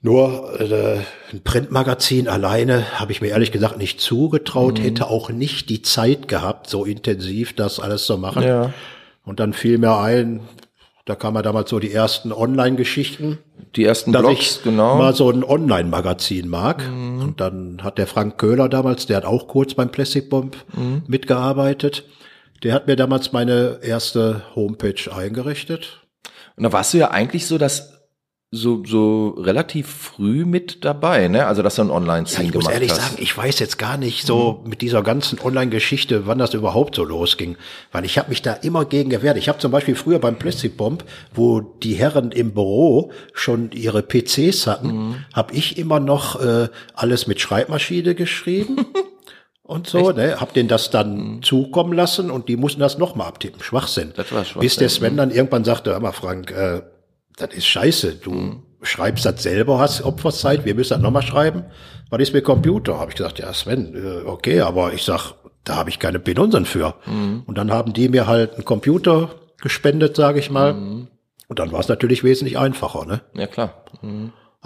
Nur 0.02 0.60
äh, 0.62 1.00
ein 1.34 1.42
Printmagazin 1.44 2.28
alleine 2.28 3.00
habe 3.00 3.12
ich 3.12 3.22
mir 3.22 3.30
ehrlich 3.30 3.52
gesagt 3.52 3.78
nicht 3.78 4.00
zugetraut, 4.00 4.80
hätte 4.80 5.08
auch 5.08 5.32
nicht 5.32 5.70
die 5.70 5.82
Zeit 5.82 6.28
gehabt, 6.28 6.70
so 6.70 6.86
intensiv 6.86 7.54
das 7.54 7.80
alles 7.80 8.06
zu 8.06 8.18
machen. 8.18 8.44
Ja. 8.44 8.74
Und 9.26 9.40
dann 9.40 9.54
fiel 9.54 9.80
mir 9.80 9.98
ein, 9.98 10.42
da 11.06 11.16
kamen 11.16 11.38
ja 11.38 11.42
damals 11.42 11.70
so 11.72 11.80
die 11.80 11.92
ersten 11.92 12.32
Online-Geschichten, 12.32 13.40
Die 13.76 13.86
ersten 13.86 14.12
dass 14.12 14.22
Blogs, 14.22 14.58
ich 14.58 14.64
genau. 14.64 14.98
mal 14.98 15.16
so 15.16 15.30
ein 15.32 15.44
Online-Magazin 15.44 16.48
mag. 16.48 16.84
Und 17.22 17.42
dann 17.42 17.80
hat 17.84 17.98
der 17.98 18.08
Frank 18.08 18.38
Köhler 18.38 18.70
damals, 18.70 19.08
der 19.08 19.18
hat 19.18 19.26
auch 19.26 19.48
kurz 19.48 19.74
beim 19.74 19.90
Plastic 19.90 20.30
Bomb 20.30 20.58
mitgearbeitet. 21.08 22.04
Der 22.64 22.74
hat 22.74 22.88
mir 22.88 22.96
damals 22.96 23.32
meine 23.34 23.80
erste 23.84 24.42
Homepage 24.56 25.12
eingerichtet. 25.16 26.08
Und 26.56 26.64
da 26.64 26.72
warst 26.74 26.94
du 26.94 26.98
ja 26.98 27.12
eigentlich 27.12 27.46
so 27.46 27.58
das 27.58 27.94
so 28.50 28.82
so 28.86 29.32
relativ 29.38 29.88
früh 29.88 30.46
mit 30.46 30.86
dabei, 30.86 31.28
ne? 31.28 31.48
Also 31.48 31.62
dass 31.64 31.76
du 31.76 31.82
ein 31.82 31.90
Ja, 31.90 31.96
Online-Scene 31.96 32.48
ich 32.48 32.54
muss 32.54 32.64
gemacht 32.64 32.74
ehrlich 32.76 32.92
hast. 32.92 33.02
sagen, 33.02 33.16
ich 33.22 33.38
weiß 33.38 33.60
jetzt 33.60 33.78
gar 33.78 33.98
nicht 33.98 34.26
so 34.26 34.64
mit 34.66 34.82
dieser 34.82 35.04
ganzen 35.04 35.38
Online-Geschichte, 35.42 36.28
wann 36.28 36.38
das 36.38 36.54
überhaupt 36.54 36.96
so 36.96 37.04
losging. 37.04 37.58
Weil 37.92 38.06
ich 38.06 38.18
habe 38.18 38.30
mich 38.30 38.42
da 38.42 38.54
immer 38.54 38.86
gegen 38.86 39.10
gewehrt. 39.10 39.36
Ich 39.38 39.50
habe 39.50 39.60
zum 39.60 39.72
Beispiel 39.72 39.96
früher 39.96 40.20
beim 40.20 40.40
Plastic 40.40 40.78
Bomb, 40.78 41.04
wo 41.34 41.60
die 41.60 41.96
Herren 41.96 42.32
im 42.32 42.54
Büro 42.54 43.12
schon 43.34 43.72
ihre 43.74 44.02
PCs 44.02 44.66
hatten, 44.66 44.88
Mhm. 44.88 45.16
habe 45.34 45.54
ich 45.54 45.78
immer 45.78 46.00
noch 46.00 46.40
äh, 46.42 46.70
alles 46.94 47.28
mit 47.28 47.42
Schreibmaschine 47.42 48.16
geschrieben. 48.16 48.78
Und 49.68 49.88
so, 49.88 50.12
ne, 50.12 50.40
hab 50.40 50.54
denen 50.54 50.70
das 50.70 50.90
dann 50.92 51.42
zukommen 51.44 51.92
lassen 51.94 52.32
und 52.32 52.48
die 52.48 52.56
mussten 52.56 52.80
das 52.80 52.98
nochmal 52.98 53.28
abtippen. 53.28 53.62
Schwachsinn. 53.62 54.10
Mhm. 54.10 54.14
Das 54.16 54.32
war 54.32 54.44
Schwachsinn, 54.46 54.62
Bis 54.62 54.76
der 54.78 54.90
Sven 54.90 55.18
dann 55.18 55.30
irgendwann 55.30 55.66
sagte, 55.66 55.92
hör 55.92 56.00
mal 56.00 56.14
Frank, 56.14 56.52
äh, 56.52 56.82
das 57.36 57.54
ist 57.54 57.66
scheiße. 57.68 58.16
Du 58.16 58.32
Mhm. 58.32 58.64
schreibst 58.82 59.26
das 59.26 59.44
selber, 59.44 59.80
hast 59.80 60.04
Opferzeit, 60.04 60.64
wir 60.66 60.74
müssen 60.74 60.94
das 60.94 61.02
nochmal 61.02 61.22
schreiben. 61.24 61.66
Was 62.10 62.22
ist 62.22 62.34
mit 62.34 62.46
Computer? 62.46 62.98
Habe 63.00 63.12
ich 63.12 63.18
gesagt, 63.18 63.40
ja 63.40 63.54
Sven, 63.54 63.94
äh, 63.94 64.26
okay, 64.26 64.62
aber 64.62 64.94
ich 64.94 65.04
sag, 65.04 65.34
da 65.66 65.76
habe 65.76 65.90
ich 65.90 66.00
keine 66.00 66.20
Pinunsen 66.20 66.66
für. 66.66 66.96
Mhm. 67.06 67.44
Und 67.46 67.58
dann 67.58 67.70
haben 67.72 67.92
die 67.92 68.08
mir 68.08 68.26
halt 68.26 68.54
einen 68.56 68.64
Computer 68.66 69.32
gespendet, 69.62 70.16
sage 70.16 70.40
ich 70.40 70.50
mal. 70.50 70.74
Mhm. 70.76 71.08
Und 71.50 71.60
dann 71.60 71.74
war 71.74 71.82
es 71.82 71.90
natürlich 71.90 72.24
wesentlich 72.24 72.58
einfacher, 72.58 73.06
ne? 73.06 73.22
Ja 73.34 73.48
klar. 73.48 73.84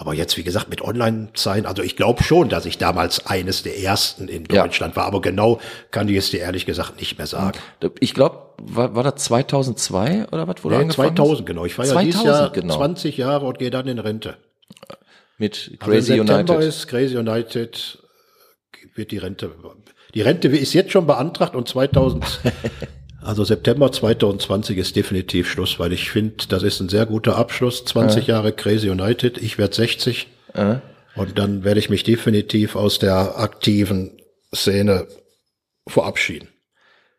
Aber 0.02 0.16
jetzt, 0.16 0.36
wie 0.36 0.41
gesagt, 0.41 0.68
mit 0.68 0.82
Online-Sein, 0.82 1.68
also 1.68 1.84
ich 1.84 1.95
glaube 1.95 2.24
schon, 2.24 2.49
dass 2.49 2.66
ich 2.66 2.80
damals 2.80 3.28
eines 3.28 3.62
der 3.62 3.78
ersten 3.78 4.28
in 4.30 4.45
Ja. 4.52 4.64
Deutschland 4.64 4.95
war, 4.95 5.06
aber 5.06 5.22
genau 5.22 5.60
kann 5.91 6.10
ich 6.10 6.16
es 6.16 6.32
dir 6.32 6.39
ehrlich 6.39 6.66
gesagt 6.66 6.99
nicht 6.99 7.20
mehr 7.20 7.28
sagen. 7.28 7.52
Ich 7.99 8.16
glaube, 8.16 8.56
war, 8.60 8.95
war 8.95 9.04
das 9.04 9.24
2002 9.26 10.30
oder 10.32 10.47
was? 10.47 10.56
Wo 10.64 10.70
Nee, 10.70 10.78
angefangen 10.78 11.16
2000, 11.16 11.45
genau. 11.45 11.66
Ich 11.66 11.78
war 11.78 11.86
ja 11.86 12.02
dieses 12.02 12.22
2000, 12.24 12.26
Jahr 12.26 12.49
genau. 12.49 12.78
20 12.78 13.18
Jahre 13.18 13.45
und 13.45 13.60
gehe 13.60 13.70
dann 13.70 13.88
in 13.88 13.99
Rente. 13.99 14.38
Mit 15.38 15.54
Also 15.54 15.72
im 15.72 15.78
Crazy 15.80 16.16
September 16.18 16.54
United. 16.56 16.68
ist 16.68 16.88
Crazy 16.88 17.18
United, 17.18 17.99
wird 18.95 19.12
die 19.12 19.18
Rente, 19.20 19.52
die 20.16 20.22
Rente 20.24 20.47
ist 20.47 20.74
jetzt 20.74 20.91
schon 20.93 21.06
beantragt 21.06 21.56
und 21.56 21.68
2000, 21.68 22.26
also 23.24 23.44
September 23.44 23.92
2020 23.92 24.78
ist 24.78 24.96
definitiv 24.96 25.50
Schluss, 25.50 25.80
weil 25.80 25.94
ich 25.94 26.10
finde, 26.12 26.46
das 26.50 26.64
ist 26.64 26.80
ein 26.80 26.90
sehr 26.90 27.06
guter 27.06 27.38
Abschluss. 27.38 27.86
20 27.86 28.28
Jahre 28.28 28.52
Crazy 28.54 28.90
United, 28.90 29.38
ich 29.38 29.58
werde 29.58 29.76
60 29.76 30.28
Äh? 30.54 30.76
und 31.16 31.38
dann 31.38 31.64
werde 31.64 31.80
ich 31.80 31.90
mich 31.90 32.04
definitiv 32.04 32.76
aus 32.76 33.00
der 33.00 33.38
aktiven 33.38 34.18
Szene 34.54 35.08
verabschieden. 35.88 36.48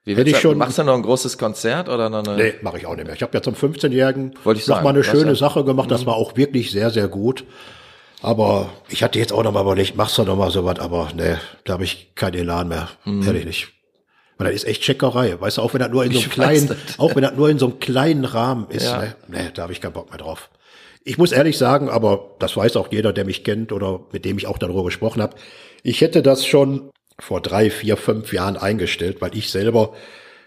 Wie 0.04 0.16
Hätte 0.16 0.30
ich 0.30 0.38
schon- 0.38 0.58
Machst 0.58 0.78
du 0.78 0.82
noch 0.82 0.94
ein 0.94 1.02
großes 1.02 1.38
Konzert 1.38 1.88
oder 1.88 2.10
noch 2.10 2.26
eine? 2.26 2.36
Nee, 2.36 2.54
mache 2.62 2.78
ich 2.78 2.86
auch 2.86 2.96
nicht 2.96 3.04
mehr. 3.06 3.14
Ich 3.14 3.22
habe 3.22 3.32
ja 3.34 3.42
zum 3.42 3.54
15-Jährigen 3.54 4.34
Wollte 4.42 4.60
ich 4.60 4.66
noch 4.66 4.82
mal 4.82 4.90
eine 4.90 5.04
schöne 5.04 5.30
ja- 5.30 5.34
Sache 5.36 5.64
gemacht. 5.64 5.90
Das 5.90 6.06
war 6.06 6.16
auch 6.16 6.36
wirklich 6.36 6.72
sehr, 6.72 6.90
sehr 6.90 7.06
gut. 7.08 7.44
Aber 8.20 8.70
ich 8.88 9.02
hatte 9.02 9.18
jetzt 9.18 9.32
auch 9.32 9.42
noch 9.44 9.52
mal 9.52 9.62
überlegt, 9.62 9.96
machst 9.96 10.18
du 10.18 10.24
noch 10.24 10.36
mal 10.36 10.50
sowas, 10.50 10.78
aber 10.80 11.08
nee, 11.16 11.36
da 11.64 11.74
habe 11.74 11.84
ich 11.84 12.14
keinen 12.14 12.34
Elan 12.34 12.68
mehr. 12.68 12.88
Ehrlich 13.04 13.44
nicht. 13.44 13.68
Weil 14.44 14.52
das 14.52 14.62
ist 14.62 14.68
echt 14.68 14.82
Checkerei. 14.82 15.40
Weißt 15.40 15.58
du, 15.58 15.62
auch 15.62 15.72
wenn 15.74 15.80
das 15.80 15.90
nur 15.90 16.04
in 16.04 16.12
so 16.12 16.18
einem 16.18 16.26
Ich 16.28 16.32
kleinen, 16.32 16.76
auch 16.98 17.14
wenn 17.14 17.22
das 17.22 17.34
nur 17.34 17.48
in 17.50 17.58
so 17.58 17.66
einem 17.66 17.80
kleinen 17.80 18.24
Rahmen 18.24 18.66
ist, 18.70 18.84
Ja. 18.86 19.00
ne, 19.00 19.14
nee, 19.28 19.50
da 19.54 19.62
habe 19.62 19.72
ich 19.72 19.80
keinen 19.80 19.92
Bock 19.92 20.10
mehr 20.10 20.18
drauf. 20.18 20.50
Ich 21.04 21.18
muss 21.18 21.32
ehrlich 21.32 21.58
sagen, 21.58 21.88
aber 21.88 22.36
das 22.38 22.56
weiß 22.56 22.76
auch 22.76 22.88
jeder, 22.92 23.12
der 23.12 23.24
mich 23.24 23.42
kennt 23.44 23.72
oder 23.72 24.00
mit 24.12 24.24
dem 24.24 24.38
ich 24.38 24.46
auch 24.46 24.58
darüber 24.58 24.84
gesprochen 24.84 25.20
habe. 25.20 25.36
Ich 25.82 26.00
hätte 26.00 26.22
das 26.22 26.46
schon 26.46 26.90
vor 27.18 27.40
drei, 27.40 27.70
vier, 27.70 27.96
fünf 27.96 28.32
Jahren 28.32 28.56
eingestellt, 28.56 29.20
weil 29.20 29.36
ich 29.36 29.50
selber 29.50 29.94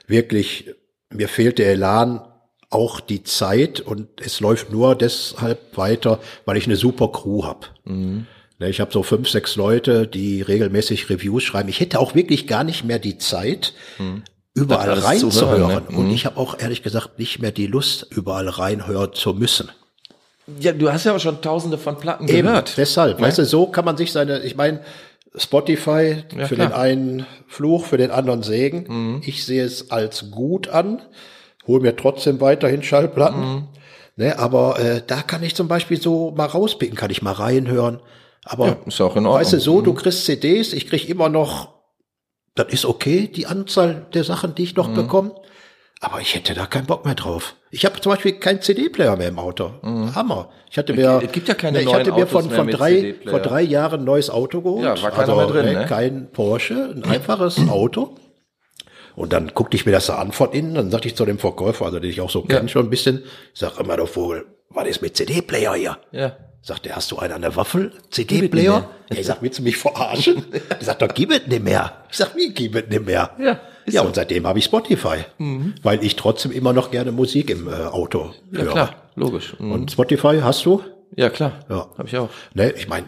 wirklich, 0.07 0.71
mir 1.13 1.27
fehlt 1.27 1.59
der 1.59 1.71
Elan, 1.71 2.21
auch 2.69 2.99
die 2.99 3.23
Zeit 3.23 3.79
und 3.79 4.07
es 4.21 4.39
läuft 4.39 4.71
nur 4.71 4.95
deshalb 4.95 5.77
weiter, 5.77 6.19
weil 6.45 6.57
ich 6.57 6.65
eine 6.65 6.75
super 6.75 7.11
Crew 7.11 7.43
habe. 7.43 7.67
Mhm. 7.85 8.27
Ne, 8.59 8.69
Ich 8.69 8.79
habe 8.79 8.91
so 8.91 9.03
fünf, 9.03 9.29
sechs 9.29 9.55
Leute, 9.55 10.07
die 10.07 10.41
regelmäßig 10.41 11.09
Reviews 11.09 11.43
schreiben. 11.43 11.69
Ich 11.69 11.79
hätte 11.79 11.99
auch 11.99 12.15
wirklich 12.15 12.47
gar 12.47 12.63
nicht 12.63 12.83
mehr 12.85 12.99
die 12.99 13.17
Zeit, 13.17 13.73
überall 14.53 14.95
zu 14.95 15.01
hören, 15.01 15.03
reinzuhören. 15.05 15.67
ne? 15.89 15.97
Und 15.97 16.07
Mhm. 16.07 16.13
ich 16.13 16.25
habe 16.25 16.37
auch 16.37 16.57
ehrlich 16.59 16.81
gesagt 16.83 17.19
nicht 17.19 17.39
mehr 17.41 17.51
die 17.51 17.67
Lust, 17.67 18.07
überall 18.11 18.47
reinhören 18.47 19.13
zu 19.13 19.33
müssen. 19.33 19.69
Ja, 20.59 20.71
du 20.73 20.91
hast 20.91 21.05
ja 21.05 21.15
auch 21.15 21.19
schon 21.19 21.41
tausende 21.41 21.77
von 21.77 21.97
Platten 21.97 22.27
Eben, 22.27 22.47
gehört. 22.47 22.77
deshalb. 22.77 23.19
Ne? 23.19 23.25
Weißt 23.25 23.39
du, 23.39 23.45
so 23.45 23.65
kann 23.67 23.83
man 23.83 23.97
sich 23.97 24.11
seine, 24.11 24.39
ich 24.43 24.55
meine, 24.55 24.81
Spotify 25.35 26.23
Ja, 26.37 26.45
für 26.47 26.55
klar. 26.55 26.67
den 26.67 26.73
einen 26.73 27.25
Fluch, 27.47 27.85
für 27.85 27.97
den 27.97 28.11
anderen 28.11 28.41
Segen. 28.43 28.85
Mhm. 28.87 29.21
Ich 29.25 29.43
sehe 29.45 29.63
es 29.65 29.91
als 29.91 30.31
gut 30.31 30.69
an, 30.69 31.01
hole 31.67 31.81
mir 31.81 31.95
trotzdem 31.95 32.39
weiterhin 32.41 32.83
Schallplatten. 32.83 33.41
Mhm. 33.41 33.67
Ne, 34.17 34.39
aber 34.39 34.79
äh, 34.79 35.01
da 35.05 35.21
kann 35.23 35.43
ich 35.43 35.55
zum 35.55 35.67
Beispiel 35.67 36.01
so 36.01 36.31
mal 36.31 36.45
rauspicken, 36.45 36.95
kann 36.95 37.11
ich 37.11 37.21
mal 37.21 37.33
reinhören. 37.33 37.99
Aber 38.47 38.67
Ja, 38.67 38.77
ist 38.85 39.01
auch 39.01 39.15
in 39.15 39.25
Ordnung. 39.25 39.41
weißt 39.41 39.53
du, 39.53 39.59
so, 39.59 39.81
du 39.81 39.93
kriegst 39.93 40.23
CDs, 40.25 40.71
ich 40.71 40.87
krieg 40.87 41.09
immer 41.09 41.29
noch, 41.29 41.73
das 42.53 42.67
ist 42.71 42.85
okay, 42.85 43.27
die 43.27 43.47
Anzahl 43.47 44.05
der 44.13 44.23
Sachen, 44.23 44.53
die 44.55 44.63
ich 44.63 44.75
noch 44.75 44.87
Mhm. 44.89 44.93
bekomme. 44.95 45.35
Aber 45.99 46.21
ich 46.21 46.35
hätte 46.35 46.53
da 46.53 46.65
keinen 46.67 46.85
Bock 46.85 47.05
mehr 47.05 47.15
drauf. 47.15 47.55
Ich 47.71 47.85
habe 47.85 47.99
zum 47.99 48.11
Beispiel 48.11 48.33
keinen 48.33 48.61
CD-Player 48.61 49.15
mehr 49.15 49.29
im 49.29 49.39
Auto. 49.39 49.71
Hammer. 50.13 50.49
Ich 50.69 50.77
hatte 50.77 50.93
mir, 50.93 51.13
Mhm. 51.19 51.25
Es 51.25 51.31
gibt 51.31 51.47
ja 51.47 51.55
keine 51.55 51.81
ich 51.81 51.91
hatte 51.91 52.11
mir 52.11 52.27
von, 52.27 52.49
von 52.51 52.67
drei, 52.67 53.15
vor 53.27 53.39
drei 53.39 53.61
Jahren 53.61 54.01
ein 54.01 54.05
neues 54.05 54.29
Auto 54.29 54.61
geholt. 54.61 54.83
Ja, 54.83 55.01
war 55.01 55.11
keiner 55.11 55.35
mehr 55.35 55.47
drin, 55.47 55.73
ne? 55.73 55.85
Kein 55.87 56.29
Porsche, 56.31 56.93
ein 56.95 57.03
einfaches 57.03 57.57
Auto. 57.69 58.15
Und 59.15 59.31
dann 59.33 59.51
guckte 59.55 59.75
ich 59.77 59.85
mir 59.85 59.93
das 59.93 60.07
da 60.07 60.17
an 60.17 60.33
von 60.33 60.51
innen, 60.51 60.75
dann 60.75 60.91
sagte 60.91 61.07
ich 61.07 61.15
zu 61.15 61.25
dem 61.25 61.39
Verkäufer, 61.39 61.85
also 61.85 61.99
den 61.99 62.11
ich 62.11 62.19
auch 62.21 62.29
so 62.29 62.41
Ja. 62.41 62.57
kenne 62.57 62.69
schon 62.69 62.85
ein 62.85 62.89
bisschen, 62.89 63.23
ich 63.53 63.59
sag 63.61 63.79
immer 63.79 63.95
doch 63.97 64.13
wohl, 64.17 64.45
was 64.69 64.87
ist 64.87 65.01
mit 65.01 65.15
CD-Player 65.17 65.73
hier? 65.75 65.97
Ja. 66.11 66.35
Sagt 66.67 66.87
er, 66.87 66.95
hast 66.95 67.11
du 67.11 67.19
einen 67.19 67.31
an 67.31 67.41
der 67.43 67.55
Waffel? 67.55 67.91
CD-Player? 68.09 68.89
Ja, 69.11 69.17
ich 69.19 69.27
sag, 69.27 69.43
willst 69.43 69.59
du 69.59 69.63
mich 69.63 69.77
verarschen? 69.77 70.43
Er 70.69 70.83
sagt 70.83 71.03
doch, 71.03 71.13
gib 71.13 71.29
es 71.31 71.45
nicht 71.45 71.63
mehr. 71.63 72.05
Ich 72.09 72.17
sag, 72.17 72.35
wie 72.35 72.51
gib 72.53 72.73
es 72.75 72.87
nicht 72.89 73.05
mehr? 73.05 73.29
Ja, 73.37 73.59
ja 73.85 74.01
so. 74.01 74.07
und 74.07 74.15
seitdem 74.15 74.47
habe 74.47 74.57
ich 74.57 74.65
Spotify, 74.65 75.25
weil 75.83 76.03
ich 76.03 76.15
trotzdem 76.15 76.51
immer 76.51 76.73
noch 76.73 76.89
gerne 76.89 77.11
Musik 77.11 77.51
im 77.51 77.67
äh, 77.67 77.71
Auto 77.71 78.33
Ja, 78.51 78.61
höre. 78.63 78.71
klar, 78.71 78.95
logisch. 79.15 79.55
Mhm. 79.59 79.71
Und 79.73 79.91
Spotify 79.91 80.39
hast 80.41 80.65
du? 80.65 80.81
Ja, 81.15 81.29
klar. 81.29 81.59
Ja. 81.69 81.87
Habe 81.99 82.07
ich 82.07 82.17
auch. 82.17 82.29
Ne, 82.55 82.71
ich 82.71 82.87
meine, 82.87 83.05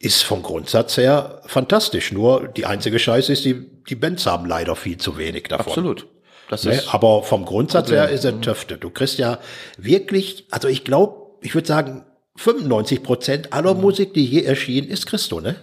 ist 0.00 0.22
vom 0.24 0.42
Grundsatz 0.42 0.96
her 0.96 1.42
fantastisch. 1.46 2.10
Nur 2.10 2.48
die 2.48 2.66
einzige 2.66 2.98
Scheiße 2.98 3.32
ist, 3.34 3.44
die, 3.44 3.54
die 3.88 3.94
Bands 3.94 4.26
haben 4.26 4.46
leider 4.46 4.74
viel 4.74 4.96
zu 4.96 5.16
wenig 5.16 5.44
davon. 5.44 5.68
Absolut. 5.68 6.08
Das 6.48 6.64
Ne? 6.64 6.72
ist, 6.74 6.92
Aber 6.92 7.22
vom 7.22 7.44
Grundsatz 7.44 7.88
her 7.92 8.08
ist 8.08 8.24
er 8.24 8.40
Töfte. 8.40 8.78
Du 8.78 8.90
kriegst 8.90 9.18
ja 9.18 9.38
wirklich, 9.78 10.48
also 10.50 10.66
ich 10.66 10.82
glaube, 10.82 11.36
ich 11.40 11.54
würde 11.54 11.68
sagen, 11.68 12.04
95 12.42 13.02
Prozent 13.02 13.52
aller 13.52 13.74
Musik, 13.74 14.14
die 14.14 14.24
je 14.24 14.42
erschienen 14.42 14.88
ist, 14.88 15.06
du, 15.32 15.40
ne? 15.40 15.56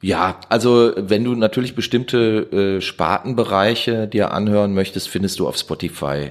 ja, 0.00 0.38
also 0.48 0.92
wenn 0.96 1.24
du 1.24 1.34
natürlich 1.34 1.74
bestimmte 1.74 2.76
äh, 2.78 2.80
Spartenbereiche 2.80 4.06
dir 4.08 4.32
anhören 4.32 4.72
möchtest, 4.74 5.08
findest 5.08 5.38
du 5.38 5.48
auf 5.48 5.56
Spotify 5.56 6.30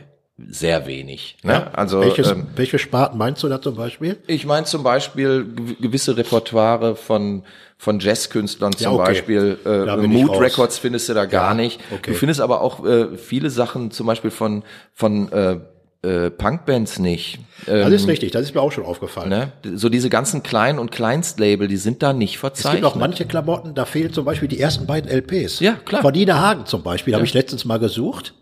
sehr 0.49 0.85
wenig. 0.85 1.35
Ne? 1.43 1.75
Also 1.75 1.99
Welches, 1.99 2.29
ähm, 2.31 2.45
welche 2.55 2.77
Sparten 2.77 3.17
meinst 3.17 3.41
du 3.41 3.49
da 3.49 3.59
zum 3.59 3.75
Beispiel? 3.75 4.17
Ich 4.27 4.45
meine 4.45 4.65
zum 4.67 4.83
Beispiel 4.83 5.47
gew- 5.55 5.81
gewisse 5.81 6.15
Repertoire 6.15 6.95
von 6.95 7.43
von 7.79 7.99
Jazzkünstlern 7.99 8.73
zum 8.73 8.83
Ja, 8.83 8.91
okay. 8.91 9.03
Beispiel. 9.03 9.57
Äh, 9.65 10.07
Mood. 10.07 10.39
Records 10.39 10.77
findest 10.79 11.09
du 11.09 11.13
da 11.15 11.25
gar 11.25 11.49
Ja, 11.49 11.53
nicht. 11.55 11.79
okay. 11.91 12.11
Du 12.11 12.17
findest 12.17 12.39
aber 12.41 12.61
auch 12.61 12.85
äh, 12.85 13.17
viele 13.17 13.49
Sachen 13.49 13.89
zum 13.91 14.05
Beispiel 14.07 14.31
von 14.31 14.63
von 14.93 15.31
äh, 15.31 15.59
äh, 16.07 16.29
Punkbands 16.31 16.99
nicht. 16.99 17.39
Äh, 17.65 17.79
Das 17.81 17.91
ist 17.91 18.07
richtig, 18.07 18.31
das 18.31 18.43
ist 18.43 18.55
mir 18.55 18.61
auch 18.61 18.71
schon 18.71 18.85
aufgefallen. 18.85 19.29
ne? 19.29 19.51
So 19.75 19.89
diese 19.89 20.09
ganzen 20.09 20.43
kleinen 20.43 20.79
und 20.79 20.91
Kleinstlabel, 20.91 21.67
die 21.67 21.77
sind 21.77 22.01
da 22.03 22.13
nicht 22.13 22.35
Es 22.35 22.39
verzeichnet. 22.39 22.81
gibt 22.83 22.85
auch 22.85 22.95
manche 22.95 23.25
Klamotten, 23.25 23.75
da 23.75 23.85
fehlen 23.85 24.13
zum 24.13 24.25
Beispiel 24.25 24.47
die 24.47 24.59
ersten 24.59 24.85
beiden 24.85 25.09
LPs. 25.09 25.59
Ja, 25.59 25.73
klar. 25.73 26.01
Von 26.01 26.13
Dina 26.13 26.39
Hagen 26.39 26.65
zum 26.65 26.83
Beispiel, 26.83 27.13
habe 27.15 27.25
ich 27.25 27.33
letztens 27.33 27.65
mal 27.65 27.77
gesucht. 27.79 28.33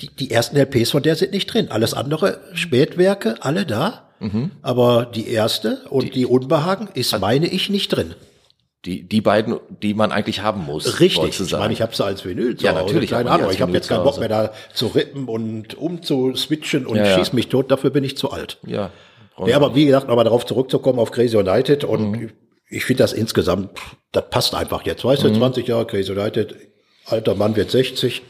die, 0.00 0.08
die 0.14 0.30
ersten 0.30 0.56
LPs 0.56 0.90
von 0.90 1.02
der 1.02 1.16
sind 1.16 1.32
nicht 1.32 1.46
drin. 1.52 1.70
Alles 1.70 1.94
andere, 1.94 2.40
Spätwerke, 2.54 3.36
alle 3.40 3.64
da. 3.66 4.02
Mhm. 4.20 4.50
Aber 4.62 5.04
die 5.06 5.28
erste 5.28 5.82
und 5.90 6.14
die, 6.14 6.24
Unbehagen 6.26 6.88
ist, 6.94 7.18
meine 7.20 7.46
ich, 7.48 7.68
nicht 7.70 7.88
drin. 7.88 8.14
Die, 8.84 9.02
die 9.08 9.20
beiden, 9.20 9.56
die 9.82 9.94
man 9.94 10.12
eigentlich 10.12 10.42
haben 10.42 10.64
muss. 10.64 11.00
Richtig. 11.00 11.40
Ich 11.40 11.52
meine, 11.52 11.72
ich 11.72 11.82
habe 11.82 11.96
sie 11.96 12.04
als 12.04 12.24
Vinyl 12.24 12.56
zu 12.56 12.64
Ja, 12.66 12.72
Hause. 12.74 12.84
natürlich 12.84 13.10
Keine 13.10 13.30
Ahnung. 13.30 13.50
Ich 13.50 13.60
habe 13.60 13.72
jetzt 13.72 13.88
keinen 13.88 14.04
Bock 14.04 14.18
mehr 14.20 14.28
da 14.28 14.52
zu 14.74 14.86
rippen 14.88 15.26
und 15.26 15.76
umzuswitchen 15.76 16.86
und 16.86 16.96
Ja, 16.96 17.04
ja. 17.06 17.18
schieß 17.18 17.32
mich 17.32 17.48
tot. 17.48 17.70
Dafür 17.70 17.90
bin 17.90 18.04
ich 18.04 18.16
zu 18.16 18.30
alt. 18.30 18.58
ja. 18.66 18.90
Ja, 19.44 19.56
aber 19.56 19.74
wie 19.74 19.84
gesagt, 19.84 20.08
nochmal 20.08 20.24
darauf 20.24 20.46
zurückzukommen 20.46 20.98
auf 20.98 21.10
Crazy 21.10 21.36
United 21.36 21.84
und 21.84 22.10
Mhm. 22.12 22.30
ich 22.70 22.86
finde 22.86 23.02
das 23.02 23.12
insgesamt, 23.12 23.68
das 24.12 24.30
passt 24.30 24.54
einfach 24.54 24.86
jetzt. 24.86 25.04
Weißt 25.04 25.24
du, 25.24 25.28
Mhm. 25.28 25.34
20 25.34 25.68
Jahre 25.68 25.86
Crazy 25.86 26.10
United, 26.12 26.54
alter 27.04 27.34
Mann 27.34 27.54
wird 27.54 27.70
60. 27.70 28.22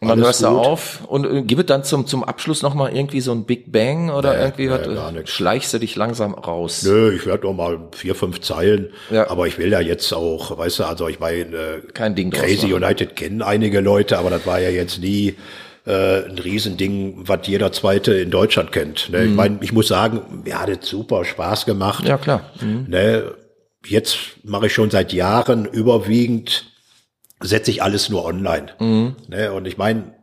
Und 0.00 0.06
dann 0.08 0.20
hörst 0.20 0.42
du 0.42 0.46
auf 0.46 1.00
und 1.08 1.24
äh, 1.26 1.42
gibt 1.42 1.60
es 1.62 1.66
dann 1.66 1.82
zum, 1.82 2.06
zum 2.06 2.22
Abschluss 2.22 2.62
nochmal 2.62 2.94
irgendwie 2.96 3.20
so 3.20 3.32
ein 3.32 3.44
Big 3.46 3.72
Bang 3.72 4.10
oder 4.10 4.32
Nee, 4.36 4.42
irgendwie 4.44 4.66
nee, 4.66 4.70
was, 4.70 4.86
gar 4.94 5.10
nix. 5.10 5.30
schleichst 5.30 5.74
du 5.74 5.78
dich 5.80 5.96
langsam 5.96 6.34
raus. 6.34 6.84
Nö, 6.84 7.12
ich 7.16 7.26
werde 7.26 7.46
noch 7.46 7.54
mal 7.54 7.80
vier, 7.96 8.14
fünf 8.14 8.40
Zeilen. 8.40 8.90
Ja. 9.10 9.28
Aber 9.28 9.48
ich 9.48 9.58
will 9.58 9.72
ja 9.72 9.80
jetzt 9.80 10.12
auch, 10.12 10.56
weißt 10.56 10.78
du, 10.78 10.84
also 10.84 11.08
ich 11.08 11.18
meine, 11.18 11.56
äh, 11.56 11.80
Kein 11.94 12.14
Ding 12.14 12.30
Crazy. 12.30 12.72
United 12.72 13.16
kennen 13.16 13.42
einige 13.42 13.80
Leute, 13.80 14.18
aber 14.18 14.30
das 14.30 14.46
war 14.46 14.60
ja 14.60 14.70
jetzt 14.70 15.00
nie 15.00 15.34
äh, 15.84 16.26
ein 16.28 16.38
Riesending, 16.38 17.14
was 17.26 17.40
jeder 17.48 17.72
Zweite 17.72 18.12
in 18.14 18.30
Deutschland 18.30 18.70
kennt. 18.70 19.10
Ne? 19.10 19.24
Ich 19.24 19.32
meine, 19.34 19.58
ich 19.62 19.72
muss 19.72 19.88
sagen, 19.88 20.42
mir 20.44 20.60
hat 20.60 20.68
es 20.68 20.88
super 20.88 21.24
Spaß 21.24 21.66
gemacht. 21.66 22.04
Mhm. 22.04 22.08
Ja, 22.08 22.18
klar. 22.18 22.42
Ne? 22.60 23.34
Jetzt 23.84 24.16
mache 24.44 24.66
ich 24.66 24.72
schon 24.74 24.90
seit 24.90 25.12
Jahren 25.12 25.64
überwiegend, 25.64 26.66
setze 27.40 27.70
ich 27.70 27.82
alles 27.82 28.08
nur 28.08 28.24
online. 28.24 28.68
Mhm. 28.78 29.16
Ne? 29.28 29.52
Und 29.52 29.66
ich 29.66 29.76
meine, 29.78 30.14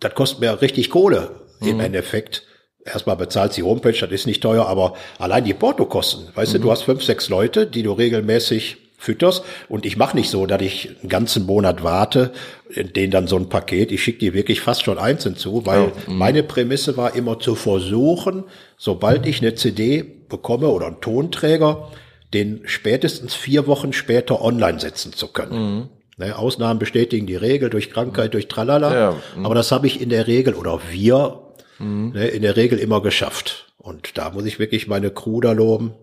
das 0.00 0.14
kostet 0.14 0.40
mir 0.40 0.60
richtig 0.60 0.90
Kohle 0.90 1.40
Mhm. 1.60 1.68
im 1.68 1.80
Endeffekt. 1.80 2.42
Erstmal 2.84 3.16
bezahlt 3.16 3.56
die 3.56 3.62
Homepage, 3.62 3.92
das 3.98 4.10
ist 4.10 4.26
nicht 4.26 4.42
teuer, 4.42 4.66
aber 4.66 4.94
allein 5.18 5.44
die 5.44 5.54
Portokosten. 5.54 6.28
Weißt 6.34 6.52
Mhm. 6.52 6.58
du, 6.58 6.62
du 6.64 6.70
hast 6.72 6.82
fünf, 6.82 7.02
sechs 7.02 7.28
Leute, 7.28 7.66
die 7.66 7.82
du 7.82 7.92
regelmäßig 7.92 8.76
fütterst. 8.98 9.42
Und 9.68 9.84
ich 9.86 9.96
mache 9.96 10.16
nicht 10.16 10.30
so, 10.30 10.46
dass 10.46 10.62
ich 10.62 10.90
einen 11.00 11.08
ganzen 11.08 11.46
Monat 11.46 11.82
warte, 11.82 12.32
in 12.70 12.92
denen 12.92 13.10
dann 13.10 13.26
so 13.26 13.36
ein 13.36 13.48
Paket, 13.48 13.92
ich 13.92 14.02
schicke 14.02 14.18
die 14.18 14.34
wirklich 14.34 14.60
fast 14.60 14.82
schon 14.82 14.98
einzeln 14.98 15.36
zu, 15.36 15.66
weil 15.66 15.92
mhm. 16.06 16.16
meine 16.16 16.42
Prämisse 16.42 16.96
war 16.96 17.14
immer 17.14 17.38
zu 17.38 17.54
versuchen, 17.54 18.44
sobald 18.78 19.26
ich 19.26 19.40
eine 19.40 19.54
CD 19.54 20.02
bekomme 20.02 20.68
oder 20.68 20.86
einen 20.86 21.00
Tonträger, 21.00 21.90
den 22.32 22.62
spätestens 22.64 23.34
vier 23.34 23.66
Wochen 23.66 23.92
später 23.92 24.42
online 24.42 24.80
setzen 24.80 25.12
zu 25.12 25.28
können. 25.28 25.88
Ne, 26.16 26.38
Ausnahmen 26.38 26.78
bestätigen 26.78 27.26
die 27.26 27.34
Regel 27.36 27.70
durch 27.70 27.90
Krankheit, 27.90 28.34
durch 28.34 28.46
Tralala. 28.48 28.90
Mhm. 28.90 28.94
Ja, 28.94 29.16
mhm. 29.36 29.46
Aber 29.46 29.54
das 29.54 29.72
habe 29.72 29.86
ich 29.86 30.00
in 30.00 30.10
der 30.10 30.26
Regel 30.26 30.54
oder 30.54 30.80
wir 30.90 31.40
ne, 31.80 32.28
in 32.28 32.42
der 32.42 32.56
Regel 32.56 32.78
immer 32.78 33.02
geschafft. 33.02 33.72
Und 33.78 34.16
da 34.16 34.30
muss 34.30 34.44
ich 34.46 34.58
wirklich 34.58 34.86
meine 34.86 35.10
Crew 35.10 35.40
da 35.40 35.52
loben. 35.52 35.94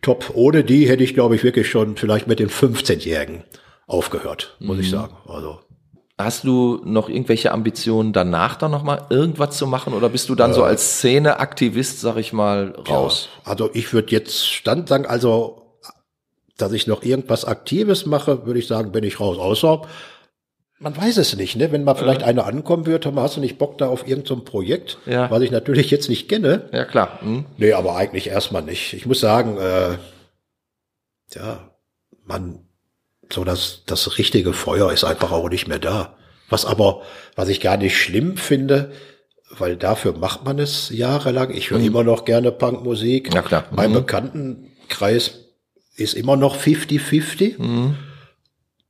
Top. 0.00 0.30
Ohne 0.34 0.64
die 0.64 0.88
hätte 0.88 1.02
ich, 1.02 1.14
glaube 1.14 1.34
ich, 1.34 1.42
wirklich 1.44 1.68
schon 1.68 1.96
vielleicht 1.96 2.26
mit 2.26 2.38
den 2.38 2.48
15-Jährigen 2.50 3.44
aufgehört, 3.86 4.56
muss 4.60 4.76
Mhm. 4.76 4.82
ich 4.82 4.90
sagen. 4.90 5.16
Also 5.26 5.58
Hast 6.16 6.44
du 6.44 6.80
noch 6.84 7.08
irgendwelche 7.08 7.50
Ambitionen 7.50 8.12
danach 8.12 8.54
dann 8.54 8.70
nochmal 8.70 9.04
irgendwas 9.10 9.56
zu 9.58 9.66
machen 9.66 9.92
oder 9.94 10.08
bist 10.08 10.28
du 10.28 10.36
dann 10.36 10.54
so 10.54 10.62
als 10.62 10.98
Szeneaktivist, 10.98 12.00
sag 12.00 12.16
ich 12.18 12.32
mal, 12.32 12.72
raus? 12.88 13.28
Ja, 13.44 13.50
also 13.50 13.70
ich 13.74 13.92
würde 13.92 14.12
jetzt 14.12 14.46
Stand 14.48 14.88
sagen, 14.88 15.06
also 15.06 15.63
dass 16.56 16.72
ich 16.72 16.86
noch 16.86 17.02
irgendwas 17.02 17.44
Aktives 17.44 18.06
mache, 18.06 18.46
würde 18.46 18.58
ich 18.60 18.66
sagen, 18.66 18.92
bin 18.92 19.04
ich 19.04 19.20
raus. 19.20 19.38
Außer 19.38 19.82
man 20.80 20.96
weiß 20.96 21.16
es 21.18 21.34
nicht, 21.36 21.56
ne? 21.56 21.72
Wenn 21.72 21.84
mal 21.84 21.94
vielleicht 21.94 22.22
einer 22.24 22.46
ankommen 22.46 22.84
wird, 22.86 23.06
dann 23.06 23.18
hast 23.18 23.36
du 23.36 23.40
nicht 23.40 23.58
Bock 23.58 23.78
da 23.78 23.86
auf 23.88 24.06
irgendein 24.06 24.38
so 24.38 24.44
Projekt, 24.44 24.98
Ja. 25.06 25.30
was 25.30 25.40
ich 25.42 25.50
natürlich 25.50 25.90
jetzt 25.90 26.08
nicht 26.08 26.28
kenne. 26.28 26.68
Ja, 26.72 26.84
klar. 26.84 27.20
Hm? 27.22 27.46
Nee, 27.56 27.72
aber 27.72 27.96
eigentlich 27.96 28.26
erstmal 28.28 28.62
nicht. 28.62 28.92
Ich 28.92 29.06
muss 29.06 29.20
sagen, 29.20 29.56
äh, 29.56 29.96
ja, 31.34 31.70
man, 32.24 32.66
so 33.32 33.44
das, 33.44 33.82
das 33.86 34.18
richtige 34.18 34.52
Feuer 34.52 34.92
ist 34.92 35.04
einfach 35.04 35.32
auch 35.32 35.48
nicht 35.48 35.68
mehr 35.68 35.78
da. 35.78 36.16
Was 36.50 36.66
aber, 36.66 37.02
was 37.34 37.48
ich 37.48 37.60
gar 37.60 37.76
nicht 37.78 37.96
schlimm 37.96 38.36
finde, 38.36 38.92
weil 39.50 39.76
dafür 39.76 40.12
macht 40.18 40.44
man 40.44 40.58
es 40.58 40.90
jahrelang. 40.90 41.50
Ich 41.50 41.70
höre 41.70 41.80
immer 41.80 42.02
noch 42.04 42.24
gerne 42.24 42.52
Punkmusik. 42.52 43.32
Ja, 43.32 43.42
klar. 43.42 43.64
Mein 43.70 43.90
Mhm. 43.90 43.94
Bekanntenkreis 43.94 45.43
ist 45.96 46.14
immer 46.14 46.36
noch 46.36 46.56
50-50. 46.56 47.60
Mhm. 47.60 47.96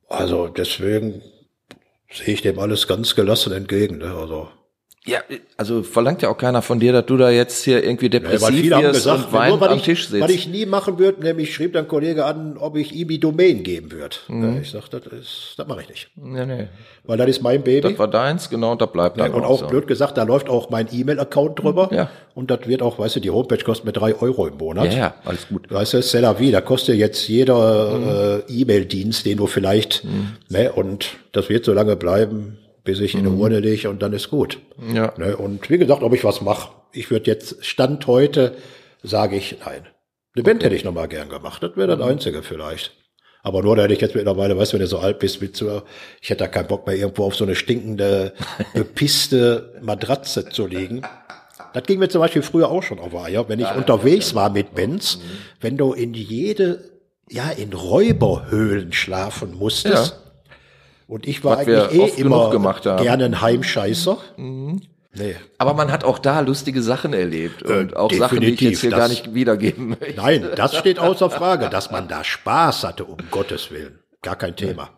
Also 0.07 0.47
deswegen 0.47 1.21
sehe 2.11 2.33
ich 2.33 2.41
dem 2.41 2.59
alles 2.59 2.87
ganz 2.87 3.15
gelassen 3.15 3.53
entgegen. 3.53 3.97
Ne? 3.97 4.13
Also 4.13 4.49
Ja, 5.07 5.19
also 5.55 5.83
verlangt 5.83 6.23
ja 6.23 6.29
auch 6.29 6.37
keiner 6.37 6.63
von 6.63 6.79
dir, 6.79 6.91
dass 6.91 7.05
du 7.05 7.15
da 7.15 7.29
jetzt 7.29 7.63
hier 7.63 7.83
irgendwie 7.83 8.05
Ja, 8.07 8.09
depressiv 8.09 8.41
weil 8.41 8.53
viele 8.53 8.75
haben 8.75 8.83
wirst 8.85 8.95
gesagt, 8.95 9.17
und 9.25 9.31
nur 9.31 9.39
weinend 9.39 9.61
was 9.61 9.69
am 9.69 9.77
ich, 9.77 9.83
Tisch 9.83 10.07
sitzt. 10.07 10.23
was 10.23 10.31
ich 10.31 10.47
nie 10.47 10.65
machen 10.65 10.97
würde, 10.97 11.21
nämlich 11.21 11.53
schrieb 11.53 11.73
dann 11.73 11.87
Kollege 11.87 12.25
an, 12.25 12.57
ob 12.57 12.75
ich 12.75 12.91
ihm 12.95 13.07
die 13.09 13.19
Domain 13.19 13.61
geben 13.61 13.91
würde. 13.91 14.15
Mhm. 14.27 14.55
Ja, 14.55 14.61
ich 14.61 14.71
sag, 14.71 14.89
das 14.89 15.01
ist, 15.05 15.53
das 15.57 15.67
mache 15.67 15.81
ich 15.83 15.89
nicht. 15.89 16.09
nee, 16.15 16.45
nee. 16.47 16.67
Weil 17.03 17.17
das 17.19 17.27
ist 17.29 17.43
mein 17.43 17.61
Baby. 17.61 17.81
Das 17.89 17.99
war 17.99 18.07
deins, 18.07 18.49
genau, 18.49 18.71
und 18.71 18.81
da 18.81 18.87
bleibt 18.87 19.19
dann 19.19 19.31
und 19.35 19.43
auch 19.43 19.59
so. 19.59 19.67
blöd 19.67 19.85
gesagt, 19.85 20.17
da 20.17 20.23
läuft 20.23 20.49
auch 20.49 20.71
mein 20.71 20.87
E-Mail-Account 20.91 21.59
drüber. 21.61 21.89
Ja. 21.93 22.09
Und 22.33 22.49
das 22.49 22.65
wird 22.67 22.81
auch, 22.81 22.97
weißt 22.97 23.17
du, 23.17 23.19
die 23.19 23.29
Homepage 23.29 23.63
kostet 23.63 23.85
mir 23.85 23.93
drei 23.93 24.15
Euro 24.19 24.47
im 24.47 24.57
Monat. 24.57 24.91
Ja, 24.91 24.97
ja, 24.99 25.13
alles 25.23 25.47
gut. 25.49 25.71
Weißt 25.71 25.93
du, 25.93 25.97
c'est 25.99 26.21
la 26.21 26.33
vie, 26.39 26.49
da 26.51 26.61
kostet 26.61 26.95
jetzt 26.97 27.27
jeder 27.27 27.99
Mhm. 27.99 28.07
äh, 28.49 28.61
E-Mail-Dienst, 28.61 29.23
den 29.25 29.37
du 29.37 29.45
vielleicht, 29.45 30.03
ne, 30.49 30.71
und 30.73 31.09
das 31.31 31.47
wird 31.49 31.63
so 31.63 31.73
lange 31.73 31.95
bleiben, 31.95 32.57
bis 32.85 32.99
ich 33.01 33.13
in 33.15 33.21
Mhm. 33.21 33.27
eine 33.27 33.35
Urne 33.35 33.59
lege 33.59 33.89
und 33.89 34.01
dann 34.01 34.13
ist 34.13 34.29
gut. 34.29 34.59
Ja. 34.93 35.13
Ne, 35.17 35.35
und 35.35 35.69
wie 35.69 35.77
gesagt, 35.77 36.01
ob 36.03 36.13
ich 36.13 36.23
was 36.23 36.39
mache, 36.41 36.69
ich 36.93 37.11
würde 37.11 37.29
jetzt, 37.29 37.65
Stand 37.65 38.07
heute, 38.07 38.55
sage 39.03 39.35
ich 39.35 39.57
nein. 39.65 39.85
Eine 40.35 40.43
Band 40.43 40.63
hätte 40.63 40.75
ich 40.75 40.83
noch 40.85 40.93
mal 40.93 41.07
gern 41.07 41.27
gemacht, 41.29 41.61
das 41.63 41.75
wäre 41.75 41.97
das 41.97 42.07
Einzige 42.07 42.41
vielleicht. 42.43 42.93
Aber 43.43 43.61
nur, 43.61 43.75
da 43.75 43.83
hätte 43.83 43.93
ich 43.93 44.01
jetzt 44.01 44.15
mittlerweile, 44.15 44.57
weißt 44.57 44.73
du, 44.73 44.77
wenn 44.77 44.81
du 44.81 44.87
so 44.87 44.97
alt 44.99 45.19
bist, 45.19 45.39
mit 45.41 45.55
so, 45.55 45.83
ich 46.21 46.29
hätte 46.29 46.43
da 46.45 46.47
keinen 46.47 46.67
Bock 46.67 46.87
mehr, 46.87 46.95
irgendwo 46.95 47.25
auf 47.25 47.35
so 47.35 47.43
eine 47.43 47.55
stinkende, 47.55 48.33
bepisste 48.73 49.73
Matratze 49.81 50.49
zu 50.49 50.65
liegen. 50.67 51.01
Das 51.73 51.83
ging 51.83 51.99
mir 51.99 52.07
zum 52.09 52.21
Beispiel 52.21 52.41
früher 52.41 52.69
auch 52.69 52.83
schon 52.83 52.99
auf 52.99 53.13
Eier, 53.15 53.47
wenn 53.49 53.59
ich 53.59 53.69
unterwegs 53.75 54.33
war 54.33 54.49
mit 54.49 54.73
Bands, 54.75 55.19
wenn 55.61 55.77
du 55.77 55.93
in 55.93 56.13
jede, 56.13 56.83
ja, 57.29 57.49
in 57.51 57.73
Räuberhöhlen 57.73 58.93
schlafen 58.93 59.53
musstest. 59.55 60.13
Ja. 60.13 60.24
Und 61.07 61.27
ich 61.27 61.43
war 61.43 61.57
Was 61.59 61.67
eigentlich 61.67 62.17
eh 62.17 62.21
immer 62.21 62.49
gerne 63.01 63.25
ein 63.25 63.41
Heimscheißer. 63.41 64.17
Nee. 64.37 65.35
Aber 65.57 65.73
man 65.75 65.91
hat 65.91 66.03
auch 66.03 66.19
da 66.19 66.41
lustige 66.41 66.81
Sachen 66.81 67.13
erlebt 67.13 67.63
und 67.63 67.95
auch 67.95 68.11
Sachen, 68.11 68.41
die 68.41 68.47
ich 68.47 68.59
jetzt 68.59 68.81
hier 68.81 68.89
das- 68.89 68.99
gar 68.99 69.07
nicht 69.07 69.33
wiedergeben 69.33 69.89
möchte. 69.99 70.13
Nein, 70.17 70.49
das 70.55 70.75
steht 70.75 70.99
außer 70.99 71.29
Frage, 71.29 71.69
dass 71.69 71.89
man 71.91 72.07
da 72.07 72.23
Spaß 72.23 72.83
hatte, 72.83 73.05
um 73.05 73.17
Gottes 73.31 73.71
Willen. 73.71 73.99
Gar 74.21 74.35
kein 74.35 74.55
Thema. 74.55 74.89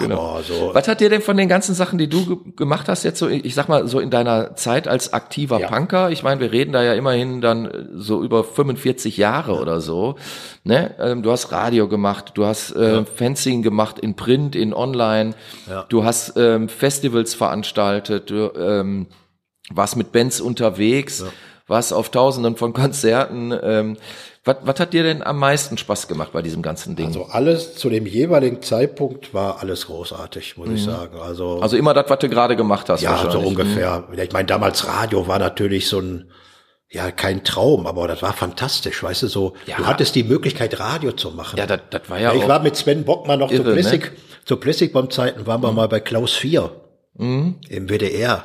Aber 0.00 0.42
so, 0.42 0.70
Was 0.72 0.88
hat 0.88 1.00
dir 1.00 1.10
denn 1.10 1.22
von 1.22 1.36
den 1.36 1.48
ganzen 1.48 1.74
Sachen, 1.74 1.98
die 1.98 2.08
du 2.08 2.26
ge 2.26 2.52
gemacht 2.56 2.88
hast, 2.88 3.04
jetzt 3.04 3.18
so, 3.18 3.28
ich 3.28 3.54
sag 3.54 3.68
mal, 3.68 3.86
so 3.88 4.00
in 4.00 4.10
deiner 4.10 4.54
Zeit 4.56 4.88
als 4.88 5.12
aktiver 5.12 5.60
Ja. 5.60 5.68
Punker? 5.68 6.10
Ich 6.10 6.22
meine, 6.22 6.40
wir 6.40 6.52
reden 6.52 6.72
da 6.72 6.82
ja 6.82 6.94
immerhin 6.94 7.40
dann 7.40 7.66
äh, 7.66 7.84
so 7.94 8.22
über 8.22 8.44
45 8.44 9.16
Jahre 9.16 9.58
oder 9.60 9.80
so. 9.80 10.16
Ne? 10.64 10.94
Ähm, 10.98 11.22
du 11.22 11.30
hast 11.30 11.52
Radio 11.52 11.88
gemacht, 11.88 12.32
du 12.34 12.44
hast 12.46 12.72
äh, 12.72 13.04
Fencing 13.04 13.62
gemacht 13.62 13.98
in 13.98 14.14
Print, 14.16 14.54
in 14.56 14.72
Online, 14.74 15.34
Ja. 15.68 15.84
du 15.88 16.04
hast 16.04 16.34
ähm, 16.36 16.68
Festivals 16.68 17.34
veranstaltet, 17.34 18.30
du 18.30 18.52
ähm, 18.58 19.06
warst 19.70 19.96
mit 19.96 20.12
Bands 20.12 20.40
unterwegs, 20.40 21.24
warst 21.66 21.92
auf 21.92 22.10
Tausenden 22.10 22.56
von 22.56 22.72
Konzerten. 22.72 23.52
Ähm, 23.62 23.96
was, 24.48 24.56
was 24.62 24.80
hat 24.80 24.92
dir 24.92 25.04
denn 25.04 25.22
am 25.22 25.38
meisten 25.38 25.78
Spaß 25.78 26.08
gemacht 26.08 26.30
bei 26.32 26.42
diesem 26.42 26.60
ganzen 26.62 26.96
Ding? 26.96 27.06
also 27.06 27.26
alles 27.26 27.76
zu 27.76 27.88
dem 27.88 28.04
jeweiligen 28.06 28.60
Zeitpunkt 28.62 29.32
war 29.32 29.60
alles 29.60 29.86
großartig, 29.86 30.56
muss 30.56 30.68
ich 30.70 30.82
sagen. 30.82 31.16
Also, 31.20 31.56
Mhm. 31.58 31.62
also 31.62 31.76
immer 31.76 31.94
das, 31.94 32.10
was 32.10 32.18
du 32.18 32.28
gerade 32.28 32.56
gemacht 32.56 32.88
hast. 32.88 33.02
ja, 33.02 33.30
so 33.30 33.38
ungefähr. 33.38 34.08
Ich 34.20 34.32
meine, 34.32 34.46
damals 34.46 34.86
Radio 34.88 35.28
war 35.28 35.38
natürlich 35.38 35.86
so 35.88 36.00
ein, 36.00 36.30
ja, 36.90 37.10
kein 37.12 37.44
Traum, 37.44 37.86
aber 37.86 38.08
das 38.08 38.22
war 38.22 38.32
fantastisch, 38.32 39.02
weißt 39.02 39.22
du, 39.24 39.26
so, 39.28 39.52
Ja. 39.66 39.76
du 39.76 39.86
hattest 39.86 40.14
die 40.16 40.24
Möglichkeit, 40.24 40.80
Radio 40.80 41.12
zu 41.12 41.30
machen. 41.30 41.56
Ja, 41.58 41.66
das, 41.66 41.80
das 41.90 42.08
war 42.08 42.18
ja, 42.18 42.32
ich 42.34 42.48
war 42.48 42.60
mit 42.60 42.74
Sven 42.76 43.04
Bockmann 43.04 43.38
noch 43.38 43.48
zu 43.50 43.56
Irre, 43.56 43.68
ne? 43.68 43.74
Plastic, 43.74 44.12
zu 44.46 44.56
Plastic 44.56 44.92
Bomb 44.94 45.12
Zeiten 45.12 45.46
waren 45.46 45.62
wir 45.62 45.70
mal 45.72 45.86
bei 45.88 46.00
Klaus 46.00 46.32
4 46.34 46.70
Mhm. 47.14 47.56
im 47.68 47.88
WDR. 47.88 48.42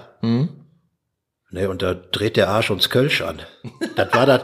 Ne, 1.51 1.69
und 1.69 1.81
da 1.83 1.93
dreht 1.93 2.35
der 2.37 2.49
Arsch 2.49 2.71
uns 2.71 2.89
Kölsch 2.89 3.21
an. 3.21 3.41
Das 3.95 4.13
war 4.13 4.25
das, 4.25 4.41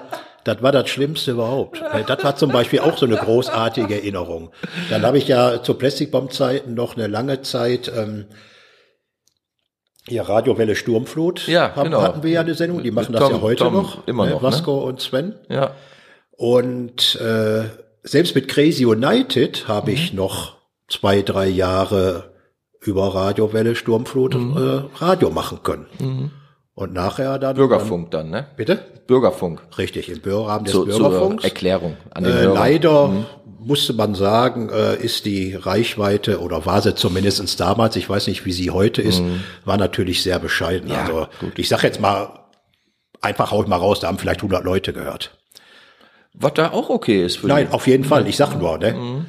das 0.56 0.62
war 0.64 0.72
das 0.72 0.90
Schlimmste 0.90 1.32
überhaupt. 1.32 1.82
Ne, 1.82 2.04
Das 2.08 2.24
war 2.24 2.36
zum 2.36 2.52
Beispiel 2.52 2.80
auch 2.80 2.98
so 2.98 3.06
eine 3.06 3.16
großartige 3.18 3.94
Erinnerung. 3.96 4.52
Dann 4.90 5.04
habe 5.06 5.18
ich 5.18 5.28
ja 5.28 5.62
zu 5.64 5.74
Plastic 5.76 6.12
Bomb 6.12 6.34
Zeiten 6.34 6.74
noch 6.74 6.96
eine 6.98 7.08
lange 7.08 7.42
Zeit, 7.42 7.92
ähm, 7.96 8.26
hier 10.08 10.24
Radiowelle 10.24 10.76
Sturmflut 10.76 11.48
Ja, 11.48 11.76
haben, 11.76 11.92
genau. 11.92 12.02
hatten 12.02 12.24
wir 12.24 12.32
ja 12.32 12.42
eine 12.42 12.56
Sendung, 12.56 12.82
die 12.84 12.92
machen 12.92 13.12
Mit 13.12 13.22
das 13.22 13.30
Tom- 13.30 13.38
ja 13.38 13.42
heute 13.44 13.64
Tom 13.64 13.74
noch. 13.74 14.08
immer 14.08 14.26
ne, 14.26 14.32
noch, 14.32 14.42
ne? 14.42 14.48
Vasco 14.48 14.78
und 14.80 15.02
Sven. 15.02 15.36
ja. 15.50 15.72
Und 16.32 17.16
äh, 17.20 17.66
selbst 18.04 18.34
mit 18.34 18.48
Crazy 18.48 18.86
United 18.86 19.68
habe 19.68 19.92
Mhm. 19.92 19.98
ich 19.98 20.14
noch 20.14 20.56
zwei, 20.88 21.22
drei 21.22 21.48
Jahre 21.48 22.34
über 22.82 23.14
Radiowelle 23.14 23.76
Sturmflut 23.76 24.36
äh, 24.36 25.04
Radio 25.04 25.30
machen 25.32 25.60
können. 25.64 26.32
Und 26.80 26.94
nachher 26.94 27.38
dann 27.40 27.58
Bürgerfunk 27.58 28.10
dann, 28.12 28.30
ne? 28.30 28.44
Dann, 28.44 28.56
bitte 28.56 28.80
Bürgerfunk. 29.06 29.62
richtig 29.78 30.08
im 30.10 30.22
Bürgerrahmen 30.22 30.64
des 30.64 30.72
Zu, 30.72 30.86
zur 30.86 31.10
Bürgerfunks. 31.10 31.44
Erklärung 31.44 31.98
an 32.12 32.24
den 32.24 32.32
Äh, 32.32 32.46
leider 32.46 33.12
musste 33.60 33.92
man 33.92 34.16
sagen, 34.16 34.70
äh, 34.70 34.96
ist 34.96 35.26
die 35.26 35.56
Reichweite 35.56 36.40
oder 36.40 36.66
war 36.66 36.82
sie 36.82 36.96
zumindestens 36.96 37.58
damals, 37.58 37.98
ich 37.98 38.10
weiß 38.10 38.28
nicht, 38.28 38.46
wie 38.46 38.54
sie 38.54 38.72
heute 38.72 39.02
ist, 39.02 39.22
war 39.66 39.76
natürlich 39.76 40.24
sehr 40.24 40.40
bescheiden. 40.40 40.90
Ja, 40.90 41.02
also 41.02 41.28
ich 41.58 41.68
sag 41.68 41.84
jetzt 41.84 42.00
mal, 42.00 42.30
einfach 43.20 43.52
hau 43.52 43.62
ich 43.62 43.68
mal 43.68 43.76
raus, 43.76 44.00
da 44.00 44.08
haben 44.08 44.18
vielleicht 44.18 44.40
100 44.40 44.64
Leute 44.64 44.94
gehört. 44.94 45.38
Was 46.34 46.54
da 46.54 46.72
auch 46.72 46.90
okay 46.90 47.26
ist 47.26 47.40
für 47.40 47.48
Nein, 47.48 47.68
die. 47.68 47.74
auf 47.74 47.88
jeden 47.88 48.06
Fall, 48.06 48.26
ich 48.26 48.38
sag 48.38 48.56
nur, 48.58 48.78
ne? 48.78 49.26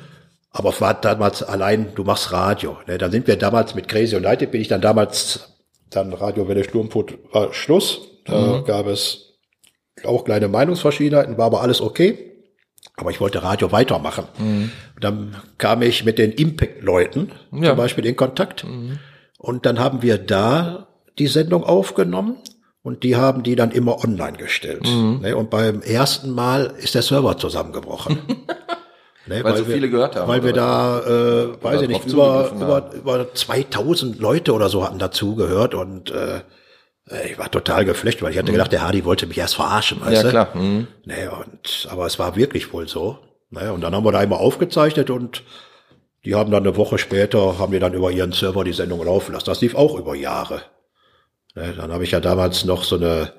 Aber 0.53 0.68
es 0.68 0.80
war 0.80 0.94
damals 0.94 1.42
allein, 1.42 1.88
du 1.96 2.05
machst 2.05 2.30
Radio. 2.30 2.78
Ne? 2.86 2.96
Dann 2.96 3.11
sind 3.11 3.26
wir 3.26 3.34
damals 3.36 3.74
mit 3.74 3.88
Crazy 3.88 4.14
United, 4.14 4.53
bin 4.53 4.61
ich 4.61 4.68
dann 4.68 4.80
damals, 4.80 5.48
dann 5.91 6.12
Radio 6.12 6.49
Welle 6.49 6.64
Sturmfurt 6.64 7.14
war 7.32 7.53
Schluss. 7.53 8.01
Da 8.24 8.62
gab 8.66 8.86
es 8.86 9.34
auch 10.05 10.24
kleine 10.24 10.49
Meinungsverschiedenheiten, 10.49 11.36
war 11.38 11.47
aber 11.47 11.62
alles 11.62 11.80
okay. 11.80 12.26
Aber 12.97 13.11
ich 13.11 13.20
wollte 13.20 13.43
Radio 13.43 13.72
weitermachen. 13.72 14.26
Und 14.38 14.70
dann 15.05 15.36
kam 15.59 15.82
ich 15.82 16.05
mit 16.05 16.18
den 16.18 16.32
Impact-Leuten 16.32 17.32
Ja. 17.53 17.70
zum 17.70 17.76
Beispiel 17.78 18.07
in 18.07 18.16
Kontakt. 18.16 18.64
Und 19.38 19.66
dann 19.66 19.78
haben 19.78 20.03
wir 20.03 20.18
da 20.18 20.88
die 21.18 21.26
Sendung 21.26 21.64
aufgenommen 21.64 22.36
und 22.82 23.03
die 23.03 23.16
haben 23.16 23.43
die 23.43 23.57
dann 23.57 23.70
immer 23.72 24.03
online 24.05 24.36
gestellt. 24.38 24.84
Ne? 24.84 25.36
Und 25.36 25.51
beim 25.51 25.82
ersten 25.82 26.30
Mal 26.30 26.74
ist 26.78 26.95
der 26.95 27.03
Server 27.03 27.36
zusammengebrochen. 27.36 28.18
Ne, 29.31 29.45
Weil 29.45 29.57
so 29.57 29.66
wir, 29.68 29.74
viele 29.74 29.89
gehört 29.89 30.16
haben, 30.16 30.26
Weil 30.28 30.43
wir 30.43 30.53
da, 30.53 30.99
äh, 31.01 31.62
weiß 31.62 31.83
ich 31.83 31.89
nicht, 31.89 32.05
über, 32.07 32.51
über, 32.53 32.91
über 32.95 33.33
2000 33.33 34.18
Leute 34.18 34.53
oder 34.53 34.68
so 34.68 34.85
hatten 34.85 34.99
dazugehört 34.99 35.74
und 35.74 36.11
äh, 36.11 36.39
äh, 37.09 37.31
ich 37.31 37.39
war 37.39 37.49
total 37.49 37.85
geflecht, 37.85 38.22
weil 38.22 38.33
ich 38.33 38.39
hatte 38.39 38.51
gedacht, 38.51 38.72
der 38.72 38.83
Hardy 38.83 39.05
wollte 39.05 39.28
mich 39.28 39.39
erst 39.39 39.55
verarschen, 39.55 40.01
weißt 40.01 40.11
Mhm. 40.11 40.14
Ja, 40.16 40.22
du? 40.22 40.28
klar. 40.31 40.49
Mhm. 40.57 40.87
Nee, 41.05 41.28
und, 41.28 41.89
aber 41.91 42.07
es 42.07 42.18
war 42.18 42.35
wirklich 42.35 42.72
wohl 42.72 42.89
so. 42.89 43.18
Naja, 43.51 43.70
und 43.70 43.83
dann 43.83 43.95
haben 43.95 44.05
wir 44.05 44.11
da 44.12 44.18
einmal 44.18 44.41
aufgezeichnet 44.41 45.11
und 45.11 45.45
die 46.24 46.35
haben 46.35 46.51
dann 46.51 46.64
eine 46.66 46.76
Woche 46.76 46.99
später, 46.99 47.59
haben 47.61 47.72
die 47.72 47.78
dann 47.78 47.95
über 47.95 48.11
ihren 48.11 48.33
Server 48.33 48.64
die 48.64 48.72
Sendung 48.72 49.05
laufen 49.05 49.33
lassen. 49.33 49.47
Das 49.47 49.61
lief 49.61 49.76
auch 49.76 49.97
über 49.97 50.16
Jahre. 50.16 50.62
Ne, 51.55 51.72
dann 51.76 51.93
habe 51.93 52.03
ich 52.03 52.11
ja 52.11 52.18
damals 52.20 52.64
noch 52.64 52.83
so 52.83 52.97
eine, 52.97 53.33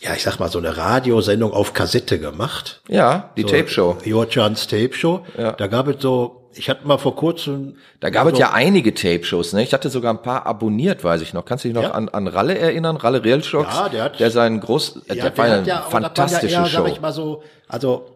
ja, 0.00 0.14
ich 0.14 0.22
sag 0.22 0.38
mal, 0.38 0.48
so 0.48 0.58
eine 0.58 0.76
Radiosendung 0.76 1.52
auf 1.52 1.72
Kassette 1.74 2.18
gemacht. 2.18 2.80
Ja, 2.88 3.30
die 3.36 3.42
So, 3.42 3.48
Tape 3.48 3.68
Show. 3.68 3.96
Jorchans 4.04 4.66
Tape 4.66 4.92
Show. 4.94 5.24
Ja. 5.36 5.52
Da 5.52 5.66
gab 5.66 5.88
es 5.88 6.00
so, 6.00 6.48
ich 6.54 6.68
hatte 6.70 6.86
mal 6.86 6.98
vor 6.98 7.14
kurzem. 7.16 7.76
Da 8.00 8.10
gab 8.10 8.26
es 8.26 8.34
so, 8.34 8.40
ja 8.40 8.52
einige 8.52 8.94
Tape-Shows, 8.94 9.52
ne? 9.52 9.62
Ich 9.62 9.72
hatte 9.74 9.90
sogar 9.90 10.12
ein 10.12 10.22
paar 10.22 10.46
abonniert, 10.46 11.04
weiß 11.04 11.20
ich 11.20 11.32
noch. 11.34 11.44
Kannst 11.44 11.64
du 11.64 11.68
dich 11.68 11.74
noch 11.74 11.82
Ja. 11.82 11.90
an, 11.92 12.08
an 12.08 12.26
Ralle 12.26 12.58
erinnern? 12.58 12.96
Ralle 12.96 13.22
Realschocks? 13.24 13.74
Ja, 13.76 13.88
der 13.88 14.02
hat- 14.04 14.18
Der 14.20 14.30
seinen 14.30 14.60
groß, 14.60 15.02
äh, 15.08 15.14
Ja, 15.16 15.24
der 15.24 15.38
war 15.38 15.46
ja 15.46 15.52
hat 15.52 15.58
eine 15.60 15.68
ja, 15.68 15.82
fantastische 15.82 16.52
ja 16.54 16.60
eher, 16.62 16.66
Show. 16.66 16.82
Sag 16.84 16.92
ich 16.92 17.00
mal 17.00 17.12
so, 17.12 17.42
also 17.68 18.06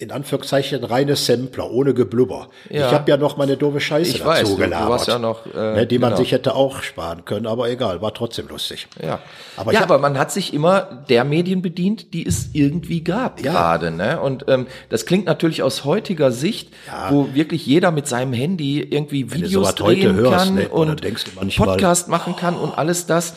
in 0.00 0.10
Anführungszeichen 0.10 0.82
reine 0.82 1.14
Sampler, 1.14 1.70
ohne 1.70 1.92
Geblubber. 1.92 2.48
Ja. 2.70 2.86
Ich 2.88 2.92
habe 2.94 3.10
ja 3.10 3.16
noch 3.18 3.36
meine 3.36 3.56
doofe 3.58 3.80
Scheiße 3.80 4.10
Ich 4.10 4.24
weiß, 4.24 4.40
dazu 4.40 4.52
du 4.56 4.62
gelabert. 4.62 5.06
ja 5.06 5.18
noch, 5.18 5.44
äh, 5.54 5.58
ne, 5.74 5.86
die 5.86 5.98
man 5.98 6.10
genau. 6.10 6.22
sich 6.22 6.32
hätte 6.32 6.54
auch 6.54 6.82
sparen 6.82 7.24
können, 7.26 7.46
aber 7.46 7.68
egal, 7.70 8.00
war 8.00 8.14
trotzdem 8.14 8.48
lustig. 8.48 8.88
Ja, 9.02 9.18
Aber 9.58 9.72
ja, 9.74 9.82
aber 9.82 9.98
man 9.98 10.18
hat 10.18 10.32
sich 10.32 10.54
immer 10.54 11.04
der 11.10 11.24
Medien 11.24 11.60
bedient, 11.60 12.14
die 12.14 12.26
es 12.26 12.48
irgendwie 12.54 13.04
gab 13.04 13.40
Ja. 13.44 13.52
gerade. 13.52 13.90
Ne? 13.90 14.18
Und 14.20 14.46
ähm, 14.48 14.66
das 14.88 15.04
klingt 15.04 15.26
natürlich 15.26 15.62
aus 15.62 15.84
heutiger 15.84 16.32
Sicht, 16.32 16.70
Ja. 16.86 17.08
wo 17.12 17.34
wirklich 17.34 17.66
jeder 17.66 17.90
mit 17.90 18.06
seinem 18.08 18.32
Handy 18.32 18.80
irgendwie 18.80 19.32
Videos 19.34 19.74
drehen 19.74 20.14
hörst, 20.16 20.46
kann 20.46 20.54
ne, 20.54 20.68
und 20.70 21.04
du 21.04 21.08
manchmal- 21.36 21.68
Podcast 21.68 22.08
machen 22.08 22.36
kann 22.36 22.56
und 22.56 22.76
alles 22.78 23.04
das. 23.06 23.34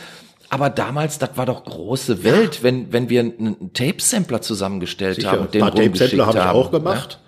Aber 0.54 0.70
damals, 0.70 1.18
das 1.18 1.32
war 1.36 1.48
doch 1.48 1.64
große 1.64 2.24
Welt, 2.24 2.62
wenn 2.62 2.94
wenn 2.94 3.10
wir 3.10 3.22
einen, 3.22 3.74
Tape-Sampler 3.74 4.42
zusammengestellt 4.42 5.16
Sicher, 5.16 5.32
haben 5.32 5.40
ein 5.40 5.46
und 5.46 5.54
den 5.56 5.62
paar 5.62 5.74
Tape-Sampler 5.74 6.26
habe 6.28 6.38
ich 6.38 6.44
auch 6.46 6.70
gemacht, 6.72 7.20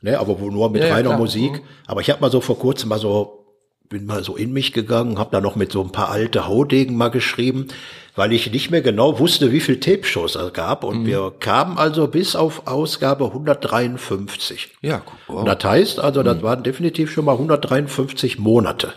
ne, 0.00 0.18
aber 0.18 0.38
nur 0.38 0.70
mit 0.70 0.82
Ja, 0.82 0.88
ja, 0.88 0.94
reiner 0.94 1.08
klar. 1.10 1.18
Musik. 1.18 1.52
Mhm. 1.54 1.60
Aber 1.88 2.00
ich 2.00 2.08
habe 2.10 2.20
mal 2.20 2.30
so 2.30 2.40
vor 2.40 2.56
kurzem 2.58 2.88
mal 2.90 3.00
so, 3.00 3.44
bin 3.88 4.06
mal 4.06 4.22
so 4.22 4.36
in 4.36 4.52
mich 4.52 4.72
gegangen, 4.72 5.18
habe 5.18 5.30
da 5.32 5.40
noch 5.40 5.56
mit 5.56 5.72
so 5.72 5.82
ein 5.82 5.90
paar 5.90 6.10
alte 6.10 6.46
Haudegen 6.46 6.96
mal 6.96 7.08
geschrieben, 7.08 7.66
weil 8.14 8.32
ich 8.32 8.52
nicht 8.52 8.70
mehr 8.70 8.82
genau 8.82 9.18
wusste, 9.18 9.50
wie 9.50 9.60
viel 9.60 9.80
Tape-Shows 9.80 10.36
es 10.36 10.52
gab. 10.52 10.84
Mhm. 10.84 10.88
Und 10.88 11.06
wir 11.06 11.32
kamen 11.40 11.78
also 11.78 12.06
bis 12.06 12.36
auf 12.36 12.66
Ausgabe 12.68 13.24
153. 13.26 14.68
Ne? 14.82 14.88
Ja, 14.90 15.02
guck, 15.04 15.16
wow. 15.26 15.40
Und 15.40 15.46
das 15.46 15.64
heißt 15.64 15.98
also, 15.98 16.20
Mhm. 16.20 16.24
das 16.26 16.42
waren 16.42 16.62
definitiv 16.62 17.10
schon 17.10 17.24
mal 17.24 17.32
153 17.36 18.38
Monate. 18.38 18.92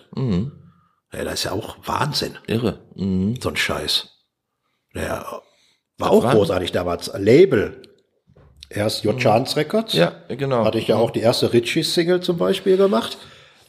Ja, 1.14 1.24
das 1.26 1.34
ist 1.36 1.43
ja 1.45 1.51
auch 1.51 1.78
Wahnsinn, 1.86 2.38
irre. 2.47 2.80
Mhm. 2.95 3.36
so 3.41 3.49
ein 3.49 3.55
Scheiß. 3.57 4.07
Ja, 4.93 5.26
war 5.26 5.41
Das 5.97 6.09
auch 6.09 6.24
war- 6.24 6.34
großartig 6.36 6.72
damals. 6.72 7.12
Label. 7.18 7.82
Erst 8.70 9.05
Your 9.05 9.18
Chance 9.18 9.57
Records. 9.57 9.93
Ja, 9.93 10.14
genau. 10.30 10.64
Hatte 10.64 10.78
ich 10.80 10.88
ja 10.88 10.95
auch 10.95 11.12
die 11.12 11.20
erste 11.20 11.51
Ritchie-Single 11.51 12.22
zum 12.22 12.38
Beispiel 12.38 12.78
gemacht. 12.78 13.18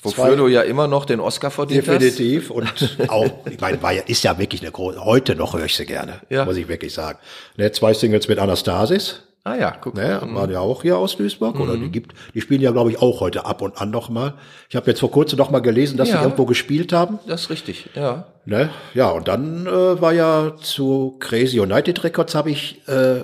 Wofür 0.00 0.26
Zwei- 0.26 0.34
du 0.36 0.46
ja 0.48 0.62
immer 0.62 0.86
noch 0.86 1.04
den 1.04 1.18
Oscar 1.20 1.50
verdient 1.50 1.86
hast. 1.88 2.00
Definitiv. 2.00 2.50
Und 2.50 2.68
auch, 3.08 3.46
ich 3.50 3.60
meine, 3.60 3.82
war 3.82 3.92
ja, 3.92 4.02
ist 4.02 4.22
ja 4.24 4.38
wirklich 4.38 4.60
eine 4.62 4.70
große, 4.70 5.04
heute 5.04 5.34
noch 5.34 5.54
höre 5.54 5.64
ich 5.64 5.76
sie 5.76 5.86
gerne, 5.86 6.20
Ja. 6.28 6.44
muss 6.44 6.56
ich 6.56 6.68
wirklich 6.68 6.92
sagen. 6.94 7.18
Ne, 7.56 7.70
zwei 7.72 7.92
Singles 7.94 8.28
mit 8.28 8.38
Anastasis, 8.38 9.22
Ah 9.44 9.56
ja, 9.56 9.72
guck. 9.80 9.94
ne, 9.94 10.20
waren 10.22 10.50
ja 10.52 10.60
auch 10.60 10.82
hier 10.82 10.98
aus 10.98 11.16
Duisburg, 11.16 11.58
oder 11.58 11.76
die 11.76 11.90
gibt, 11.90 12.14
die 12.32 12.40
spielen 12.40 12.60
ja, 12.60 12.70
glaube 12.70 12.90
ich, 12.90 13.02
auch 13.02 13.20
heute 13.20 13.44
ab 13.44 13.60
und 13.60 13.80
an 13.80 13.90
noch 13.90 14.08
mal. 14.08 14.34
Ich 14.70 14.76
habe 14.76 14.88
jetzt 14.88 15.00
vor 15.00 15.10
kurzem 15.10 15.36
noch 15.36 15.50
mal 15.50 15.58
gelesen, 15.58 15.96
dass 15.96 16.10
Ja. 16.10 16.18
sie 16.18 16.22
irgendwo 16.22 16.46
gespielt 16.46 16.92
haben. 16.92 17.18
Das 17.26 17.42
ist 17.42 17.50
richtig, 17.50 17.88
ja. 17.96 18.26
Ne? 18.44 18.70
Ja, 18.94 19.10
und 19.10 19.26
dann 19.26 19.66
äh, 19.66 20.00
war 20.00 20.12
ja 20.12 20.54
zu 20.60 21.16
Crazy 21.18 21.58
United 21.58 22.04
Records 22.04 22.36
habe 22.36 22.50
ich 22.52 22.86
äh, 22.86 23.22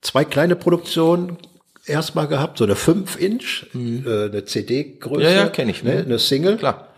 zwei 0.00 0.24
kleine 0.24 0.56
Produktionen 0.56 1.36
erstmal 1.86 2.26
gehabt, 2.26 2.58
so 2.58 2.64
eine 2.64 2.74
5-Inch, 2.74 3.66
äh, 3.74 4.24
eine 4.30 4.44
CD-Größe. 4.44 5.18
Mhm. 5.20 5.22
Ja, 5.24 5.30
ja, 5.30 5.48
kenn 5.48 5.68
ich, 5.68 5.84
Ne? 5.84 5.94
ne? 5.94 6.00
Eine 6.06 6.18
Single. 6.18 6.56
Klar. 6.56 6.88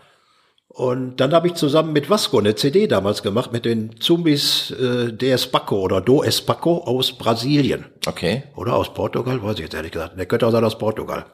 Und 0.73 1.17
dann 1.17 1.33
habe 1.33 1.47
ich 1.47 1.53
zusammen 1.53 1.93
mit 1.93 2.09
Vasco 2.09 2.39
eine 2.39 2.55
CD 2.55 2.87
damals 2.87 3.21
gemacht 3.21 3.53
mit 3.53 3.63
den 3.63 3.99
Zumbis 3.99 4.71
äh, 4.71 5.13
DS 5.13 5.45
Paco 5.47 5.79
oder 5.79 6.01
Do 6.01 6.23
Es 6.23 6.41
Paco 6.41 6.79
aus 6.79 7.11
Brasilien. 7.11 7.85
Okay. 8.07 8.43
Oder 8.55 8.75
aus 8.75 8.91
Portugal, 8.91 9.43
weiß 9.43 9.53
ich 9.55 9.65
jetzt 9.65 9.75
ehrlich 9.75 9.91
gesagt. 9.91 10.17
Der 10.17 10.25
könnte 10.25 10.47
auch 10.47 10.51
sein 10.51 10.63
aus 10.63 10.79
Portugal. 10.79 11.25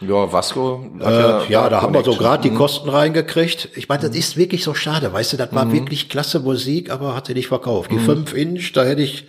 Ja, 0.00 0.32
Vasco. 0.32 0.84
Äh, 1.00 1.50
ja, 1.50 1.68
da 1.68 1.82
haben 1.82 1.92
wir 1.92 2.04
so 2.04 2.14
gerade 2.14 2.48
die 2.48 2.54
Kosten 2.54 2.88
reingekriegt. 2.88 3.70
Ich 3.74 3.88
meine, 3.88 4.02
das 4.02 4.14
ist 4.16 4.36
wirklich 4.36 4.62
so 4.62 4.74
schade, 4.74 5.12
weißt 5.12 5.32
du, 5.32 5.36
das 5.38 5.52
war 5.52 5.72
wirklich 5.72 6.08
klasse 6.08 6.38
Musik, 6.38 6.90
aber 6.90 7.16
hat 7.16 7.26
sie 7.26 7.34
nicht 7.34 7.48
verkauft. 7.48 7.90
Die 7.90 7.98
5 7.98 8.32
Inch, 8.34 8.72
da 8.74 8.84
hätte 8.84 9.02
ich, 9.02 9.26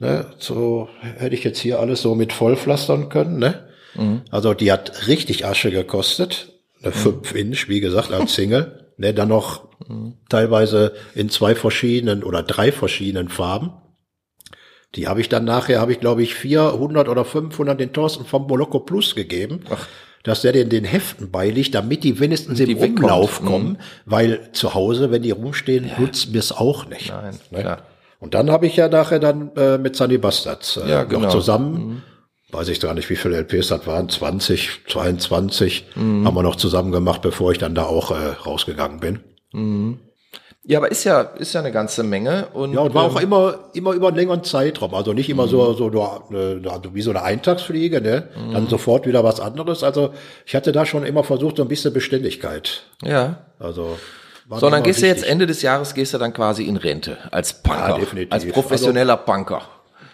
ne, 0.00 0.26
so 0.38 0.88
hätte 1.00 1.34
ich 1.34 1.44
jetzt 1.44 1.58
hier 1.58 1.78
alles 1.78 2.02
so 2.02 2.14
mit 2.14 2.32
vollpflastern 2.32 3.08
können, 3.10 3.38
ne? 3.38 3.68
Also 4.30 4.54
die 4.54 4.72
hat 4.72 5.06
richtig 5.06 5.46
Asche 5.46 5.70
gekostet. 5.70 6.48
Eine 6.82 6.92
5 6.92 7.34
Inch, 7.34 7.68
wie 7.68 7.80
gesagt, 7.80 8.12
als 8.12 8.34
Single. 8.34 8.83
Ne, 8.96 9.12
dann 9.14 9.28
noch 9.28 9.68
teilweise 10.28 10.92
in 11.14 11.28
zwei 11.28 11.54
verschiedenen 11.54 12.22
oder 12.24 12.42
drei 12.42 12.72
verschiedenen 12.72 13.28
Farben. 13.28 13.72
Die 14.94 15.08
habe 15.08 15.20
ich 15.20 15.28
dann 15.28 15.44
nachher, 15.44 15.80
habe 15.80 15.92
ich 15.92 16.00
glaube 16.00 16.22
ich 16.22 16.34
400 16.34 17.08
oder 17.08 17.24
500 17.24 17.78
den 17.80 17.92
Thorsten 17.92 18.24
vom 18.24 18.46
Moloko 18.46 18.78
Plus 18.80 19.14
gegeben, 19.14 19.60
dass 20.22 20.42
der 20.42 20.52
den 20.52 20.68
den 20.68 20.84
Heften 20.84 21.30
beiliegt, 21.30 21.74
damit 21.74 22.04
die 22.04 22.20
wenigstens 22.20 22.60
im 22.60 22.66
Die 22.66 22.80
wegkommt. 22.80 23.00
Umlauf 23.00 23.40
Mhm. 23.42 23.46
kommen, 23.46 23.78
weil 24.06 24.50
zu 24.52 24.74
Hause, 24.74 25.10
wenn 25.10 25.22
die 25.22 25.32
rumstehen, 25.32 25.90
nutzt 25.98 26.32
mir 26.32 26.38
es 26.38 26.52
auch 26.52 26.86
nicht. 26.86 27.10
Nein, 27.10 27.38
Ne? 27.50 27.78
Und 28.20 28.32
dann 28.32 28.50
habe 28.50 28.66
ich 28.66 28.76
ja 28.76 28.88
nachher 28.88 29.18
dann 29.18 29.50
äh, 29.56 29.76
mit 29.76 29.96
Sunny 29.96 30.16
Bastards 30.16 30.78
äh, 30.78 30.88
Ja, 30.88 31.02
genau. 31.04 31.24
noch 31.24 31.30
zusammen, 31.30 32.02
weiß 32.54 32.68
ich 32.68 32.80
gar 32.80 32.94
nicht, 32.94 33.10
wie 33.10 33.16
viele 33.16 33.36
LPs 33.36 33.68
das 33.68 33.86
waren, 33.86 34.08
20, 34.08 34.86
22, 34.88 35.86
Mhm. 35.94 36.26
haben 36.26 36.34
wir 36.34 36.42
noch 36.42 36.56
zusammen 36.56 36.92
gemacht, 36.92 37.20
bevor 37.22 37.52
ich 37.52 37.58
dann 37.58 37.74
da 37.74 37.84
auch 37.84 38.10
äh, 38.10 38.14
rausgegangen 38.46 39.00
bin. 39.00 39.20
Ja, 40.66 40.78
aber 40.78 40.90
ist 40.90 41.04
ja, 41.04 41.20
ist 41.20 41.52
ja 41.52 41.60
eine 41.60 41.72
ganze 41.72 42.02
Menge. 42.02 42.48
Und, 42.54 42.72
Ja, 42.72 42.80
und 42.80 42.94
war 42.94 43.04
auch 43.04 43.16
ähm, 43.16 43.24
immer, 43.24 43.54
immer 43.74 43.92
über 43.92 44.08
einen 44.08 44.16
längeren 44.16 44.42
Zeitraum. 44.44 44.94
Also 44.94 45.12
nicht 45.12 45.28
immer 45.28 45.46
so, 45.46 45.74
so 45.74 45.90
nur, 45.90 46.24
also 46.32 46.94
wie 46.94 47.02
so 47.02 47.10
eine 47.10 47.22
Eintagsfliege, 47.22 48.00
ne? 48.00 48.28
Dann 48.52 48.66
sofort 48.68 49.06
wieder 49.06 49.22
was 49.22 49.40
anderes. 49.40 49.82
Also 49.84 50.14
ich 50.46 50.54
hatte 50.54 50.72
da 50.72 50.86
schon 50.86 51.04
immer 51.04 51.22
versucht, 51.22 51.58
so 51.58 51.62
ein 51.62 51.68
bisschen 51.68 51.92
Beständigkeit. 51.92 52.82
Ja. 53.02 53.44
Also. 53.58 53.98
war 54.48 54.58
So, 54.58 54.70
dann 54.70 54.82
gehst 54.82 55.02
du 55.02 55.06
jetzt 55.06 55.18
wichtig. 55.18 55.32
Ende 55.32 55.46
des 55.46 55.60
Jahres, 55.60 55.92
gehst 55.92 56.14
du 56.14 56.18
dann 56.18 56.32
quasi 56.32 56.64
in 56.64 56.78
Rente. 56.78 57.18
Als 57.30 57.62
Punker. 57.62 57.90
Ja, 57.90 57.98
definitiv. 57.98 58.32
Als 58.32 58.48
professioneller 58.48 59.18
Punker. 59.18 59.62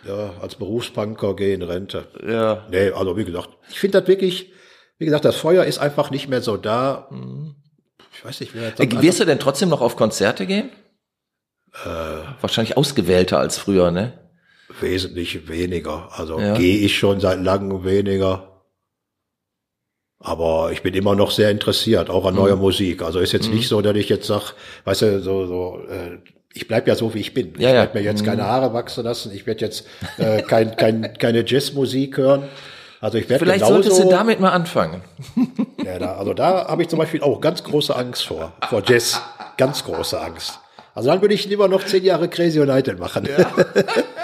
Ja, 0.06 0.34
als 0.40 0.54
Berufspunker 0.54 1.36
gehe 1.36 1.54
in 1.54 1.62
Rente. 1.62 2.06
Ja. 2.26 2.66
Nee, 2.70 2.90
also 2.90 3.16
wie 3.16 3.24
gesagt, 3.24 3.50
ich 3.70 3.78
finde 3.78 4.00
das 4.00 4.08
wirklich, 4.08 4.52
wie 4.98 5.04
gesagt, 5.04 5.24
das 5.24 5.36
Feuer 5.36 5.64
ist 5.64 5.78
einfach 5.78 6.10
nicht 6.10 6.28
mehr 6.28 6.40
so 6.40 6.56
da. 6.56 7.08
Ich 8.14 8.24
weiß 8.24 8.40
nicht, 8.40 8.54
wer 8.54 8.78
Äh, 8.80 9.02
Wirst 9.02 9.20
du 9.20 9.24
denn 9.24 9.38
trotzdem 9.38 9.68
noch 9.68 9.80
auf 9.82 9.96
Konzerte 9.96 10.46
gehen? 10.46 10.70
Äh. 11.84 11.88
Wahrscheinlich 12.40 12.76
ausgewählter 12.76 13.38
als 13.38 13.58
früher, 13.58 13.90
ne? 13.90 14.16
wesentlich 14.80 15.48
weniger. 15.48 16.08
Also 16.12 16.38
Ja. 16.38 16.56
gehe 16.56 16.78
ich 16.78 16.96
schon 16.96 17.18
seit 17.20 17.40
langem 17.42 17.84
weniger. 17.84 18.64
Aber 20.18 20.70
ich 20.70 20.82
bin 20.82 20.94
immer 20.94 21.14
noch 21.14 21.30
sehr 21.30 21.50
interessiert, 21.50 22.10
auch 22.10 22.26
an 22.26 22.34
neuer 22.34 22.56
Musik. 22.56 23.02
Also 23.02 23.20
ist 23.20 23.32
jetzt 23.32 23.48
nicht 23.50 23.68
so, 23.68 23.80
dass 23.80 23.96
ich 23.96 24.08
jetzt 24.08 24.26
sag, 24.26 24.52
weißt 24.84 25.02
du, 25.02 25.20
so, 25.22 25.46
so 25.46 25.80
äh, 25.88 26.18
ich 26.52 26.66
bleib 26.66 26.88
ja 26.88 26.94
so, 26.94 27.14
wie 27.14 27.20
ich 27.20 27.32
bin. 27.32 27.54
Ja, 27.58 27.68
ich 27.68 27.74
ja. 27.74 27.80
werde 27.80 27.98
mir 27.98 28.04
jetzt 28.04 28.24
keine 28.24 28.44
Haare 28.44 28.72
wachsen 28.72 29.04
lassen. 29.04 29.32
Ich 29.34 29.46
werde 29.46 29.64
jetzt 29.64 29.86
äh, 30.18 30.42
kein, 30.42 30.76
kein, 30.76 31.16
keine 31.18 31.44
Jazzmusik 31.46 32.16
hören. 32.16 32.44
Also 33.00 33.18
ich 33.18 33.28
werde 33.28 33.44
Vielleicht 33.44 33.64
genauso, 33.64 33.82
solltest 33.82 34.04
du 34.04 34.10
damit 34.10 34.40
mal 34.40 34.50
anfangen. 34.50 35.02
ja, 35.84 35.98
da, 35.98 36.16
also 36.16 36.34
da 36.34 36.68
habe 36.68 36.82
ich 36.82 36.88
zum 36.88 36.98
Beispiel 36.98 37.22
auch 37.22 37.40
ganz 37.40 37.64
große 37.64 37.94
Angst 37.94 38.26
vor, 38.26 38.52
vor 38.68 38.82
Jazz. 38.84 39.22
Ganz 39.56 39.84
große 39.84 40.20
Angst. 40.20 40.58
Also 40.94 41.08
dann 41.08 41.22
würde 41.22 41.34
ich 41.34 41.46
lieber 41.46 41.68
noch 41.68 41.84
zehn 41.84 42.04
Jahre 42.04 42.28
Crazy 42.28 42.60
United 42.60 42.98
machen. 42.98 43.26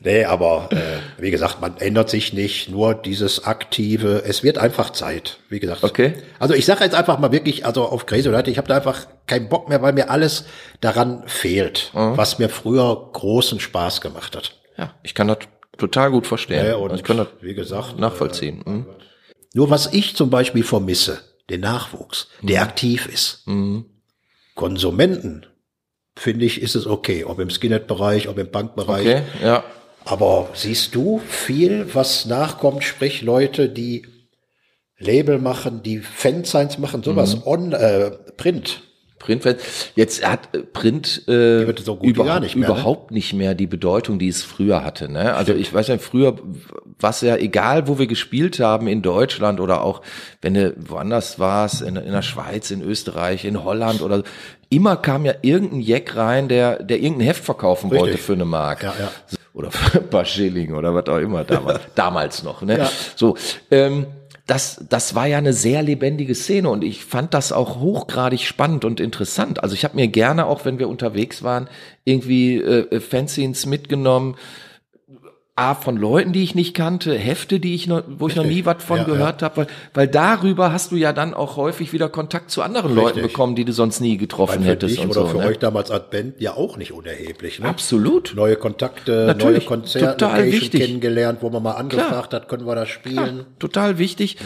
nee, 0.00 0.24
aber 0.24 0.68
äh, 0.72 1.22
wie 1.22 1.30
gesagt, 1.30 1.60
man 1.60 1.76
ändert 1.78 2.10
sich 2.10 2.32
nicht, 2.32 2.68
nur 2.68 2.94
dieses 2.94 3.44
aktive, 3.44 4.22
es 4.26 4.42
wird 4.42 4.58
einfach 4.58 4.90
Zeit, 4.90 5.38
wie 5.48 5.60
gesagt. 5.60 5.84
Okay. 5.84 6.14
Also 6.38 6.54
ich 6.54 6.66
sage 6.66 6.84
jetzt 6.84 6.94
einfach 6.94 7.18
mal 7.18 7.32
wirklich, 7.32 7.64
also 7.64 7.84
auf 7.84 8.06
Crazy 8.06 8.28
United, 8.28 8.48
ich 8.48 8.58
habe 8.58 8.68
da 8.68 8.76
einfach 8.76 9.06
keinen 9.26 9.48
Bock 9.48 9.68
mehr, 9.68 9.80
weil 9.82 9.92
mir 9.92 10.10
alles 10.10 10.44
daran 10.80 11.22
fehlt, 11.26 11.90
Mhm. 11.94 12.16
was 12.16 12.38
mir 12.38 12.48
früher 12.48 13.10
großen 13.12 13.60
Spaß 13.60 14.00
gemacht 14.00 14.34
hat. 14.36 14.58
Ja, 14.76 14.94
ich 15.02 15.14
kann 15.14 15.28
das 15.28 15.38
total 15.78 16.10
gut 16.10 16.26
verstehen. 16.26 16.66
Ja, 16.66 16.76
und 16.76 16.94
ich 16.94 17.04
kann 17.04 17.16
das 17.16 17.28
wie 17.40 17.54
gesagt, 17.54 17.98
nachvollziehen. 17.98 18.62
Mhm. 18.66 18.86
Nur 19.54 19.70
was 19.70 19.92
ich 19.92 20.14
zum 20.16 20.30
Beispiel 20.30 20.62
vermisse, 20.62 21.20
den 21.48 21.60
Nachwuchs, 21.60 22.28
der 22.42 22.62
aktiv 22.62 23.06
ist. 23.12 23.44
Konsumenten, 24.54 25.46
finde 26.16 26.44
ich, 26.44 26.60
ist 26.60 26.74
es 26.76 26.86
okay, 26.86 27.24
ob 27.24 27.38
im 27.40 27.50
Skinhead-Bereich, 27.50 28.28
ob 28.28 28.38
im 28.38 28.50
Punk-Bereich. 28.50 29.06
Okay, 29.06 29.22
ja. 29.42 29.64
Aber 30.04 30.48
siehst 30.54 30.94
du 30.94 31.20
viel, 31.28 31.94
was 31.94 32.26
nachkommt, 32.26 32.84
sprich 32.84 33.22
Leute, 33.22 33.68
die 33.68 34.06
Label 34.98 35.38
machen, 35.38 35.82
die 35.82 35.98
Fansigns 35.98 36.78
machen, 36.78 37.02
sowas 37.02 37.36
Mhm. 37.36 37.42
on, 37.44 37.72
äh, 37.72 38.10
Print. 38.36 38.82
Printfan. 39.20 39.56
Jetzt 39.94 40.26
hat 40.26 40.54
äh, 40.54 40.60
Print 40.60 41.28
äh, 41.28 41.66
so 41.84 41.98
überhaupt, 42.02 42.40
nicht 42.40 42.56
mehr, 42.56 42.68
ne? 42.68 42.74
überhaupt 42.74 43.10
nicht 43.10 43.34
mehr 43.34 43.54
die 43.54 43.66
Bedeutung, 43.66 44.18
die 44.18 44.28
es 44.28 44.42
früher 44.42 44.82
hatte. 44.82 45.10
Ne? 45.12 45.34
Also 45.34 45.52
ich 45.52 45.72
weiß 45.72 45.88
nicht, 45.88 46.02
früher 46.02 46.38
war 46.98 47.10
es 47.10 47.20
ja 47.20 47.36
egal, 47.36 47.86
wo 47.86 47.98
wir 47.98 48.06
gespielt 48.06 48.60
haben 48.60 48.88
in 48.88 49.02
Deutschland 49.02 49.60
oder 49.60 49.84
auch 49.84 50.00
wenn 50.40 50.54
du 50.54 50.74
woanders 50.78 51.38
warst, 51.38 51.82
in, 51.82 51.96
in 51.96 52.12
der 52.12 52.22
Schweiz, 52.22 52.70
in 52.70 52.80
Österreich, 52.82 53.44
in 53.44 53.62
Holland 53.62 54.00
oder 54.00 54.22
immer 54.70 54.96
kam 54.96 55.26
ja 55.26 55.34
irgendein 55.42 55.80
Jack 55.82 56.16
rein, 56.16 56.48
der, 56.48 56.82
der 56.82 56.98
irgendein 57.00 57.26
Heft 57.28 57.44
verkaufen 57.44 57.90
wollte 57.90 58.04
Richtig. 58.06 58.22
für 58.22 58.32
eine 58.32 58.46
Mark. 58.46 58.82
Ja, 58.82 58.94
ja. 58.98 59.12
Oder 59.52 59.70
für 59.70 59.98
ein 60.00 60.10
paar 60.10 60.24
Schilling 60.24 60.74
oder 60.74 60.94
was 60.94 61.06
auch 61.06 61.18
immer 61.18 61.44
damals, 61.44 61.80
damals 61.94 62.42
noch. 62.42 62.62
Ne? 62.62 62.78
Ja. 62.78 62.90
So, 63.16 63.36
ähm, 63.70 64.06
das, 64.46 64.84
das 64.88 65.14
war 65.14 65.26
ja 65.26 65.38
eine 65.38 65.52
sehr 65.52 65.82
lebendige 65.82 66.34
Szene 66.34 66.70
und 66.70 66.82
ich 66.82 67.04
fand 67.04 67.34
das 67.34 67.52
auch 67.52 67.78
hochgradig 67.78 68.40
spannend 68.40 68.84
und 68.84 68.98
interessant. 68.98 69.62
Also 69.62 69.74
ich 69.74 69.84
habe 69.84 69.94
mir 69.94 70.08
gerne, 70.08 70.46
auch 70.46 70.64
wenn 70.64 70.80
wir 70.80 70.88
unterwegs 70.88 71.44
waren, 71.44 71.68
irgendwie 72.04 72.56
äh, 72.56 73.00
Fanzines 73.00 73.66
mitgenommen, 73.66 74.36
A, 75.60 75.74
von 75.74 75.96
Leuten, 75.98 76.32
die 76.32 76.42
ich 76.42 76.54
nicht 76.54 76.72
kannte, 76.74 77.14
Hefte, 77.14 77.60
die 77.60 77.74
ich 77.74 77.86
noch, 77.86 78.02
wo 78.08 78.28
ich 78.28 78.36
noch 78.36 78.44
nie 78.44 78.64
was 78.64 78.82
von 78.82 78.98
Ja, 78.98 79.04
gehört 79.04 79.42
habe, 79.42 79.58
weil, 79.58 79.66
weil 79.92 80.08
darüber 80.08 80.72
hast 80.72 80.90
du 80.90 80.96
ja 80.96 81.12
dann 81.12 81.34
auch 81.34 81.56
häufig 81.56 81.92
wieder 81.92 82.08
Kontakt 82.08 82.50
zu 82.50 82.62
anderen 82.62 82.94
Leuten 82.94 83.18
Richtig. 83.18 83.32
bekommen, 83.34 83.54
die 83.54 83.66
du 83.66 83.72
sonst 83.72 84.00
nie 84.00 84.16
getroffen 84.16 84.62
hättest 84.62 84.96
dich 84.96 85.04
und 85.04 85.10
oder 85.10 85.22
so. 85.22 85.26
für 85.26 85.38
ne? 85.38 85.46
euch 85.46 85.58
damals 85.58 85.90
als 85.90 86.08
Band 86.08 86.40
ja 86.40 86.54
auch 86.54 86.78
nicht 86.78 86.92
unerheblich. 86.92 87.60
Ne? 87.60 87.68
Absolut. 87.68 88.32
Neue 88.34 88.56
Kontakte, 88.56 89.26
Natürlich, 89.26 89.68
neue 89.68 89.78
Konzerte, 89.78 90.26
kennengelernt, 90.70 91.38
wo 91.42 91.50
man 91.50 91.62
mal 91.62 91.72
angefragt 91.72 92.32
hat, 92.32 92.48
können 92.48 92.66
wir 92.66 92.74
da 92.74 92.86
spielen. 92.86 93.44
total 93.58 93.98
wichtig. 93.98 94.38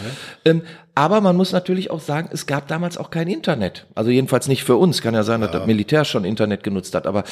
Ähm, 0.43 0.63
aber 0.95 1.21
man 1.21 1.35
muss 1.35 1.51
natürlich 1.51 1.91
auch 1.91 1.99
sagen, 1.99 2.29
es 2.31 2.45
gab 2.45 2.67
damals 2.67 2.97
auch 2.97 3.09
kein 3.09 3.27
Internet. 3.27 3.85
Also 3.95 4.11
jedenfalls 4.11 4.47
nicht 4.47 4.63
für 4.63 4.75
uns. 4.77 5.01
Kann 5.01 5.13
ja 5.13 5.23
sein, 5.23 5.41
dass 5.41 5.51
das 5.51 5.65
Militär 5.65 6.05
schon 6.05 6.23
Internet 6.23 6.63
genutzt 6.63 6.95
hat. 6.95 7.05
Aber 7.05 7.23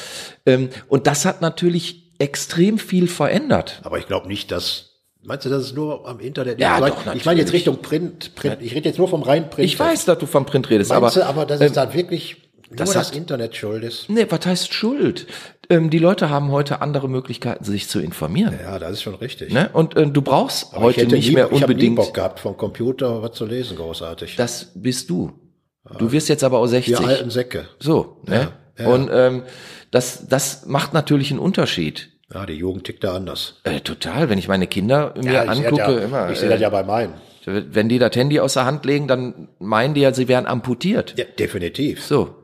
ähm, 0.46 0.68
und 0.88 1.06
das 1.06 1.24
hat 1.24 1.40
natürlich 1.40 2.03
extrem 2.18 2.78
viel 2.78 3.08
verändert. 3.08 3.80
Aber 3.84 3.98
ich 3.98 4.06
glaube 4.06 4.26
nicht, 4.28 4.50
dass. 4.50 4.90
Meinst 5.26 5.46
du, 5.46 5.48
dass 5.50 5.62
es 5.62 5.72
nur 5.72 6.06
am 6.06 6.20
Internet 6.20 6.60
Ja, 6.60 6.86
ich 6.86 6.92
doch, 6.92 7.14
Ich 7.14 7.24
meine 7.24 7.40
jetzt. 7.40 7.52
Richtung 7.54 7.78
Print, 7.80 8.34
Print. 8.34 8.58
Ich 8.60 8.74
rede 8.74 8.88
jetzt 8.90 8.98
nur 8.98 9.08
vom 9.08 9.22
reinen 9.22 9.48
Print. 9.48 9.64
Ich 9.66 9.78
weiß, 9.78 10.04
dass 10.04 10.18
du 10.18 10.26
vom 10.26 10.44
Print 10.44 10.68
redest, 10.68 10.90
Meinst 10.90 11.16
aber 11.16 11.26
aber, 11.26 11.34
du, 11.34 11.40
aber 11.40 11.46
dass 11.46 11.60
es 11.62 11.72
da 11.72 11.94
wirklich 11.94 12.36
nur 12.68 12.76
das 12.76 12.90
das, 12.92 13.08
hat- 13.08 13.16
Internet 13.16 13.56
schuld 13.56 13.84
ist? 13.84 14.10
nee, 14.10 14.26
was 14.28 14.44
heißt 14.44 14.74
Schuld? 14.74 15.26
Ähm, 15.70 15.88
die 15.88 15.98
Leute 15.98 16.28
haben 16.28 16.50
heute 16.50 16.82
andere 16.82 17.08
Möglichkeiten, 17.08 17.64
sich 17.64 17.88
zu 17.88 18.00
informieren. 18.00 18.58
Ja, 18.62 18.78
das 18.78 18.92
ist 18.92 19.02
schon 19.02 19.14
richtig. 19.14 19.50
Ne? 19.50 19.70
Und 19.72 19.96
äh, 19.96 20.06
du 20.06 20.20
brauchst 20.20 20.74
Aber 20.74 20.90
ich 20.90 20.98
heute 20.98 21.14
nicht 21.14 21.28
nie, 21.28 21.34
mehr 21.36 21.48
ich 21.50 21.62
unbedingt. 21.62 21.96
Bock 21.96 22.12
gehabt, 22.12 22.40
vom 22.40 22.58
Computer 22.58 23.22
was 23.22 23.32
zu 23.32 23.46
lesen, 23.46 23.78
großartig. 23.78 24.36
Das 24.36 24.72
bist 24.74 25.08
du. 25.08 25.32
Du 25.98 26.12
wirst 26.12 26.28
jetzt 26.28 26.44
aber 26.44 26.58
auch 26.58 26.66
60. 26.66 26.98
Wir 26.98 27.08
alten 27.08 27.30
Säcke. 27.30 27.66
So, 27.78 28.18
ne? 28.26 28.34
ja. 28.36 28.52
Und 28.78 29.10
ähm, 29.12 29.42
das, 29.90 30.26
das 30.26 30.66
macht 30.66 30.94
natürlich 30.94 31.30
einen 31.30 31.40
Unterschied. 31.40 32.10
Ja, 32.32 32.46
die 32.46 32.54
Jugend 32.54 32.84
tickt 32.84 33.04
da 33.04 33.14
anders. 33.14 33.60
Äh, 33.64 33.80
total, 33.80 34.28
wenn 34.28 34.38
ich 34.38 34.48
meine 34.48 34.66
Kinder 34.66 35.14
mir 35.16 35.32
Ja, 35.32 35.42
angucke, 35.42 35.76
das 35.76 35.88
ja, 35.88 35.98
immer, 35.98 36.30
ich 36.30 36.38
sehe 36.38 36.48
das 36.48 36.58
äh, 36.58 36.62
ja 36.62 36.70
bei 36.70 36.82
meinen. 36.82 37.14
wenn 37.44 37.88
die 37.88 37.98
das 37.98 38.16
Handy 38.16 38.40
aus 38.40 38.54
der 38.54 38.64
Hand 38.64 38.84
legen, 38.84 39.06
dann 39.06 39.48
meinen 39.58 39.94
die 39.94 40.00
ja, 40.00 40.12
sie 40.12 40.26
wären 40.26 40.46
amputiert. 40.46 41.14
Ja, 41.16 41.24
definitiv. 41.38 42.02
So. 42.02 42.34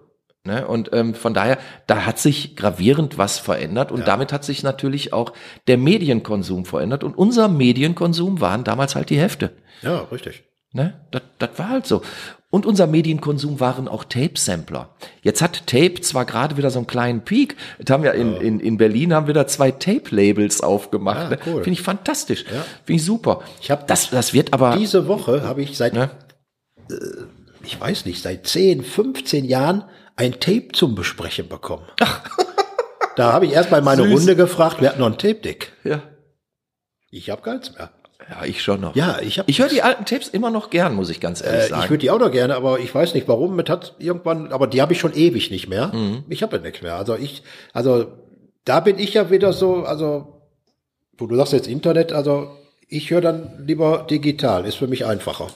Ne? 0.45 0.67
Und 0.67 0.91
ähm, 0.93 1.15
von 1.15 1.35
daher, 1.35 1.59
da 1.87 2.07
hat 2.07 2.19
sich 2.19 2.57
gravierend 2.57 3.19
was 3.19 3.39
verändert 3.39 3.93
und 3.93 4.09
damit 4.09 4.33
hat 4.33 4.45
sich 4.45 4.63
natürlich 4.63 5.13
auch 5.13 5.33
der 5.67 5.77
Medienkonsum 5.77 6.65
verändert. 6.65 7.05
Und 7.05 7.17
unser 7.19 7.49
Medienkonsum 7.49 8.41
waren 8.41 8.65
damals 8.65 8.95
halt 8.95 9.11
die 9.11 9.19
Hefte. 9.19 9.51
Ja, 9.83 10.07
richtig. 10.13 10.45
Ne? 10.73 11.01
Das, 11.11 11.23
das 11.39 11.51
war 11.57 11.69
halt 11.69 11.87
so. 11.87 12.03
Und 12.51 12.67
unser 12.67 12.89
Medienkonsum 12.89 13.61
waren 13.61 13.87
auch 13.87 14.03
Tape-Sampler. 14.03 14.91
Jetzt 15.23 15.41
hat 15.41 15.69
Tape 15.69 16.01
zwar 16.01 16.25
gerade 16.25 16.57
wieder 16.57 16.71
so 16.71 16.81
einen 16.81 16.89
kleinen 16.89 17.21
Peak. 17.23 17.57
Jetzt 17.79 17.91
haben 17.91 18.03
wir 18.03 18.15
in, 18.15 18.35
in, 18.37 18.59
in 18.59 18.77
Berlin 18.77 19.15
haben 19.15 19.29
wir 19.29 19.35
da 19.35 19.47
zwei 19.47 19.71
Tape-Labels 19.71 20.61
aufgemacht. 20.61 21.27
Ah, 21.27 21.31
ne? 21.31 21.39
cool. 21.47 21.63
Finde 21.63 21.71
ich 21.71 21.83
fantastisch. 21.83 22.45
Finde 22.45 22.65
ich 23.01 23.05
super. 23.05 23.43
Ich 23.61 23.71
hab 23.71 23.87
das, 23.87 24.11
das 24.11 24.35
wird 24.35 24.53
aber. 24.53 24.77
Diese 24.77 25.07
Woche 25.07 25.43
habe 25.43 25.63
ich 25.63 25.77
seit, 25.77 25.95
ne? 25.95 26.11
ich 27.63 27.81
weiß 27.81 28.05
nicht, 28.07 28.21
seit 28.21 28.49
10, 28.49 28.83
15 28.83 29.45
Jahren 29.45 29.85
ein 30.17 30.41
Tape 30.41 30.69
zum 30.73 30.95
Besprechen 30.95 31.49
bekommen. 31.49 31.85
Da 33.17 33.33
habe 33.33 33.45
ich 33.45 33.53
erst 33.53 33.71
mal 33.71 33.83
meine 33.83 34.05
Süß. 34.05 34.13
Runde 34.13 34.37
gefragt, 34.37 34.77
wer 34.79 34.91
hat 34.91 34.99
noch 34.99 35.07
ein 35.07 35.19
Tape-Deck? 35.19 35.73
Ja. 35.85 36.01
Ich 37.11 37.29
habe 37.29 37.43
keins 37.43 37.75
mehr. 37.75 37.91
Ja, 38.29 38.45
ich 38.45 38.63
schon 38.63 38.81
noch. 38.81 38.95
Ja, 38.97 39.19
ich 39.21 39.39
habe 39.39 39.51
Ich 39.51 39.59
höre 39.61 39.69
die 39.69 39.83
alten 39.83 40.05
Tapes 40.05 40.29
immer 40.29 40.51
noch 40.51 40.71
gern, 40.71 40.95
muss 40.95 41.11
ich 41.11 41.21
ganz 41.21 41.43
ehrlich 41.43 41.67
Äh, 41.67 41.69
sagen. 41.69 41.83
ich 41.85 41.91
würde 41.91 42.01
die 42.01 42.11
auch 42.11 42.19
noch 42.19 42.31
gerne, 42.31 42.55
aber 42.57 42.79
ich 42.81 42.95
weiß 42.95 43.15
nicht 43.15 43.29
warum. 43.29 43.57
Mit 43.57 43.71
hat 43.71 43.95
irgendwann, 43.99 44.53
aber 44.53 44.67
die 44.67 44.83
habe 44.83 44.93
ich 44.93 45.01
schon 45.01 45.15
ewig 45.15 45.51
nicht 45.51 45.69
mehr. 45.69 45.89
Mhm. 45.95 46.25
Ich 46.29 46.43
habe 46.43 46.57
ja 46.57 46.63
nichts 46.63 46.83
mehr. 46.83 46.97
Also 46.97 47.17
ich, 47.17 47.43
also 47.73 48.07
da 48.65 48.81
bin 48.81 48.99
ich 48.99 49.15
ja 49.15 49.31
wieder 49.31 49.53
so, 49.53 49.85
also 49.85 50.43
wo 51.19 51.27
du 51.27 51.37
sagst 51.37 51.53
jetzt 51.53 51.67
Internet, 51.69 52.13
also 52.13 52.51
ich 52.89 53.11
höre 53.11 53.21
dann 53.21 53.65
lieber 53.67 54.07
digital, 54.11 54.65
ist 54.67 54.77
für 54.77 54.87
mich 54.89 55.07
einfacher. 55.07 55.49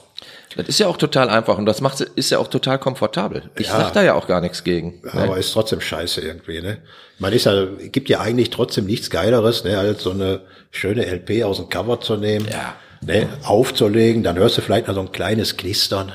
Das 0.55 0.67
ist 0.67 0.79
ja 0.79 0.87
auch 0.87 0.97
total 0.97 1.29
einfach 1.29 1.57
und 1.57 1.65
das 1.65 1.81
macht 1.81 1.99
ist 1.99 2.29
ja 2.29 2.39
auch 2.39 2.47
total 2.47 2.79
komfortabel. 2.79 3.43
Ich 3.57 3.67
Ja. 3.67 3.77
sag 3.79 3.93
da 3.93 4.01
ja 4.03 4.13
auch 4.13 4.27
gar 4.27 4.41
nichts 4.41 4.63
gegen. 4.63 5.01
ne? 5.03 5.11
Aber 5.13 5.37
ist 5.37 5.51
trotzdem 5.53 5.81
scheiße 5.81 6.21
irgendwie, 6.21 6.61
ne? 6.61 6.77
Man 7.19 7.31
ist 7.33 7.45
ja, 7.45 7.65
gibt 7.91 8.09
ja 8.09 8.19
eigentlich 8.19 8.49
trotzdem 8.49 8.85
nichts 8.85 9.09
Geileres, 9.09 9.63
ne, 9.63 9.77
als 9.77 10.03
so 10.03 10.11
eine 10.11 10.41
schöne 10.71 11.05
LP 11.05 11.43
aus 11.43 11.57
dem 11.57 11.69
Cover 11.69 11.99
zu 12.01 12.17
nehmen, 12.17 12.47
Ja. 12.51 12.75
ne, 13.01 13.27
aufzulegen, 13.43 14.23
dann 14.23 14.37
hörst 14.37 14.57
du 14.57 14.61
vielleicht 14.61 14.87
noch 14.87 14.95
so 14.95 15.01
ein 15.01 15.11
kleines 15.11 15.55
Knistern. 15.57 16.11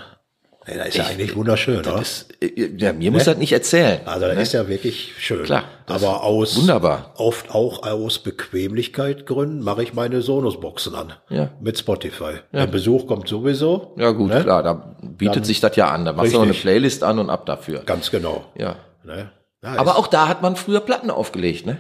Ne, 0.71 0.79
das 0.79 0.89
ist 0.89 0.97
ja 0.97 1.07
eigentlich 1.07 1.35
wunderschön, 1.37 1.79
oder? 1.81 1.93
Das, 1.97 2.27
äh, 2.41 2.71
ja, 2.77 2.93
mir 2.93 3.11
muss 3.11 3.25
das 3.25 3.37
nicht 3.39 3.53
erzählen. 3.53 4.01
Also 4.07 4.27
das 4.27 4.39
ist 4.39 4.53
ja 4.53 4.69
wirklich 4.69 5.13
schön. 5.19 5.43
Klar, 5.43 5.65
Aber 5.87 6.23
aus 6.23 6.57
wunderbar. 6.57 7.13
oft 7.17 7.51
auch 7.55 7.83
aus 7.87 8.19
Bequemlichkeit 8.21 9.27
Gründen 9.27 9.63
mache 9.63 9.83
ich 9.83 9.95
meine 9.95 10.23
Sonos-Boxen 10.23 10.95
an. 10.95 11.13
Ja. 11.29 11.51
Mit 11.61 11.79
Spotify. 11.79 12.35
Der 12.53 12.67
Besuch 12.67 13.07
kommt 13.07 13.29
sowieso. 13.29 13.95
Ja 13.99 14.11
gut, 14.13 14.31
Ne? 14.31 14.43
klar, 14.43 14.63
da 14.63 14.97
bietet 15.03 15.45
sich 15.47 15.61
das 15.61 15.75
ja 15.77 15.89
an. 15.91 16.05
Da 16.05 16.13
machst 16.13 16.33
du 16.33 16.37
noch 16.37 16.43
eine 16.43 16.51
Richtig. 16.51 16.63
Playlist 16.63 17.03
an 17.05 17.19
und 17.19 17.31
ab 17.31 17.47
dafür. 17.47 17.81
Ganz 17.85 18.11
genau. 18.11 18.45
Ja. 18.57 18.77
Ne? 19.05 19.31
Ja, 19.63 19.75
Aber 19.77 19.97
auch 19.99 20.07
da 20.07 20.29
hat 20.29 20.41
man 20.43 20.57
früher 20.57 20.81
Platten 20.81 21.11
aufgelegt, 21.11 21.67
ne? 21.67 21.79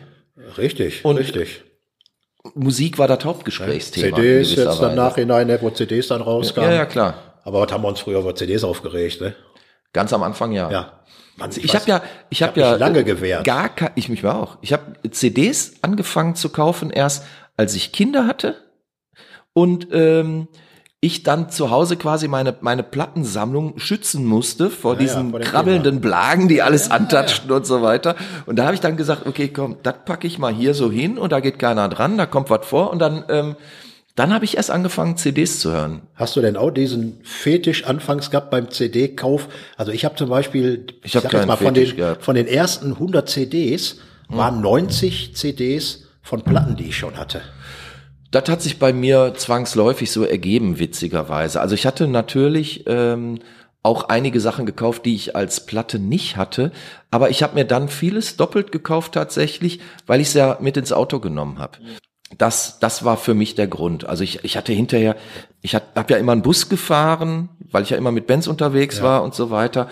ist 0.48 0.58
richtig, 0.58 1.04
Und- 1.04 1.16
richtig. 1.18 1.62
Musik 2.54 2.98
war 2.98 3.06
das 3.06 3.22
Hauptgesprächsthema. 3.24 4.08
in 4.08 4.14
CDs 4.16 4.56
jetzt 4.56 4.80
dann 4.80 4.94
nachhinein, 4.94 5.46
ne, 5.46 5.58
wo 5.60 5.68
CDs 5.70 6.08
dann 6.08 6.22
rauskamen. 6.22 6.70
Ja, 6.70 6.76
ja, 6.76 6.86
klar. 6.86 7.29
Aber 7.44 7.60
was 7.62 7.72
haben 7.72 7.82
wir 7.82 7.88
uns 7.88 8.00
früher 8.00 8.20
über 8.20 8.34
CDs 8.34 8.64
aufgeregt, 8.64 9.20
ne? 9.20 9.34
Ganz 9.92 10.12
am 10.12 10.22
Anfang 10.22 10.52
ja. 10.52 10.70
Ja. 10.70 10.92
Mann, 11.36 11.50
Ich 11.50 11.70
weiß- 11.70 11.74
habe 11.74 11.90
ja, 11.90 12.02
ich 12.28 12.42
habe 12.42 12.50
hab 12.52 12.56
ja 12.56 12.74
lange 12.76 13.02
gewehrt. 13.04 13.44
Gar 13.44 13.68
kein, 13.70 13.90
ich 13.94 14.08
mich 14.08 14.24
auch. 14.26 14.58
Ich 14.60 14.72
habe 14.72 14.82
CDs 15.10 15.74
angefangen 15.82 16.34
zu 16.34 16.50
kaufen 16.50 16.90
erst, 16.90 17.24
als 17.56 17.74
ich 17.74 17.92
Kinder 17.92 18.26
hatte 18.26 18.56
und 19.52 19.88
ähm, 19.92 20.48
ich 21.02 21.22
dann 21.22 21.48
zu 21.48 21.70
Hause 21.70 21.96
quasi 21.96 22.28
meine 22.28 22.54
meine 22.60 22.82
Plattensammlung 22.82 23.78
schützen 23.78 24.26
musste 24.26 24.68
vor 24.68 24.92
ja, 24.94 24.98
diesen 25.00 25.30
vor 25.30 25.40
den 25.40 25.48
krabbelnden 25.48 26.00
Blagen, 26.02 26.46
die 26.46 26.60
alles 26.60 26.90
antatschten 26.90 27.50
und 27.50 27.64
so 27.66 27.80
weiter. 27.80 28.16
Und 28.44 28.56
da 28.56 28.64
habe 28.64 28.74
ich 28.74 28.80
dann 28.80 28.98
gesagt, 28.98 29.26
okay, 29.26 29.48
komm, 29.48 29.78
das 29.82 29.94
packe 30.04 30.26
ich 30.26 30.38
mal 30.38 30.52
hier 30.52 30.74
so 30.74 30.90
hin 30.90 31.16
und 31.16 31.32
da 31.32 31.40
geht 31.40 31.58
keiner 31.58 31.88
dran, 31.88 32.18
da 32.18 32.26
kommt 32.26 32.50
was 32.50 32.66
vor 32.66 32.90
und 32.90 32.98
dann 32.98 33.24
ähm, 33.30 33.56
Dann 34.20 34.34
habe 34.34 34.44
ich 34.44 34.58
erst 34.58 34.70
angefangen, 34.70 35.16
CDs 35.16 35.60
zu 35.60 35.72
hören. 35.72 36.02
Hast 36.14 36.36
du 36.36 36.42
denn 36.42 36.58
auch 36.58 36.70
diesen 36.70 37.22
Fetisch 37.22 37.84
anfangs 37.84 38.30
gehabt 38.30 38.50
beim 38.50 38.70
CD-Kauf? 38.70 39.48
Also 39.78 39.92
ich 39.92 40.04
habe 40.04 40.14
zum 40.16 40.28
Beispiel, 40.28 40.88
Ich 41.02 41.16
hab 41.16 41.22
sag 41.22 41.32
jetzt 41.32 41.46
mal 41.46 41.56
von 41.56 41.72
den, 41.72 41.90
von 42.20 42.34
den 42.34 42.46
ersten 42.46 42.92
100 42.92 43.26
CDs 43.26 43.96
waren 44.28 44.60
90 44.60 45.34
CDs 45.34 46.04
von 46.20 46.42
Platten, 46.42 46.76
die 46.76 46.88
ich 46.88 46.98
schon 46.98 47.16
hatte. 47.16 47.40
Das 48.30 48.46
hat 48.50 48.60
sich 48.60 48.78
bei 48.78 48.92
mir 48.92 49.32
zwangsläufig 49.38 50.12
so 50.12 50.22
ergeben, 50.24 50.78
witzigerweise. 50.78 51.58
Also 51.58 51.74
ich 51.74 51.86
hatte 51.86 52.06
natürlich 52.06 52.84
ähm, 52.88 53.38
auch 53.82 54.10
einige 54.10 54.40
Sachen 54.40 54.66
gekauft, 54.66 55.06
die 55.06 55.14
ich 55.14 55.34
als 55.34 55.64
Platte 55.64 55.98
nicht 55.98 56.36
hatte, 56.36 56.72
aber 57.10 57.30
ich 57.30 57.42
habe 57.42 57.54
mir 57.54 57.64
dann 57.64 57.88
vieles 57.88 58.36
doppelt 58.36 58.70
gekauft 58.70 59.12
tatsächlich, 59.12 59.80
weil 60.06 60.20
ich 60.20 60.28
es 60.28 60.34
ja 60.34 60.58
mit 60.60 60.76
ins 60.76 60.92
Auto 60.92 61.20
genommen 61.20 61.58
habe. 61.58 61.78
Das, 62.38 62.78
das 62.78 63.04
war 63.04 63.16
für 63.16 63.34
mich 63.34 63.54
der 63.54 63.66
Grund. 63.66 64.06
Also 64.06 64.22
ich, 64.24 64.44
ich 64.44 64.56
hatte 64.56 64.72
hinterher, 64.72 65.16
ich 65.62 65.74
habe 65.74 65.84
ja 66.08 66.16
immer 66.16 66.32
einen 66.32 66.42
Bus 66.42 66.68
gefahren, 66.68 67.48
weil 67.70 67.82
ich 67.82 67.90
ja 67.90 67.96
immer 67.96 68.12
mit 68.12 68.26
Benz 68.26 68.46
unterwegs 68.46 69.02
war 69.02 69.22
und 69.22 69.34
so 69.34 69.50
weiter. 69.50 69.88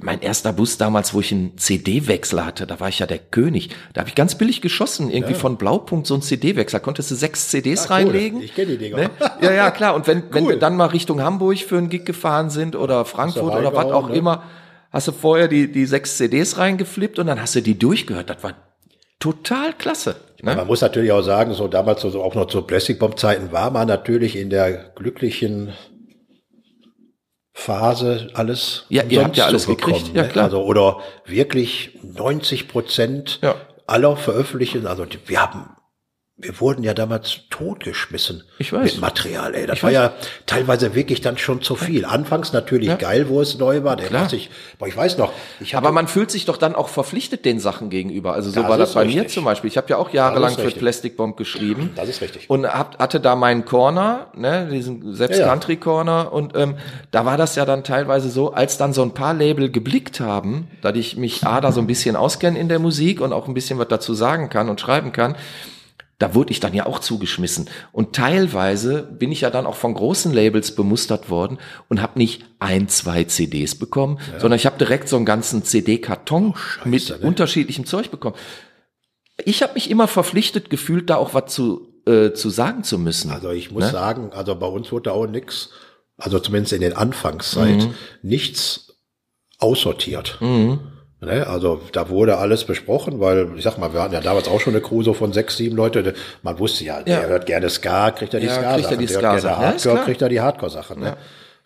Mein 0.00 0.20
erster 0.20 0.52
Bus 0.52 0.78
damals, 0.78 1.14
wo 1.14 1.20
ich 1.20 1.30
einen 1.30 1.58
CD-Wechsler 1.58 2.44
hatte, 2.44 2.66
da 2.66 2.80
war 2.80 2.88
ich 2.88 2.98
ja 2.98 3.06
der 3.06 3.18
König. 3.18 3.70
Da 3.92 4.00
habe 4.00 4.08
ich 4.08 4.16
ganz 4.16 4.36
billig 4.36 4.60
geschossen, 4.60 5.10
irgendwie 5.10 5.34
von 5.34 5.58
Blaupunkt 5.58 6.08
so 6.08 6.14
ein 6.14 6.22
CD-Wechsler. 6.22 6.80
Konntest 6.80 7.10
du 7.12 7.14
sechs 7.14 7.50
CDs 7.50 7.84
Ja, 7.84 7.90
cool. 7.90 7.94
reinlegen. 7.96 8.40
Ich 8.42 8.54
kenn 8.54 8.68
die 8.68 8.78
Dinger. 8.78 8.96
Ne? 8.96 9.10
Ja, 9.40 9.52
ja, 9.52 9.70
klar. 9.70 9.94
Und 9.94 10.08
wenn, 10.08 10.24
wenn 10.32 10.44
Cool. 10.44 10.50
wir 10.50 10.58
dann 10.58 10.76
mal 10.76 10.86
Richtung 10.86 11.20
Hamburg 11.22 11.58
für 11.58 11.78
einen 11.78 11.88
Gig 11.88 12.04
gefahren 12.04 12.50
sind 12.50 12.74
oder 12.74 13.04
Frankfurt 13.04 13.54
oder 13.54 13.74
was 13.76 13.86
auch 13.86 14.08
ne? 14.08 14.16
immer, 14.16 14.42
hast 14.90 15.06
du 15.06 15.12
vorher 15.12 15.46
die, 15.46 15.70
die 15.70 15.86
sechs 15.86 16.16
CDs 16.16 16.58
reingeflippt 16.58 17.18
und 17.20 17.28
dann 17.28 17.40
hast 17.40 17.54
du 17.54 17.60
die 17.62 17.78
durchgehört. 17.78 18.28
Das 18.30 18.42
war 18.42 18.54
total 19.18 19.72
klasse. 19.72 20.16
Ne? 20.42 20.54
Man 20.56 20.66
muss 20.66 20.80
natürlich 20.80 21.12
auch 21.12 21.22
sagen, 21.22 21.54
so 21.54 21.68
damals 21.68 22.02
so 22.02 22.22
auch 22.22 22.34
noch 22.34 22.46
zu 22.46 22.62
Plastic 22.62 22.98
Bomb 22.98 23.18
Zeiten 23.18 23.52
war 23.52 23.70
man 23.70 23.88
natürlich 23.88 24.36
in 24.36 24.50
der 24.50 24.90
glücklichen 24.94 25.72
Phase 27.54 28.28
alles 28.34 28.84
Ja, 28.90 29.02
ihr 29.04 29.24
habt 29.24 29.36
ja 29.36 29.46
alles 29.46 29.62
zu 29.64 29.74
bekommen, 29.74 29.94
gekriegt, 29.94 30.16
ja, 30.16 30.22
ne? 30.24 30.28
klar. 30.28 30.44
Also 30.44 30.62
oder 30.62 31.00
wirklich 31.24 31.98
90 32.02 32.68
Prozent 32.68 33.38
Ja. 33.42 33.54
aller 33.86 34.16
Veröffentlichten, 34.16 34.86
also 34.86 35.06
die, 35.06 35.18
wir 35.26 35.40
haben 35.40 35.75
wir 36.38 36.60
wurden 36.60 36.82
ja 36.82 36.92
damals 36.92 37.40
totgeschmissen 37.48 38.44
Ich 38.58 38.70
weiß. 38.70 38.92
mit 38.92 39.00
Material, 39.00 39.54
ey. 39.54 39.66
Das 39.66 39.78
Ich 39.78 39.82
war 39.82 39.88
weiß. 39.88 39.94
ja 39.94 40.12
teilweise 40.44 40.94
wirklich 40.94 41.22
dann 41.22 41.38
schon 41.38 41.62
zu 41.62 41.76
viel. 41.76 42.04
Anfangs 42.04 42.52
natürlich 42.52 42.88
Ja. 42.90 42.96
geil, 42.96 43.30
wo 43.30 43.40
es 43.40 43.56
neu 43.56 43.84
war. 43.84 43.96
Der 43.96 44.08
Klar. 44.08 44.22
hat 44.24 44.30
sich, 44.30 44.50
boah, 44.78 44.86
ich 44.86 44.94
weiß 44.94 45.16
noch, 45.16 45.32
ich 45.60 45.74
Aber 45.76 45.92
man 45.92 46.08
fühlt 46.08 46.30
sich 46.30 46.44
doch 46.44 46.58
dann 46.58 46.74
auch 46.74 46.88
verpflichtet 46.88 47.46
den 47.46 47.58
Sachen 47.58 47.88
gegenüber. 47.88 48.34
Also 48.34 48.50
so 48.50 48.60
Das 48.60 48.68
war 48.68 48.76
das 48.76 48.92
bei 48.92 49.06
mir 49.06 49.14
richtig. 49.22 49.32
zum 49.32 49.44
Beispiel. 49.44 49.68
Ich 49.68 49.78
habe 49.78 49.88
ja 49.88 49.96
auch 49.96 50.10
jahrelang 50.10 50.54
für. 50.54 50.70
Plastic 50.70 51.16
Bomb 51.16 51.38
geschrieben. 51.38 51.92
das 51.96 52.08
ist 52.10 52.20
richtig. 52.20 52.50
Und 52.50 52.66
hab, 52.66 52.98
hatte 52.98 53.18
da 53.18 53.34
meinen 53.34 53.64
Corner, 53.64 54.26
ne, 54.34 54.68
diesen 54.70 55.14
selbst 55.14 55.38
Ja, 55.38 55.46
ja. 55.46 55.50
Country 55.52 55.76
Corner 55.76 56.32
und 56.34 56.54
ähm, 56.54 56.76
da 57.12 57.24
war 57.24 57.38
das 57.38 57.56
ja 57.56 57.64
dann 57.64 57.82
teilweise 57.82 58.28
so, 58.28 58.52
als 58.52 58.76
dann 58.76 58.92
so 58.92 59.00
ein 59.02 59.14
paar 59.14 59.32
Label 59.32 59.70
geblickt 59.70 60.20
haben, 60.20 60.68
da 60.82 60.92
ich 60.92 61.16
mich 61.16 61.46
A 61.46 61.62
da 61.62 61.72
so 61.72 61.80
ein 61.80 61.86
bisschen 61.86 62.14
auskenne 62.14 62.58
in 62.58 62.68
der 62.68 62.78
Musik 62.78 63.22
und 63.22 63.32
auch 63.32 63.48
ein 63.48 63.54
bisschen 63.54 63.78
was 63.78 63.88
dazu 63.88 64.12
sagen 64.12 64.50
kann 64.50 64.68
und 64.68 64.80
schreiben 64.82 65.12
kann, 65.12 65.34
da 66.18 66.34
wurde 66.34 66.50
ich 66.50 66.60
dann 66.60 66.72
ja 66.72 66.86
auch 66.86 66.98
zugeschmissen. 66.98 67.68
Und 67.92 68.14
teilweise 68.16 69.02
bin 69.02 69.30
ich 69.32 69.42
ja 69.42 69.50
dann 69.50 69.66
auch 69.66 69.74
von 69.76 69.92
großen 69.92 70.32
Labels 70.32 70.74
bemustert 70.74 71.28
worden 71.28 71.58
und 71.88 72.00
habe 72.00 72.18
nicht 72.18 72.44
ein, 72.58 72.88
zwei 72.88 73.24
CDs 73.24 73.74
bekommen, 73.74 74.18
sondern 74.38 74.56
ich 74.56 74.64
habe 74.64 74.78
direkt 74.78 75.08
so 75.10 75.16
einen 75.16 75.26
ganzen 75.26 75.62
CD-Karton 75.62 76.54
mit 76.84 77.10
ne? 77.10 77.18
unterschiedlichem 77.18 77.84
Zeug 77.84 78.10
bekommen. 78.10 78.36
Ich 79.44 79.62
habe 79.62 79.74
mich 79.74 79.90
immer 79.90 80.08
verpflichtet 80.08 80.70
gefühlt, 80.70 81.10
da 81.10 81.16
auch 81.16 81.34
was 81.34 81.52
zu, 81.52 81.92
äh, 82.06 82.32
zu 82.32 82.48
sagen 82.48 82.82
zu 82.82 82.98
müssen. 82.98 83.30
Also 83.30 83.50
ich 83.50 83.70
muss 83.70 83.84
Ne? 83.84 83.90
sagen, 83.90 84.32
also 84.32 84.54
bei 84.54 84.66
uns 84.66 84.90
wurde 84.92 85.12
auch 85.12 85.26
nix, 85.26 85.68
also 86.16 86.38
zumindest 86.38 86.72
in 86.72 86.80
den 86.80 86.94
Anfangszeit, 86.94 87.76
Mhm. 87.82 87.94
nichts 88.22 88.96
aussortiert. 89.58 90.38
Ne? 91.20 91.46
Also 91.46 91.80
da 91.92 92.08
wurde 92.10 92.36
alles 92.38 92.64
besprochen, 92.64 93.20
weil 93.20 93.48
ich 93.56 93.64
sag 93.64 93.78
mal, 93.78 93.92
wir 93.94 94.02
hatten 94.02 94.12
ja 94.14 94.20
damals 94.20 94.48
auch 94.48 94.60
schon 94.60 94.74
eine 94.74 94.82
Crew 94.82 95.02
so 95.02 95.14
von 95.14 95.32
sechs, 95.32 95.56
sieben 95.56 95.74
Leute. 95.76 96.14
Man 96.42 96.58
wusste 96.58 96.84
ja, 96.84 97.02
der 97.02 97.22
Ja. 97.22 97.26
hört 97.28 97.46
gerne 97.46 97.70
Ska, 97.70 98.10
kriegt 98.10 98.34
er 98.34 98.40
die 98.40 98.46
Ja, 98.46 98.52
Ska-Sachen. 98.52 98.76
kriegt 98.82 98.90
er 98.90 98.96
die 98.98 99.06
der 99.06 99.14
hört 99.22 99.42
gerne. 99.42 99.46
Ja, 99.46 99.70
ist 99.70 99.74
Hardcore, 99.76 99.94
klar. 99.94 100.04
kriegt 100.04 100.22
er 100.22 100.28
die 100.28 100.40
Hardcore-Sachen. 100.40 101.00
Ne? 101.00 101.16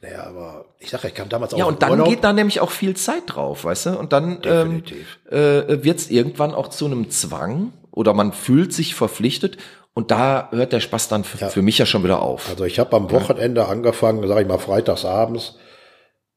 Naja, 0.02 0.22
aber 0.28 0.64
ich 0.78 0.88
sag, 0.90 1.04
ich 1.04 1.14
kam 1.14 1.28
damals 1.28 1.52
Ja, 1.52 1.64
aus 1.64 1.72
und 1.72 1.82
dann 1.82 1.90
Urlaub. 1.90 2.08
geht 2.08 2.22
da 2.24 2.32
nämlich 2.32 2.60
auch 2.60 2.70
viel 2.70 2.94
Zeit 2.96 3.22
drauf, 3.26 3.64
weißt 3.64 3.86
du? 3.86 3.98
Und 3.98 4.12
dann 4.12 4.38
ähm, 4.44 4.82
äh, 5.30 5.82
wird 5.84 5.98
es 5.98 6.10
irgendwann 6.10 6.54
auch 6.54 6.68
zu 6.68 6.86
einem 6.86 7.10
Zwang 7.10 7.72
oder 7.90 8.14
man 8.14 8.32
fühlt 8.32 8.72
sich 8.72 8.94
verpflichtet 8.94 9.58
und 9.92 10.10
da 10.12 10.48
hört 10.52 10.72
der 10.72 10.80
Spaß 10.80 11.08
dann 11.08 11.24
für, 11.24 11.50
für 11.50 11.60
mich 11.60 11.76
ja 11.76 11.84
schon 11.86 12.04
wieder 12.04 12.22
auf. 12.22 12.48
Also 12.48 12.64
ich 12.64 12.78
habe 12.78 12.94
am 12.96 13.10
Wochenende 13.10 13.66
angefangen, 13.66 14.26
sage 14.26 14.42
ich 14.42 14.48
mal, 14.48 14.58
freitags 14.58 15.04
abends 15.04 15.56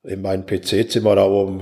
in 0.04 0.22
meinem 0.24 0.46
PC-Zimmer 0.46 1.16
da 1.16 1.24
oben, 1.26 1.62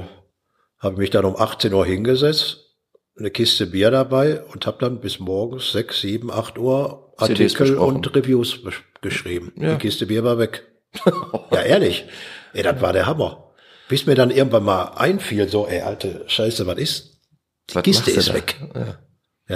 habe 0.82 0.98
mich 0.98 1.12
dann 1.12 1.26
um 1.26 1.36
18 1.38 1.74
Uhr 1.74 1.86
hingesetzt, 1.86 2.76
eine 3.18 3.30
Kiste 3.30 3.68
Bier 3.68 3.92
dabei 3.92 4.44
und 4.46 4.66
habe 4.66 4.78
dann 4.80 5.00
bis 5.00 5.20
morgens 5.20 5.72
6, 5.72 6.02
7, 6.02 6.32
8 6.32 6.58
Uhr 6.58 7.14
Artikel 7.18 7.78
und 7.78 8.16
Reviews 8.16 8.60
geschrieben. 9.02 9.54
Ja. 9.56 9.74
Die 9.74 9.78
Kiste 9.80 10.08
Bier 10.08 10.24
war 10.24 10.40
weg. 10.40 10.68
ja, 11.52 11.62
ehrlich. 11.62 12.06
Ey, 12.54 12.64
das 12.64 12.82
war 12.82 12.94
der 12.94 13.06
Hammer. 13.06 13.54
Bis 13.88 14.06
mir 14.06 14.16
dann 14.16 14.32
irgendwann 14.32 14.64
mal 14.64 14.86
einfiel, 14.96 15.48
so, 15.48 15.68
ey, 15.68 15.82
alte 15.82 16.24
Scheiße, 16.28 16.66
was 16.66 16.78
ist? 16.78 17.22
Die 17.70 17.76
Was 17.76 17.84
Kiste 17.84 18.12
ist 18.12 18.30
da? 18.30 18.34
weg. 18.34 18.56
Ja, 18.74 19.00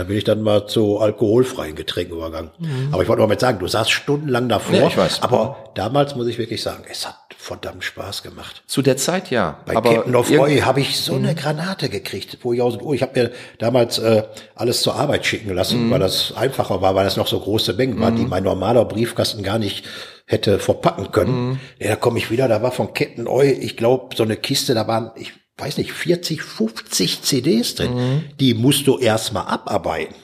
bin 0.03 0.17
ich 0.17 0.23
dann 0.23 0.41
mal 0.41 0.67
zu 0.67 0.99
alkoholfreien 0.99 1.75
Getränken 1.75 2.17
übergegangen. 2.17 2.51
Aber 2.91 3.03
ich 3.03 3.09
wollte 3.09 3.25
mal 3.25 3.39
sagen, 3.39 3.59
du 3.59 3.67
saßt 3.67 3.91
stundenlang 3.91 4.49
davor. 4.49 4.75
Mhm. 4.75 4.81
Ja, 4.81 4.87
ich 4.87 4.97
weiß. 4.97 5.23
Aber 5.23 5.71
damals 5.75 6.15
muss 6.15 6.27
ich 6.27 6.37
wirklich 6.37 6.61
sagen, 6.61 6.83
es 6.89 7.07
hat 7.07 7.15
verdammt 7.37 7.83
Spaß 7.83 8.23
gemacht. 8.23 8.63
Zu 8.65 8.81
der 8.81 8.97
Zeit 8.97 9.29
ja. 9.29 9.59
Bei 9.65 9.75
aber 9.75 9.93
Captain 9.93 10.15
of 10.15 10.31
Roy 10.31 10.57
habe 10.59 10.81
ich 10.81 10.97
so 10.97 11.15
eine 11.15 11.35
Granate 11.35 11.89
gekriegt, 11.89 12.39
wo 12.41 12.53
ich 12.53 12.61
aus 12.61 12.77
oh, 12.81 12.93
ich 12.93 13.03
habe 13.03 13.19
mir 13.19 13.31
damals 13.59 13.99
äh, 13.99 14.23
alles 14.55 14.81
zur 14.81 14.95
Arbeit 14.95 15.25
schicken 15.25 15.53
lassen, 15.53 15.91
weil 15.91 15.99
das 15.99 16.33
einfacher 16.35 16.81
war, 16.81 16.95
weil 16.95 17.05
das 17.05 17.17
noch 17.17 17.27
so 17.27 17.39
große 17.39 17.73
Mengen 17.73 17.99
waren, 17.99 18.15
die 18.15 18.25
mein 18.25 18.43
normaler 18.43 18.85
Briefkasten 18.85 19.43
gar 19.43 19.59
nicht 19.59 19.85
hätte 20.25 20.57
verpacken 20.57 21.11
können. 21.11 21.59
Ja, 21.79 21.89
da 21.89 21.95
komme 21.95 22.17
ich 22.17 22.31
wieder, 22.31 22.47
da 22.47 22.63
war 22.63 22.71
von 22.71 22.93
Captain 22.93 23.27
Oi, 23.27 23.51
ich 23.51 23.77
glaube, 23.77 24.15
so 24.15 24.23
eine 24.23 24.37
Kiste, 24.37 24.73
da 24.73 24.87
waren, 24.87 25.11
ich 25.15 25.33
weiß 25.57 25.77
nicht, 25.77 25.93
40, 25.93 26.41
50 26.41 27.21
CDs 27.21 27.75
drin. 27.75 28.23
Die 28.39 28.53
musst 28.53 28.87
du 28.87 28.97
erstmal 28.97 29.47
abarbeiten. 29.47 30.15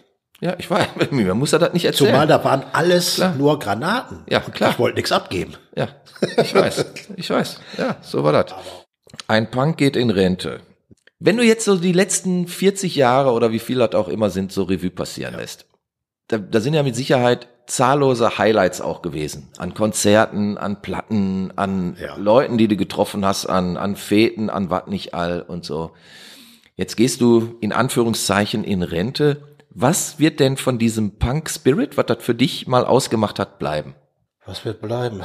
ja, 0.42 0.56
ich 0.58 0.70
weiß, 0.70 0.88
mir 1.12 1.34
muss 1.36 1.54
er 1.54 1.60
das 1.60 1.74
nicht 1.74 1.86
erzählen. 1.86 2.12
Zumal 2.12 2.28
da 2.28 2.44
waren 2.44 2.64
alles 2.74 3.22
nur 3.38 3.60
Granaten. 3.60 4.24
Ja, 4.30 4.40
klar. 4.42 4.72
Ich 4.72 4.80
wollte 4.80 4.96
nichts 4.98 5.12
abgeben. 5.12 5.54
Ja, 5.76 5.90
ich 6.38 6.54
weiß, 6.54 6.86
ich 7.16 7.30
weiß. 7.30 7.60
Ja, 7.78 7.98
so 8.02 8.24
war 8.24 8.34
das. 8.34 8.54
Ein 9.28 9.50
Punk 9.52 9.78
geht 9.78 9.96
in 9.96 10.10
Rente. 10.10 10.62
Wenn 11.20 11.38
du 11.38 11.44
jetzt 11.44 11.66
so 11.66 11.78
die 11.78 11.94
letzten 11.94 12.48
40 12.48 12.96
Jahre 12.96 13.32
oder 13.32 13.52
wie 13.52 13.60
viel 13.60 13.78
das 13.78 13.94
auch 13.94 14.08
immer 14.08 14.30
sind, 14.30 14.52
so 14.52 14.64
Revue 14.64 14.90
passieren 14.90 15.36
lässt, 15.36 15.66
da, 16.28 16.40
da 16.40 16.60
sind 16.60 16.74
ja 16.74 16.84
mit 16.84 16.96
Sicherheit 16.96 17.48
zahllose 17.68 18.38
Highlights 18.38 18.82
auch 18.82 19.02
gewesen. 19.02 19.50
An 19.58 19.74
Konzerten, 19.74 20.58
an 20.58 20.82
Platten, 20.82 21.54
an 21.56 21.96
Ja. 22.00 22.16
Leuten, 22.18 22.58
die 22.58 22.68
du 22.68 22.76
getroffen 22.76 23.26
hast, 23.26 23.46
an, 23.46 23.78
an 23.78 23.96
Feten, 23.96 24.50
an 24.50 24.70
wat 24.70 24.88
nicht 24.88 25.14
all 25.14 25.42
und 25.42 25.66
so. 25.66 25.92
Jetzt 26.76 26.98
gehst 26.98 27.22
du 27.22 27.58
in 27.62 27.72
Anführungszeichen 27.74 28.64
in 28.64 28.84
Rente. 28.84 29.44
Was 29.70 30.20
wird 30.20 30.40
denn 30.40 30.58
von 30.58 30.80
diesem 30.80 31.18
Punk 31.18 31.50
Spirit, 31.50 31.96
was 31.98 32.06
das 32.08 32.18
für 32.22 32.36
dich 32.36 32.68
mal 32.68 32.86
ausgemacht 32.86 33.40
hat, 33.40 33.60
bleiben? 33.60 33.96
Was 34.46 34.66
wird 34.66 34.82
bleiben? 34.82 35.22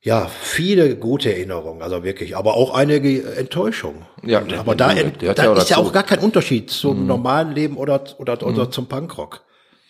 Ja, 0.00 0.26
viele 0.26 0.96
gute 0.96 1.32
Erinnerungen, 1.32 1.80
also 1.80 2.04
wirklich, 2.04 2.36
aber 2.36 2.54
auch 2.54 2.74
einige 2.74 3.36
Enttäuschungen. 3.36 4.04
Ja, 4.22 4.40
Und, 4.40 4.52
aber 4.52 4.74
da, 4.74 4.92
da 4.92 5.32
ja 5.44 5.52
ist 5.54 5.70
ja 5.70 5.78
auch 5.78 5.92
gar 5.94 6.02
kein 6.02 6.18
Unterschied 6.18 6.70
zum 6.70 7.06
normalen 7.06 7.52
Leben 7.52 7.78
oder, 7.78 8.04
oder, 8.18 8.42
oder 8.46 8.70
zum 8.70 8.86
Punkrock. 8.86 9.42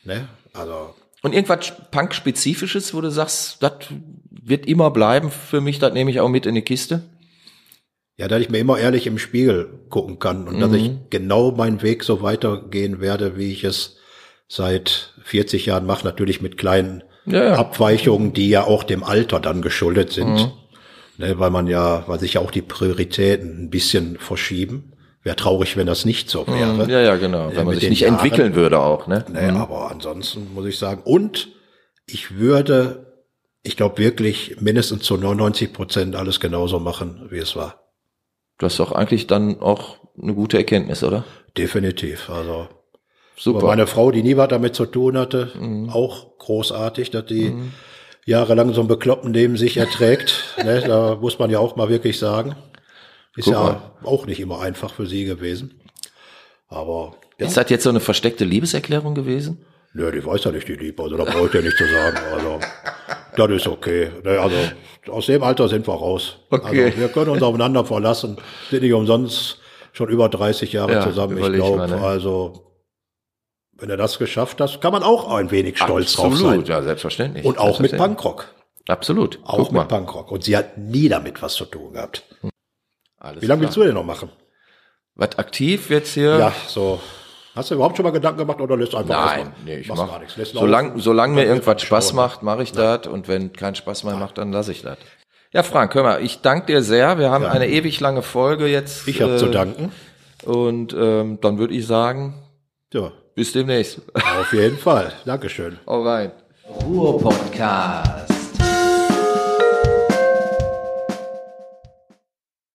Ne? 0.04 0.28
Also, 0.52 0.94
Und 1.24 1.32
irgendwas 1.32 1.72
Punk-Spezifisches, 1.90 2.92
wo 2.94 3.00
du 3.00 3.10
sagst, 3.10 3.62
das 3.62 3.72
wird 4.30 4.66
immer 4.66 4.90
bleiben 4.90 5.30
für 5.30 5.62
mich, 5.62 5.78
das 5.78 5.94
nehme 5.94 6.10
ich 6.10 6.20
auch 6.20 6.28
mit 6.28 6.44
in 6.44 6.54
die 6.54 6.62
Kiste. 6.62 7.00
ja, 8.18 8.28
dass 8.28 8.42
ich 8.42 8.50
mir 8.50 8.58
immer 8.58 8.78
ehrlich 8.78 9.06
im 9.06 9.18
Spiegel 9.18 9.80
gucken 9.88 10.18
kann 10.18 10.46
und 10.46 10.60
dass 10.60 10.72
ich 10.72 10.90
genau 11.10 11.50
meinen 11.50 11.80
Weg 11.82 12.04
so 12.04 12.20
weitergehen 12.22 13.00
werde, 13.00 13.36
wie 13.38 13.50
ich 13.52 13.64
es 13.64 13.96
seit 14.48 15.14
40 15.24 15.66
Jahren 15.66 15.86
mache, 15.86 16.04
natürlich 16.04 16.42
mit 16.42 16.58
kleinen 16.58 17.02
Ja, 17.24 17.42
ja. 17.42 17.54
Abweichungen, 17.54 18.34
die 18.34 18.50
ja 18.50 18.64
auch 18.64 18.84
dem 18.84 19.02
Alter 19.02 19.40
dann 19.40 19.62
geschuldet 19.62 20.12
sind. 20.12 20.52
Ne, 21.16 21.38
weil 21.38 21.50
man 21.50 21.66
ja, 21.68 22.04
weil 22.06 22.20
sich 22.20 22.34
ja 22.34 22.40
auch 22.40 22.50
die 22.50 22.60
Prioritäten 22.60 23.64
ein 23.64 23.70
bisschen 23.70 24.18
verschieben. 24.18 24.92
Wäre 25.24 25.36
traurig, 25.36 25.76
wenn 25.78 25.86
das 25.86 26.04
nicht 26.04 26.28
so 26.30 26.46
wäre. 26.46 26.86
Ja, 26.88 27.00
ja, 27.00 27.16
genau. 27.16 27.50
Wenn 27.54 27.64
man 27.64 27.74
sich 27.74 27.88
nicht 27.88 28.00
Jahren- 28.02 28.14
entwickeln 28.14 28.54
würde 28.54 28.78
auch, 28.78 29.06
ne? 29.06 29.24
Ne, 29.32 29.52
aber 29.54 29.90
ansonsten 29.90 30.52
muss 30.54 30.66
ich 30.66 30.78
sagen, 30.78 31.00
und 31.04 31.48
ich 32.06 32.36
würde, 32.36 33.24
ich 33.62 33.76
glaube 33.76 33.96
wirklich 33.98 34.60
mindestens 34.60 35.02
zu 35.04 35.16
99 35.16 35.72
Prozent 35.72 36.14
alles 36.14 36.40
genauso 36.40 36.78
machen, 36.78 37.26
wie 37.30 37.38
es 37.38 37.56
war. 37.56 37.80
Das 38.58 38.74
ist 38.74 38.80
doch 38.80 38.92
eigentlich 38.92 39.26
dann 39.26 39.60
auch 39.60 39.96
eine 40.22 40.34
gute 40.34 40.58
Erkenntnis, 40.58 41.02
oder? 41.02 41.24
Definitiv. 41.56 42.28
Also 42.28 42.68
Super. 43.36 43.58
Aber 43.60 43.68
meine 43.68 43.86
Frau, 43.86 44.10
die 44.10 44.22
nie 44.22 44.36
was 44.36 44.48
damit 44.48 44.74
zu 44.74 44.84
tun 44.86 45.16
hatte, 45.18 45.50
auch 45.90 46.36
großartig, 46.38 47.10
dass 47.10 47.24
die 47.26 47.54
jahrelang 48.26 48.72
so 48.74 48.80
einen 48.80 48.88
Bekloppten 48.88 49.32
neben 49.32 49.56
sich 49.56 49.78
erträgt. 49.78 50.54
ne, 50.62 50.82
da 50.86 51.16
muss 51.16 51.38
man 51.38 51.50
ja 51.50 51.58
auch 51.58 51.76
mal 51.76 51.88
wirklich 51.88 52.18
sagen. 52.18 52.54
Ist 53.36 53.44
Guck 53.46 53.54
ja 53.54 53.60
mal. 53.62 53.80
auch 54.04 54.26
nicht 54.26 54.40
immer 54.40 54.60
einfach 54.60 54.94
für 54.94 55.06
sie 55.06 55.24
gewesen. 55.24 55.80
Aber 56.68 57.14
ja, 57.38 57.46
Ist 57.46 57.56
das 57.56 57.68
jetzt 57.70 57.82
so 57.84 57.90
eine 57.90 58.00
versteckte 58.00 58.44
Liebeserklärung 58.44 59.14
gewesen? 59.14 59.64
nö, 59.96 60.10
die 60.10 60.24
weiß 60.24 60.42
ja 60.44 60.50
nicht, 60.50 60.66
die 60.66 60.74
Liebe, 60.74 61.00
also 61.02 61.16
da 61.16 61.24
brauche 61.24 61.46
ich 61.46 61.54
ja 61.54 61.60
nicht 61.60 61.76
zu 61.76 61.84
sagen. 61.86 62.16
Also, 62.34 62.58
das 63.36 63.50
ist 63.50 63.66
okay. 63.68 64.10
Ne, 64.24 64.40
also, 64.40 64.56
aus 65.12 65.26
dem 65.26 65.42
Alter 65.42 65.68
sind 65.68 65.86
wir 65.86 65.94
raus. 65.94 66.38
Okay. 66.50 66.86
Also, 66.86 66.98
wir 66.98 67.08
können 67.08 67.30
uns 67.30 67.42
aufeinander 67.42 67.84
verlassen, 67.84 68.36
sind 68.70 68.82
nicht 68.82 68.92
umsonst 68.92 69.58
schon 69.92 70.08
über 70.08 70.28
30 70.28 70.72
Jahre 70.72 70.92
Ja, 70.94 71.00
zusammen. 71.02 71.38
Ich 71.38 71.52
glaube, 71.52 71.76
mal, 71.76 71.88
ne? 71.88 72.00
also, 72.00 72.72
wenn 73.76 73.88
er 73.90 73.96
das 73.96 74.18
geschafft 74.18 74.60
hat, 74.60 74.80
kann 74.80 74.92
man 74.92 75.02
auch 75.04 75.28
ein 75.32 75.50
wenig 75.52 75.78
stolz 75.78 76.14
drauf 76.14 76.36
sein. 76.38 76.64
ja, 76.64 76.82
selbstverständlich. 76.82 77.44
Und 77.44 77.58
auch 77.58 77.78
mit. 77.78 77.96
Punkrock. 77.96 78.52
Absolut. 78.88 79.38
Auch 79.44 79.58
Guck 79.58 79.72
mal. 79.72 79.80
mit 79.80 79.88
Punkrock. 79.90 80.30
Und 80.32 80.42
sie 80.44 80.56
hat 80.56 80.76
nie 80.76 81.08
damit 81.08 81.40
was 81.40 81.54
zu 81.54 81.64
tun 81.66 81.92
gehabt. 81.92 82.24
Alles 83.24 83.42
Wie 83.42 83.46
lange 83.46 83.60
klar. 83.60 83.68
willst 83.68 83.76
du 83.76 83.84
denn 83.84 83.94
noch 83.94 84.04
machen? 84.04 84.28
Was 85.16 85.38
aktiv 85.38 85.90
jetzt 85.90 86.14
hier? 86.14 86.38
Ja, 86.38 86.52
so. 86.68 87.00
Hast 87.54 87.70
du 87.70 87.76
überhaupt 87.76 87.96
schon 87.96 88.04
mal 88.04 88.10
Gedanken 88.10 88.38
gemacht 88.38 88.60
oder 88.60 88.76
lässt 88.76 88.92
du 88.92 88.96
einfach 88.96 89.36
Nein, 89.36 89.54
nee, 89.64 89.76
ich 89.78 89.88
mach, 89.88 90.08
gar 90.08 90.18
nichts. 90.18 90.36
Lässt 90.36 90.54
solange, 90.54 91.00
solange 91.00 91.34
mir 91.34 91.44
irgendwas 91.44 91.80
Spaß 91.82 92.08
schauen. 92.08 92.16
macht, 92.16 92.42
mache 92.42 92.64
ich 92.64 92.72
das 92.72 93.06
und 93.06 93.28
wenn 93.28 93.52
keinen 93.52 93.76
Spaß 93.76 94.02
mehr 94.04 94.16
macht, 94.16 94.38
dann 94.38 94.50
lasse 94.52 94.72
ich 94.72 94.82
das. 94.82 94.98
Ja, 95.52 95.62
Frank, 95.62 95.94
hör 95.94 96.02
mal, 96.02 96.20
ich 96.22 96.40
danke 96.40 96.66
dir 96.66 96.82
sehr. 96.82 97.16
Wir 97.18 97.30
haben 97.30 97.44
eine 97.46 97.68
ewig 97.68 98.00
lange 98.00 98.22
Folge 98.22 98.66
jetzt. 98.66 99.06
Ich 99.06 99.22
habe 99.22 99.36
zu 99.36 99.46
äh, 99.46 99.50
danken. 99.52 99.92
Und 100.44 100.92
ähm, 100.98 101.38
dann 101.40 101.58
würde 101.58 101.74
ich 101.74 101.86
sagen, 101.86 102.34
Ja, 102.92 103.12
bis 103.36 103.52
demnächst. 103.52 104.00
auf 104.14 104.52
jeden 104.52 104.76
Fall. 104.76 105.12
Dankeschön. 105.24 105.78
Hau 105.86 106.02
rein. 106.02 106.32
Ruhr-Podcast. 106.68 108.33